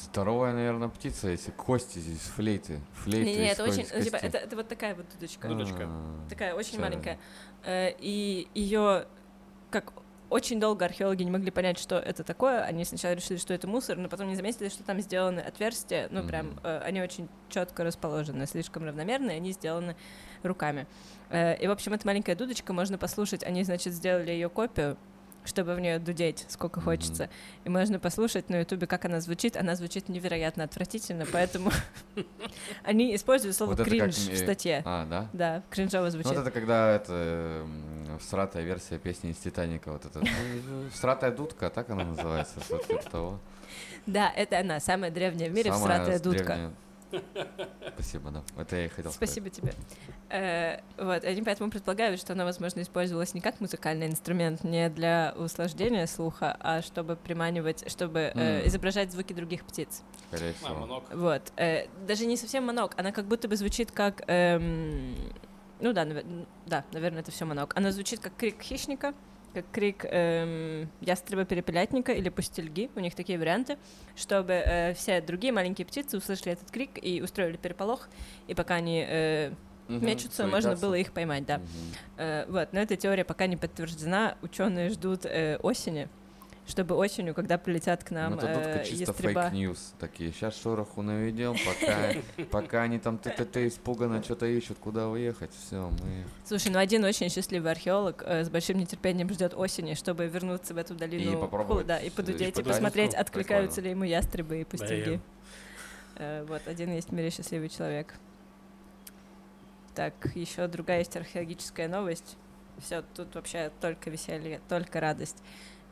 Здоровая, 0.00 0.52
наверное, 0.52 0.88
птица, 0.88 1.28
если 1.28 1.50
кости 1.50 1.98
здесь, 1.98 2.20
флейты. 2.20 2.80
Флейты 3.04 3.30
Не, 3.30 3.36
не, 3.36 3.46
это 3.48 3.64
очень, 3.64 3.86
ну, 3.94 4.02
типа, 4.02 4.16
это, 4.16 4.38
это 4.38 4.56
вот 4.56 4.68
такая 4.68 4.94
вот 4.94 5.06
дудочка. 5.14 5.48
Дудочка. 5.48 5.84
А, 5.86 6.28
Такая 6.28 6.54
очень 6.54 6.72
всё 6.72 6.80
маленькая. 6.80 7.18
Э, 7.64 7.90
И 7.98 8.48
ее, 8.54 9.06
как 9.70 9.92
очень 10.28 10.58
долго 10.58 10.84
археологи 10.84 11.22
не 11.22 11.30
могли 11.30 11.50
понять, 11.52 11.78
что 11.78 11.96
это 11.98 12.24
такое. 12.24 12.60
Они 12.62 12.84
сначала 12.84 13.12
решили, 13.14 13.38
что 13.38 13.54
это 13.54 13.68
мусор, 13.68 13.96
но 13.96 14.08
потом 14.08 14.26
не 14.28 14.34
заметили, 14.36 14.68
что 14.68 14.82
там 14.82 15.00
сделаны 15.00 15.38
отверстия. 15.40 16.08
Ну, 16.10 16.26
прям, 16.26 16.46
Мгм. 16.48 16.60
э, 16.64 16.78
они 16.84 17.00
очень 17.00 17.28
четко 17.48 17.84
расположены, 17.84 18.46
слишком 18.46 18.84
равномерные, 18.84 19.36
они 19.36 19.52
сделаны 19.52 19.96
руками. 20.42 20.86
Э, 21.30 21.56
И, 21.62 21.66
в 21.68 21.70
общем, 21.70 21.92
эта 21.94 22.06
маленькая 22.06 22.34
дудочка, 22.34 22.72
можно 22.72 22.98
послушать. 22.98 23.44
Они, 23.44 23.62
значит, 23.64 23.92
сделали 23.94 24.30
ее 24.32 24.48
копию 24.48 24.96
чтобы 25.46 25.74
в 25.74 25.80
нее 25.80 25.98
дудеть, 25.98 26.44
сколько 26.48 26.80
хочется. 26.80 27.28
И 27.64 27.68
можно 27.68 27.98
послушать 27.98 28.48
на 28.50 28.60
Ютубе, 28.60 28.86
как 28.86 29.04
она 29.04 29.20
звучит. 29.20 29.56
Она 29.56 29.74
звучит 29.74 30.08
невероятно 30.08 30.64
отвратительно, 30.64 31.24
поэтому 31.32 31.70
они 32.84 33.14
используют 33.14 33.56
слово 33.56 33.76
кринж 33.76 34.16
в 34.16 34.36
статье. 34.36 34.82
А, 34.84 35.06
да? 35.06 35.28
Да, 35.32 35.62
кринжово 35.70 36.04
Ну, 36.06 36.10
звучит. 36.10 36.32
вот 36.32 36.38
это 36.40 36.50
когда 36.50 36.90
это 36.90 37.66
всратая 38.20 38.62
версия 38.62 38.98
песни 38.98 39.30
из 39.30 39.36
Титаника, 39.36 39.92
вот 39.92 40.04
это. 40.04 40.20
ну, 40.20 40.88
Всратая 40.92 41.30
дудка, 41.30 41.70
так 41.70 41.90
она 41.90 42.04
называется, 42.04 42.60
того. 43.10 43.38
Да, 44.06 44.32
это 44.36 44.60
она, 44.60 44.78
самая 44.78 45.10
древняя 45.10 45.50
в 45.50 45.52
мире 45.52 45.72
всратая 45.72 46.20
дудка. 46.20 46.70
Спасибо, 47.94 48.30
да. 48.30 48.42
Это 48.56 48.76
я 48.76 48.84
и 48.86 48.88
хотел 48.88 49.10
Спасибо 49.12 49.50
тебе. 49.50 49.72
Э, 50.28 50.80
вот, 50.98 51.24
они 51.24 51.42
поэтому 51.42 51.70
предполагают, 51.70 52.20
что 52.20 52.32
она, 52.32 52.44
возможно, 52.44 52.80
использовалась 52.80 53.34
не 53.34 53.40
как 53.40 53.60
музыкальный 53.60 54.06
инструмент, 54.06 54.64
не 54.64 54.88
для 54.90 55.34
усложнения 55.36 56.06
слуха, 56.06 56.56
а 56.60 56.82
чтобы 56.82 57.16
приманивать, 57.16 57.90
чтобы 57.90 58.32
э, 58.34 58.66
изображать 58.66 59.12
звуки 59.12 59.32
других 59.32 59.64
птиц. 59.64 60.02
сказать. 60.28 60.54
Скорее 60.54 60.54
А, 60.62 60.84
всего. 60.84 61.04
Вот. 61.14 61.52
э, 61.56 61.86
даже 62.06 62.26
не 62.26 62.36
совсем 62.36 62.64
манок, 62.66 62.94
она 62.96 63.12
как 63.12 63.26
будто 63.26 63.48
бы 63.48 63.56
звучит 63.56 63.90
как... 63.92 64.22
эм, 64.26 65.14
ну 65.80 65.92
да, 65.92 66.04
навер- 66.04 66.46
да, 66.66 66.84
наверное, 66.92 67.20
это 67.20 67.30
все 67.30 67.44
манок. 67.44 67.76
Она 67.76 67.92
звучит 67.92 68.20
как 68.20 68.34
крик 68.36 68.60
хищника, 68.62 69.14
крик 69.62 70.04
эм, 70.08 70.88
ястреба-перепелятника 71.00 72.12
или 72.12 72.28
пустельги, 72.28 72.90
у 72.94 73.00
них 73.00 73.14
такие 73.14 73.38
варианты, 73.38 73.78
чтобы 74.14 74.52
э, 74.52 74.94
все 74.94 75.20
другие 75.20 75.52
маленькие 75.52 75.86
птицы 75.86 76.16
услышали 76.18 76.52
этот 76.52 76.70
крик 76.70 76.90
и 77.00 77.20
устроили 77.22 77.56
переполох, 77.56 78.08
и 78.48 78.54
пока 78.54 78.74
они 78.76 79.04
э, 79.08 79.52
Мгм, 79.88 80.04
мечутся, 80.06 80.42
можно 80.46 80.62
суетятся. 80.62 80.86
было 80.86 80.94
их 80.94 81.12
поймать, 81.12 81.46
да. 81.46 81.58
Мгм. 81.58 81.66
Э, 82.16 82.44
вот, 82.48 82.72
но 82.72 82.80
эта 82.80 82.96
теория 82.96 83.24
пока 83.24 83.46
не 83.46 83.56
подтверждена. 83.56 84.36
Ученые 84.42 84.90
ждут 84.90 85.24
э, 85.24 85.58
осени, 85.62 86.08
чтобы 86.66 86.96
осенью, 86.96 87.34
когда 87.34 87.58
прилетят 87.58 88.02
к 88.02 88.10
нам 88.10 88.32
Ну, 88.32 88.38
это 88.38 88.80
э, 88.80 88.84
чисто 88.84 89.12
ястреба... 89.12 89.42
фейк-ньюс. 89.42 89.94
Такие, 89.98 90.32
сейчас 90.32 90.60
шороху 90.60 91.02
наведем, 91.02 91.54
пока, 91.64 92.44
пока 92.50 92.82
они 92.82 92.98
там 92.98 93.18
ТТТ 93.18 93.56
испуганно 93.58 94.22
что-то 94.22 94.46
ищут, 94.46 94.78
куда 94.78 95.08
уехать. 95.08 95.50
Все, 95.66 95.88
мы... 95.88 96.24
Слушай, 96.44 96.72
ну 96.72 96.78
один 96.78 97.04
очень 97.04 97.30
счастливый 97.30 97.70
археолог 97.70 98.22
э, 98.26 98.44
с 98.44 98.50
большим 98.50 98.78
нетерпением 98.78 99.30
ждет 99.30 99.54
осени, 99.54 99.94
чтобы 99.94 100.26
вернуться 100.26 100.74
в 100.74 100.78
эту 100.78 100.94
долину. 100.94 101.38
попробовать, 101.38 101.84
Ху- 101.84 101.88
да, 101.88 101.98
и 101.98 102.10
подудеть, 102.10 102.48
и 102.48 102.52
подудеть. 102.52 102.72
посмотреть, 102.72 103.10
Прикольно. 103.10 103.22
откликаются 103.22 103.80
ли 103.80 103.90
ему 103.90 104.04
ястребы 104.04 104.60
и 104.60 104.64
пустяки. 104.64 105.04
Блин. 105.04 105.20
Э, 106.16 106.44
вот, 106.48 106.62
один 106.66 106.92
есть 106.92 107.10
в 107.10 107.12
мире 107.12 107.30
счастливый 107.30 107.68
человек. 107.68 108.14
Так, 109.94 110.14
еще 110.34 110.66
другая 110.66 110.98
есть 110.98 111.16
археологическая 111.16 111.88
новость. 111.88 112.36
Все, 112.78 113.02
тут 113.14 113.34
вообще 113.34 113.70
только 113.80 114.10
веселье, 114.10 114.60
только 114.68 115.00
радость. 115.00 115.42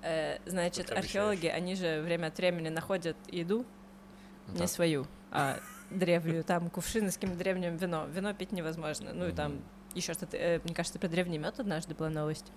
Э, 0.04 0.38
значит, 0.46 0.90
археологи, 0.92 1.46
они 1.46 1.74
же 1.74 2.02
время 2.02 2.26
от 2.26 2.36
времени 2.36 2.68
находят 2.68 3.16
еду, 3.28 3.64
не 4.48 4.58
Так. 4.58 4.68
свою, 4.68 5.06
а 5.30 5.58
древнюю, 5.90 6.44
там 6.44 6.68
кувшины 6.70 7.10
с 7.10 7.14
каким-то 7.14 7.38
древним 7.38 7.76
вино. 7.76 8.06
Вино 8.06 8.34
пить 8.34 8.52
невозможно. 8.52 9.12
Ну 9.14 9.28
и 9.28 9.32
там 9.32 9.62
еще 9.94 10.12
что-то, 10.12 10.36
э, 10.36 10.60
мне 10.64 10.74
кажется, 10.74 10.98
про 10.98 11.08
древний 11.08 11.38
мед 11.38 11.58
однажды 11.58 11.94
была 11.94 12.10
новость. 12.10 12.52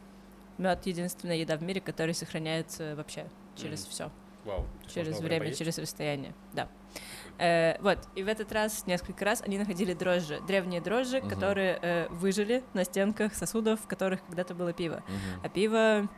Мед 0.57 0.86
единственная 0.86 1.38
еда 1.38 1.56
в 1.56 1.64
мире, 1.64 1.80
который 1.82 2.14
сохраняется 2.14 2.95
вообще 2.95 3.28
через 3.56 3.84
Мгм. 3.84 3.91
все, 3.91 4.11
Вау. 4.44 4.65
Через 4.94 5.19
время, 5.19 5.41
поесть? 5.45 5.60
через 5.60 5.78
расстояние. 5.78 6.34
Да. 6.53 6.68
Э, 7.38 7.80
вот, 7.82 7.99
и 8.15 8.24
в 8.24 8.28
этот 8.28 8.52
раз, 8.52 8.88
несколько 8.88 9.24
раз, 9.24 9.41
они 9.44 9.57
находили 9.60 9.94
дрожжи, 9.94 10.41
древние 10.48 10.82
дрожжи, 10.82 11.19
Мгм. 11.19 11.30
которые 11.30 11.78
э, 11.82 12.07
выжили 12.10 12.64
на 12.74 12.84
стенках 12.84 13.36
сосудов, 13.36 13.82
в 13.82 13.88
которых 13.88 14.26
когда-то 14.26 14.56
было 14.56 14.74
пиво. 14.74 15.03
Мгм. 15.07 15.41
А 15.44 15.49
пиво 15.49 16.10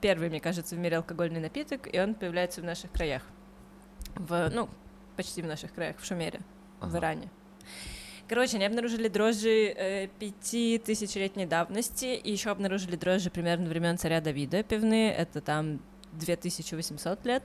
первый, 0.00 0.28
мне 0.28 0.40
кажется, 0.40 0.74
в 0.74 0.78
мире 0.78 0.98
алкогольный 0.98 1.40
напиток, 1.40 1.92
и 1.92 1.98
он 1.98 2.14
появляется 2.14 2.60
в 2.60 2.64
наших 2.64 2.92
краях. 2.92 3.22
В, 4.14 4.48
ну, 4.50 4.68
почти 5.16 5.42
в 5.42 5.46
наших 5.46 5.74
краях, 5.74 5.96
в 5.98 6.04
Шумере, 6.04 6.40
в 6.80 6.86
Ага. 6.86 6.98
Иране. 6.98 7.28
Короче, 8.28 8.56
они 8.56 8.64
обнаружили 8.66 9.06
дрожжи 9.08 9.72
э, 9.76 10.08
пяти 10.18 10.78
тысячелетней 10.84 11.46
давности, 11.46 12.06
и 12.06 12.32
еще 12.32 12.50
обнаружили 12.50 12.96
дрожжи 12.96 13.30
примерно 13.30 13.68
времен 13.68 13.98
царя 13.98 14.20
Давида 14.20 14.64
пивные, 14.64 15.12
это 15.12 15.40
там 15.40 15.80
2800 16.12 17.24
лет. 17.24 17.42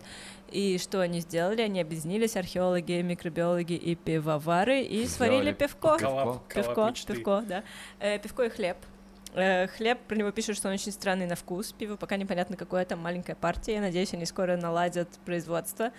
И 0.50 0.78
что 0.80 1.02
они 1.02 1.20
сделали? 1.20 1.62
Они 1.62 1.82
объединились, 1.82 2.36
археологи, 2.36 2.94
микробиологи 3.02 3.74
и 3.74 3.96
пивовары, 3.96 4.82
и 4.82 5.06
сварили 5.06 5.38
Сделали 5.42 5.54
пивко. 5.54 5.98
Пивко, 6.00 6.74
коллаб 6.74 6.90
мечты. 6.92 7.14
пивко, 7.14 7.42
да. 7.48 7.64
Э, 8.00 8.18
пивко 8.18 8.44
и 8.44 8.50
хлеб. 8.50 8.78
Э, 9.34 9.68
хлеб, 9.68 10.00
про 10.08 10.16
него 10.16 10.32
пишут, 10.32 10.58
что 10.58 10.68
он 10.68 10.74
очень 10.74 10.92
странный 10.92 11.26
на 11.26 11.36
вкус. 11.36 11.72
Пиво 11.72 11.96
пока 11.96 12.18
непонятно, 12.18 12.58
какое 12.58 12.84
там 12.86 13.00
маленькая 13.00 13.36
партия. 13.36 13.76
Я 13.76 13.82
надеюсь, 13.82 14.14
они 14.14 14.26
скоро 14.26 14.58
наладят 14.58 15.08
производство 15.26 15.92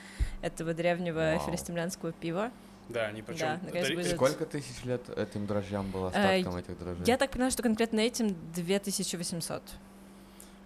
этого 0.42 0.74
древнего 0.74 1.36
Вау. 1.36 1.46
филистимлянского 1.46 2.12
пива. 2.12 2.50
Да, 2.88 3.06
они 3.06 3.22
причем... 3.22 3.46
Да, 3.46 3.60
наконец 3.62 3.88
будет. 3.90 4.14
Сколько 4.14 4.44
тысяч 4.44 4.84
лет 4.84 5.08
этим 5.16 5.46
дрожжам 5.46 5.90
было 5.90 6.10
Э, 6.14 6.40
остатком 6.40 6.56
этих 6.56 6.78
дрожжей? 6.78 7.06
Я 7.06 7.16
так 7.16 7.30
понимаю, 7.30 7.50
что 7.52 7.62
конкретно 7.62 8.00
этим 8.00 8.36
2800. 8.54 9.62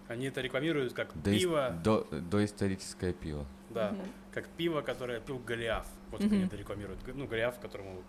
Они 0.09 0.27
это 0.27 0.41
рекламируют 0.41 0.93
как 0.93 1.13
Доис- 1.15 1.39
пиво, 1.39 1.69
До, 1.83 2.07
доисторическое 2.11 3.13
пиво. 3.13 3.45
да, 3.69 3.91
Мгм. 3.91 4.01
как 4.33 4.47
пиво, 4.49 4.81
которое 4.81 5.19
пил 5.19 5.37
Голиаф. 5.39 5.85
Вот 6.11 6.21
Мгм. 6.21 6.33
они 6.33 6.45
это 6.45 6.55
рекламируют. 6.57 6.99
Ну, 7.13 7.27
Голиаф, 7.27 7.59
которому 7.59 8.01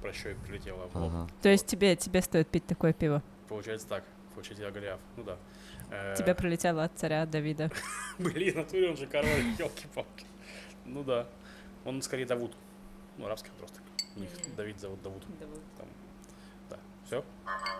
прощой 0.00 0.34
прилетело 0.34 0.88
в 0.88 0.96
лоб. 0.96 1.12
Ага. 1.14 1.28
То 1.42 1.48
есть 1.48 1.66
тебе, 1.66 1.94
тебе 1.96 2.20
стоит 2.22 2.48
пить 2.48 2.66
такое 2.66 2.92
пиво. 2.92 3.22
Получается 3.52 3.86
так. 3.86 4.04
Получается, 4.34 4.64
я 4.64 4.70
Голиаф. 4.70 4.98
Ну 5.18 5.24
да. 5.24 5.36
Э, 5.90 6.14
Тебе 6.16 6.34
прилетело 6.34 6.84
от 6.84 6.92
царя 6.96 7.26
Давида. 7.26 7.70
Блин, 8.18 8.56
натуре 8.56 8.88
он 8.88 8.96
же 8.96 9.06
король, 9.06 9.28
елки-палки. 9.58 10.24
Ну 10.86 11.04
да. 11.04 11.26
Он 11.84 12.00
скорее 12.00 12.24
Давуд. 12.24 12.56
Ну, 13.18 13.26
арабский 13.26 13.50
просто. 13.58 13.78
У 14.16 14.20
них. 14.20 14.30
Давид 14.56 14.80
зовут 14.80 15.02
Давуд. 15.02 15.22
Там. 15.76 15.86
Да. 16.70 16.78
Все? 17.04 17.22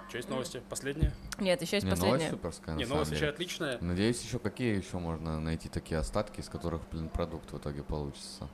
Что 0.09 0.16
есть 0.19 0.28
новости? 0.28 0.62
Последние? 0.69 1.11
Нет, 1.39 1.62
еще 1.62 1.77
есть 1.77 1.86
Не, 1.86 1.93
новость 1.93 2.03
последняя. 2.11 2.31
суперская, 2.31 2.74
на 2.74 2.78
Не, 2.78 2.85
самом 2.85 2.97
новость 2.99 3.12
деле. 3.12 3.28
отличная. 3.31 3.78
Надеюсь, 3.81 4.23
еще 4.23 4.39
какие 4.39 4.77
еще 4.77 4.99
можно 4.99 5.40
найти 5.40 5.70
такие 5.70 5.99
остатки, 5.99 6.40
из 6.40 6.51
которых, 6.51 6.82
блин, 6.90 7.09
продукт 7.09 7.51
в 7.51 7.57
итоге 7.57 7.82
получится. 7.82 8.47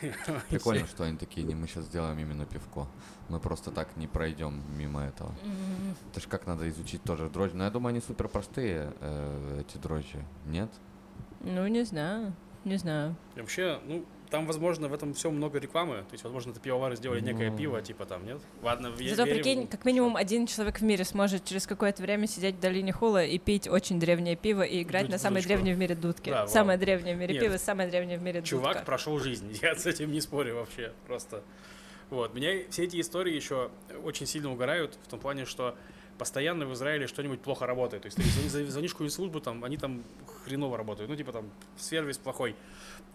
Прикольно, 0.50 0.86
что 0.86 1.04
они 1.04 1.16
такие, 1.16 1.46
не 1.46 1.54
мы 1.54 1.66
сейчас 1.66 1.84
сделаем 1.84 2.18
именно 2.18 2.46
пивко. 2.46 2.86
Мы 3.28 3.40
просто 3.40 3.70
так 3.70 3.96
не 3.96 4.06
пройдем 4.06 4.62
мимо 4.76 5.02
этого. 5.02 5.32
Это 6.10 6.20
ж 6.20 6.26
как 6.28 6.46
надо 6.46 6.68
изучить 6.68 7.02
тоже 7.02 7.28
дрожжи. 7.28 7.56
Но 7.56 7.64
я 7.64 7.70
думаю, 7.70 7.90
они 7.90 8.00
супер 8.00 8.28
простые, 8.28 8.92
э, 9.00 9.60
эти 9.60 9.78
дрожжи. 9.78 10.24
Нет? 10.46 10.70
Ну, 11.40 11.66
не 11.66 11.84
знаю. 11.84 12.32
Не 12.64 12.76
знаю. 12.76 13.14
Вообще, 13.36 13.80
ну, 13.86 14.04
там, 14.30 14.46
возможно, 14.46 14.88
в 14.88 14.94
этом 14.94 15.14
все 15.14 15.30
много 15.30 15.58
рекламы. 15.58 15.98
То 15.98 16.12
есть, 16.12 16.24
возможно, 16.24 16.50
это 16.50 16.60
пивовары 16.60 16.96
сделали 16.96 17.20
некое 17.20 17.50
Ну. 17.50 17.56
пиво, 17.56 17.80
типа 17.82 18.04
там, 18.06 18.24
нет? 18.26 18.38
Ладно, 18.62 18.88
ве- 18.88 19.08
Зато 19.10 19.24
верим. 19.24 19.36
прикинь, 19.42 19.66
как 19.66 19.84
минимум 19.84 20.16
один 20.16 20.46
человек 20.46 20.78
в 20.78 20.82
мире 20.82 21.04
сможет 21.04 21.44
через 21.44 21.66
какое-то 21.66 22.02
время 22.02 22.26
сидеть 22.26 22.56
в 22.56 22.60
долине 22.60 22.92
Хула 22.92 23.24
и 23.24 23.38
пить 23.38 23.68
очень 23.68 23.98
древнее 24.00 24.36
пиво 24.36 24.62
и 24.62 24.82
играть 24.82 25.04
Дудь- 25.06 25.12
на 25.12 25.18
самой 25.18 25.42
дудочку. 25.42 25.48
древней 25.48 25.74
в 25.74 25.78
мире 25.78 25.94
дудке. 25.94 26.30
Да, 26.30 26.46
самое 26.46 26.78
древнее 26.78 27.14
в 27.14 27.18
мире 27.18 27.34
Нет. 27.34 27.42
пиво, 27.44 27.56
самое 27.56 27.88
древнее 27.88 28.18
в 28.18 28.22
мире 28.22 28.42
Чувак 28.42 28.72
дудка. 28.74 28.84
прошел 28.86 29.18
жизнь, 29.18 29.56
я 29.62 29.74
с 29.74 29.86
этим 29.86 30.10
не 30.12 30.20
спорю 30.20 30.56
вообще, 30.56 30.92
просто. 31.06 31.42
Вот, 32.10 32.34
меня 32.34 32.52
все 32.70 32.84
эти 32.84 33.00
истории 33.00 33.34
еще 33.34 33.70
очень 34.04 34.26
сильно 34.26 34.52
угорают 34.52 34.96
в 35.02 35.08
том 35.08 35.18
плане, 35.18 35.44
что 35.44 35.76
постоянно 36.18 36.66
в 36.66 36.72
Израиле 36.74 37.06
что-нибудь 37.06 37.40
плохо 37.40 37.66
работает. 37.66 38.02
То 38.02 38.06
есть 38.06 38.16
ты 38.16 38.22
зв- 38.22 38.48
зв- 38.48 38.68
звонишь 38.70 38.92
какую-нибудь 38.92 39.14
службу, 39.14 39.40
там, 39.40 39.64
они 39.64 39.76
там 39.76 40.02
хреново 40.44 40.76
работают. 40.76 41.08
Ну, 41.10 41.16
типа 41.16 41.32
там 41.32 41.50
сервис 41.78 42.18
плохой. 42.18 42.54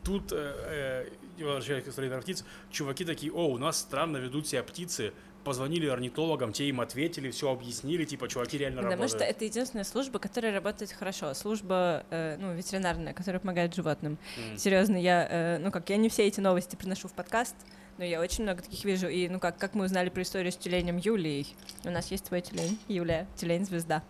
Тут, 0.03 0.31
э, 0.31 1.07
э, 1.37 1.43
возвращаясь 1.43 1.83
к 1.83 1.87
истории 1.89 2.09
про 2.09 2.21
птиц, 2.21 2.43
чуваки 2.71 3.05
такие, 3.05 3.31
о, 3.31 3.47
у 3.47 3.57
нас 3.57 3.79
странно 3.79 4.17
ведут 4.17 4.47
себя 4.47 4.63
птицы, 4.63 5.13
позвонили 5.43 5.87
орнитологам, 5.87 6.53
те 6.53 6.65
им 6.65 6.81
ответили, 6.81 7.31
все 7.31 7.51
объяснили, 7.51 8.05
типа, 8.05 8.27
чуваки 8.27 8.57
реально 8.59 8.83
Потому 8.83 9.01
работают. 9.03 9.21
что 9.21 9.23
это 9.29 9.45
единственная 9.45 9.83
служба, 9.85 10.19
которая 10.19 10.53
работает 10.53 10.91
хорошо. 10.91 11.33
Служба, 11.33 12.03
э, 12.11 12.37
ну, 12.39 12.53
ветеринарная, 12.53 13.13
которая 13.13 13.39
помогает 13.39 13.73
животным. 13.73 14.19
М. 14.51 14.57
Серьезно, 14.57 14.97
я, 14.97 15.27
э, 15.29 15.57
ну 15.59 15.71
как, 15.71 15.89
я 15.89 15.97
не 15.97 16.09
все 16.09 16.27
эти 16.27 16.39
новости 16.39 16.75
приношу 16.75 17.07
в 17.07 17.13
подкаст, 17.13 17.55
но 17.97 18.03
я 18.05 18.19
очень 18.19 18.43
много 18.43 18.61
таких 18.61 18.83
вижу. 18.85 19.07
И, 19.07 19.27
ну 19.29 19.39
как, 19.39 19.57
как 19.57 19.73
мы 19.75 19.85
узнали 19.85 20.09
про 20.09 20.21
историю 20.23 20.51
с 20.51 20.57
тюленем 20.57 20.97
Юлией. 20.97 21.55
У 21.83 21.89
нас 21.89 22.09
есть 22.11 22.25
твой 22.25 22.41
тюлень, 22.41 22.79
Юлия, 22.87 23.27
тюлень-звезда. 23.35 24.01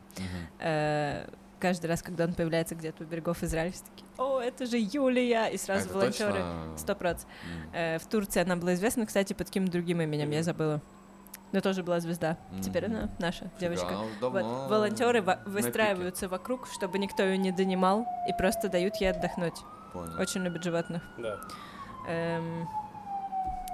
Э, 0.59 1.27
каждый 1.59 1.87
раз, 1.87 2.01
когда 2.01 2.25
он 2.25 2.33
появляется 2.33 2.75
где-то 2.75 3.03
у 3.03 3.07
берегов 3.07 3.43
Израиля, 3.43 3.71
все 3.71 3.83
такие, 3.83 4.07
о, 4.17 4.39
это 4.39 4.65
же 4.65 4.77
Юлия! 4.77 5.47
И 5.47 5.57
сразу 5.57 5.85
Это 5.85 5.93
волонтеры. 5.97 6.43
Сто 6.77 6.95
процентов. 6.95 7.29
Э, 7.73 7.97
в 7.99 8.05
Турции 8.07 8.41
она 8.41 8.55
была 8.55 8.73
известна, 8.75 9.05
кстати, 9.05 9.33
под 9.33 9.47
каким 9.47 9.67
другим 9.67 10.01
именем, 10.01 10.31
я 10.31 10.43
забыла. 10.43 10.81
Но 11.51 11.59
тоже 11.59 11.83
была 11.83 11.99
звезда. 11.99 12.37
Теперь 12.63 12.87
Мгм. 12.87 12.95
она 12.95 13.09
наша 13.19 13.39
Фига, 13.57 13.59
девочка. 13.59 13.93
Вот, 13.97 14.07
давно 14.21 14.67
волонтеры 14.69 15.21
во- 15.21 15.35
на 15.35 15.41
пике. 15.41 15.49
выстраиваются 15.51 16.29
вокруг, 16.29 16.65
чтобы 16.67 16.97
никто 16.97 17.23
ее 17.23 17.37
не 17.37 17.51
донимал, 17.51 18.05
и 18.29 18.33
просто 18.37 18.69
дают 18.69 18.95
ей 18.97 19.11
отдохнуть. 19.11 19.55
Понял. 19.91 20.17
Очень 20.21 20.43
любят 20.43 20.63
животных. 20.63 21.03
Да. 21.17 21.41
Эм, 22.07 22.69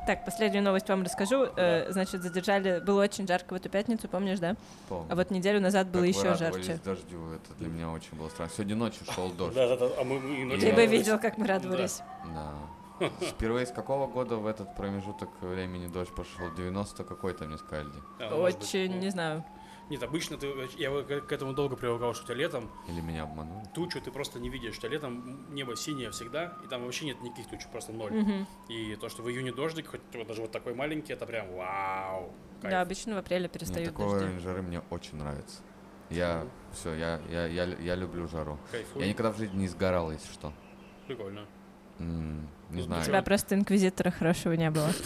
Так, 0.07 0.23
последнюю 0.23 0.63
новость 0.63 0.87
вам 0.87 1.03
расскажу. 1.03 1.47
Э, 1.57 1.91
Значит, 1.91 2.23
задержали... 2.23 2.79
Было 2.79 3.03
очень 3.03 3.27
жарко 3.27 3.53
в 3.53 3.57
эту 3.57 3.67
пятницу, 3.67 4.07
помнишь, 4.07 4.39
да? 4.39 4.55
Помню. 4.87 5.05
А 5.11 5.15
вот 5.15 5.31
неделю 5.31 5.59
назад 5.59 5.87
было 5.89 6.05
Как 6.05 6.15
еще 6.15 6.35
жарче. 6.35 6.79
дождю, 6.85 7.33
это 7.33 7.53
для 7.59 7.67
меня 7.67 7.89
очень 7.91 8.17
было 8.17 8.29
странно. 8.29 8.49
Сегодня 8.55 8.77
ночью 8.77 9.05
шел 9.13 9.29
дождь. 9.37 9.53
Да, 9.53 9.67
да, 9.67 9.75
да. 9.75 9.89
А 9.99 10.03
мы, 10.05 10.21
мы 10.21 10.41
и 10.41 10.43
ночью 10.45 10.69
Ты 10.69 10.73
бы 10.73 10.85
видел, 10.85 11.19
как 11.19 11.37
мы 11.37 11.45
радовались. 11.45 11.99
Да. 12.33 13.09
Впервые 13.21 13.65
с 13.65 13.71
какого 13.71 14.07
года 14.07 14.37
в 14.37 14.47
этот 14.47 14.73
промежуток 14.77 15.29
времени 15.41 15.87
дождь 15.87 16.15
пошел? 16.15 16.49
90 16.55 17.03
какой-то 17.03 17.43
мне 17.43 17.57
сказали. 17.57 17.89
А. 18.19 18.33
Очень, 18.33 18.99
не 18.99 19.09
знаю. 19.09 19.43
Нет, 19.89 20.03
обычно 20.03 20.37
ты, 20.37 20.51
я 20.77 20.91
вот 20.91 21.05
к 21.07 21.31
этому 21.31 21.53
долго 21.53 21.75
привыкал, 21.77 22.13
что 22.13 22.23
у 22.23 22.27
тебя 22.27 22.35
летом 22.35 22.69
Или 22.89 22.99
меня 22.99 23.23
обманули? 23.23 23.63
тучу 23.73 24.01
ты 24.01 24.11
просто 24.11 24.39
не 24.39 24.49
видишь. 24.49 24.77
У 24.77 24.79
тебя 24.81 24.89
летом 24.89 25.45
небо 25.53 25.75
синее 25.77 26.11
всегда, 26.11 26.57
и 26.63 26.67
там 26.67 26.83
вообще 26.83 27.05
нет 27.05 27.21
никаких 27.21 27.47
туч, 27.47 27.65
просто 27.71 27.93
ноль. 27.93 28.11
Мгм. 28.11 28.45
И 28.67 28.95
то, 28.97 29.07
что 29.07 29.21
в 29.23 29.29
июне 29.29 29.53
дождик, 29.53 29.87
хоть 29.87 30.01
вот 30.13 30.27
даже 30.27 30.41
вот 30.41 30.51
такой 30.51 30.73
маленький, 30.73 31.13
это 31.13 31.25
прям 31.25 31.53
вау. 31.55 32.33
кайф. 32.61 32.71
Да, 32.71 32.81
обычно 32.81 33.15
в 33.15 33.17
апреле 33.19 33.47
перестают 33.47 33.89
такой 33.89 34.19
дожди. 34.19 34.39
жары 34.39 34.61
мне 34.61 34.81
очень 34.89 35.17
нравится. 35.17 35.61
Я 36.09 36.45
все, 36.73 36.93
я, 36.93 37.21
я, 37.29 37.47
я, 37.47 37.63
я 37.65 37.95
люблю 37.95 38.27
жару. 38.27 38.57
Кайфуй. 38.71 39.01
Я 39.03 39.09
никогда 39.09 39.31
в 39.31 39.37
жизни 39.37 39.57
не 39.57 39.67
сгорал, 39.67 40.11
если 40.11 40.31
что. 40.33 40.53
Прикольно. 41.05 41.45
М, 41.99 42.41
не 42.69 42.77
Ну, 42.77 42.81
знаю. 42.83 43.01
У 43.03 43.05
тебя 43.05 43.21
просто 43.21 43.55
инквизитора 43.55 44.11
хорошего 44.11 44.53
не 44.53 44.69
было. 44.69 44.89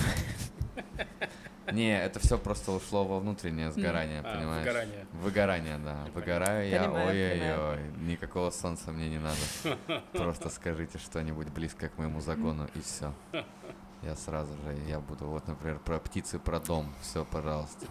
Не, 1.71 1.99
это 2.01 2.19
все 2.19 2.37
просто 2.37 2.71
ушло 2.71 3.03
во 3.05 3.19
внутреннее 3.19 3.71
сгорание, 3.71 4.21
А, 4.21 4.35
понимаешь? 4.35 4.65
выгорание. 4.65 5.05
Выгорание, 5.13 5.77
да. 5.79 6.05
Выгораю 6.13 6.69
я, 6.69 6.91
ой-ой-ой. 6.91 7.91
Никакого 8.01 8.49
солнца 8.51 8.91
мне 8.91 9.09
не 9.09 9.19
надо. 9.19 10.01
Просто 10.13 10.49
скажите 10.49 10.97
что-нибудь 10.97 11.49
близкое 11.49 11.89
к 11.89 11.97
моему 11.97 12.21
загону, 12.21 12.67
и 12.75 12.81
все. 12.81 13.13
Я 14.03 14.15
сразу 14.15 14.51
же, 14.63 14.73
я 14.87 14.99
буду, 14.99 15.27
вот, 15.27 15.47
например, 15.47 15.77
про 15.79 15.99
птицы, 15.99 16.39
про 16.39 16.59
дом, 16.59 16.91
все, 17.01 17.23
пожалуйста. 17.23 17.85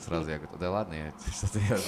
Сразу 0.00 0.30
я 0.30 0.38
говорю, 0.38 0.58
да 0.58 0.70
ладно, 0.70 0.94
я 0.94 1.12
что-то 1.32 1.58
я... 1.58 1.78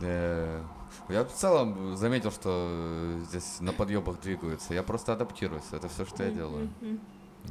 Э, 0.00 0.62
Я 1.10 1.24
в 1.24 1.32
целом 1.32 1.96
заметил, 1.96 2.30
что 2.30 3.20
здесь 3.28 3.60
на 3.60 3.72
подъебах 3.74 4.20
двигаются. 4.20 4.72
Я 4.74 4.82
просто 4.82 5.12
адаптируюсь, 5.12 5.64
это 5.72 5.88
все, 5.88 6.06
что 6.06 6.22
я 6.24 6.30
делаю. 6.30 6.70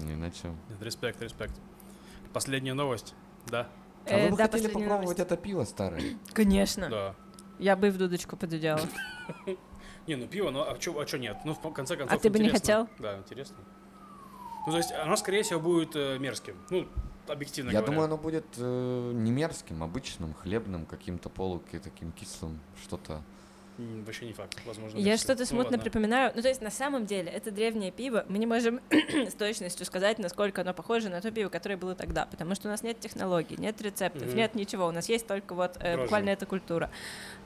Иначе... 0.02 0.52
Респект, 0.82 1.22
респект. 1.22 1.54
Последняя 2.38 2.76
новость. 2.76 3.16
Да, 3.48 3.68
А 4.06 4.10
Э, 4.12 4.26
вы 4.26 4.32
бы 4.32 4.38
да, 4.38 4.44
хотели 4.44 4.68
попробовать 4.68 5.02
новость. 5.02 5.20
это 5.20 5.36
пиво 5.38 5.64
старое? 5.64 6.04
Конечно. 6.34 6.88
да. 6.88 7.16
Я 7.58 7.76
бы 7.76 7.88
и 7.88 7.90
в 7.90 7.98
дудочку 7.98 8.38
подудела. 8.38 8.80
Не, 10.06 10.18
ну 10.18 10.28
пиво, 10.28 10.52
ну 10.52 10.62
а 10.62 10.78
чё, 10.78 11.00
а 11.00 11.06
чё 11.08 11.18
нет? 11.18 11.36
Ну, 11.46 11.56
в 11.56 11.74
конце 11.74 11.96
концов, 11.98 12.16
А 12.16 12.22
ты 12.22 12.30
бы 12.30 12.38
не 12.38 12.50
хотел? 12.50 12.88
Да, 13.00 13.18
интересно. 13.18 13.58
Ну, 14.68 14.72
то 14.72 14.78
есть, 14.78 14.92
оно, 14.92 15.16
скорее 15.16 15.42
всего, 15.42 15.60
будет 15.60 15.96
э, 15.96 16.20
мерзким. 16.20 16.56
Ну, 16.70 16.88
объективно 17.28 17.70
Я 17.72 17.80
говоря. 17.80 17.88
думаю, 17.88 18.06
оно 18.06 18.18
будет 18.18 18.46
э, 18.60 19.12
не 19.16 19.32
мерзким, 19.32 19.82
обычным, 19.82 20.36
хлебным, 20.36 20.86
каким-то 20.86 21.30
полуки, 21.30 21.80
таким 21.80 22.12
кислым, 22.12 22.60
что-то. 22.84 23.24
Вообще 23.78 24.26
не 24.26 24.34
факт, 24.34 24.58
возможно. 24.66 24.98
Я 24.98 25.18
что-то 25.18 25.42
Ну, 25.42 25.46
смутно 25.46 25.64
ладно. 25.72 25.78
припоминаю. 25.80 26.32
Ну, 26.36 26.42
то 26.42 26.48
есть, 26.48 26.62
на 26.62 26.72
самом 26.72 27.06
деле, 27.06 27.32
это 27.32 27.52
древнее 27.52 27.92
пиво. 27.92 28.26
Мы 28.28 28.40
не 28.40 28.48
можем 28.48 28.82
с 28.92 29.34
точностью 29.34 29.86
сказать, 29.86 30.18
насколько 30.18 30.62
оно 30.62 30.74
похоже 30.74 31.10
на 31.10 31.22
то 31.22 31.30
пиво, 31.32 31.50
которое 31.50 31.78
было 31.78 31.94
тогда. 31.94 32.26
Потому 32.26 32.56
что 32.56 32.68
у 32.68 32.72
нас 32.72 32.82
нет 32.82 33.00
технологий, 33.00 33.56
нет 33.58 33.80
рецептов, 33.82 34.34
нет 34.34 34.56
ничего. 34.56 34.88
У 34.88 34.92
нас 34.92 35.08
есть 35.10 35.28
только 35.28 35.54
вот 35.54 35.78
э, 35.80 35.96
буквально 35.98 36.30
эта 36.32 36.46
культура 36.48 36.90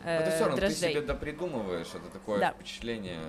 Но 0.05 0.09
э, 0.11 0.23
ты 0.25 0.31
все 0.31 0.39
равно, 0.45 0.55
ты 0.55 0.61
дрожжей. 0.61 0.91
себе 0.91 1.01
допридумываешь, 1.01 1.87
это 1.93 2.09
такое 2.13 2.39
Да. 2.39 2.51
впечатление. 2.53 3.19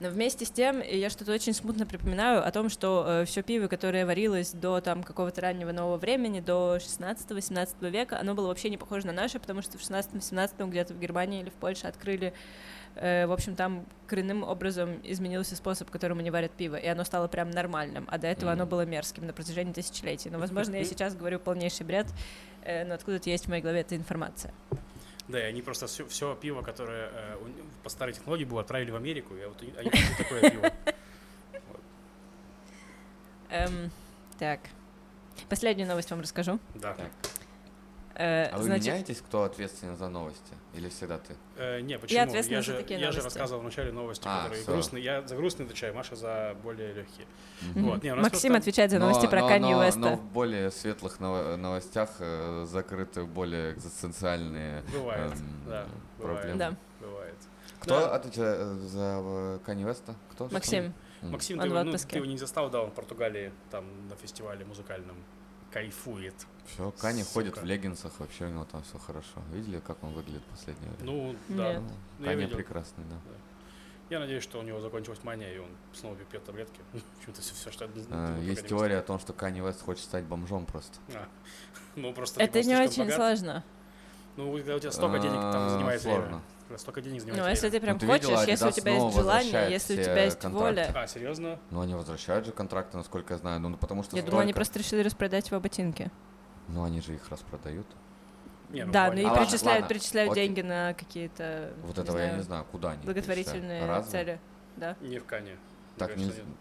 Но 0.00 0.08
вместе 0.08 0.44
с 0.44 0.50
тем 0.50 0.80
э, 0.80 0.98
я 0.98 1.10
что-то 1.10 1.32
очень 1.32 1.52
смутно 1.52 1.86
припоминаю 1.86 2.46
о 2.46 2.50
том, 2.50 2.68
что 2.68 3.22
все 3.26 3.42
пиво, 3.42 3.68
которое 3.68 4.04
варилось 4.06 4.52
до 4.52 4.80
там 4.80 5.02
какого-то 5.02 5.40
раннего 5.40 5.72
нового 5.72 5.96
времени, 5.96 6.40
до 6.40 6.76
16-18 6.76 7.90
века, 7.90 8.18
оно 8.18 8.34
было 8.34 8.48
вообще 8.48 8.70
не 8.70 8.76
похоже 8.78 9.06
на 9.06 9.12
наше, 9.12 9.38
потому 9.38 9.62
что 9.62 9.78
в 9.78 9.80
16-17 9.80 10.68
где-то 10.68 10.94
в 10.94 10.98
Германии 10.98 11.40
или 11.40 11.50
в 11.50 11.54
Польше 11.54 11.86
открыли 11.86 12.32
э, 12.94 13.26
в 13.26 13.32
общем, 13.32 13.54
там 13.54 13.86
коренным 14.06 14.42
образом 14.42 15.00
изменился 15.02 15.56
способ, 15.56 15.90
которым 15.90 16.18
они 16.18 16.30
варят 16.30 16.52
пиво, 16.52 16.76
и 16.76 16.86
оно 16.86 17.04
стало 17.04 17.26
прям 17.28 17.50
нормальным, 17.50 18.06
а 18.10 18.18
до 18.18 18.26
этого 18.26 18.52
оно 18.52 18.64
Мгм. 18.64 18.70
было 18.70 18.84
мерзким 18.84 19.26
на 19.26 19.32
протяжении 19.32 19.72
тысячелетий. 19.72 20.30
Но, 20.30 20.38
возможно, 20.38 20.74
я 20.74 20.84
сейчас 20.84 21.14
говорю 21.14 21.38
полнейший 21.38 21.86
бред, 21.86 22.06
э, 22.64 22.84
но 22.84 22.94
откуда-то 22.94 23.30
есть 23.30 23.46
в 23.46 23.48
моей 23.48 23.62
голове 23.62 23.80
эта 23.80 23.96
информация. 23.96 24.52
Да, 25.28 25.38
и 25.38 25.44
они 25.44 25.62
просто 25.62 25.86
все, 25.86 26.34
пиво, 26.34 26.62
которое 26.62 27.10
э, 27.12 27.36
по 27.82 27.88
старой 27.88 28.12
технологии 28.12 28.44
было, 28.44 28.62
отправили 28.62 28.90
в 28.90 28.96
Америку, 28.96 29.34
и 29.34 29.44
вот 29.46 29.62
они 29.78 29.90
такое 30.18 30.50
пиво. 30.50 30.72
Эм, 33.50 33.90
так, 34.38 34.60
последнюю 35.48 35.88
новость 35.88 36.10
вам 36.10 36.20
расскажу. 36.20 36.58
Да. 36.74 36.96
Э, 38.14 38.46
А 38.52 38.58
вы 38.58 38.64
значит, 38.64 38.86
меняетесь, 38.86 39.22
кто 39.22 39.44
ответственен 39.44 39.96
за 39.96 40.08
новости? 40.08 40.52
Или 40.74 40.88
всегда 40.90 41.18
ты? 41.18 41.34
Э, 41.56 41.80
не, 41.80 41.98
почему? 41.98 42.22
ответственна 42.22 42.56
я 42.58 42.62
за 42.62 42.72
же, 42.72 42.78
такие 42.78 43.00
я 43.00 43.10
же 43.10 43.18
новости. 43.18 43.38
рассказывал 43.38 43.60
в 43.62 43.64
начале 43.64 43.92
новости, 43.92 44.24
А, 44.26 44.42
которые 44.44 44.62
всё. 44.62 44.72
грустные. 44.72 45.02
Я 45.04 45.26
за 45.26 45.34
грустные 45.36 45.66
отвечаю, 45.66 45.94
Маша 45.94 46.14
за 46.16 46.54
более 46.62 46.92
легкие. 46.92 47.26
Мгм. 47.74 47.84
Вот, 47.90 48.02
не, 48.02 48.12
у 48.12 48.16
нас 48.16 48.24
Максим 48.24 48.52
просто- 48.52 48.58
отвечает 48.70 48.90
за 48.90 48.98
новости 48.98 49.24
Но- 49.24 49.30
про 49.30 49.40
но- 49.40 49.48
Канье 49.48 49.74
но- 49.76 49.80
Уэста. 49.82 49.98
Но 50.00 50.16
в 50.16 50.24
более 50.24 50.70
светлых 50.70 51.20
ново- 51.20 51.56
новостях 51.56 52.10
э, 52.18 52.66
закрыты 52.68 53.24
более 53.24 53.72
экзистенциальные 53.72 54.82
Бывает, 54.92 55.32
эм, 55.32 55.38
да, 55.66 55.86
бывает. 56.18 56.40
проблемы. 56.40 56.58
Да. 56.58 56.76
Бывает. 57.00 57.34
Кто 57.80 57.98
Да. 58.00 58.14
отвечает 58.14 58.58
э, 58.60 58.74
за 58.88 59.20
э, 59.24 59.58
Канье 59.64 59.86
Веста? 59.86 60.14
Кто? 60.32 60.48
Максим. 60.52 60.92
Максим, 61.22 61.58
Он 61.60 61.68
ты, 61.68 61.74
ну, 61.74 61.80
отпуске. 61.80 62.10
ты 62.10 62.16
его 62.16 62.26
не 62.26 62.36
застал, 62.36 62.68
да, 62.68 62.82
он 62.82 62.90
в 62.90 62.94
Португалии, 62.94 63.52
там, 63.70 63.84
на 64.08 64.16
фестивале 64.16 64.64
музыкальном. 64.64 65.16
Кайфует. 65.72 66.34
Все, 66.66 66.90
Каня 66.92 67.22
Сука. 67.24 67.32
ходит 67.34 67.56
в 67.58 67.64
леггинсах, 67.64 68.12
вообще 68.20 68.44
у 68.46 68.48
него 68.50 68.64
там 68.64 68.82
все 68.82 68.98
хорошо. 68.98 69.42
Видели, 69.52 69.80
как 69.80 70.02
он 70.02 70.12
выглядит 70.12 70.42
в 70.42 70.50
последнее 70.50 70.90
время? 70.92 71.04
Ну, 71.12 71.36
да. 71.48 71.72
Нет. 71.74 71.82
Ну, 72.18 72.26
Ну, 72.26 72.36
видел. 72.36 72.56
прекрасный, 72.56 73.04
да. 73.04 73.16
Я 74.10 74.20
надеюсь, 74.20 74.42
что 74.42 74.58
у 74.60 74.62
него 74.62 74.78
закончилась 74.80 75.24
мания, 75.24 75.52
и 75.54 75.58
он 75.58 75.68
снова 75.94 76.14
пьет 76.16 76.44
таблетки. 76.44 76.80
Почему-то 77.18 77.40
все, 77.40 77.70
что... 77.70 77.88
ну, 77.88 78.02
Э, 78.02 78.04
пока 78.04 78.36
Есть 78.38 78.66
теория 78.68 78.98
о 78.98 79.02
том, 79.02 79.18
что 79.18 79.32
Канье 79.32 79.64
Вест 79.64 79.82
хочет 79.82 80.04
стать 80.04 80.24
бомжом 80.24 80.66
просто. 80.66 80.98
А. 81.14 81.26
Ну, 81.96 82.12
просто 82.14 82.42
это 82.42 82.62
не 82.62 82.74
очень 82.74 83.02
богат. 83.04 83.16
сложно. 83.16 83.64
Ну, 84.36 84.50
когда 84.56 84.76
у 84.76 84.78
тебя 84.78 84.92
столько 84.92 85.18
денег 85.18 85.34
там 85.34 85.66
А, 85.66 85.68
занимает 85.70 86.00
сложно. 86.00 86.42
Когда 86.72 86.80
столько 86.80 87.02
денег 87.02 87.20
занимает 87.20 87.42
Ну, 87.44 87.50
если 87.50 87.68
время. 87.68 87.72
ты 87.80 87.80
прям 87.84 87.98
ты 87.98 88.06
хочешь, 88.06 88.24
видела, 88.28 88.46
если 88.46 88.64
у 88.64 88.68
Adidas 88.68 88.72
тебя 88.72 88.90
есть 88.92 89.00
снова 89.02 89.12
желание, 89.20 89.44
возвращает 89.44 89.72
если 89.72 89.92
у 90.00 90.04
тебя 90.04 90.24
есть 90.24 90.38
контракты. 90.40 90.68
воля. 90.74 90.92
А, 90.94 91.06
серьезно? 91.06 91.58
Но 91.70 91.80
они 91.82 91.94
возвращают 91.94 92.46
же 92.46 92.52
контракты, 92.52 92.96
насколько 92.96 93.34
я 93.34 93.38
знаю. 93.38 93.60
Ну, 93.60 93.76
потому 93.76 94.02
что 94.02 94.16
Я 94.16 94.22
думала, 94.22 94.40
они 94.40 94.52
столько- 94.52 94.56
просто 94.56 94.78
решили 94.78 95.02
распродать 95.02 95.50
его 95.50 95.60
ботинки. 95.60 96.10
Ну, 96.68 96.82
они 96.84 97.02
же 97.02 97.14
их 97.14 97.28
распродают. 97.28 97.86
Не, 98.70 98.86
да, 98.86 99.10
в 99.10 99.14
ну 99.14 99.20
и 99.20 99.24
А, 99.24 99.28
ладно, 99.28 99.44
перечисляют, 99.44 99.82
ладно. 99.82 99.88
перечисляют 99.94 100.32
Окей. 100.32 100.46
деньги 100.46 100.60
на 100.62 100.94
какие-то 100.94 101.74
Вот 101.82 101.98
этого 101.98 102.16
я 102.16 102.32
не 102.36 102.42
знаю, 102.42 102.64
куда 102.72 102.92
они 102.92 103.04
благотворительные. 103.04 103.86
Разве? 103.86 104.10
цели. 104.10 104.40
Да. 104.76 104.96
Не 105.02 105.18
в 105.18 105.26
Кане. 105.26 105.58
Так, 105.98 106.16
Мне 106.16 106.24
не... 106.24 106.30
кажется, 106.30 106.48
нет. 106.48 106.56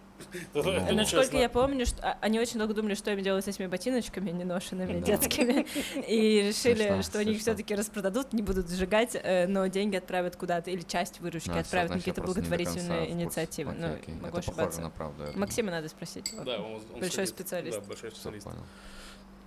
Ну, 0.54 0.64
Ну, 0.64 0.94
Насколько 0.96 1.38
я 1.38 1.50
помню, 1.50 1.86
что 1.86 2.02
а- 2.04 2.18
они 2.22 2.40
очень 2.40 2.58
долго 2.60 2.74
думали, 2.74 2.96
что 2.96 3.12
им 3.12 3.22
делать 3.22 3.46
с 3.46 3.48
этими 3.48 3.68
ботиночками 3.68 4.32
неношенными, 4.32 5.00
Да. 5.00 5.06
детскими, 5.06 5.66
и 6.08 6.42
решили, 6.48 7.02
что 7.02 7.20
они 7.20 7.34
их 7.34 7.42
все-таки 7.42 7.76
распродадут, 7.76 8.34
не 8.34 8.42
будут 8.42 8.70
сжигать, 8.70 9.16
э, 9.16 9.48
но 9.48 9.68
деньги 9.68 9.96
отправят 9.96 10.36
куда-то, 10.36 10.72
или 10.72 10.82
часть 10.82 11.20
выручки 11.20 11.50
А, 11.50 11.60
отправят 11.60 11.92
на 11.92 11.98
какие-то 11.98 12.22
не 12.22 12.26
благотворительные 12.28 13.12
инициативы. 13.12 13.74
Ну, 13.74 13.98
могу 14.22 14.38
ошибаться. 14.38 14.92
Максима 15.36 15.72
надо 15.72 15.90
спросить. 15.90 16.34
Да, 16.44 16.60
он, 16.60 16.82
Большой 17.00 17.28
специалист. 17.28 17.80
Да, 17.80 17.86
большой 17.88 18.12
специалист. 18.12 18.48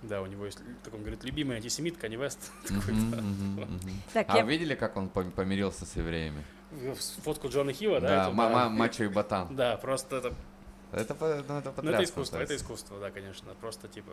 Да, 0.01 0.21
у 0.21 0.27
него 0.27 0.45
есть, 0.45 0.59
так 0.83 0.93
он 0.93 0.99
говорит, 1.01 1.23
любимый 1.23 1.57
антисемит 1.57 1.97
Канни 1.97 2.15
Вест. 2.15 2.51
А 4.13 4.41
видели, 4.43 4.75
как 4.75 4.97
он 4.97 5.07
пом- 5.07 5.31
помирился 5.31 5.85
с 5.85 5.95
евреями? 5.95 6.43
Фотку 7.23 7.47
Джона 7.49 7.73
Хилла, 7.73 8.01
да? 8.01 8.29
Да, 8.29 8.69
мачо 8.69 9.03
и 9.05 9.07
ботан. 9.07 9.55
Да, 9.55 9.77
просто 9.77 10.17
это, 10.17 10.33
Это, 10.95 11.13
по- 11.15 11.43
ну, 11.47 11.57
это 11.57 11.73
ну, 11.81 11.91
это 11.91 12.03
искусство, 12.03 12.37
то 12.37 12.43
это 12.43 12.55
искусство, 12.55 12.99
да, 12.99 13.11
конечно, 13.11 13.53
просто 13.55 13.87
типа, 13.87 14.11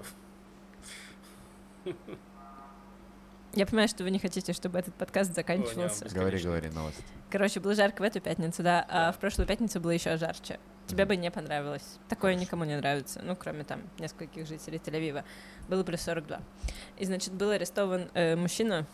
Я 3.54 3.66
понимаю, 3.66 3.86
что 3.88 4.02
вы 4.02 4.10
не 4.10 4.18
хотите, 4.18 4.52
чтобы 4.54 4.78
этот 4.78 4.94
подкаст 4.94 5.34
заканчивался. 5.34 6.06
О, 6.06 6.08
Говори, 6.08 6.30
Конечно. 6.38 6.50
говори 6.50 6.70
новость. 6.70 6.98
Короче, 7.30 7.60
было 7.60 7.74
жарко 7.74 8.00
в 8.00 8.04
эту 8.04 8.20
пятницу, 8.20 8.62
да, 8.62 8.84
а 8.88 9.06
Да. 9.06 9.12
в 9.12 9.18
прошлую 9.18 9.46
пятницу 9.46 9.78
было 9.78 9.90
еще 9.90 10.16
жарче. 10.16 10.58
Тебе 10.86 11.04
Мгм. 11.04 11.08
бы 11.10 11.16
не 11.16 11.30
понравилось. 11.30 11.98
Такое 12.08 12.32
Хорошо. 12.32 12.44
никому 12.46 12.64
не 12.64 12.76
нравится, 12.78 13.20
ну, 13.22 13.36
кроме 13.36 13.64
там 13.64 13.82
нескольких 13.98 14.46
жителей 14.46 14.78
Тель-Авива. 14.78 15.22
Было 15.68 15.84
плюс 15.84 16.00
42. 16.00 16.40
И, 16.96 17.04
значит, 17.04 17.34
был 17.34 17.50
арестован 17.50 18.10
э, 18.14 18.36
мужчина, 18.36 18.86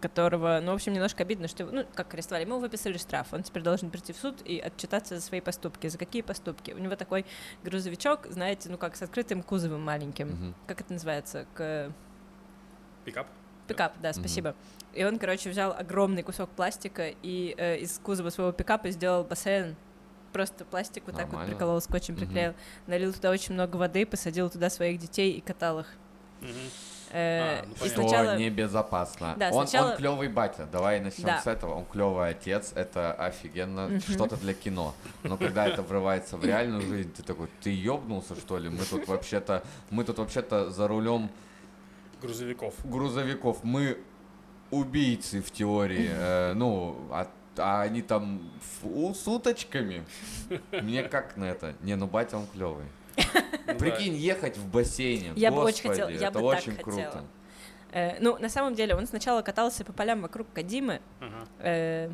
которого, 0.00 0.60
ну, 0.62 0.72
в 0.72 0.74
общем, 0.74 0.92
немножко 0.92 1.22
обидно, 1.22 1.48
что, 1.48 1.64
ну, 1.66 1.84
как 1.94 2.14
арестовали, 2.14 2.44
ему 2.44 2.58
выписали 2.58 2.96
штраф, 2.98 3.28
он 3.32 3.42
теперь 3.42 3.62
должен 3.62 3.90
прийти 3.90 4.12
в 4.12 4.16
суд 4.16 4.40
и 4.44 4.58
отчитаться 4.58 5.16
за 5.16 5.20
свои 5.20 5.40
поступки. 5.40 5.86
За 5.88 5.98
какие 5.98 6.22
поступки? 6.22 6.70
У 6.72 6.78
него 6.78 6.96
такой 6.96 7.24
грузовичок, 7.64 8.26
знаете, 8.30 8.68
ну, 8.70 8.78
как 8.78 8.96
с 8.96 9.02
открытым 9.02 9.42
кузовом 9.42 9.82
маленьким. 9.82 10.28
Мгм. 10.28 10.54
Как 10.66 10.80
это 10.80 10.92
называется? 10.92 11.46
К... 11.54 11.92
пикап. 13.04 13.26
Пикап, 13.66 13.94
да, 14.00 14.12
спасибо. 14.12 14.54
И 14.94 15.04
он, 15.04 15.18
короче, 15.18 15.50
взял 15.50 15.72
огромный 15.72 16.22
кусок 16.22 16.50
пластика 16.50 17.08
и 17.22 17.54
э, 17.58 17.78
из 17.78 17.98
кузова 17.98 18.30
своего 18.30 18.52
пикапа 18.52 18.90
сделал 18.90 19.24
бассейн. 19.24 19.76
Просто 20.32 20.64
пластик 20.64 21.04
вот 21.06 21.16
так 21.16 21.26
вот 21.26 21.32
Нормально. 21.32 21.54
приколол, 21.54 21.80
скотчем 21.80 22.14
Мгм. 22.14 22.24
приклеил. 22.24 22.54
Налил 22.86 23.12
туда 23.12 23.30
очень 23.30 23.54
много 23.54 23.76
воды, 23.76 24.06
посадил 24.06 24.48
туда 24.50 24.70
своих 24.70 24.98
детей 24.98 25.32
и 25.32 25.40
катал 25.40 25.80
их. 25.80 25.86
Мгм. 26.40 26.50
Э, 27.10 27.60
А, 27.60 27.64
ну 27.66 27.86
и 27.86 27.88
сначала... 27.88 28.24
Что 28.32 28.36
небезопасно. 28.38 29.34
Да, 29.38 29.50
он, 29.50 29.66
сначала- 29.66 29.90
он 29.92 29.96
клевый 29.96 30.28
батя. 30.28 30.66
Давай 30.70 31.00
начнем 31.00 31.26
Да. 31.26 31.40
с 31.40 31.46
этого. 31.46 31.74
Он 31.74 31.84
клевый 31.84 32.28
отец. 32.30 32.72
Это 32.74 33.12
офигенно. 33.12 33.88
Мгм. 33.88 34.00
Что-то 34.00 34.36
для 34.36 34.54
кино. 34.54 34.94
Но 35.22 35.36
когда 35.36 35.66
это 35.66 35.82
врывается 35.82 36.36
в 36.36 36.44
реальную 36.44 36.82
жизнь, 36.82 37.12
ты 37.12 37.22
такой, 37.22 37.48
ты 37.62 37.70
ёбнулся, 37.70 38.34
что 38.36 38.58
ли? 38.58 38.68
Мы 38.68 38.84
тут 38.84 39.08
вообще-то, 39.08 39.62
мы 39.90 40.04
тут 40.04 40.18
вообще-то 40.18 40.70
за 40.70 40.86
рулем 40.88 41.30
Грузовиков. 42.20 42.74
грузовиков. 42.84 43.64
Мы 43.64 43.98
убийцы 44.70 45.40
в 45.40 45.50
теории. 45.50 46.10
Э, 46.18 46.52
ну, 46.54 46.96
а, 47.10 47.26
а 47.56 47.82
они 47.82 48.02
там 48.02 48.40
фу, 48.82 49.14
с 49.14 49.26
уточками. 49.26 50.04
Мне 50.72 51.02
как 51.04 51.36
на 51.36 51.44
это? 51.44 51.74
Не, 51.82 51.96
ну 51.96 52.06
батя 52.06 52.36
он 52.36 52.46
клевый. 52.46 52.84
Ну. 53.66 53.74
Прикинь, 53.78 54.14
ехать 54.14 54.56
в 54.56 54.66
бассейне. 54.70 55.32
Я 55.36 55.50
бы 55.50 55.62
очень 55.62 55.88
хотела- 55.88 56.08
я 56.08 56.28
это 56.28 56.38
бы 56.38 56.46
очень 56.46 56.74
круто. 56.76 57.24
Э, 57.92 58.16
ну, 58.20 58.36
на 58.38 58.48
самом 58.48 58.74
деле, 58.74 58.94
он 58.94 59.06
сначала 59.06 59.40
катался 59.42 59.84
по 59.84 59.92
полям 59.92 60.20
вокруг 60.22 60.46
Кадимы. 60.52 61.00
Э, 61.60 62.10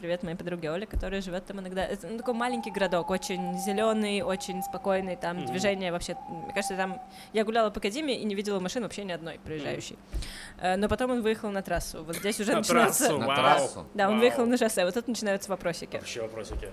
привет 0.00 0.22
моей 0.22 0.36
подруге 0.36 0.70
Оле, 0.70 0.86
которая 0.86 1.20
живет 1.20 1.44
там 1.46 1.60
иногда. 1.60 1.84
Это 1.84 2.06
ну, 2.06 2.16
такой 2.18 2.32
маленький 2.34 2.70
городок, 2.70 3.10
очень 3.10 3.58
зеленый, 3.58 4.22
очень 4.22 4.62
спокойный, 4.62 5.16
там 5.16 5.38
Мгм. 5.38 5.46
движение 5.46 5.90
вообще. 5.92 6.16
Мне 6.28 6.52
кажется, 6.54 6.76
там 6.76 7.00
я 7.32 7.44
гуляла 7.44 7.70
по 7.70 7.78
Академии 7.80 8.14
и 8.14 8.24
не 8.24 8.34
видела 8.34 8.60
машин 8.60 8.82
вообще 8.84 9.04
ни 9.04 9.12
одной 9.12 9.38
проезжающей. 9.44 9.98
Э, 10.60 10.76
но 10.76 10.88
потом 10.88 11.10
он 11.10 11.22
выехал 11.22 11.50
на 11.50 11.62
трассу. 11.62 12.04
Вот 12.04 12.16
здесь 12.16 12.38
уже 12.40 12.52
На 12.52 12.58
начинается. 12.58 13.06
трассу, 13.06 13.18
На 13.18 13.26
вау. 13.26 13.36
трассу? 13.36 13.86
Да, 13.94 14.06
он 14.06 14.12
Вау. 14.14 14.20
выехал 14.20 14.46
на 14.46 14.56
шоссе. 14.56 14.84
Вот 14.84 14.94
тут 14.94 15.08
начинаются 15.08 15.50
вопросики. 15.50 15.96
Вообще 15.96 16.22
вопросики. 16.22 16.68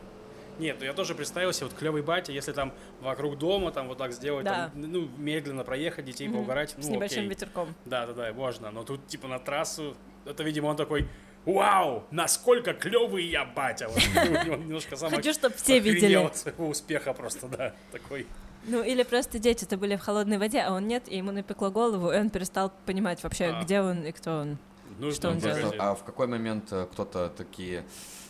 Нет, 0.59 0.77
ну 0.79 0.85
я 0.85 0.93
тоже 0.93 1.13
представил 1.15 1.53
себе, 1.53 1.67
вот 1.67 1.75
клевый 1.75 2.01
батя, 2.01 2.31
если 2.31 2.51
там 2.51 2.73
вокруг 3.01 3.37
дома 3.37 3.71
там 3.71 3.87
вот 3.87 3.97
так 3.97 4.11
сделать, 4.11 4.45
Да. 4.45 4.69
там, 4.73 4.81
ну, 4.91 5.07
медленно 5.17 5.63
проехать, 5.63 6.05
детей 6.05 6.27
Мгм. 6.27 6.37
поугарать, 6.37 6.73
ну, 6.77 6.83
С 6.83 6.87
небольшим 6.87 7.19
окей. 7.19 7.29
ветерком. 7.29 7.75
Да, 7.85 8.05
да, 8.07 8.13
да, 8.13 8.33
можно. 8.33 8.71
Но 8.71 8.83
тут, 8.83 9.05
типа, 9.07 9.27
на 9.27 9.39
трассу, 9.39 9.95
это, 10.25 10.43
видимо, 10.43 10.67
он 10.67 10.75
такой, 10.75 11.07
вау, 11.45 12.03
насколько 12.11 12.73
клевый 12.73 13.25
я 13.25 13.45
батя. 13.45 13.87
Вот, 13.87 13.97
он 14.51 14.61
немножко 14.67 14.95
сам 14.95 15.09
Хочу, 15.11 15.33
чтобы 15.33 15.55
все 15.55 15.79
видели. 15.79 16.15
от 16.15 16.35
своего 16.37 16.67
успеха 16.67 17.13
просто, 17.13 17.47
да, 17.47 17.73
такой. 17.91 18.25
Ну, 18.65 18.83
или 18.83 19.03
просто 19.03 19.39
дети-то 19.39 19.77
были 19.77 19.95
в 19.95 20.01
холодной 20.01 20.37
воде, 20.39 20.59
а 20.59 20.73
он 20.73 20.87
нет, 20.87 21.03
и 21.07 21.15
ему 21.17 21.31
напекло 21.31 21.69
голову, 21.69 22.11
и 22.11 22.17
он 22.17 22.29
перестал 22.29 22.73
понимать 22.85 23.23
вообще, 23.23 23.45
А. 23.55 23.63
где 23.63 23.79
он 23.81 24.03
и 24.03 24.11
кто 24.11 24.39
он. 24.39 24.57
Нужно 24.99 25.15
что 25.15 25.29
он 25.29 25.35
показать. 25.35 25.61
делает. 25.61 25.79
А 25.79 25.95
в 25.95 26.03
какой 26.03 26.27
момент 26.27 26.71
э, 26.71 26.87
кто-то 26.91 27.29
такие 27.29 27.85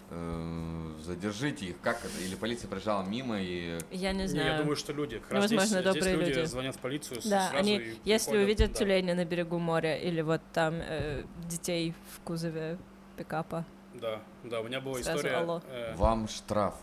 задержите 0.10 1.66
их, 1.68 1.80
как 1.82 2.04
это? 2.04 2.18
Или 2.24 2.36
полиция 2.36 2.68
проезжала 2.70 3.04
мимо 3.04 3.40
и 3.40 3.80
Я 3.92 4.14
не 4.14 4.22
Не, 4.22 4.28
знаю. 4.28 4.48
Я 4.54 4.58
думаю, 4.60 4.76
что 4.76 4.94
люди. 4.94 5.20
Как 5.20 5.30
Ну, 5.32 5.36
раз 5.36 5.44
возможно, 5.52 5.66
здесь, 5.68 5.84
добрые 5.84 6.02
здесь 6.16 6.28
люди, 6.28 6.38
люди. 6.40 6.48
звонят 6.50 6.76
в 6.76 6.80
полицию 6.80 7.22
Да, 7.26 7.50
сразу 7.50 7.58
они, 7.58 7.78
и 7.78 8.00
если 8.06 8.26
приходят, 8.32 8.46
увидят 8.46 8.72
да. 8.72 8.78
тюленя 8.80 9.16
на 9.16 9.26
берегу 9.26 9.60
моря 9.60 9.98
или 9.98 10.22
вот 10.22 10.42
там 10.54 10.76
э, 10.76 11.24
детей 11.50 11.94
в 12.16 12.22
кузове 12.22 12.78
пикапа, 13.18 13.66
Да, 13.96 14.22
да, 14.44 14.62
у 14.62 14.64
меня 14.64 14.80
была 14.82 14.96
Сразу 15.02 15.18
история. 15.20 15.36
алло. 15.38 15.62
э, 15.70 15.96
вам 15.96 16.28
штраф. 16.28 16.76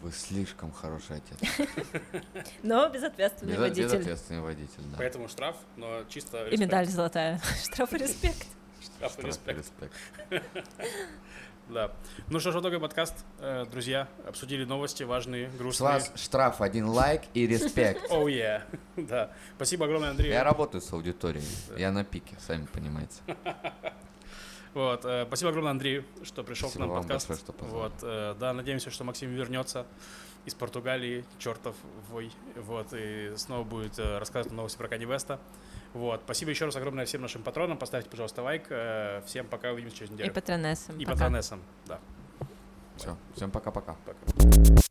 Вы 0.00 0.10
слишком 0.10 0.72
хороший 0.72 1.18
отец. 1.18 1.68
но 2.64 2.88
безответственный 2.88 3.54
Безо- 3.54 3.60
водитель. 3.60 3.84
Безответственный 3.84 4.40
водитель, 4.40 4.82
да. 4.90 4.96
Поэтому 4.98 5.28
штраф, 5.28 5.56
но 5.76 6.02
чисто 6.08 6.48
И 6.48 6.56
медаль 6.56 6.86
золотая. 6.86 7.40
Штраф 7.64 7.92
и 7.92 7.98
респект. 7.98 8.46
Штраф 8.82 9.16
и 9.18 9.30
Штраф 9.30 9.38
и 9.46 9.52
респект. 9.52 9.94
Да. 11.68 11.90
Ну 12.28 12.38
что 12.40 12.50
ж, 12.50 12.54
вот 12.54 12.62
такой 12.64 12.80
подкаст. 12.80 13.24
Э, 13.38 13.64
Друзья, 13.70 14.08
обсудили 14.26 14.64
новости 14.64 15.04
важные, 15.04 15.48
С 15.50 15.54
грустные. 15.54 15.92
вас 15.92 16.12
штраф, 16.16 16.60
один 16.60 16.86
лайк 16.88 17.22
и 17.34 17.46
респект. 17.46 18.02
Оу, 18.10 18.28
yeah. 18.28 18.62
Да. 18.96 19.30
Спасибо 19.56 19.86
огромное, 19.86 20.10
Андрей. 20.10 20.30
Я 20.32 20.44
работаю 20.44 20.82
с 20.82 20.92
аудиторией. 20.92 21.46
Я 21.78 21.90
на 21.92 22.04
пике, 22.04 22.36
сами 22.46 22.66
понимаете. 22.66 23.20
Вот, 24.74 25.04
э, 25.04 25.26
спасибо 25.26 25.50
огромное, 25.50 25.72
Андрею, 25.72 26.02
что 26.22 26.42
пришел 26.42 26.70
Спасибо 26.70 26.86
к 26.86 26.88
нам 26.88 26.96
в 26.96 27.02
подкаст. 27.02 27.28
большое, 27.28 27.44
что 27.44 27.52
позвали. 27.52 27.82
вот, 27.82 27.92
э, 28.02 28.34
да, 28.40 28.54
надеемся, 28.54 28.90
что 28.90 29.04
Максим 29.04 29.28
вернется 29.30 29.86
из 30.46 30.54
Португалии, 30.54 31.26
чертов 31.38 31.76
вой, 32.08 32.32
вот, 32.56 32.86
и 32.94 33.34
снова 33.36 33.64
будет 33.64 33.98
э, 33.98 34.16
рассказывать 34.18 34.56
новости 34.56 34.78
про 34.78 34.88
Кани 34.88 35.04
Веста. 35.04 35.38
Вот, 35.94 36.22
спасибо 36.24 36.50
еще 36.50 36.64
раз 36.64 36.76
огромное 36.76 37.04
всем 37.04 37.20
нашим 37.20 37.42
патронам, 37.42 37.76
поставьте, 37.78 38.08
пожалуйста, 38.08 38.42
лайк, 38.42 38.66
Э, 38.70 39.20
всем 39.26 39.46
пока, 39.46 39.72
увидимся 39.72 39.96
через 39.98 40.10
И 40.10 40.14
неделю. 40.14 40.32
патронессам. 40.32 40.96
И 40.98 41.04
Пока. 41.04 41.16
патронессам, 41.18 41.60
да, 41.86 41.98
Все, 42.96 43.16
всем 43.36 43.50
пока-пока. 43.50 43.96
пока. 44.06 44.81